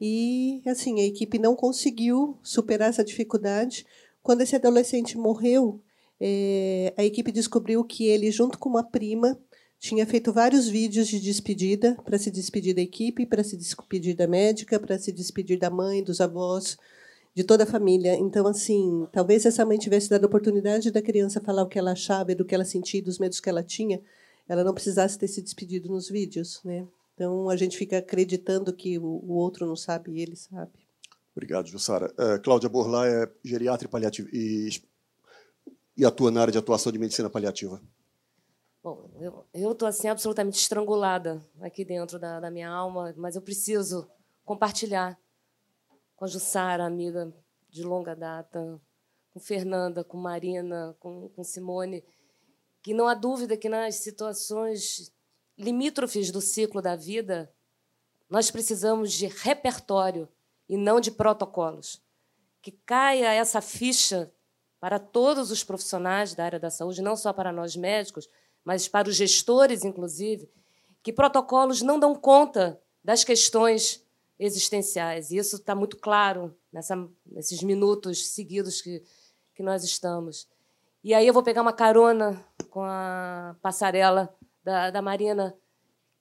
E 0.00 0.62
assim, 0.66 1.00
a 1.00 1.04
equipe 1.04 1.38
não 1.38 1.54
conseguiu 1.54 2.36
superar 2.42 2.88
essa 2.88 3.04
dificuldade. 3.04 3.86
Quando 4.20 4.40
esse 4.40 4.56
adolescente 4.56 5.16
morreu, 5.16 5.80
é, 6.20 6.92
a 6.96 7.04
equipe 7.04 7.30
descobriu 7.30 7.84
que 7.84 8.04
ele, 8.06 8.32
junto 8.32 8.58
com 8.58 8.68
uma 8.68 8.82
prima, 8.82 9.38
tinha 9.78 10.04
feito 10.06 10.32
vários 10.32 10.68
vídeos 10.68 11.06
de 11.06 11.20
despedida 11.20 11.96
para 12.04 12.18
se 12.18 12.30
despedir 12.30 12.74
da 12.74 12.82
equipe, 12.82 13.24
para 13.24 13.44
se 13.44 13.56
despedir 13.56 14.14
da 14.16 14.26
médica, 14.26 14.78
para 14.78 14.98
se 14.98 15.12
despedir 15.12 15.58
da 15.58 15.70
mãe, 15.70 16.02
dos 16.02 16.20
avós, 16.20 16.76
de 17.34 17.44
toda 17.44 17.62
a 17.62 17.66
família. 17.66 18.14
Então, 18.16 18.46
assim, 18.46 19.06
talvez 19.12 19.42
se 19.42 19.48
essa 19.48 19.64
mãe 19.64 19.78
tivesse 19.78 20.10
dado 20.10 20.24
a 20.24 20.26
oportunidade 20.26 20.90
da 20.90 21.00
criança 21.00 21.40
falar 21.40 21.62
o 21.62 21.68
que 21.68 21.78
ela 21.78 21.92
achava, 21.92 22.34
do 22.34 22.44
que 22.44 22.54
ela 22.54 22.64
sentia, 22.64 23.00
dos 23.02 23.18
medos 23.18 23.38
que 23.38 23.48
ela 23.48 23.62
tinha, 23.62 24.00
ela 24.48 24.64
não 24.64 24.74
precisasse 24.74 25.16
ter 25.16 25.28
se 25.28 25.40
despedido 25.40 25.88
nos 25.88 26.08
vídeos, 26.08 26.60
né? 26.64 26.84
Então, 27.14 27.48
a 27.48 27.56
gente 27.56 27.76
fica 27.76 27.98
acreditando 27.98 28.72
que 28.72 28.98
o, 28.98 29.32
outro 29.32 29.66
não 29.66 29.76
sabe 29.76 30.12
e 30.12 30.20
ele 30.20 30.36
sabe. 30.36 30.70
Obrigado, 31.34 31.68
Jussara. 31.68 32.12
Uh, 32.12 32.40
Cláudia 32.42 32.68
Borlá 32.68 33.06
é 33.06 33.28
geriatra 33.44 33.88
e 34.32 34.36
e, 34.36 34.82
e 35.98 36.04
atua 36.04 36.30
na 36.30 36.40
área 36.40 36.52
de 36.52 36.58
atuação 36.58 36.90
de 36.90 36.98
medicina 36.98 37.28
paliativa. 37.28 37.80
Bom, 38.82 39.10
eu 39.52 39.72
estou 39.72 39.88
assim 39.88 40.08
absolutamente 40.08 40.58
estrangulada 40.58 41.44
aqui 41.60 41.84
dentro 41.84 42.18
da, 42.18 42.38
da, 42.38 42.50
minha 42.50 42.70
alma, 42.70 43.12
mas 43.16 43.34
eu 43.34 43.42
preciso 43.42 44.08
compartilhar 44.44 45.18
com 46.14 46.24
a 46.24 46.28
Jussara, 46.28 46.84
amiga 46.84 47.32
de 47.68 47.82
longa 47.82 48.14
data, 48.14 48.80
com 49.30 49.40
Fernanda, 49.40 50.04
com 50.04 50.16
Marina, 50.16 50.96
com, 51.00 51.28
com 51.30 51.42
Simone, 51.42 52.04
que 52.80 52.94
não 52.94 53.08
há 53.08 53.14
dúvida 53.14 53.56
que 53.56 53.68
nas 53.68 53.96
situações 53.96 55.12
limítrofes 55.58 56.30
do 56.30 56.40
ciclo 56.40 56.80
da 56.80 56.94
vida, 56.94 57.52
nós 58.30 58.50
precisamos 58.50 59.12
de 59.12 59.26
repertório 59.26 60.28
e 60.68 60.76
não 60.76 61.00
de 61.00 61.10
protocolos. 61.10 62.00
Que 62.62 62.70
caia 62.70 63.34
essa 63.34 63.60
ficha 63.60 64.32
para 64.78 65.00
todos 65.00 65.50
os 65.50 65.64
profissionais 65.64 66.34
da 66.34 66.44
área 66.44 66.60
da 66.60 66.70
saúde, 66.70 67.02
não 67.02 67.16
só 67.16 67.32
para 67.32 67.52
nós 67.52 67.74
médicos, 67.74 68.28
mas 68.68 68.86
para 68.86 69.08
os 69.08 69.16
gestores, 69.16 69.82
inclusive, 69.82 70.46
que 71.02 71.10
protocolos 71.10 71.80
não 71.80 71.98
dão 71.98 72.14
conta 72.14 72.78
das 73.02 73.24
questões 73.24 74.06
existenciais. 74.38 75.30
E 75.30 75.38
isso 75.38 75.56
está 75.56 75.74
muito 75.74 75.96
claro 75.96 76.54
nessa, 76.70 76.94
nesses 77.24 77.62
minutos 77.62 78.28
seguidos 78.28 78.82
que, 78.82 79.02
que 79.54 79.62
nós 79.62 79.84
estamos. 79.84 80.46
E 81.02 81.14
aí 81.14 81.26
eu 81.26 81.32
vou 81.32 81.42
pegar 81.42 81.62
uma 81.62 81.72
carona 81.72 82.44
com 82.68 82.82
a 82.82 83.56
passarela 83.62 84.36
da, 84.62 84.90
da 84.90 85.00
Marina, 85.00 85.56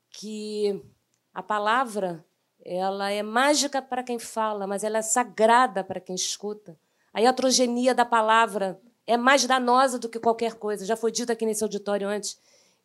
que 0.09 0.81
a 1.33 1.43
palavra 1.43 2.25
ela 2.63 3.11
é 3.11 3.21
mágica 3.21 3.81
para 3.81 4.03
quem 4.03 4.17
fala, 4.17 4.65
mas 4.65 4.85
ela 4.85 4.99
é 4.99 5.01
sagrada 5.01 5.83
para 5.83 5.99
quem 5.99 6.15
escuta. 6.15 6.79
A 7.13 7.21
iatrogenia 7.21 7.93
da 7.93 8.05
palavra 8.05 8.79
é 9.07 9.15
mais 9.15 9.45
danosa 9.45 9.97
do 9.97 10.09
que 10.09 10.19
qualquer 10.19 10.55
coisa. 10.55 10.85
Já 10.85 10.97
foi 10.97 11.11
dito 11.11 11.31
aqui 11.31 11.45
nesse 11.45 11.63
auditório 11.63 12.07
antes 12.07 12.37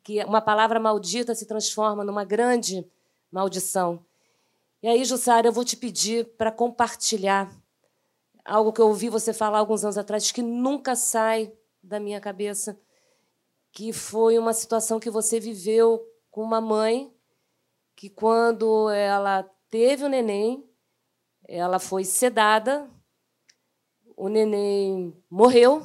que 0.05 0.25
uma 0.25 0.41
palavra 0.41 0.79
maldita 0.79 1.35
se 1.35 1.47
transforma 1.47 2.05
numa 2.05 2.25
grande 2.25 2.87
maldição. 3.31 4.05
E 4.81 4.89
aí, 4.89 5.05
Jussara, 5.05 5.49
eu 5.49 5.53
vou 5.53 5.65
te 5.65 5.77
pedir 5.77 6.25
para 6.37 6.53
compartilhar 6.53 7.53
algo 8.45 8.73
que 8.73 8.81
eu 8.81 8.89
ouvi 8.89 9.09
você 9.09 9.33
falar 9.33 9.59
alguns 9.59 9.85
anos 9.85 9.99
atrás, 9.99 10.31
que 10.31 10.43
nunca 10.43 10.97
sai 10.97 11.53
da 11.83 11.99
minha 12.01 12.21
cabeça, 12.21 12.79
que 13.73 13.93
foi 13.93 14.39
uma 14.39 14.53
situação 14.53 15.01
que 15.01 15.11
você 15.11 15.39
viveu 15.39 16.05
com 16.31 16.43
uma 16.43 16.61
mãe 16.61 17.13
que, 17.95 18.09
quando 18.09 18.91
ela 18.91 19.49
teve 19.71 20.05
o 20.05 20.09
neném, 20.09 20.69
ela 21.47 21.79
foi 21.79 22.05
sedada, 22.05 22.89
o 24.17 24.29
neném 24.29 25.17
morreu 25.31 25.83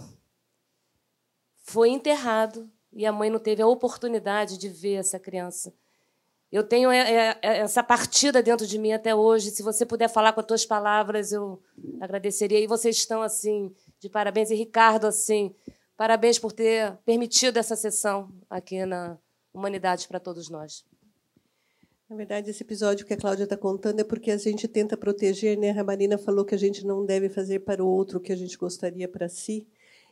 foi 1.67 1.89
enterrado 1.89 2.69
e 2.93 3.05
a 3.05 3.11
mãe 3.11 3.29
não 3.29 3.39
teve 3.39 3.61
a 3.61 3.67
oportunidade 3.67 4.57
de 4.57 4.69
ver 4.69 4.95
essa 4.95 5.19
criança. 5.19 5.73
Eu 6.49 6.63
tenho 6.63 6.89
é, 6.89 6.99
é, 6.99 7.39
é, 7.41 7.57
essa 7.57 7.83
partida 7.83 8.41
dentro 8.41 8.65
de 8.65 8.79
mim 8.79 8.93
até 8.93 9.13
hoje. 9.13 9.51
Se 9.51 9.61
você 9.61 9.85
puder 9.85 10.07
falar 10.07 10.31
com 10.31 10.39
as 10.39 10.45
tuas 10.45 10.65
palavras, 10.65 11.33
eu 11.33 11.61
agradeceria. 11.99 12.57
E 12.57 12.67
vocês 12.67 12.95
estão 12.95 13.21
assim 13.21 13.75
de 13.99 14.07
parabéns. 14.07 14.49
E 14.49 14.55
Ricardo, 14.55 15.07
assim, 15.07 15.53
parabéns 15.97 16.39
por 16.39 16.53
ter 16.53 16.93
permitido 17.05 17.57
essa 17.57 17.75
sessão 17.75 18.31
aqui 18.49 18.85
na 18.85 19.17
Humanidade 19.53 20.07
para 20.07 20.21
Todos 20.21 20.49
Nós. 20.49 20.85
Na 22.09 22.15
verdade, 22.15 22.49
esse 22.49 22.63
episódio 22.63 23.05
que 23.05 23.13
a 23.13 23.17
Cláudia 23.17 23.43
está 23.43 23.57
contando 23.57 23.99
é 23.99 24.05
porque 24.05 24.31
a 24.31 24.37
gente 24.37 24.69
tenta 24.69 24.95
proteger, 24.95 25.59
né? 25.59 25.71
A 25.71 25.83
Marina 25.83 26.17
falou 26.17 26.45
que 26.45 26.55
a 26.55 26.57
gente 26.57 26.85
não 26.85 27.05
deve 27.05 27.27
fazer 27.27 27.59
para 27.59 27.83
o 27.83 27.87
outro 27.89 28.19
o 28.19 28.21
que 28.21 28.31
a 28.31 28.37
gente 28.37 28.57
gostaria 28.57 29.09
para 29.09 29.27
si, 29.27 29.67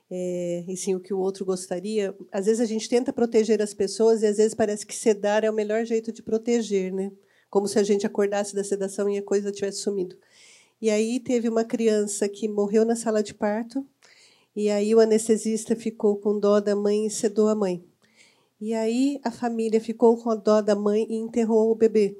é, 0.10 0.64
e 0.68 0.78
sim 0.78 0.96
o 0.96 1.00
que 1.00 1.14
o 1.14 1.20
outro 1.20 1.46
gostaria. 1.46 2.16
Às 2.32 2.46
vezes 2.46 2.62
a 2.62 2.66
gente 2.66 2.88
tenta 2.88 3.12
proteger 3.12 3.62
as 3.62 3.74
pessoas 3.74 4.22
e 4.22 4.28
às 4.28 4.38
vezes 4.38 4.54
parece 4.54 4.86
que 4.86 4.96
sedar 4.96 5.44
é 5.44 5.50
o 5.50 5.54
melhor 5.54 5.86
jeito 5.86 6.12
de 6.12 6.22
proteger, 6.22 6.94
né? 6.94 7.12
Como 7.50 7.68
se 7.68 7.80
a 7.80 7.84
gente 7.84 8.06
acordasse 8.06 8.56
da 8.56 8.64
sedação 8.64 9.10
e 9.10 9.18
a 9.18 9.24
coisa 9.24 9.52
tivesse 9.52 9.80
sumido. 9.80 10.16
E 10.82 10.90
aí 10.90 11.20
teve 11.20 11.48
uma 11.50 11.64
criança 11.64 12.28
que 12.28 12.48
morreu 12.48 12.86
na 12.86 12.96
sala 12.96 13.24
de 13.24 13.34
parto, 13.34 13.86
e 14.56 14.70
aí 14.70 14.94
o 14.94 15.00
anestesista 15.00 15.76
ficou 15.76 16.18
com 16.18 16.40
dó 16.40 16.60
da 16.60 16.76
mãe 16.76 17.08
e 17.08 17.10
sedou 17.10 17.48
a 17.48 17.56
mãe. 17.56 17.84
E 18.60 18.74
aí 18.74 19.20
a 19.24 19.32
família 19.32 19.82
ficou 19.82 20.18
com 20.18 20.30
a 20.30 20.36
dó 20.36 20.62
da 20.62 20.76
mãe 20.76 21.06
e 21.10 21.16
enterrou 21.16 21.72
o 21.72 21.76
bebê. 21.76 22.18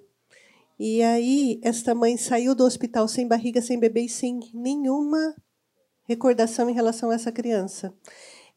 E 0.78 1.02
aí 1.02 1.60
esta 1.64 1.96
mãe 1.96 2.18
saiu 2.18 2.54
do 2.54 2.66
hospital 2.66 3.08
sem 3.08 3.28
barriga, 3.28 3.62
sem 3.62 3.80
bebê 3.80 4.02
e 4.02 4.10
sem 4.10 4.40
nenhuma 4.54 5.36
recordação 6.06 6.70
em 6.70 6.74
relação 6.74 7.10
a 7.10 7.16
essa 7.16 7.32
criança. 7.32 7.94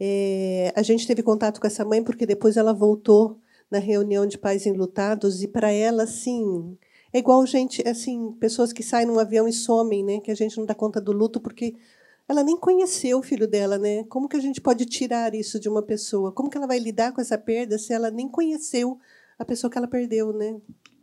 É, 0.00 0.72
a 0.76 0.82
gente 0.82 1.06
teve 1.06 1.22
contato 1.22 1.60
com 1.60 1.66
essa 1.66 1.84
mãe 1.84 2.02
porque 2.02 2.24
depois 2.24 2.56
ela 2.56 2.72
voltou 2.72 3.38
na 3.70 3.78
reunião 3.78 4.26
de 4.26 4.38
pais 4.38 4.64
enlutados 4.64 5.42
e 5.42 5.48
para 5.48 5.70
ela 5.70 6.04
assim 6.04 6.78
é 7.12 7.18
igual 7.18 7.44
gente 7.46 7.86
assim 7.86 8.32
pessoas 8.32 8.72
que 8.72 8.82
saem 8.82 9.06
num 9.06 9.18
avião 9.18 9.48
e 9.48 9.52
somem, 9.52 10.04
né? 10.04 10.20
Que 10.20 10.30
a 10.30 10.34
gente 10.34 10.56
não 10.58 10.66
dá 10.66 10.74
conta 10.74 11.00
do 11.00 11.12
luto 11.12 11.40
porque 11.40 11.74
ela 12.28 12.42
nem 12.44 12.56
conheceu 12.56 13.18
o 13.18 13.22
filho 13.22 13.48
dela, 13.48 13.78
né? 13.78 14.04
Como 14.04 14.28
que 14.28 14.36
a 14.36 14.40
gente 14.40 14.60
pode 14.60 14.84
tirar 14.84 15.34
isso 15.34 15.58
de 15.58 15.68
uma 15.68 15.82
pessoa? 15.82 16.30
Como 16.30 16.50
que 16.50 16.58
ela 16.58 16.66
vai 16.66 16.78
lidar 16.78 17.12
com 17.12 17.20
essa 17.20 17.38
perda 17.38 17.78
se 17.78 17.92
ela 17.92 18.10
nem 18.10 18.28
conheceu 18.28 18.98
a 19.38 19.44
pessoa 19.44 19.70
que 19.70 19.78
ela 19.78 19.88
perdeu, 19.88 20.32
né? 20.32 20.60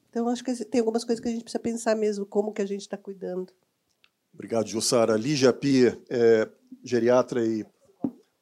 Então 0.10 0.30
acho 0.30 0.44
que 0.44 0.54
tem 0.66 0.80
algumas 0.80 1.04
coisas 1.04 1.22
que 1.22 1.28
a 1.28 1.32
gente 1.32 1.44
precisa 1.44 1.62
pensar 1.62 1.96
mesmo 1.96 2.26
como 2.26 2.54
que 2.54 2.62
a 2.62 2.66
gente 2.68 2.82
está 2.82 2.96
cuidando. 2.96 3.52
Obrigado, 4.36 4.68
Jussara. 4.68 5.16
Lígia 5.16 5.54
Pia, 5.54 5.98
é, 6.10 6.48
geriatra 6.84 7.44
e 7.44 7.66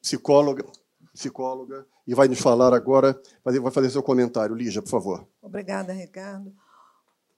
psicóloga, 0.01 0.65
psicóloga, 1.13 1.85
e 2.05 2.15
vai 2.15 2.27
nos 2.27 2.39
falar 2.39 2.73
agora, 2.73 3.17
vai 3.43 3.71
fazer 3.71 3.91
seu 3.91 4.01
comentário. 4.01 4.55
Lígia, 4.55 4.81
por 4.81 4.89
favor. 4.89 5.27
Obrigada, 5.41 5.93
Ricardo. 5.93 6.51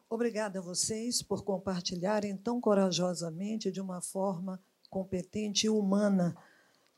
Obrigada 0.10 0.60
a 0.60 0.62
vocês 0.62 1.22
por 1.22 1.44
compartilharem 1.44 2.38
tão 2.38 2.62
corajosamente, 2.62 3.72
de 3.72 3.82
uma 3.82 4.02
forma 4.02 4.60
competente 4.90 5.68
e 5.68 5.70
humana 5.70 6.36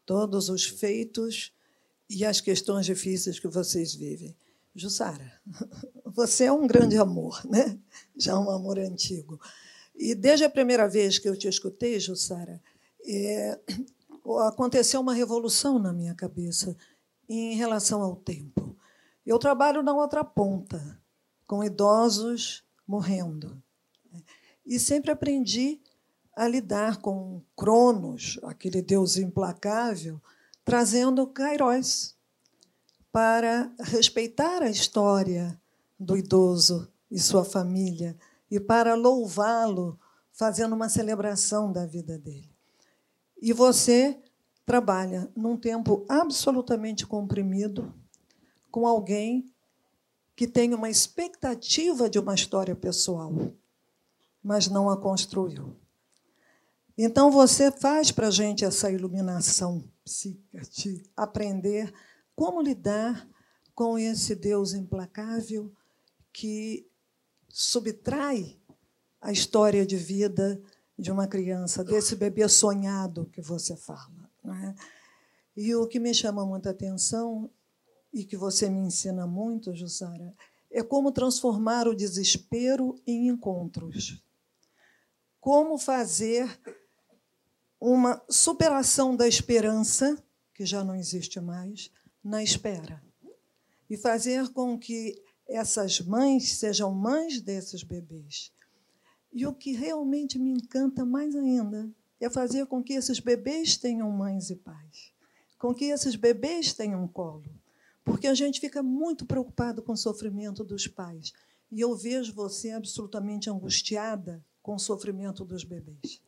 todos 0.06 0.50
os 0.50 0.66
feitos 0.66 1.52
e 2.08 2.24
as 2.24 2.40
questões 2.40 2.86
difíceis 2.86 3.40
que 3.40 3.48
vocês 3.48 3.96
vivem. 3.96 4.36
Jussara, 4.76 5.34
você 6.06 6.46
é 6.46 6.52
um 6.52 6.68
grande 6.68 6.98
amor, 6.98 7.42
né? 7.50 7.80
já 8.16 8.40
um 8.40 8.52
amor 8.52 8.78
antigo. 8.78 9.40
E 9.98 10.14
desde 10.14 10.45
a 10.45 10.49
primeira 10.49 10.88
vez 10.88 11.18
que 11.18 11.28
eu 11.28 11.36
te 11.36 11.48
escutei, 11.48 11.99
Jussara, 11.99 12.61
é, 13.03 13.60
aconteceu 14.48 15.02
uma 15.02 15.14
revolução 15.14 15.80
na 15.80 15.91
minha 15.91 16.14
cabeça 16.14 16.78
em 17.28 17.56
relação 17.56 18.02
ao 18.02 18.15
tempo. 18.15 18.78
Eu 19.26 19.40
trabalho 19.40 19.82
na 19.82 19.94
outra 19.94 20.24
ponta, 20.24 21.02
com 21.48 21.64
idosos 21.64 22.64
morrendo. 22.88 23.61
E 24.65 24.80
sempre 24.80 25.11
aprendi 25.11 25.82
a 26.36 26.48
lidar 26.48 26.98
com 26.98 27.41
Cronos, 27.56 28.40
aquele 28.44 28.82
deus 28.82 29.18
implacável, 29.18 30.22
trazendo 30.64 31.26
Kairos 31.26 32.15
para 33.11 33.72
respeitar 33.80 34.61
a 34.61 34.69
história 34.69 35.60
do 35.99 36.15
idoso 36.15 36.88
e 37.10 37.19
sua 37.19 37.44
família 37.44 38.15
e 38.49 38.60
para 38.60 38.95
louvá-lo, 38.95 39.99
fazendo 40.32 40.76
uma 40.76 40.90
celebração 40.90 41.72
da 41.72 41.86
vida 41.86 42.18
dele. 42.18 42.49
E 43.41 43.53
você 43.53 44.19
trabalha 44.65 45.32
num 45.36 45.57
tempo 45.57 46.06
absolutamente 46.10 47.06
comprimido 47.06 47.94
com 48.69 48.86
alguém 48.86 49.52
que 50.36 50.48
tem 50.48 50.74
uma 50.74 50.90
expectativa 50.90 52.10
de 52.10 52.19
uma 52.19 52.36
história 52.36 52.76
pessoal, 52.76 53.34
mas 54.44 54.68
não 54.68 54.90
a 54.90 54.95
construiu. 54.95 55.76
Então, 56.98 57.32
você 57.32 57.72
faz 57.72 58.11
para 58.11 58.28
a 58.28 58.32
gente 58.32 58.65
essa 58.65 58.91
iluminação 58.91 59.84
psíquica 60.03 60.61
de 60.72 61.03
aprender 61.15 61.94
como 62.36 62.61
lidar 62.61 63.28
com 63.74 63.98
esse 63.98 64.36
Deus 64.36 64.74
implacável 64.74 65.72
que 66.34 66.88
subtrai 67.49 68.60
a 69.22 69.32
história 69.32 69.86
de 69.86 69.98
vida 69.98 70.61
de 70.98 71.11
uma 71.11 71.28
criança, 71.28 71.84
desse 71.84 72.15
bebê 72.15 72.48
sonhado 72.49 73.30
que 73.32 73.41
você 73.41 73.76
fala. 73.76 74.30
É? 74.45 74.76
E 75.56 75.76
o 75.76 75.88
que 75.88 75.99
me 75.99 76.14
chama 76.14 76.45
muita 76.45 76.72
atenção 76.72 77.49
e 78.14 78.24
que 78.24 78.38
você 78.38 78.69
me 78.69 78.80
ensina 78.80 79.28
muito, 79.28 79.76
Jussara, 79.76 80.34
é 80.72 80.82
como 80.82 81.11
transformar 81.11 81.88
o 81.88 81.95
desespero 81.95 82.99
em 83.06 83.28
encontros. 83.28 84.24
Como 85.40 85.78
fazer 85.78 86.60
uma 87.80 88.22
superação 88.30 89.15
da 89.15 89.28
esperança, 89.28 90.18
que 90.53 90.65
já 90.65 90.84
não 90.84 90.95
existe 90.95 91.40
mais, 91.40 91.91
na 92.24 92.44
espera. 92.44 93.02
E 93.90 93.95
fazer 93.95 94.49
com 94.49 94.78
que 94.78 95.22
essas 95.48 95.99
mães 96.02 96.57
sejam 96.57 96.94
mães 96.94 97.41
desses 97.41 97.84
bebês. 97.84 98.52
E 99.32 99.45
o 99.45 99.53
que 99.53 99.72
realmente 99.72 100.38
me 100.40 100.52
encanta 100.52 101.06
mais 101.06 101.36
ainda 101.36 101.90
é 102.19 102.30
fazer 102.30 102.65
com 102.65 102.84
que 102.84 102.94
esses 102.94 103.19
bebês 103.19 103.78
tenham 103.78 104.10
mães 104.11 104.49
e 104.49 104.56
pais, 104.56 105.14
com 105.60 105.74
que 105.74 105.86
esses 105.86 106.15
bebês 106.15 106.74
tenham 106.74 107.07
colo. 107.07 107.45
Porque 108.03 108.28
a 108.28 108.34
gente 108.34 108.60
fica 108.60 108.82
muito 108.82 109.26
preocupado 109.26 109.82
com 109.82 109.94
o 109.94 109.98
sofrimento 109.98 110.64
dos 110.64 110.88
pais. 110.88 111.34
E 111.72 111.82
eu 111.82 111.95
vejo 111.95 112.34
você 112.34 112.72
absolutamente 112.72 113.49
angustiada 113.49 114.44
com 114.61 114.76
o 114.76 114.80
sofrimento 114.80 115.44
dos 115.44 115.64
bebês 115.64 116.22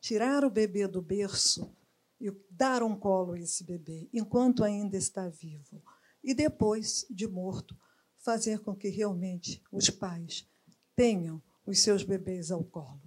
tirar 0.00 0.44
o 0.44 0.50
bebê 0.50 0.88
do 0.88 1.02
berço 1.02 1.70
e 2.20 2.32
dar 2.50 2.82
um 2.82 2.96
colo 2.96 3.32
a 3.32 3.40
esse 3.40 3.62
bebê 3.62 4.08
enquanto 4.12 4.64
ainda 4.64 4.96
está 4.96 5.28
vivo. 5.28 5.82
E 6.24 6.34
depois, 6.34 7.06
de 7.08 7.28
morto, 7.28 7.76
fazer 8.20 8.60
com 8.60 8.74
que 8.74 8.88
realmente 8.88 9.62
os 9.72 9.90
pais 9.90 10.46
tenham 10.94 11.42
os 11.66 11.80
seus 11.80 12.02
bebês 12.02 12.50
ao 12.50 12.62
colo. 12.62 13.00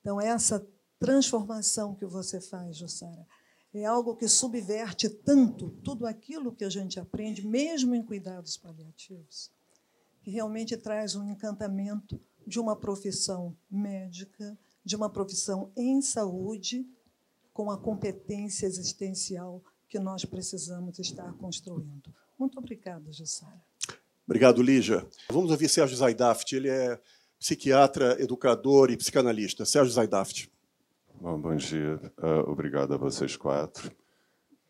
Então, 0.00 0.20
essa 0.20 0.66
transformação 0.98 1.94
que 1.94 2.06
você 2.06 2.40
faz, 2.40 2.76
Jussara, 2.76 3.26
é 3.72 3.84
algo 3.84 4.16
que 4.16 4.26
subverte 4.26 5.08
tanto 5.08 5.70
tudo 5.82 6.06
aquilo 6.06 6.52
que 6.52 6.64
a 6.64 6.68
gente 6.68 6.98
aprende, 6.98 7.46
mesmo 7.46 7.94
em 7.94 8.02
cuidados 8.02 8.56
paliativos, 8.56 9.50
que 10.22 10.30
realmente 10.30 10.76
traz 10.76 11.14
um 11.14 11.28
encantamento 11.30 12.20
de 12.46 12.58
uma 12.58 12.74
profissão 12.74 13.56
médica, 13.70 14.58
de 14.84 14.96
uma 14.96 15.08
profissão 15.08 15.70
em 15.76 16.02
saúde 16.02 16.86
com 17.52 17.70
a 17.70 17.78
competência 17.78 18.66
existencial 18.66 19.62
que 19.88 19.98
nós 19.98 20.24
precisamos 20.24 20.98
estar 20.98 21.32
construindo. 21.34 22.12
Muito 22.38 22.58
obrigada, 22.58 23.12
Jussara. 23.12 23.69
Obrigado, 24.26 24.62
Lígia. 24.62 25.06
Vamos 25.28 25.50
ouvir 25.50 25.68
Sérgio 25.68 25.96
Zaidaft. 25.96 26.52
Ele 26.54 26.68
é 26.68 26.98
psiquiatra, 27.38 28.16
educador 28.22 28.90
e 28.90 28.96
psicanalista. 28.96 29.64
Sérgio 29.64 29.92
Zaidaft. 29.92 30.50
Bom, 31.20 31.38
bom 31.40 31.56
dia. 31.56 32.00
Uh, 32.18 32.50
obrigado 32.50 32.94
a 32.94 32.96
vocês 32.96 33.36
quatro. 33.36 33.90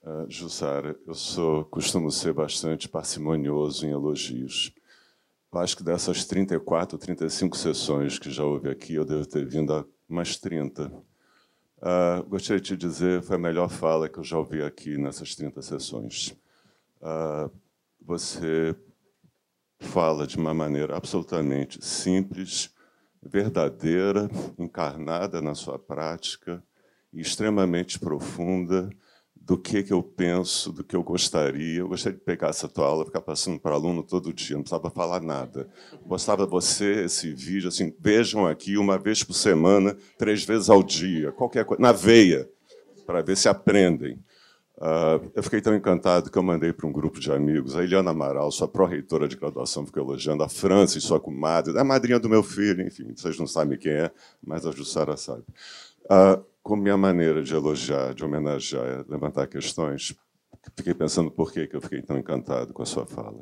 Uh, 0.03 0.25
Jussara, 0.29 0.97
eu 1.07 1.15
sou, 1.15 1.65
costumo 1.67 2.11
ser 2.11 2.33
bastante 2.33 2.89
parcimonioso 2.89 3.87
em 3.87 3.91
elogios. 3.91 4.73
Eu 5.53 5.59
acho 5.59 5.77
que 5.77 5.83
dessas 5.83 6.25
34, 6.25 6.97
35 6.97 7.57
sessões 7.57 8.19
que 8.19 8.31
já 8.31 8.45
houve 8.45 8.71
aqui, 8.71 8.95
eu 8.95 9.05
devo 9.05 9.27
ter 9.27 9.45
vindo 9.45 9.75
a 9.75 9.85
umas 10.09 10.37
30. 10.37 10.87
Uh, 10.87 11.03
ah, 11.83 12.25
gostaria 12.27 12.61
de 12.61 12.77
dizer, 12.77 13.23
foi 13.23 13.37
a 13.37 13.39
melhor 13.39 13.69
fala 13.69 14.09
que 14.09 14.19
eu 14.19 14.25
já 14.25 14.39
ouvi 14.39 14.63
aqui 14.63 14.97
nessas 14.97 15.35
30 15.35 15.61
sessões. 15.61 16.37
Uh, 17.01 17.51
você 18.01 18.75
fala 19.81 20.27
de 20.27 20.37
uma 20.37 20.55
maneira 20.55 20.97
absolutamente 20.97 21.85
simples, 21.85 22.71
verdadeira, 23.23 24.31
encarnada 24.59 25.43
na 25.43 25.55
sua 25.55 25.79
prática 25.79 26.63
e 27.13 27.21
extremamente 27.21 27.99
profunda, 27.99 28.89
do 29.51 29.59
que, 29.59 29.83
que 29.83 29.93
eu 29.93 30.01
penso, 30.01 30.71
do 30.71 30.85
que 30.85 30.95
eu 30.95 31.03
gostaria. 31.03 31.81
Eu 31.81 31.89
gostaria 31.89 32.17
de 32.17 32.25
pegar 32.25 32.51
essa 32.51 32.69
tua 32.69 32.87
aula, 32.87 33.05
ficar 33.05 33.21
passando 33.21 33.59
para 33.59 33.75
aluno 33.75 34.03
todo 34.03 34.33
dia, 34.33 34.55
não 34.55 34.63
precisava 34.63 34.91
falar 34.91 35.21
nada. 35.21 35.69
Mostrava 36.07 36.47
você 36.47 37.05
esse 37.05 37.33
vídeo, 37.33 37.69
assim, 37.69 37.93
vejam 37.99 38.47
aqui 38.47 38.77
uma 38.77 38.97
vez 38.97 39.25
por 39.25 39.35
semana, 39.35 39.97
três 40.17 40.45
vezes 40.45 40.71
ao 40.71 40.85
dia, 40.85 41.33
qualquer 41.33 41.65
coisa, 41.65 41.83
na 41.83 41.91
veia. 41.91 42.49
para 43.05 43.23
ver 43.23 43.37
se 43.37 43.49
aprendem. 43.49 44.23
Uh, 44.81 45.31
eu 45.35 45.43
fiquei 45.43 45.61
tão 45.61 45.75
encantado 45.77 46.31
que 46.31 46.39
eu 46.39 46.43
mandei 46.43 46.73
para 46.73 46.87
um 46.87 46.93
grupo 46.93 47.21
de 47.21 47.31
amigos. 47.31 47.77
A 47.77 47.85
Eliana 47.85 48.13
Amaral, 48.13 48.51
sua 48.51 48.67
pró-reitora 48.67 49.29
de 49.29 49.37
graduação, 49.37 49.85
ficou 49.85 50.03
elogiando. 50.03 50.43
A 50.43 50.49
Francis, 50.49 51.05
sua 51.05 51.21
comadre, 51.21 51.79
a 51.79 51.85
madrinha 51.85 52.19
do 52.19 52.31
meu 52.31 52.43
filho, 52.43 52.87
enfim, 52.87 53.13
vocês 53.15 53.39
não 53.39 53.47
sabem 53.47 53.79
quem 53.79 53.93
é, 53.93 54.11
mas 54.43 54.65
a 54.65 54.71
Jussara 54.71 55.19
sabe. 55.19 55.45
Uh, 56.07 56.43
como 56.63 56.83
minha 56.83 56.97
maneira 56.97 57.43
de 57.43 57.55
elogiar, 57.55 58.15
de 58.15 58.25
homenagear, 58.25 59.05
levantar 59.07 59.47
questões, 59.49 60.15
fiquei 60.75 60.95
pensando 60.95 61.31
por 61.31 61.53
que 61.53 61.69
eu 61.71 61.81
fiquei 61.83 62.01
tão 62.01 62.17
encantado 62.17 62.73
com 62.73 62.83
a 62.83 62.87
sua 62.87 63.05
fala. 63.05 63.39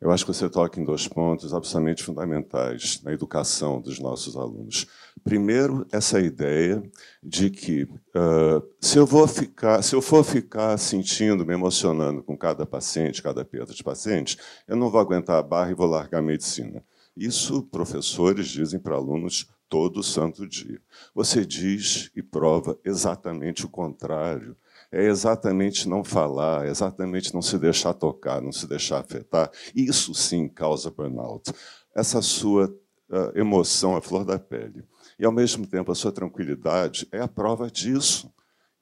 Eu 0.00 0.10
acho 0.10 0.24
que 0.24 0.32
você 0.32 0.48
toca 0.48 0.80
em 0.80 0.84
dois 0.84 1.08
pontos 1.08 1.54
absolutamente 1.54 2.02
fundamentais 2.02 3.00
na 3.02 3.12
educação 3.12 3.80
dos 3.80 3.98
nossos 3.98 4.36
alunos. 4.36 4.86
Primeiro, 5.22 5.86
essa 5.90 6.20
ideia 6.20 6.82
de 7.22 7.50
que 7.50 7.84
uh, 7.84 8.62
se 8.80 8.98
eu 8.98 9.06
vou 9.06 9.26
ficar, 9.26 9.82
se 9.82 9.94
eu 9.94 10.02
for 10.02 10.24
ficar 10.24 10.76
sentindo, 10.76 11.46
me 11.46 11.54
emocionando 11.54 12.22
com 12.22 12.36
cada 12.36 12.66
paciente, 12.66 13.22
cada 13.22 13.44
perda 13.44 13.72
de 13.72 13.82
paciente, 13.82 14.36
eu 14.68 14.76
não 14.76 14.90
vou 14.90 15.00
aguentar 15.00 15.38
a 15.38 15.42
barra 15.42 15.70
e 15.70 15.74
vou 15.74 15.86
largar 15.86 16.18
a 16.18 16.22
medicina. 16.22 16.82
Isso 17.16 17.62
professores 17.62 18.48
dizem 18.48 18.80
para 18.80 18.96
alunos 18.96 19.48
todo 19.68 20.02
santo 20.02 20.46
dia. 20.46 20.80
Você 21.14 21.46
diz 21.46 22.10
e 22.14 22.22
prova 22.22 22.78
exatamente 22.84 23.64
o 23.64 23.68
contrário 23.68 24.56
é 24.94 25.06
exatamente 25.06 25.88
não 25.88 26.04
falar, 26.04 26.66
é 26.66 26.70
exatamente 26.70 27.34
não 27.34 27.42
se 27.42 27.58
deixar 27.58 27.92
tocar, 27.94 28.40
não 28.40 28.52
se 28.52 28.64
deixar 28.68 29.00
afetar. 29.00 29.50
Isso 29.74 30.14
sim 30.14 30.48
causa 30.48 30.88
burnout. 30.88 31.52
Essa 31.96 32.22
sua 32.22 32.66
uh, 33.10 33.36
emoção, 33.36 33.96
a 33.96 34.00
flor 34.00 34.24
da 34.24 34.38
pele. 34.38 34.84
E, 35.18 35.24
ao 35.24 35.32
mesmo 35.32 35.66
tempo, 35.66 35.90
a 35.90 35.96
sua 35.96 36.12
tranquilidade 36.12 37.08
é 37.10 37.20
a 37.20 37.26
prova 37.26 37.68
disso. 37.68 38.32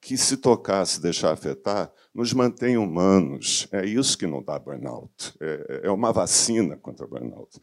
Que 0.02 0.18
se 0.18 0.36
tocar, 0.36 0.84
se 0.84 1.00
deixar 1.00 1.32
afetar, 1.32 1.90
nos 2.14 2.34
mantém 2.34 2.76
humanos. 2.76 3.66
É 3.72 3.86
isso 3.86 4.18
que 4.18 4.26
não 4.26 4.42
dá 4.42 4.58
burnout. 4.58 5.32
É, 5.40 5.82
é 5.84 5.90
uma 5.90 6.12
vacina 6.12 6.76
contra 6.76 7.06
burnout. 7.06 7.58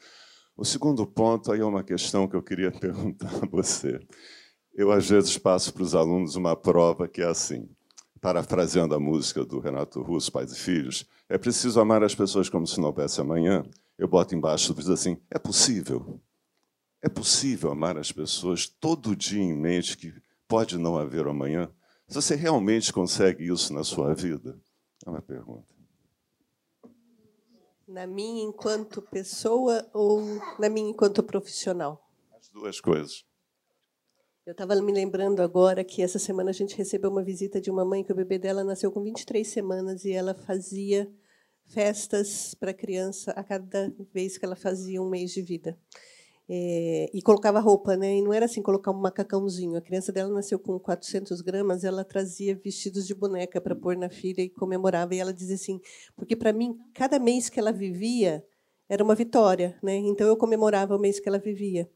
O 0.58 0.66
segundo 0.66 1.06
ponto 1.06 1.52
aí 1.52 1.60
é 1.60 1.66
uma 1.66 1.84
questão 1.84 2.28
que 2.28 2.36
eu 2.36 2.42
queria 2.42 2.72
perguntar 2.80 3.32
a 3.44 3.48
você. 3.48 4.00
Eu, 4.74 4.92
às 4.92 5.08
vezes, 5.08 5.38
passo 5.38 5.72
para 5.72 5.84
os 5.84 5.94
alunos 5.94 6.36
uma 6.36 6.56
prova 6.56 7.08
que 7.08 7.22
é 7.22 7.26
assim 7.26 7.70
parafraseando 8.22 8.94
a 8.94 9.00
música 9.00 9.46
do 9.46 9.60
Renato 9.60 10.02
Russo, 10.02 10.32
Pais 10.32 10.52
e 10.52 10.60
Filhos, 10.60 11.06
é 11.28 11.38
preciso 11.38 11.80
amar 11.80 12.04
as 12.04 12.14
pessoas 12.14 12.50
como 12.50 12.68
se 12.68 12.80
não 12.80 12.88
houvesse 12.88 13.22
amanhã. 13.22 13.64
Eu 13.98 14.08
boto 14.08 14.36
embaixo, 14.36 14.74
diz 14.74 14.90
assim, 14.90 15.18
é 15.30 15.40
possível. 15.40 16.20
É 17.02 17.08
possível 17.08 17.72
amar 17.72 17.98
as 17.98 18.12
pessoas 18.12 18.68
todo 18.68 19.16
dia 19.16 19.42
em 19.42 19.56
mente 19.56 19.98
que 19.98 20.14
pode 20.48 20.78
não 20.78 20.98
haver 20.98 21.28
amanhã? 21.28 21.72
Se 22.08 22.16
você 22.16 22.36
realmente 22.36 22.92
consegue 22.92 23.46
isso 23.46 23.74
na 23.74 23.84
sua 23.84 24.14
vida? 24.14 24.60
É 25.06 25.10
uma 25.10 25.22
pergunta. 25.22 25.74
Na 27.88 28.06
minha 28.06 28.44
enquanto 28.44 29.02
pessoa 29.02 29.88
ou 29.94 30.22
na 30.60 30.70
minha 30.70 30.90
enquanto 30.90 31.24
profissional? 31.24 32.10
As 32.38 32.50
duas 32.50 32.82
coisas. 32.82 33.24
Eu 34.50 34.54
estava 34.54 34.76
me 34.82 34.92
lembrando 34.92 35.44
agora 35.44 35.84
que 35.84 36.02
essa 36.02 36.18
semana 36.18 36.50
a 36.50 36.54
gente 36.54 36.76
recebeu 36.76 37.12
uma 37.12 37.22
visita 37.22 37.62
de 37.62 37.70
uma 37.70 37.86
mãe 37.86 38.04
que 38.04 38.12
o 38.12 38.16
bebê 38.16 38.40
dela 38.40 38.64
nasceu 38.64 38.92
com 38.92 39.00
23 39.00 39.48
semanas 39.48 40.06
e 40.06 40.12
ela 40.12 40.34
fazia 40.34 41.08
festas 41.68 42.56
para 42.56 42.72
a 42.72 42.74
criança 42.74 43.30
a 43.34 43.44
cada 43.44 43.94
vez 44.12 44.40
que 44.40 44.46
ela 44.46 44.56
fazia 44.56 45.00
um 45.04 45.08
mês 45.08 45.30
de 45.30 45.44
vida. 45.44 45.78
É, 46.50 47.12
e 47.14 47.22
colocava 47.22 47.60
roupa, 47.60 47.96
né? 47.96 48.16
E 48.16 48.24
não 48.24 48.34
era 48.34 48.46
assim 48.46 48.60
colocar 48.64 48.90
um 48.90 49.00
macacãozinho. 49.00 49.78
A 49.78 49.82
criança 49.82 50.12
dela 50.12 50.34
nasceu 50.34 50.58
com 50.58 50.80
400 50.80 51.42
gramas, 51.42 51.84
ela 51.84 52.04
trazia 52.04 52.56
vestidos 52.56 53.06
de 53.06 53.14
boneca 53.14 53.62
para 53.62 53.76
pôr 53.76 53.96
na 53.96 54.10
filha 54.10 54.42
e 54.42 54.50
comemorava. 54.50 55.14
E 55.14 55.20
ela 55.20 55.32
dizia 55.32 55.54
assim, 55.54 55.80
porque 56.16 56.36
para 56.36 56.52
mim 56.52 56.76
cada 56.96 57.20
mês 57.20 57.50
que 57.50 57.60
ela 57.60 57.72
vivia 57.72 58.44
era 58.90 59.04
uma 59.04 59.14
vitória, 59.14 59.78
né? 59.84 59.98
Então 59.98 60.26
eu 60.26 60.36
comemorava 60.36 60.96
o 60.96 61.00
mês 61.00 61.20
que 61.20 61.30
ela 61.30 61.38
vivia. 61.38 61.88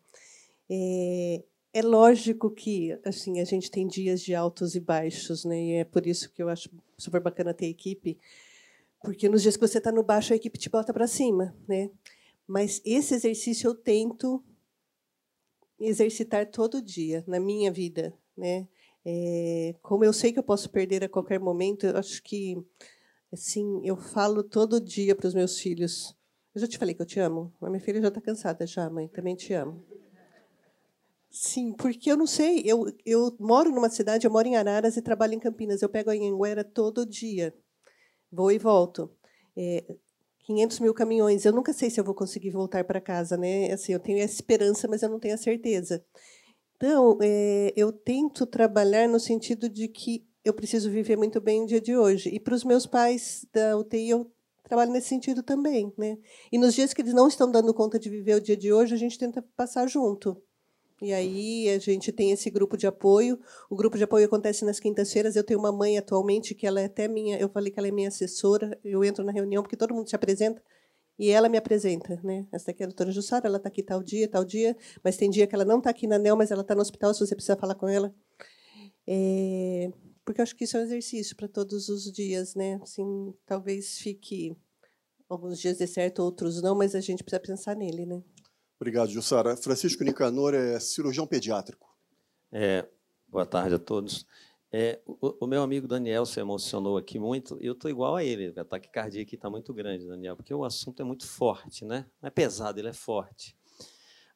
É, 0.70 1.44
é 1.74 1.82
lógico 1.82 2.52
que 2.52 2.98
assim 3.04 3.40
a 3.42 3.44
gente 3.44 3.70
tem 3.72 3.88
dias 3.88 4.22
de 4.22 4.36
altos 4.36 4.76
e 4.76 4.80
baixos, 4.80 5.44
né? 5.44 5.62
E 5.62 5.72
é 5.74 5.84
por 5.84 6.06
isso 6.06 6.32
que 6.32 6.42
eu 6.42 6.48
acho 6.48 6.70
super 6.98 7.20
bacana 7.20 7.54
ter 7.54 7.66
equipe, 7.66 8.18
porque 9.04 9.28
nos 9.28 9.42
dias 9.42 9.58
que 9.58 9.68
você 9.68 9.80
está 9.80 9.92
no 9.92 10.04
baixo 10.04 10.34
a 10.34 10.36
equipe 10.36 10.58
te 10.60 10.70
bota 10.70 10.94
para 10.94 11.08
cima, 11.08 11.56
né? 11.68 11.90
Mas 12.48 12.82
esse 12.86 13.16
exercício 13.16 13.68
eu 13.68 13.76
tento 13.76 14.44
exercitar 15.80 16.50
todo 16.52 16.82
dia 16.82 17.24
na 17.28 17.40
minha 17.40 17.72
vida, 17.72 18.14
né? 18.38 18.68
É, 19.06 19.76
como 19.82 20.06
eu 20.06 20.14
sei 20.14 20.32
que 20.32 20.40
eu 20.40 20.44
posso 20.44 20.70
perder 20.70 21.04
a 21.04 21.10
qualquer 21.10 21.40
momento, 21.40 21.86
eu 21.88 21.98
acho 21.98 22.22
que 22.22 22.56
assim 23.32 23.82
eu 23.84 23.98
falo 23.98 24.44
todo 24.44 24.80
dia 24.80 25.16
para 25.16 25.28
os 25.28 25.34
meus 25.34 25.60
filhos. 25.60 26.16
Eu 26.54 26.62
já 26.62 26.68
te 26.68 26.78
falei 26.78 26.94
que 26.94 27.02
eu 27.02 27.06
te 27.06 27.20
amo. 27.20 27.52
A 27.60 27.68
minha 27.68 27.82
filha 27.82 28.00
já 28.00 28.10
está 28.10 28.22
cansada 28.22 28.68
já, 28.68 28.88
mãe. 28.88 29.08
Também 29.08 29.36
te 29.36 29.54
amo. 29.54 29.84
Sim, 31.36 31.74
porque 31.74 32.12
eu 32.12 32.16
não 32.16 32.28
sei, 32.28 32.62
eu, 32.64 32.86
eu 33.04 33.36
moro 33.40 33.72
numa 33.72 33.90
cidade, 33.90 34.28
eu 34.28 34.32
moro 34.32 34.48
em 34.48 34.56
Araras 34.56 34.96
e 34.98 35.02
trabalho 35.02 35.34
em 35.34 35.40
Campinas. 35.40 35.82
Eu 35.82 35.90
pego 35.90 36.12
a 36.12 36.14
Anhanguera 36.14 36.64
todo 36.64 37.08
dia, 37.08 37.52
vou 38.32 38.52
e 38.52 38.60
volto. 38.60 39.10
É, 39.58 39.84
500 40.42 40.80
mil 40.80 40.94
caminhões. 40.94 41.46
Eu 41.46 41.54
nunca 41.54 41.74
sei 41.74 41.90
se 41.90 42.00
eu 42.00 42.04
vou 42.04 42.16
conseguir 42.16 42.52
voltar 42.52 42.84
para 42.86 43.02
casa, 43.02 43.36
né? 43.38 43.72
Assim, 43.72 43.94
eu 43.94 44.00
tenho 44.00 44.22
a 44.22 44.26
esperança, 44.26 44.88
mas 44.88 45.04
eu 45.04 45.10
não 45.10 45.20
tenho 45.20 45.36
a 45.36 45.38
certeza. 45.38 46.06
Então, 46.78 47.18
é, 47.22 47.74
eu 47.76 47.92
tento 47.92 48.46
trabalhar 48.46 49.08
no 49.10 49.20
sentido 49.20 49.70
de 49.70 49.88
que 49.88 50.28
eu 50.46 50.54
preciso 50.54 50.92
viver 50.92 51.18
muito 51.18 51.42
bem 51.42 51.64
o 51.64 51.68
dia 51.68 51.82
de 51.82 51.98
hoje. 51.98 52.30
E 52.30 52.40
para 52.40 52.56
os 52.56 52.64
meus 52.64 52.86
pais 52.86 53.48
da 53.54 53.78
UTI, 53.78 54.10
eu 54.12 54.32
trabalho 54.64 54.92
nesse 54.92 55.10
sentido 55.10 55.44
também, 55.44 55.94
né? 55.98 56.18
E 56.52 56.58
nos 56.60 56.76
dias 56.76 56.94
que 56.94 57.02
eles 57.02 57.14
não 57.14 57.28
estão 57.28 57.52
dando 57.52 57.74
conta 57.74 58.00
de 58.00 58.10
viver 58.10 58.36
o 58.36 58.42
dia 58.42 58.58
de 58.58 58.74
hoje, 58.74 58.94
a 58.94 58.98
gente 58.98 59.18
tenta 59.18 59.42
passar 59.56 59.88
junto. 59.88 60.42
E 61.04 61.12
aí 61.12 61.70
a 61.70 61.78
gente 61.80 62.14
tem 62.14 62.32
esse 62.32 62.50
grupo 62.50 62.78
de 62.78 62.88
apoio. 62.88 63.38
O 63.70 63.76
grupo 63.76 63.98
de 63.98 64.06
apoio 64.06 64.26
acontece 64.26 64.64
nas 64.64 64.80
quintas-feiras. 64.80 65.36
Eu 65.36 65.44
tenho 65.44 65.60
uma 65.60 65.72
mãe 65.72 65.98
atualmente 65.98 66.56
que 66.56 66.66
ela 66.66 66.80
é 66.80 66.86
até 66.86 67.10
minha, 67.10 67.38
eu 67.38 67.50
falei 67.50 67.72
que 67.72 67.78
ela 67.78 67.90
é 67.90 67.92
minha 67.92 68.08
assessora. 68.08 68.80
Eu 68.84 69.04
entro 69.04 69.24
na 69.24 69.32
reunião 69.34 69.62
porque 69.62 69.76
todo 69.76 69.94
mundo 69.94 70.10
se 70.10 70.16
apresenta 70.16 70.64
e 71.20 71.30
ela 71.30 71.50
me 71.50 71.58
apresenta, 71.58 72.20
né? 72.24 72.48
Essa 72.52 72.72
aqui 72.72 72.84
é 72.84 72.86
a 72.86 72.88
doutora 72.88 73.12
Jussara, 73.12 73.48
ela 73.48 73.58
está 73.58 73.68
aqui 73.68 73.84
tal 73.84 74.02
dia, 74.02 74.28
tal 74.28 74.44
dia, 74.44 74.76
mas 75.04 75.18
tem 75.18 75.30
dia 75.30 75.46
que 75.46 75.54
ela 75.54 75.66
não 75.66 75.78
está 75.78 75.90
aqui 75.90 76.08
na 76.08 76.18
NEL, 76.18 76.36
mas 76.36 76.52
ela 76.52 76.62
está 76.62 76.74
no 76.74 76.82
hospital, 76.82 77.14
se 77.14 77.20
você 77.20 77.36
precisar 77.36 77.58
falar 77.58 77.76
com 77.76 77.88
ela. 77.88 78.14
É, 79.06 79.92
porque 80.26 80.40
eu 80.42 80.44
acho 80.44 80.56
que 80.56 80.64
isso 80.64 80.78
é 80.78 80.80
um 80.80 80.84
exercício 80.84 81.36
para 81.36 81.48
todos 81.48 81.90
os 81.90 82.12
dias, 82.12 82.56
né? 82.56 82.80
Assim, 82.82 83.34
talvez 83.46 84.00
fique 84.00 84.56
alguns 85.30 85.60
dias 85.60 85.78
de 85.78 85.86
certo, 85.86 86.24
outros 86.24 86.62
não, 86.62 86.76
mas 86.76 86.96
a 86.96 87.02
gente 87.02 87.24
precisa 87.24 87.40
pensar 87.42 87.76
nele, 87.76 88.06
né? 88.06 88.24
Obrigado, 88.84 89.10
Jussara. 89.10 89.56
Francisco 89.56 90.04
Nicanor 90.04 90.54
é 90.54 90.78
cirurgião 90.78 91.26
pediátrico. 91.26 91.88
É, 92.52 92.86
boa 93.30 93.46
tarde 93.46 93.76
a 93.76 93.80
todos. 93.80 94.28
É, 94.70 95.00
o, 95.06 95.46
o, 95.46 95.48
meu 95.48 95.64
amigo 95.64 95.88
Daniel 95.88 96.26
se 96.26 96.38
emocionou 96.42 96.98
aqui 96.98 97.18
muito. 97.18 97.58
Eu 97.62 97.72
estou 97.72 97.90
igual 97.90 98.18
a 98.18 98.26
ele. 98.26 98.50
O 98.50 98.60
ataque 98.60 98.92
cardíaco 98.92 99.26
aqui 99.26 99.36
está 99.36 99.50
muito 99.50 99.74
grande, 99.74 100.06
Daniel, 100.06 100.36
porque 100.36 100.54
o 100.54 100.66
assunto 100.66 101.02
é 101.02 101.06
muito 101.06 101.26
forte, 101.26 101.86
né? 101.86 102.06
Não 102.22 102.28
é 102.28 102.30
pesado, 102.30 102.78
ele 102.78 102.90
é 102.90 102.94
forte. 102.94 103.56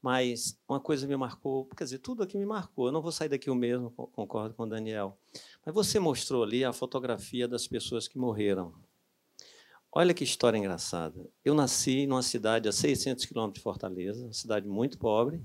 Mas 0.01 0.57
uma 0.65 0.79
coisa 0.79 1.05
me 1.05 1.17
marcou, 1.17 1.65
quer 1.75 1.83
dizer, 1.83 1.97
tudo 1.97 2.23
aqui 2.23 2.37
me 2.37 2.45
marcou. 2.45 2.85
Eu 2.85 2.93
não 2.93 3.01
vou 3.01 3.11
sair 3.11 3.27
daqui 3.27 3.49
o 3.49 3.55
mesmo, 3.55 3.91
concordo 3.91 4.55
com 4.55 4.63
o 4.63 4.69
Daniel. 4.69 5.19
Mas 5.65 5.75
você 5.75 5.99
mostrou 5.99 6.41
ali 6.41 6.63
a 6.63 6.71
fotografia 6.71 7.49
das 7.49 7.67
pessoas 7.67 8.07
que 8.07 8.17
morreram. 8.17 8.73
Olha 9.99 10.13
que 10.13 10.23
história 10.23 10.59
engraçada. 10.59 11.27
Eu 11.43 11.55
nasci 11.55 12.05
numa 12.05 12.21
cidade 12.21 12.69
a 12.69 12.71
600 12.71 13.25
quilômetros 13.25 13.57
de 13.57 13.63
Fortaleza, 13.63 14.25
uma 14.25 14.31
cidade 14.31 14.67
muito 14.67 14.95
pobre, 14.99 15.43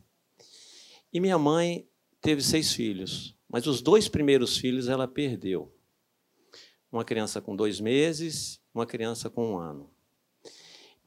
e 1.10 1.20
minha 1.20 1.38
mãe 1.38 1.88
teve 2.20 2.42
seis 2.42 2.70
filhos, 2.70 3.34
mas 3.48 3.66
os 3.66 3.80
dois 3.80 4.10
primeiros 4.10 4.58
filhos 4.58 4.88
ela 4.88 5.08
perdeu. 5.08 5.74
Uma 6.92 7.02
criança 7.02 7.40
com 7.40 7.56
dois 7.56 7.80
meses, 7.80 8.60
uma 8.74 8.84
criança 8.84 9.30
com 9.30 9.52
um 9.54 9.56
ano. 9.56 9.88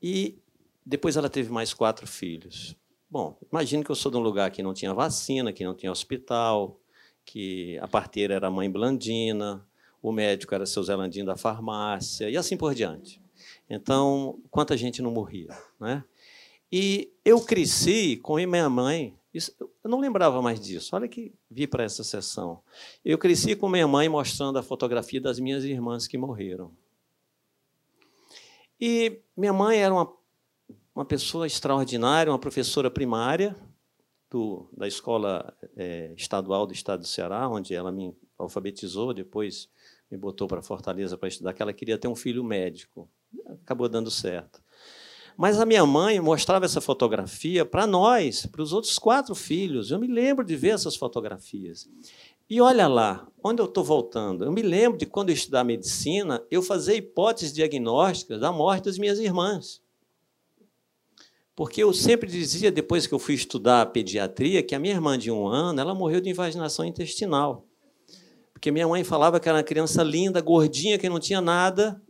E 0.01 0.39
depois 0.83 1.15
ela 1.15 1.29
teve 1.29 1.51
mais 1.51 1.71
quatro 1.71 2.07
filhos. 2.07 2.75
Bom, 3.07 3.37
imagine 3.51 3.83
que 3.83 3.91
eu 3.91 3.95
sou 3.95 4.11
de 4.11 4.17
um 4.17 4.21
lugar 4.21 4.49
que 4.49 4.63
não 4.63 4.73
tinha 4.73 4.91
vacina, 4.91 5.53
que 5.53 5.63
não 5.63 5.75
tinha 5.75 5.91
hospital, 5.91 6.79
que 7.23 7.77
a 7.77 7.87
parteira 7.87 8.33
era 8.33 8.47
a 8.47 8.51
mãe 8.51 8.71
Blandina, 8.71 9.63
o 10.01 10.11
médico 10.11 10.55
era 10.55 10.65
seu 10.65 10.81
Zelandinho 10.81 11.27
da 11.27 11.37
farmácia, 11.37 12.27
e 12.27 12.37
assim 12.37 12.57
por 12.57 12.73
diante. 12.73 13.23
Então, 13.69 14.39
quanta 14.51 14.77
gente 14.77 15.01
não 15.01 15.11
morria, 15.11 15.49
né? 15.79 16.03
E 16.71 17.11
eu 17.23 17.41
cresci 17.41 18.17
com 18.17 18.35
minha 18.35 18.69
mãe, 18.69 19.17
isso, 19.33 19.53
eu 19.59 19.89
não 19.89 19.99
lembrava 19.99 20.41
mais 20.41 20.59
disso. 20.59 20.95
Olha 20.95 21.07
que 21.07 21.33
vi 21.49 21.67
para 21.67 21.83
essa 21.83 22.03
sessão. 22.03 22.61
Eu 23.03 23.17
cresci 23.17 23.55
com 23.55 23.69
minha 23.69 23.87
mãe 23.87 24.09
mostrando 24.09 24.57
a 24.57 24.63
fotografia 24.63 25.21
das 25.21 25.39
minhas 25.39 25.63
irmãs 25.63 26.07
que 26.07 26.17
morreram. 26.17 26.71
E 28.79 29.21
minha 29.35 29.53
mãe 29.53 29.77
era 29.77 29.93
uma, 29.93 30.11
uma 30.93 31.05
pessoa 31.05 31.47
extraordinária, 31.47 32.31
uma 32.31 32.39
professora 32.39 32.89
primária 32.89 33.55
do, 34.29 34.67
da 34.75 34.87
escola 34.87 35.55
é, 35.77 36.13
estadual 36.15 36.65
do 36.67 36.73
estado 36.73 37.01
do 37.01 37.07
Ceará, 37.07 37.47
onde 37.47 37.73
ela 37.73 37.91
me 37.91 38.15
alfabetizou, 38.37 39.13
depois 39.13 39.69
me 40.09 40.17
botou 40.17 40.47
para 40.47 40.61
Fortaleza 40.61 41.17
para 41.17 41.27
estudar, 41.27 41.53
que 41.53 41.61
ela 41.61 41.73
queria 41.73 41.97
ter 41.97 42.07
um 42.07 42.15
filho 42.15 42.43
médico. 42.43 43.09
Acabou 43.63 43.89
dando 43.89 44.11
certo. 44.11 44.61
Mas 45.37 45.59
a 45.59 45.65
minha 45.65 45.85
mãe 45.85 46.19
mostrava 46.19 46.65
essa 46.65 46.79
fotografia 46.79 47.65
para 47.65 47.85
nós, 47.85 48.45
para 48.45 48.61
os 48.61 48.71
outros 48.71 48.97
quatro 48.97 49.35
filhos. 49.35 49.91
Eu 49.91 49.99
me 49.99 50.07
lembro 50.07 50.45
de 50.45 50.55
ver 50.55 50.69
essas 50.69 50.95
fotografias. 50.95 51.89
E 52.49 52.61
olha 52.61 52.87
lá, 52.87 53.27
onde 53.43 53.61
eu 53.61 53.65
estou 53.65 53.83
voltando. 53.83 54.45
Eu 54.45 54.51
me 54.51 54.61
lembro 54.61 54.97
de 54.97 55.05
quando 55.05 55.29
eu 55.29 55.35
estudar 55.35 55.63
medicina, 55.63 56.41
eu 56.49 56.61
fazia 56.61 56.95
hipóteses 56.95 57.53
diagnósticas 57.53 58.39
da 58.39 58.51
morte 58.51 58.85
das 58.85 58.97
minhas 58.97 59.19
irmãs. 59.19 59.81
Porque 61.55 61.81
eu 61.81 61.93
sempre 61.93 62.29
dizia, 62.29 62.71
depois 62.71 63.07
que 63.07 63.13
eu 63.13 63.19
fui 63.19 63.33
estudar 63.33 63.85
pediatria, 63.87 64.61
que 64.61 64.75
a 64.75 64.79
minha 64.79 64.93
irmã 64.93 65.17
de 65.17 65.31
um 65.31 65.47
ano 65.47 65.79
ela 65.81 65.95
morreu 65.95 66.21
de 66.21 66.29
invaginação 66.29 66.85
intestinal. 66.85 67.64
Porque 68.65 68.71
minha 68.71 68.87
mãe 68.87 69.03
falava 69.03 69.39
que 69.39 69.47
era 69.47 69.59
uma 69.59 69.63
criança 69.63 70.01
linda, 70.01 70.41
gordinha, 70.41 70.97
que 70.97 71.07
não 71.07 71.19
tinha 71.19 71.39
nada, 71.39 72.01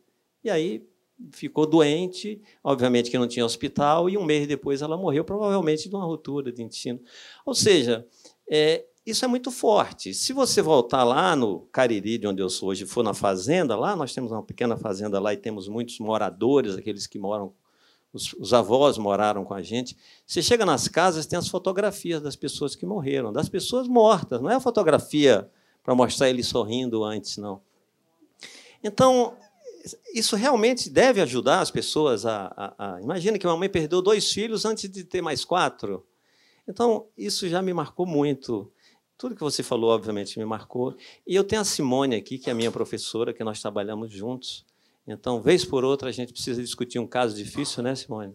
e 0.41 0.49
aí 0.49 0.87
ficou 1.33 1.65
doente, 1.65 2.41
obviamente 2.63 3.11
que 3.11 3.17
não 3.17 3.27
tinha 3.27 3.45
hospital, 3.45 4.09
e 4.09 4.17
um 4.17 4.23
mês 4.23 4.47
depois 4.47 4.81
ela 4.81 4.95
morreu, 4.95 5.25
provavelmente 5.25 5.89
de 5.89 5.93
uma 5.93 6.05
ruptura 6.05 6.53
de 6.53 6.63
intestino. 6.63 7.01
Ou 7.45 7.53
seja, 7.53 8.07
é, 8.49 8.85
isso 9.05 9.25
é 9.25 9.27
muito 9.27 9.51
forte. 9.51 10.13
Se 10.13 10.31
você 10.31 10.61
voltar 10.61 11.03
lá 11.03 11.35
no 11.35 11.67
Cariri, 11.73 12.17
de 12.17 12.25
onde 12.25 12.41
eu 12.41 12.49
sou 12.49 12.69
hoje, 12.69 12.85
for 12.85 13.03
na 13.03 13.13
fazenda, 13.13 13.75
lá 13.75 13.93
nós 13.93 14.13
temos 14.13 14.31
uma 14.31 14.41
pequena 14.41 14.77
fazenda 14.77 15.19
lá 15.19 15.33
e 15.33 15.37
temos 15.37 15.67
muitos 15.67 15.99
moradores, 15.99 16.77
aqueles 16.77 17.05
que 17.05 17.19
moram, 17.19 17.51
os, 18.13 18.31
os 18.39 18.53
avós 18.53 18.97
moraram 18.97 19.43
com 19.43 19.53
a 19.53 19.61
gente. 19.61 19.97
Você 20.25 20.41
chega 20.41 20.65
nas 20.65 20.87
casas, 20.87 21.25
tem 21.25 21.37
as 21.37 21.49
fotografias 21.49 22.21
das 22.21 22.37
pessoas 22.37 22.77
que 22.77 22.85
morreram, 22.85 23.33
das 23.33 23.49
pessoas 23.49 23.89
mortas. 23.89 24.39
Não 24.39 24.49
é 24.49 24.55
a 24.55 24.61
fotografia 24.61 25.51
para 25.85 25.93
mostrar 25.93 26.29
ele 26.29 26.43
sorrindo 26.43 27.03
antes, 27.03 27.37
não. 27.37 27.61
Então, 28.83 29.37
isso 30.13 30.35
realmente 30.35 30.89
deve 30.89 31.21
ajudar 31.21 31.59
as 31.59 31.69
pessoas 31.69 32.25
a, 32.25 32.51
a, 32.57 32.95
a. 32.95 33.01
Imagina 33.01 33.37
que 33.37 33.45
uma 33.45 33.55
mãe 33.55 33.69
perdeu 33.69 34.01
dois 34.01 34.31
filhos 34.31 34.65
antes 34.65 34.89
de 34.89 35.03
ter 35.03 35.21
mais 35.21 35.45
quatro. 35.45 36.03
Então, 36.67 37.05
isso 37.15 37.47
já 37.47 37.61
me 37.61 37.71
marcou 37.71 38.05
muito. 38.05 38.71
Tudo 39.15 39.35
que 39.35 39.41
você 39.41 39.61
falou, 39.61 39.91
obviamente, 39.91 40.39
me 40.39 40.45
marcou. 40.45 40.95
E 41.25 41.35
eu 41.35 41.43
tenho 41.43 41.61
a 41.61 41.65
Simone 41.65 42.15
aqui, 42.15 42.39
que 42.39 42.49
é 42.49 42.53
a 42.53 42.55
minha 42.55 42.71
professora, 42.71 43.33
que 43.33 43.43
nós 43.43 43.61
trabalhamos 43.61 44.11
juntos. 44.11 44.65
Então, 45.07 45.39
vez 45.39 45.63
por 45.63 45.85
outra, 45.85 46.09
a 46.09 46.11
gente 46.11 46.33
precisa 46.33 46.61
discutir 46.61 46.97
um 46.97 47.07
caso 47.07 47.35
difícil, 47.35 47.83
né, 47.83 47.93
Simone? 47.93 48.33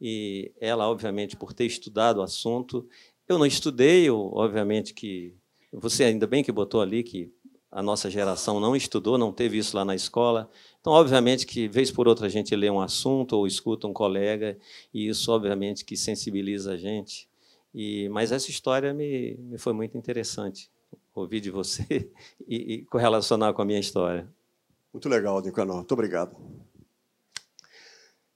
E 0.00 0.52
ela, 0.60 0.88
obviamente, 0.88 1.36
por 1.36 1.52
ter 1.52 1.66
estudado 1.66 2.18
o 2.18 2.22
assunto. 2.22 2.88
Eu 3.28 3.36
não 3.36 3.46
estudei, 3.46 4.04
eu, 4.08 4.30
obviamente 4.32 4.94
que. 4.94 5.34
Você 5.80 6.04
ainda 6.04 6.26
bem 6.26 6.44
que 6.44 6.52
botou 6.52 6.80
ali 6.80 7.02
que 7.02 7.32
a 7.70 7.82
nossa 7.82 8.08
geração 8.08 8.60
não 8.60 8.76
estudou, 8.76 9.18
não 9.18 9.32
teve 9.32 9.58
isso 9.58 9.76
lá 9.76 9.84
na 9.84 9.96
escola. 9.96 10.48
Então, 10.80 10.92
obviamente 10.92 11.44
que, 11.44 11.66
vez 11.66 11.90
por 11.90 12.06
outra, 12.06 12.26
a 12.26 12.28
gente 12.28 12.54
lê 12.54 12.70
um 12.70 12.80
assunto 12.80 13.32
ou 13.36 13.48
escuta 13.48 13.88
um 13.88 13.92
colega, 13.92 14.56
e 14.92 15.08
isso, 15.08 15.32
obviamente, 15.32 15.84
que 15.84 15.96
sensibiliza 15.96 16.74
a 16.74 16.76
gente. 16.76 17.28
E, 17.74 18.08
mas 18.10 18.30
essa 18.30 18.48
história 18.48 18.94
me, 18.94 19.34
me 19.34 19.58
foi 19.58 19.72
muito 19.72 19.98
interessante, 19.98 20.70
ouvir 21.12 21.40
de 21.40 21.50
você 21.50 22.08
e, 22.46 22.74
e 22.74 22.84
correlacionar 22.84 23.52
com 23.52 23.62
a 23.62 23.64
minha 23.64 23.80
história. 23.80 24.28
Muito 24.92 25.08
legal, 25.08 25.42
Nicanor. 25.42 25.78
Muito 25.78 25.92
obrigado. 25.92 26.36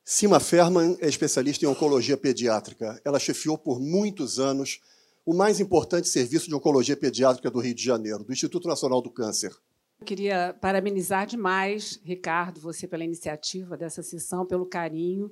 Sima 0.05 0.41
Ferman 0.41 0.97
é 1.01 1.09
especialista 1.09 1.65
em 1.65 1.69
oncologia 1.69 2.17
pediátrica. 2.17 3.01
Ela 3.05 3.21
chefiou 3.21 3.57
por 3.57 3.79
muitos 3.79 4.41
anos 4.41 4.81
o 5.29 5.35
mais 5.35 5.61
importante 5.61 6.09
serviço 6.09 6.49
de 6.49 6.55
oncologia 6.55 6.97
pediátrica 6.97 7.51
do 7.51 7.61
Rio 7.61 7.75
de 7.75 7.85
Janeiro, 7.85 8.25
do 8.25 8.33
Instituto 8.33 8.67
Nacional 8.67 9.03
do 9.03 9.11
Câncer. 9.11 9.55
Eu 10.01 10.07
queria 10.07 10.57
parabenizar 10.59 11.27
demais, 11.27 12.01
Ricardo, 12.03 12.59
você 12.63 12.89
pela 12.89 13.05
iniciativa 13.05 13.77
dessa 13.77 14.03
sessão, 14.03 14.47
pelo 14.47 14.65
carinho 14.65 15.31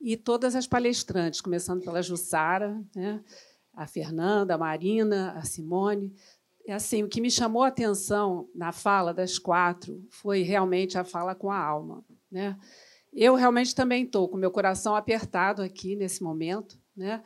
e 0.00 0.16
todas 0.16 0.56
as 0.56 0.66
palestrantes, 0.66 1.42
começando 1.42 1.82
pela 1.82 2.00
Jussara, 2.00 2.82
né? 2.96 3.22
a 3.74 3.86
Fernanda, 3.86 4.54
a 4.54 4.58
Marina, 4.58 5.32
a 5.32 5.42
Simone. 5.42 6.14
É 6.66 6.72
assim, 6.72 7.02
o 7.02 7.08
que 7.08 7.20
me 7.20 7.30
chamou 7.30 7.64
a 7.64 7.68
atenção 7.68 8.48
na 8.54 8.72
fala 8.72 9.12
das 9.12 9.38
quatro 9.38 10.02
foi 10.08 10.40
realmente 10.40 10.96
a 10.96 11.04
fala 11.04 11.34
com 11.34 11.50
a 11.50 11.62
alma. 11.62 12.02
Né? 12.32 12.56
Eu 13.12 13.34
realmente 13.34 13.74
também 13.74 14.04
estou 14.04 14.26
com 14.26 14.38
meu 14.38 14.50
coração 14.50 14.96
apertado 14.96 15.60
aqui 15.60 15.96
nesse 15.96 16.22
momento, 16.22 16.78
né? 16.96 17.22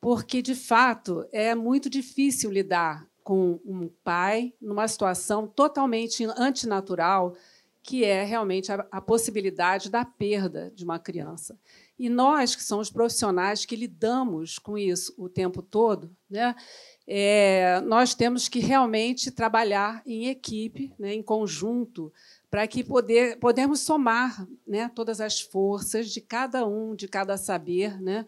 Porque, 0.00 0.40
de 0.40 0.54
fato, 0.54 1.26
é 1.30 1.54
muito 1.54 1.90
difícil 1.90 2.50
lidar 2.50 3.06
com 3.22 3.60
um 3.64 3.88
pai 4.02 4.54
numa 4.60 4.88
situação 4.88 5.46
totalmente 5.46 6.24
antinatural, 6.36 7.34
que 7.82 8.04
é 8.04 8.24
realmente 8.24 8.72
a, 8.72 8.86
a 8.90 9.00
possibilidade 9.00 9.90
da 9.90 10.04
perda 10.04 10.72
de 10.74 10.84
uma 10.84 10.98
criança. 10.98 11.58
E 11.98 12.08
nós, 12.08 12.56
que 12.56 12.64
somos 12.64 12.90
profissionais 12.90 13.64
que 13.64 13.76
lidamos 13.76 14.58
com 14.58 14.76
isso 14.76 15.14
o 15.18 15.28
tempo 15.28 15.62
todo, 15.62 16.10
né, 16.28 16.54
é, 17.06 17.80
nós 17.82 18.14
temos 18.14 18.48
que 18.48 18.58
realmente 18.58 19.30
trabalhar 19.30 20.02
em 20.06 20.28
equipe, 20.28 20.94
né, 20.98 21.12
em 21.12 21.22
conjunto, 21.22 22.12
para 22.50 22.66
que 22.66 22.82
poder, 22.82 23.38
podemos 23.38 23.80
somar 23.80 24.46
né, 24.66 24.90
todas 24.94 25.20
as 25.20 25.40
forças 25.40 26.10
de 26.10 26.20
cada 26.20 26.66
um, 26.66 26.94
de 26.94 27.06
cada 27.06 27.36
saber, 27.36 28.00
né, 28.00 28.24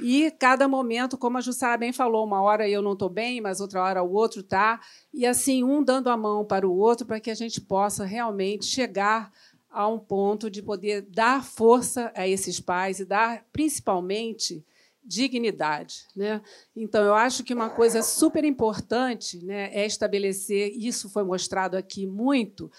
e 0.00 0.30
cada 0.32 0.66
momento, 0.66 1.16
como 1.16 1.38
a 1.38 1.40
Jussara 1.40 1.76
bem 1.76 1.92
falou, 1.92 2.24
uma 2.24 2.42
hora 2.42 2.68
eu 2.68 2.82
não 2.82 2.92
estou 2.94 3.08
bem, 3.08 3.40
mas 3.40 3.60
outra 3.60 3.82
hora 3.82 4.02
o 4.02 4.12
outro 4.12 4.40
está, 4.40 4.80
e 5.12 5.26
assim 5.26 5.62
um 5.62 5.82
dando 5.82 6.10
a 6.10 6.16
mão 6.16 6.44
para 6.44 6.66
o 6.66 6.76
outro 6.76 7.06
para 7.06 7.20
que 7.20 7.30
a 7.30 7.34
gente 7.34 7.60
possa 7.60 8.04
realmente 8.04 8.66
chegar 8.66 9.32
a 9.70 9.88
um 9.88 9.98
ponto 9.98 10.48
de 10.48 10.62
poder 10.62 11.02
dar 11.02 11.44
força 11.44 12.12
a 12.14 12.28
esses 12.28 12.60
pais 12.60 13.00
e 13.00 13.04
dar, 13.04 13.44
principalmente, 13.52 14.64
dignidade. 15.04 16.06
Né? 16.14 16.40
Então, 16.74 17.04
eu 17.04 17.14
acho 17.14 17.42
que 17.42 17.52
uma 17.52 17.68
coisa 17.68 18.02
super 18.02 18.44
importante 18.44 19.44
né, 19.44 19.70
é 19.74 19.84
estabelecer, 19.84 20.72
isso 20.76 21.10
foi 21.10 21.24
mostrado 21.24 21.76
aqui 21.76 22.06
muito, 22.06 22.70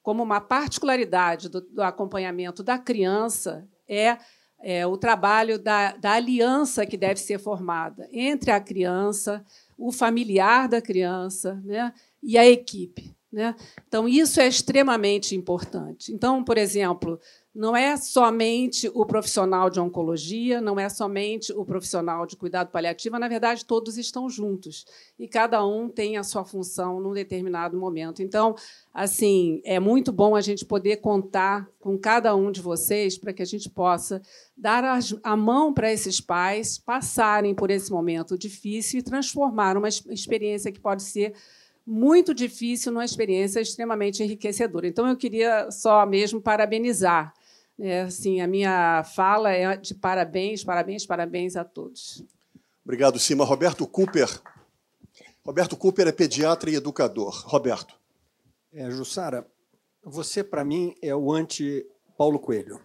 como 0.00 0.22
uma 0.22 0.40
particularidade 0.40 1.48
do, 1.48 1.60
do 1.60 1.82
acompanhamento 1.82 2.62
da 2.62 2.78
criança, 2.78 3.68
é, 3.88 4.18
é 4.66 4.86
o 4.86 4.96
trabalho 4.96 5.58
da, 5.58 5.92
da 5.92 6.12
aliança 6.12 6.86
que 6.86 6.96
deve 6.96 7.20
ser 7.20 7.38
formada 7.38 8.08
entre 8.10 8.50
a 8.50 8.58
criança, 8.58 9.44
o 9.76 9.92
familiar 9.92 10.66
da 10.66 10.80
criança 10.80 11.60
né, 11.62 11.92
e 12.22 12.38
a 12.38 12.46
equipe. 12.46 13.14
Né? 13.30 13.54
Então, 13.86 14.08
isso 14.08 14.40
é 14.40 14.48
extremamente 14.48 15.36
importante. 15.36 16.14
Então, 16.14 16.42
por 16.42 16.56
exemplo, 16.56 17.20
não 17.54 17.76
é 17.76 17.96
somente 17.96 18.90
o 18.92 19.06
profissional 19.06 19.70
de 19.70 19.78
oncologia, 19.78 20.60
não 20.60 20.78
é 20.78 20.88
somente 20.88 21.52
o 21.52 21.64
profissional 21.64 22.26
de 22.26 22.36
cuidado 22.36 22.70
paliativo, 22.70 23.16
na 23.16 23.28
verdade, 23.28 23.64
todos 23.64 23.96
estão 23.96 24.28
juntos 24.28 24.84
e 25.16 25.28
cada 25.28 25.64
um 25.64 25.88
tem 25.88 26.16
a 26.16 26.24
sua 26.24 26.44
função 26.44 26.98
num 27.00 27.12
determinado 27.12 27.78
momento. 27.78 28.22
Então, 28.22 28.56
assim, 28.92 29.60
é 29.64 29.78
muito 29.78 30.10
bom 30.10 30.34
a 30.34 30.40
gente 30.40 30.64
poder 30.64 30.96
contar 30.96 31.68
com 31.78 31.96
cada 31.96 32.34
um 32.34 32.50
de 32.50 32.60
vocês 32.60 33.16
para 33.16 33.32
que 33.32 33.42
a 33.42 33.46
gente 33.46 33.70
possa 33.70 34.20
dar 34.56 34.82
a 35.22 35.36
mão 35.36 35.72
para 35.72 35.92
esses 35.92 36.20
pais 36.20 36.76
passarem 36.76 37.54
por 37.54 37.70
esse 37.70 37.92
momento 37.92 38.36
difícil 38.36 38.98
e 38.98 39.02
transformar 39.02 39.76
uma 39.76 39.88
experiência 39.88 40.72
que 40.72 40.80
pode 40.80 41.04
ser 41.04 41.34
muito 41.86 42.34
difícil 42.34 42.90
numa 42.90 43.04
experiência 43.04 43.60
extremamente 43.60 44.24
enriquecedora. 44.24 44.88
Então, 44.88 45.06
eu 45.06 45.16
queria 45.16 45.70
só 45.70 46.04
mesmo 46.04 46.40
parabenizar. 46.40 47.32
É, 47.78 48.02
assim, 48.02 48.40
a 48.40 48.46
minha 48.46 49.02
fala 49.02 49.50
é 49.50 49.76
de 49.76 49.94
parabéns, 49.94 50.62
parabéns, 50.62 51.04
parabéns 51.04 51.56
a 51.56 51.64
todos. 51.64 52.24
Obrigado, 52.84 53.18
Cima. 53.18 53.44
Roberto 53.44 53.86
Cooper. 53.86 54.28
Roberto 55.44 55.76
Cooper 55.76 56.08
é 56.08 56.12
pediatra 56.12 56.70
e 56.70 56.76
educador. 56.76 57.42
Roberto. 57.46 57.94
É, 58.72 58.90
Jussara, 58.90 59.46
você, 60.02 60.44
para 60.44 60.64
mim, 60.64 60.94
é 61.02 61.14
o 61.14 61.32
anti-Paulo 61.32 62.38
Coelho. 62.38 62.80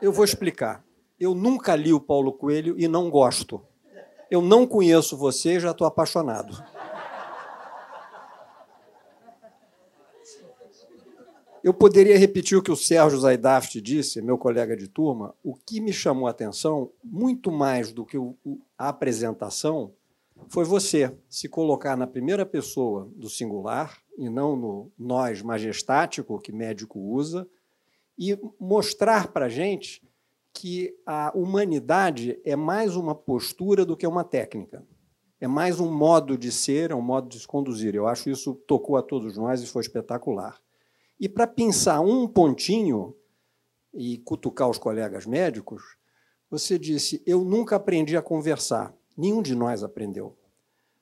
Eu 0.00 0.12
vou 0.12 0.24
explicar. 0.24 0.84
Eu 1.18 1.34
nunca 1.34 1.74
li 1.74 1.92
o 1.92 2.00
Paulo 2.00 2.32
Coelho 2.32 2.78
e 2.78 2.86
não 2.86 3.10
gosto. 3.10 3.62
Eu 4.30 4.42
não 4.42 4.66
conheço 4.66 5.16
você 5.16 5.56
e 5.56 5.60
já 5.60 5.70
estou 5.70 5.86
apaixonado. 5.86 6.62
Eu 11.66 11.74
poderia 11.74 12.16
repetir 12.16 12.56
o 12.56 12.62
que 12.62 12.70
o 12.70 12.76
Sérgio 12.76 13.18
Zaidaft 13.18 13.80
disse, 13.80 14.22
meu 14.22 14.38
colega 14.38 14.76
de 14.76 14.86
turma. 14.86 15.34
O 15.42 15.52
que 15.52 15.80
me 15.80 15.92
chamou 15.92 16.28
a 16.28 16.30
atenção, 16.30 16.92
muito 17.02 17.50
mais 17.50 17.90
do 17.90 18.06
que 18.06 18.16
a 18.78 18.90
apresentação, 18.90 19.92
foi 20.46 20.64
você 20.64 21.12
se 21.28 21.48
colocar 21.48 21.96
na 21.96 22.06
primeira 22.06 22.46
pessoa 22.46 23.10
do 23.16 23.28
singular 23.28 24.00
e 24.16 24.30
não 24.30 24.54
no 24.54 24.92
nós 24.96 25.42
majestático 25.42 26.38
que 26.38 26.52
médico 26.52 27.00
usa 27.00 27.48
e 28.16 28.38
mostrar 28.60 29.32
para 29.32 29.46
a 29.46 29.48
gente 29.48 30.00
que 30.52 30.96
a 31.04 31.32
humanidade 31.34 32.40
é 32.44 32.54
mais 32.54 32.94
uma 32.94 33.12
postura 33.12 33.84
do 33.84 33.96
que 33.96 34.06
uma 34.06 34.22
técnica. 34.22 34.86
É 35.40 35.48
mais 35.48 35.80
um 35.80 35.92
modo 35.92 36.38
de 36.38 36.52
ser, 36.52 36.92
é 36.92 36.94
um 36.94 37.02
modo 37.02 37.28
de 37.28 37.40
se 37.40 37.46
conduzir. 37.48 37.96
Eu 37.96 38.06
acho 38.06 38.30
isso 38.30 38.54
tocou 38.68 38.96
a 38.96 39.02
todos 39.02 39.36
nós 39.36 39.60
e 39.60 39.66
foi 39.66 39.82
espetacular. 39.82 40.64
E 41.18 41.28
para 41.28 41.46
pensar 41.46 42.00
um 42.00 42.28
pontinho 42.28 43.16
e 43.92 44.18
cutucar 44.18 44.68
os 44.68 44.78
colegas 44.78 45.24
médicos, 45.26 45.82
você 46.50 46.78
disse: 46.78 47.22
Eu 47.26 47.42
nunca 47.42 47.76
aprendi 47.76 48.16
a 48.16 48.22
conversar. 48.22 48.94
Nenhum 49.16 49.40
de 49.40 49.54
nós 49.54 49.82
aprendeu. 49.82 50.36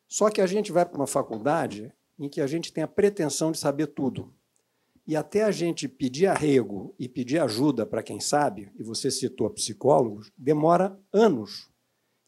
Só 0.07 0.31
que 0.31 0.41
a 0.41 0.47
gente 0.47 0.71
vai 0.71 0.87
para 0.87 0.97
uma 0.97 1.07
faculdade 1.07 1.93
em 2.19 2.29
que 2.29 2.41
a 2.41 2.47
gente 2.47 2.73
tem 2.73 2.85
a 2.85 2.89
pretensão 2.89 3.51
de 3.51 3.59
saber 3.59 3.89
tudo. 3.89 4.33
E 5.07 5.17
até 5.17 5.43
a 5.43 5.51
gente 5.51 5.89
pedir 5.89 6.27
arrego 6.27 6.95
e 6.99 7.09
pedir 7.09 7.39
ajuda 7.39 7.85
para 7.85 8.03
quem 8.03 8.21
sabe, 8.21 8.71
e 8.79 8.83
você 8.83 9.11
citou 9.11 9.51
psicólogos, 9.51 10.31
demora 10.39 10.99
anos. 11.13 11.69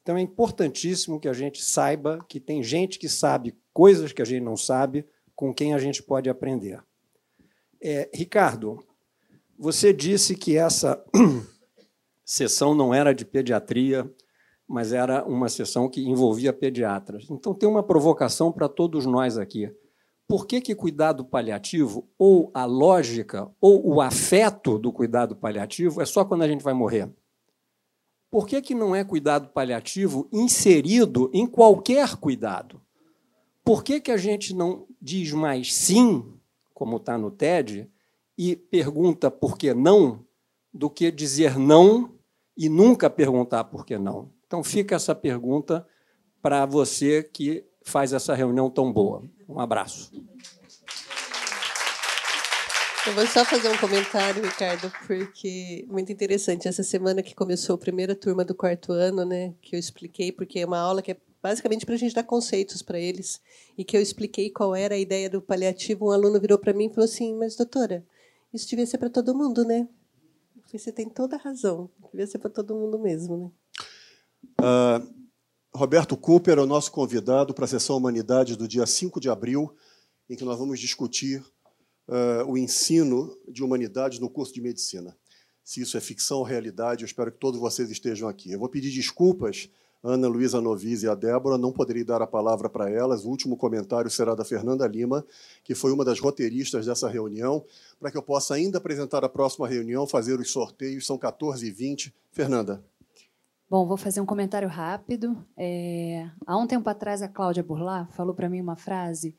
Então 0.02 0.16
é 0.16 0.20
importantíssimo 0.20 1.18
que 1.18 1.28
a 1.28 1.32
gente 1.32 1.62
saiba 1.62 2.24
que 2.28 2.38
tem 2.38 2.62
gente 2.62 2.98
que 2.98 3.08
sabe 3.08 3.56
coisas 3.72 4.12
que 4.12 4.20
a 4.20 4.26
gente 4.26 4.42
não 4.42 4.56
sabe, 4.56 5.06
com 5.34 5.54
quem 5.54 5.72
a 5.72 5.78
gente 5.78 6.02
pode 6.02 6.28
aprender. 6.28 6.82
É, 7.80 8.10
Ricardo, 8.12 8.82
você 9.58 9.92
disse 9.92 10.34
que 10.34 10.56
essa 10.56 11.02
sessão 12.24 12.74
não 12.74 12.92
era 12.92 13.14
de 13.14 13.24
pediatria, 13.24 14.10
mas 14.68 14.92
era 14.92 15.24
uma 15.24 15.48
sessão 15.48 15.88
que 15.88 16.00
envolvia 16.00 16.52
pediatras. 16.52 17.26
Então 17.30 17.54
tem 17.54 17.68
uma 17.68 17.82
provocação 17.82 18.50
para 18.50 18.68
todos 18.68 19.06
nós 19.06 19.38
aqui. 19.38 19.70
Por 20.28 20.46
que, 20.46 20.60
que 20.60 20.74
cuidado 20.74 21.24
paliativo, 21.24 22.08
ou 22.18 22.50
a 22.52 22.64
lógica, 22.64 23.48
ou 23.60 23.94
o 23.94 24.00
afeto 24.00 24.76
do 24.76 24.92
cuidado 24.92 25.36
paliativo, 25.36 26.02
é 26.02 26.04
só 26.04 26.24
quando 26.24 26.42
a 26.42 26.48
gente 26.48 26.64
vai 26.64 26.74
morrer? 26.74 27.08
Por 28.28 28.46
que, 28.46 28.60
que 28.60 28.74
não 28.74 28.94
é 28.94 29.04
cuidado 29.04 29.48
paliativo 29.50 30.28
inserido 30.32 31.30
em 31.32 31.46
qualquer 31.46 32.16
cuidado? 32.16 32.82
Por 33.64 33.84
que, 33.84 34.00
que 34.00 34.10
a 34.10 34.16
gente 34.16 34.52
não 34.52 34.86
diz 35.00 35.32
mais 35.32 35.72
sim, 35.72 36.35
como 36.76 36.98
está 36.98 37.16
no 37.16 37.30
TED, 37.30 37.90
e 38.36 38.54
pergunta 38.54 39.30
por 39.30 39.56
que 39.56 39.72
não, 39.72 40.22
do 40.70 40.90
que 40.90 41.10
dizer 41.10 41.58
não 41.58 42.14
e 42.54 42.68
nunca 42.68 43.08
perguntar 43.08 43.64
por 43.64 43.86
que 43.86 43.96
não? 43.96 44.30
Então 44.46 44.62
fica 44.62 44.94
essa 44.94 45.14
pergunta 45.14 45.86
para 46.42 46.66
você 46.66 47.22
que 47.22 47.64
faz 47.82 48.12
essa 48.12 48.34
reunião 48.34 48.68
tão 48.68 48.92
boa. 48.92 49.24
Um 49.48 49.58
abraço. 49.58 50.12
Eu 53.06 53.14
vou 53.14 53.26
só 53.26 53.42
fazer 53.42 53.70
um 53.70 53.78
comentário, 53.78 54.42
Ricardo, 54.44 54.92
porque 55.06 55.86
muito 55.88 56.12
interessante. 56.12 56.68
Essa 56.68 56.82
semana 56.82 57.22
que 57.22 57.34
começou 57.34 57.76
a 57.76 57.78
primeira 57.78 58.14
turma 58.14 58.44
do 58.44 58.54
quarto 58.54 58.92
ano, 58.92 59.24
né, 59.24 59.54
que 59.62 59.76
eu 59.76 59.80
expliquei, 59.80 60.30
porque 60.30 60.58
é 60.58 60.66
uma 60.66 60.78
aula 60.78 61.00
que 61.00 61.12
é 61.12 61.16
basicamente 61.42 61.86
para 61.86 61.94
a 61.94 61.98
gente 61.98 62.14
dar 62.14 62.24
conceitos 62.24 62.82
para 62.82 62.98
eles, 62.98 63.40
e 63.76 63.84
que 63.84 63.96
eu 63.96 64.00
expliquei 64.00 64.50
qual 64.50 64.74
era 64.74 64.94
a 64.94 64.98
ideia 64.98 65.30
do 65.30 65.40
paliativo. 65.40 66.06
Um 66.06 66.10
aluno 66.10 66.40
virou 66.40 66.58
para 66.58 66.72
mim 66.72 66.86
e 66.86 66.88
falou 66.90 67.04
assim: 67.04 67.34
Mas, 67.36 67.56
doutora, 67.56 68.04
isso 68.52 68.68
devia 68.68 68.86
ser 68.86 68.98
para 68.98 69.10
todo 69.10 69.34
mundo, 69.34 69.64
né? 69.64 69.88
Você 70.72 70.92
tem 70.92 71.08
toda 71.08 71.36
a 71.36 71.38
razão, 71.38 71.88
devia 72.10 72.26
ser 72.26 72.38
para 72.38 72.50
todo 72.50 72.74
mundo 72.74 72.98
mesmo, 72.98 73.36
né? 73.36 73.50
Uh, 74.60 75.16
Roberto 75.74 76.16
Cooper 76.16 76.58
é 76.58 76.62
o 76.62 76.66
nosso 76.66 76.90
convidado 76.90 77.54
para 77.54 77.66
a 77.66 77.68
sessão 77.68 77.96
Humanidades 77.96 78.56
do 78.56 78.66
dia 78.66 78.86
5 78.86 79.20
de 79.20 79.28
abril, 79.28 79.74
em 80.28 80.36
que 80.36 80.44
nós 80.44 80.58
vamos 80.58 80.80
discutir 80.80 81.40
uh, 82.08 82.44
o 82.46 82.56
ensino 82.56 83.36
de 83.48 83.62
humanidades 83.62 84.18
no 84.18 84.30
curso 84.30 84.52
de 84.52 84.60
medicina. 84.60 85.16
Se 85.62 85.80
isso 85.80 85.96
é 85.96 86.00
ficção 86.00 86.38
ou 86.38 86.44
realidade, 86.44 87.02
eu 87.02 87.06
espero 87.06 87.32
que 87.32 87.38
todos 87.38 87.60
vocês 87.60 87.90
estejam 87.90 88.28
aqui. 88.28 88.52
Eu 88.52 88.58
vou 88.58 88.68
pedir 88.68 88.90
desculpas, 88.90 89.68
Ana 90.06 90.28
Luísa 90.28 90.60
Novis 90.60 91.02
e 91.02 91.08
a 91.08 91.16
Débora, 91.16 91.58
não 91.58 91.72
poderei 91.72 92.04
dar 92.04 92.22
a 92.22 92.26
palavra 92.28 92.68
para 92.68 92.88
elas. 92.88 93.24
O 93.24 93.28
último 93.28 93.56
comentário 93.56 94.08
será 94.08 94.36
da 94.36 94.44
Fernanda 94.44 94.86
Lima, 94.86 95.26
que 95.64 95.74
foi 95.74 95.90
uma 95.90 96.04
das 96.04 96.20
roteiristas 96.20 96.86
dessa 96.86 97.08
reunião, 97.08 97.64
para 97.98 98.12
que 98.12 98.16
eu 98.16 98.22
possa 98.22 98.54
ainda 98.54 98.78
apresentar 98.78 99.24
a 99.24 99.28
próxima 99.28 99.66
reunião, 99.66 100.06
fazer 100.06 100.38
os 100.38 100.52
sorteios. 100.52 101.04
São 101.04 101.18
14h20. 101.18 102.12
Fernanda. 102.30 102.84
Bom, 103.68 103.84
vou 103.84 103.96
fazer 103.96 104.20
um 104.20 104.26
comentário 104.26 104.68
rápido. 104.68 105.36
É, 105.56 106.30
há 106.46 106.56
um 106.56 106.68
tempo 106.68 106.88
atrás, 106.88 107.20
a 107.20 107.28
Cláudia 107.28 107.64
Burlá 107.64 108.06
falou 108.12 108.32
para 108.32 108.48
mim 108.48 108.60
uma 108.60 108.76
frase 108.76 109.34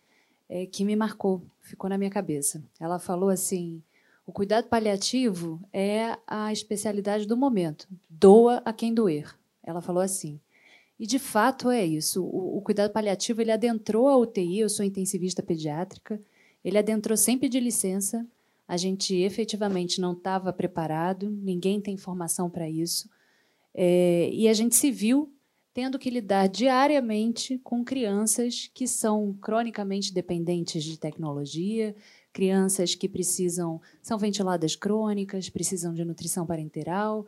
é, 0.49 0.65
que 0.65 0.83
me 0.83 0.97
marcou, 0.97 1.41
ficou 1.61 1.89
na 1.89 1.97
minha 1.97 2.09
cabeça. 2.09 2.61
Ela 2.77 2.99
falou 2.99 3.29
assim: 3.29 3.81
o 4.25 4.33
cuidado 4.33 4.67
paliativo 4.67 5.61
é 5.71 6.17
a 6.27 6.51
especialidade 6.51 7.25
do 7.25 7.37
momento. 7.37 7.87
Doa 8.09 8.61
a 8.65 8.73
quem 8.73 8.93
doer. 8.93 9.33
Ela 9.63 9.81
falou 9.81 10.03
assim. 10.03 10.41
E 10.99 11.05
de 11.05 11.19
fato 11.19 11.69
é 11.69 11.85
isso. 11.85 12.23
O, 12.23 12.57
o 12.57 12.61
cuidado 12.61 12.91
paliativo 12.91 13.41
ele 13.41 13.51
adentrou 13.51 14.07
a 14.07 14.17
UTI. 14.17 14.59
Eu 14.59 14.69
sou 14.69 14.85
intensivista 14.85 15.43
pediátrica. 15.43 16.19
Ele 16.63 16.77
adentrou 16.77 17.15
sem 17.15 17.37
pedir 17.37 17.59
licença. 17.59 18.25
A 18.67 18.75
gente 18.75 19.15
efetivamente 19.15 20.01
não 20.01 20.13
estava 20.13 20.51
preparado. 20.51 21.29
Ninguém 21.29 21.79
tem 21.79 21.93
informação 21.93 22.49
para 22.49 22.69
isso. 22.69 23.09
É, 23.73 24.29
e 24.33 24.47
a 24.47 24.53
gente 24.53 24.75
se 24.75 24.91
viu 24.91 25.31
tendo 25.77 25.99
que 25.99 26.09
lidar 26.09 26.47
diariamente 26.47 27.59
com 27.59 27.85
crianças 27.85 28.67
que 28.73 28.87
são 28.87 29.37
cronicamente 29.39 30.11
dependentes 30.11 30.83
de 30.83 30.97
tecnologia, 30.97 31.95
crianças 32.33 32.95
que 32.95 33.07
precisam 33.07 33.79
são 34.01 34.17
ventiladas 34.17 34.75
crônicas, 34.75 35.49
precisam 35.49 35.93
de 35.93 36.03
nutrição 36.03 36.47
parenteral. 36.47 37.27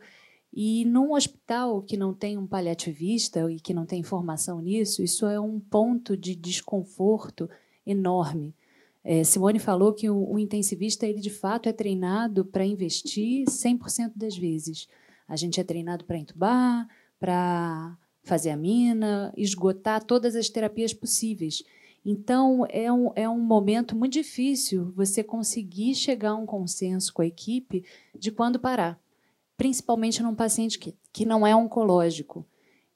E 0.52 0.84
num 0.84 1.12
hospital 1.12 1.82
que 1.82 1.96
não 1.96 2.12
tem 2.12 2.36
um 2.36 2.46
paliativista 2.46 3.50
e 3.50 3.60
que 3.60 3.72
não 3.72 3.86
tem 3.86 4.00
informação 4.00 4.60
nisso, 4.60 5.02
isso 5.02 5.26
é 5.26 5.38
um 5.38 5.60
ponto 5.60 6.16
de 6.16 6.34
desconforto 6.34 7.48
enorme. 7.86 8.54
É, 9.02 9.24
Simone 9.24 9.58
falou 9.58 9.92
que 9.92 10.10
o, 10.10 10.32
o 10.32 10.38
intensivista 10.38 11.06
ele 11.06 11.20
de 11.20 11.30
fato 11.30 11.68
é 11.68 11.72
treinado 11.72 12.44
para 12.44 12.64
investir 12.64 13.46
100% 13.46 14.12
das 14.16 14.36
vezes. 14.36 14.88
A 15.26 15.36
gente 15.36 15.60
é 15.60 15.64
treinado 15.64 16.04
para 16.04 16.18
entubar, 16.18 16.88
para 17.18 17.96
fazer 18.22 18.50
a 18.50 18.56
mina, 18.56 19.32
esgotar 19.36 20.04
todas 20.04 20.34
as 20.34 20.48
terapias 20.48 20.92
possíveis. 20.92 21.62
Então, 22.04 22.66
é 22.70 22.90
um, 22.90 23.12
é 23.14 23.28
um 23.28 23.38
momento 23.38 23.94
muito 23.94 24.14
difícil 24.14 24.92
você 24.96 25.22
conseguir 25.22 25.94
chegar 25.94 26.30
a 26.30 26.36
um 26.36 26.46
consenso 26.46 27.12
com 27.12 27.22
a 27.22 27.26
equipe 27.26 27.84
de 28.18 28.30
quando 28.30 28.58
parar, 28.58 28.98
principalmente 29.60 30.22
num 30.22 30.34
paciente 30.34 30.78
que, 30.78 30.96
que 31.12 31.26
não 31.26 31.46
é 31.46 31.54
oncológico. 31.54 32.46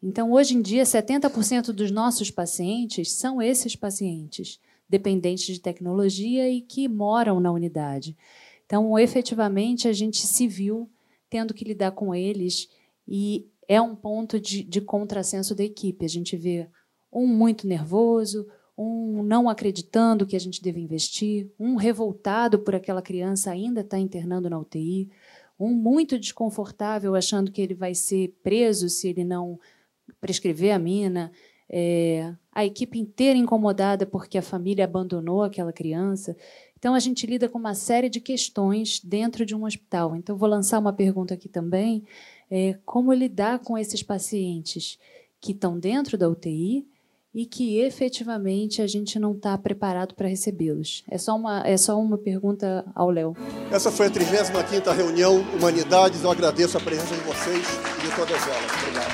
Então, 0.02 0.32
hoje 0.32 0.56
em 0.56 0.62
dia, 0.62 0.84
70% 0.84 1.72
dos 1.72 1.90
nossos 1.90 2.30
pacientes 2.30 3.12
são 3.12 3.42
esses 3.42 3.76
pacientes 3.76 4.58
dependentes 4.88 5.44
de 5.44 5.60
tecnologia 5.60 6.48
e 6.48 6.62
que 6.62 6.88
moram 6.88 7.38
na 7.38 7.52
unidade. 7.52 8.16
Então, 8.64 8.98
efetivamente, 8.98 9.88
a 9.88 9.92
gente 9.92 10.26
se 10.26 10.48
viu 10.48 10.88
tendo 11.28 11.52
que 11.52 11.66
lidar 11.66 11.90
com 11.90 12.14
eles 12.14 12.70
e 13.06 13.46
é 13.68 13.78
um 13.78 13.94
ponto 13.94 14.40
de, 14.40 14.62
de 14.62 14.80
contrassenso 14.80 15.54
da 15.54 15.64
equipe. 15.64 16.06
A 16.06 16.08
gente 16.08 16.34
vê 16.34 16.66
um 17.12 17.26
muito 17.26 17.66
nervoso, 17.66 18.46
um 18.74 19.22
não 19.22 19.50
acreditando 19.50 20.26
que 20.26 20.34
a 20.34 20.40
gente 20.40 20.62
deve 20.62 20.80
investir, 20.80 21.52
um 21.60 21.76
revoltado 21.76 22.58
por 22.58 22.74
aquela 22.74 23.02
criança 23.02 23.50
ainda 23.50 23.82
estar 23.82 23.98
tá 23.98 24.02
internando 24.02 24.48
na 24.48 24.58
UTI, 24.58 25.10
um 25.58 25.72
muito 25.72 26.18
desconfortável 26.18 27.14
achando 27.14 27.50
que 27.50 27.60
ele 27.60 27.74
vai 27.74 27.94
ser 27.94 28.36
preso 28.42 28.88
se 28.88 29.08
ele 29.08 29.24
não 29.24 29.58
prescrever 30.20 30.72
a 30.72 30.78
mina, 30.78 31.30
é, 31.68 32.34
a 32.52 32.64
equipe 32.64 32.98
inteira 32.98 33.38
incomodada 33.38 34.06
porque 34.06 34.38
a 34.38 34.42
família 34.42 34.84
abandonou 34.84 35.42
aquela 35.42 35.72
criança. 35.72 36.36
Então, 36.78 36.94
a 36.94 37.00
gente 37.00 37.26
lida 37.26 37.48
com 37.48 37.58
uma 37.58 37.74
série 37.74 38.10
de 38.10 38.20
questões 38.20 39.00
dentro 39.00 39.46
de 39.46 39.54
um 39.54 39.64
hospital. 39.64 40.14
Então, 40.14 40.36
vou 40.36 40.48
lançar 40.48 40.78
uma 40.78 40.92
pergunta 40.92 41.34
aqui 41.34 41.48
também: 41.48 42.04
é, 42.50 42.78
como 42.84 43.12
lidar 43.12 43.60
com 43.60 43.78
esses 43.78 44.02
pacientes 44.02 44.98
que 45.40 45.52
estão 45.52 45.78
dentro 45.78 46.18
da 46.18 46.28
UTI 46.28 46.86
e 47.34 47.44
que 47.44 47.80
efetivamente 47.80 48.80
a 48.80 48.86
gente 48.86 49.18
não 49.18 49.32
está 49.32 49.58
preparado 49.58 50.14
para 50.14 50.28
recebê-los? 50.28 51.02
É 51.10 51.18
só 51.18 51.34
uma, 51.34 51.66
é 51.66 51.76
só 51.76 51.98
uma 51.98 52.16
pergunta 52.16 52.84
ao 52.94 53.10
Léo. 53.10 53.36
Essa 53.70 53.90
foi 53.90 54.06
a 54.06 54.10
35 54.10 54.90
reunião 54.92 55.40
Humanidades. 55.54 56.22
Eu 56.22 56.30
agradeço 56.30 56.78
a 56.78 56.80
presença 56.80 57.14
de 57.14 57.22
vocês 57.22 57.66
e 57.98 58.08
de 58.08 58.14
todas 58.14 58.40
elas. 58.46 58.82
Obrigado. 58.82 59.13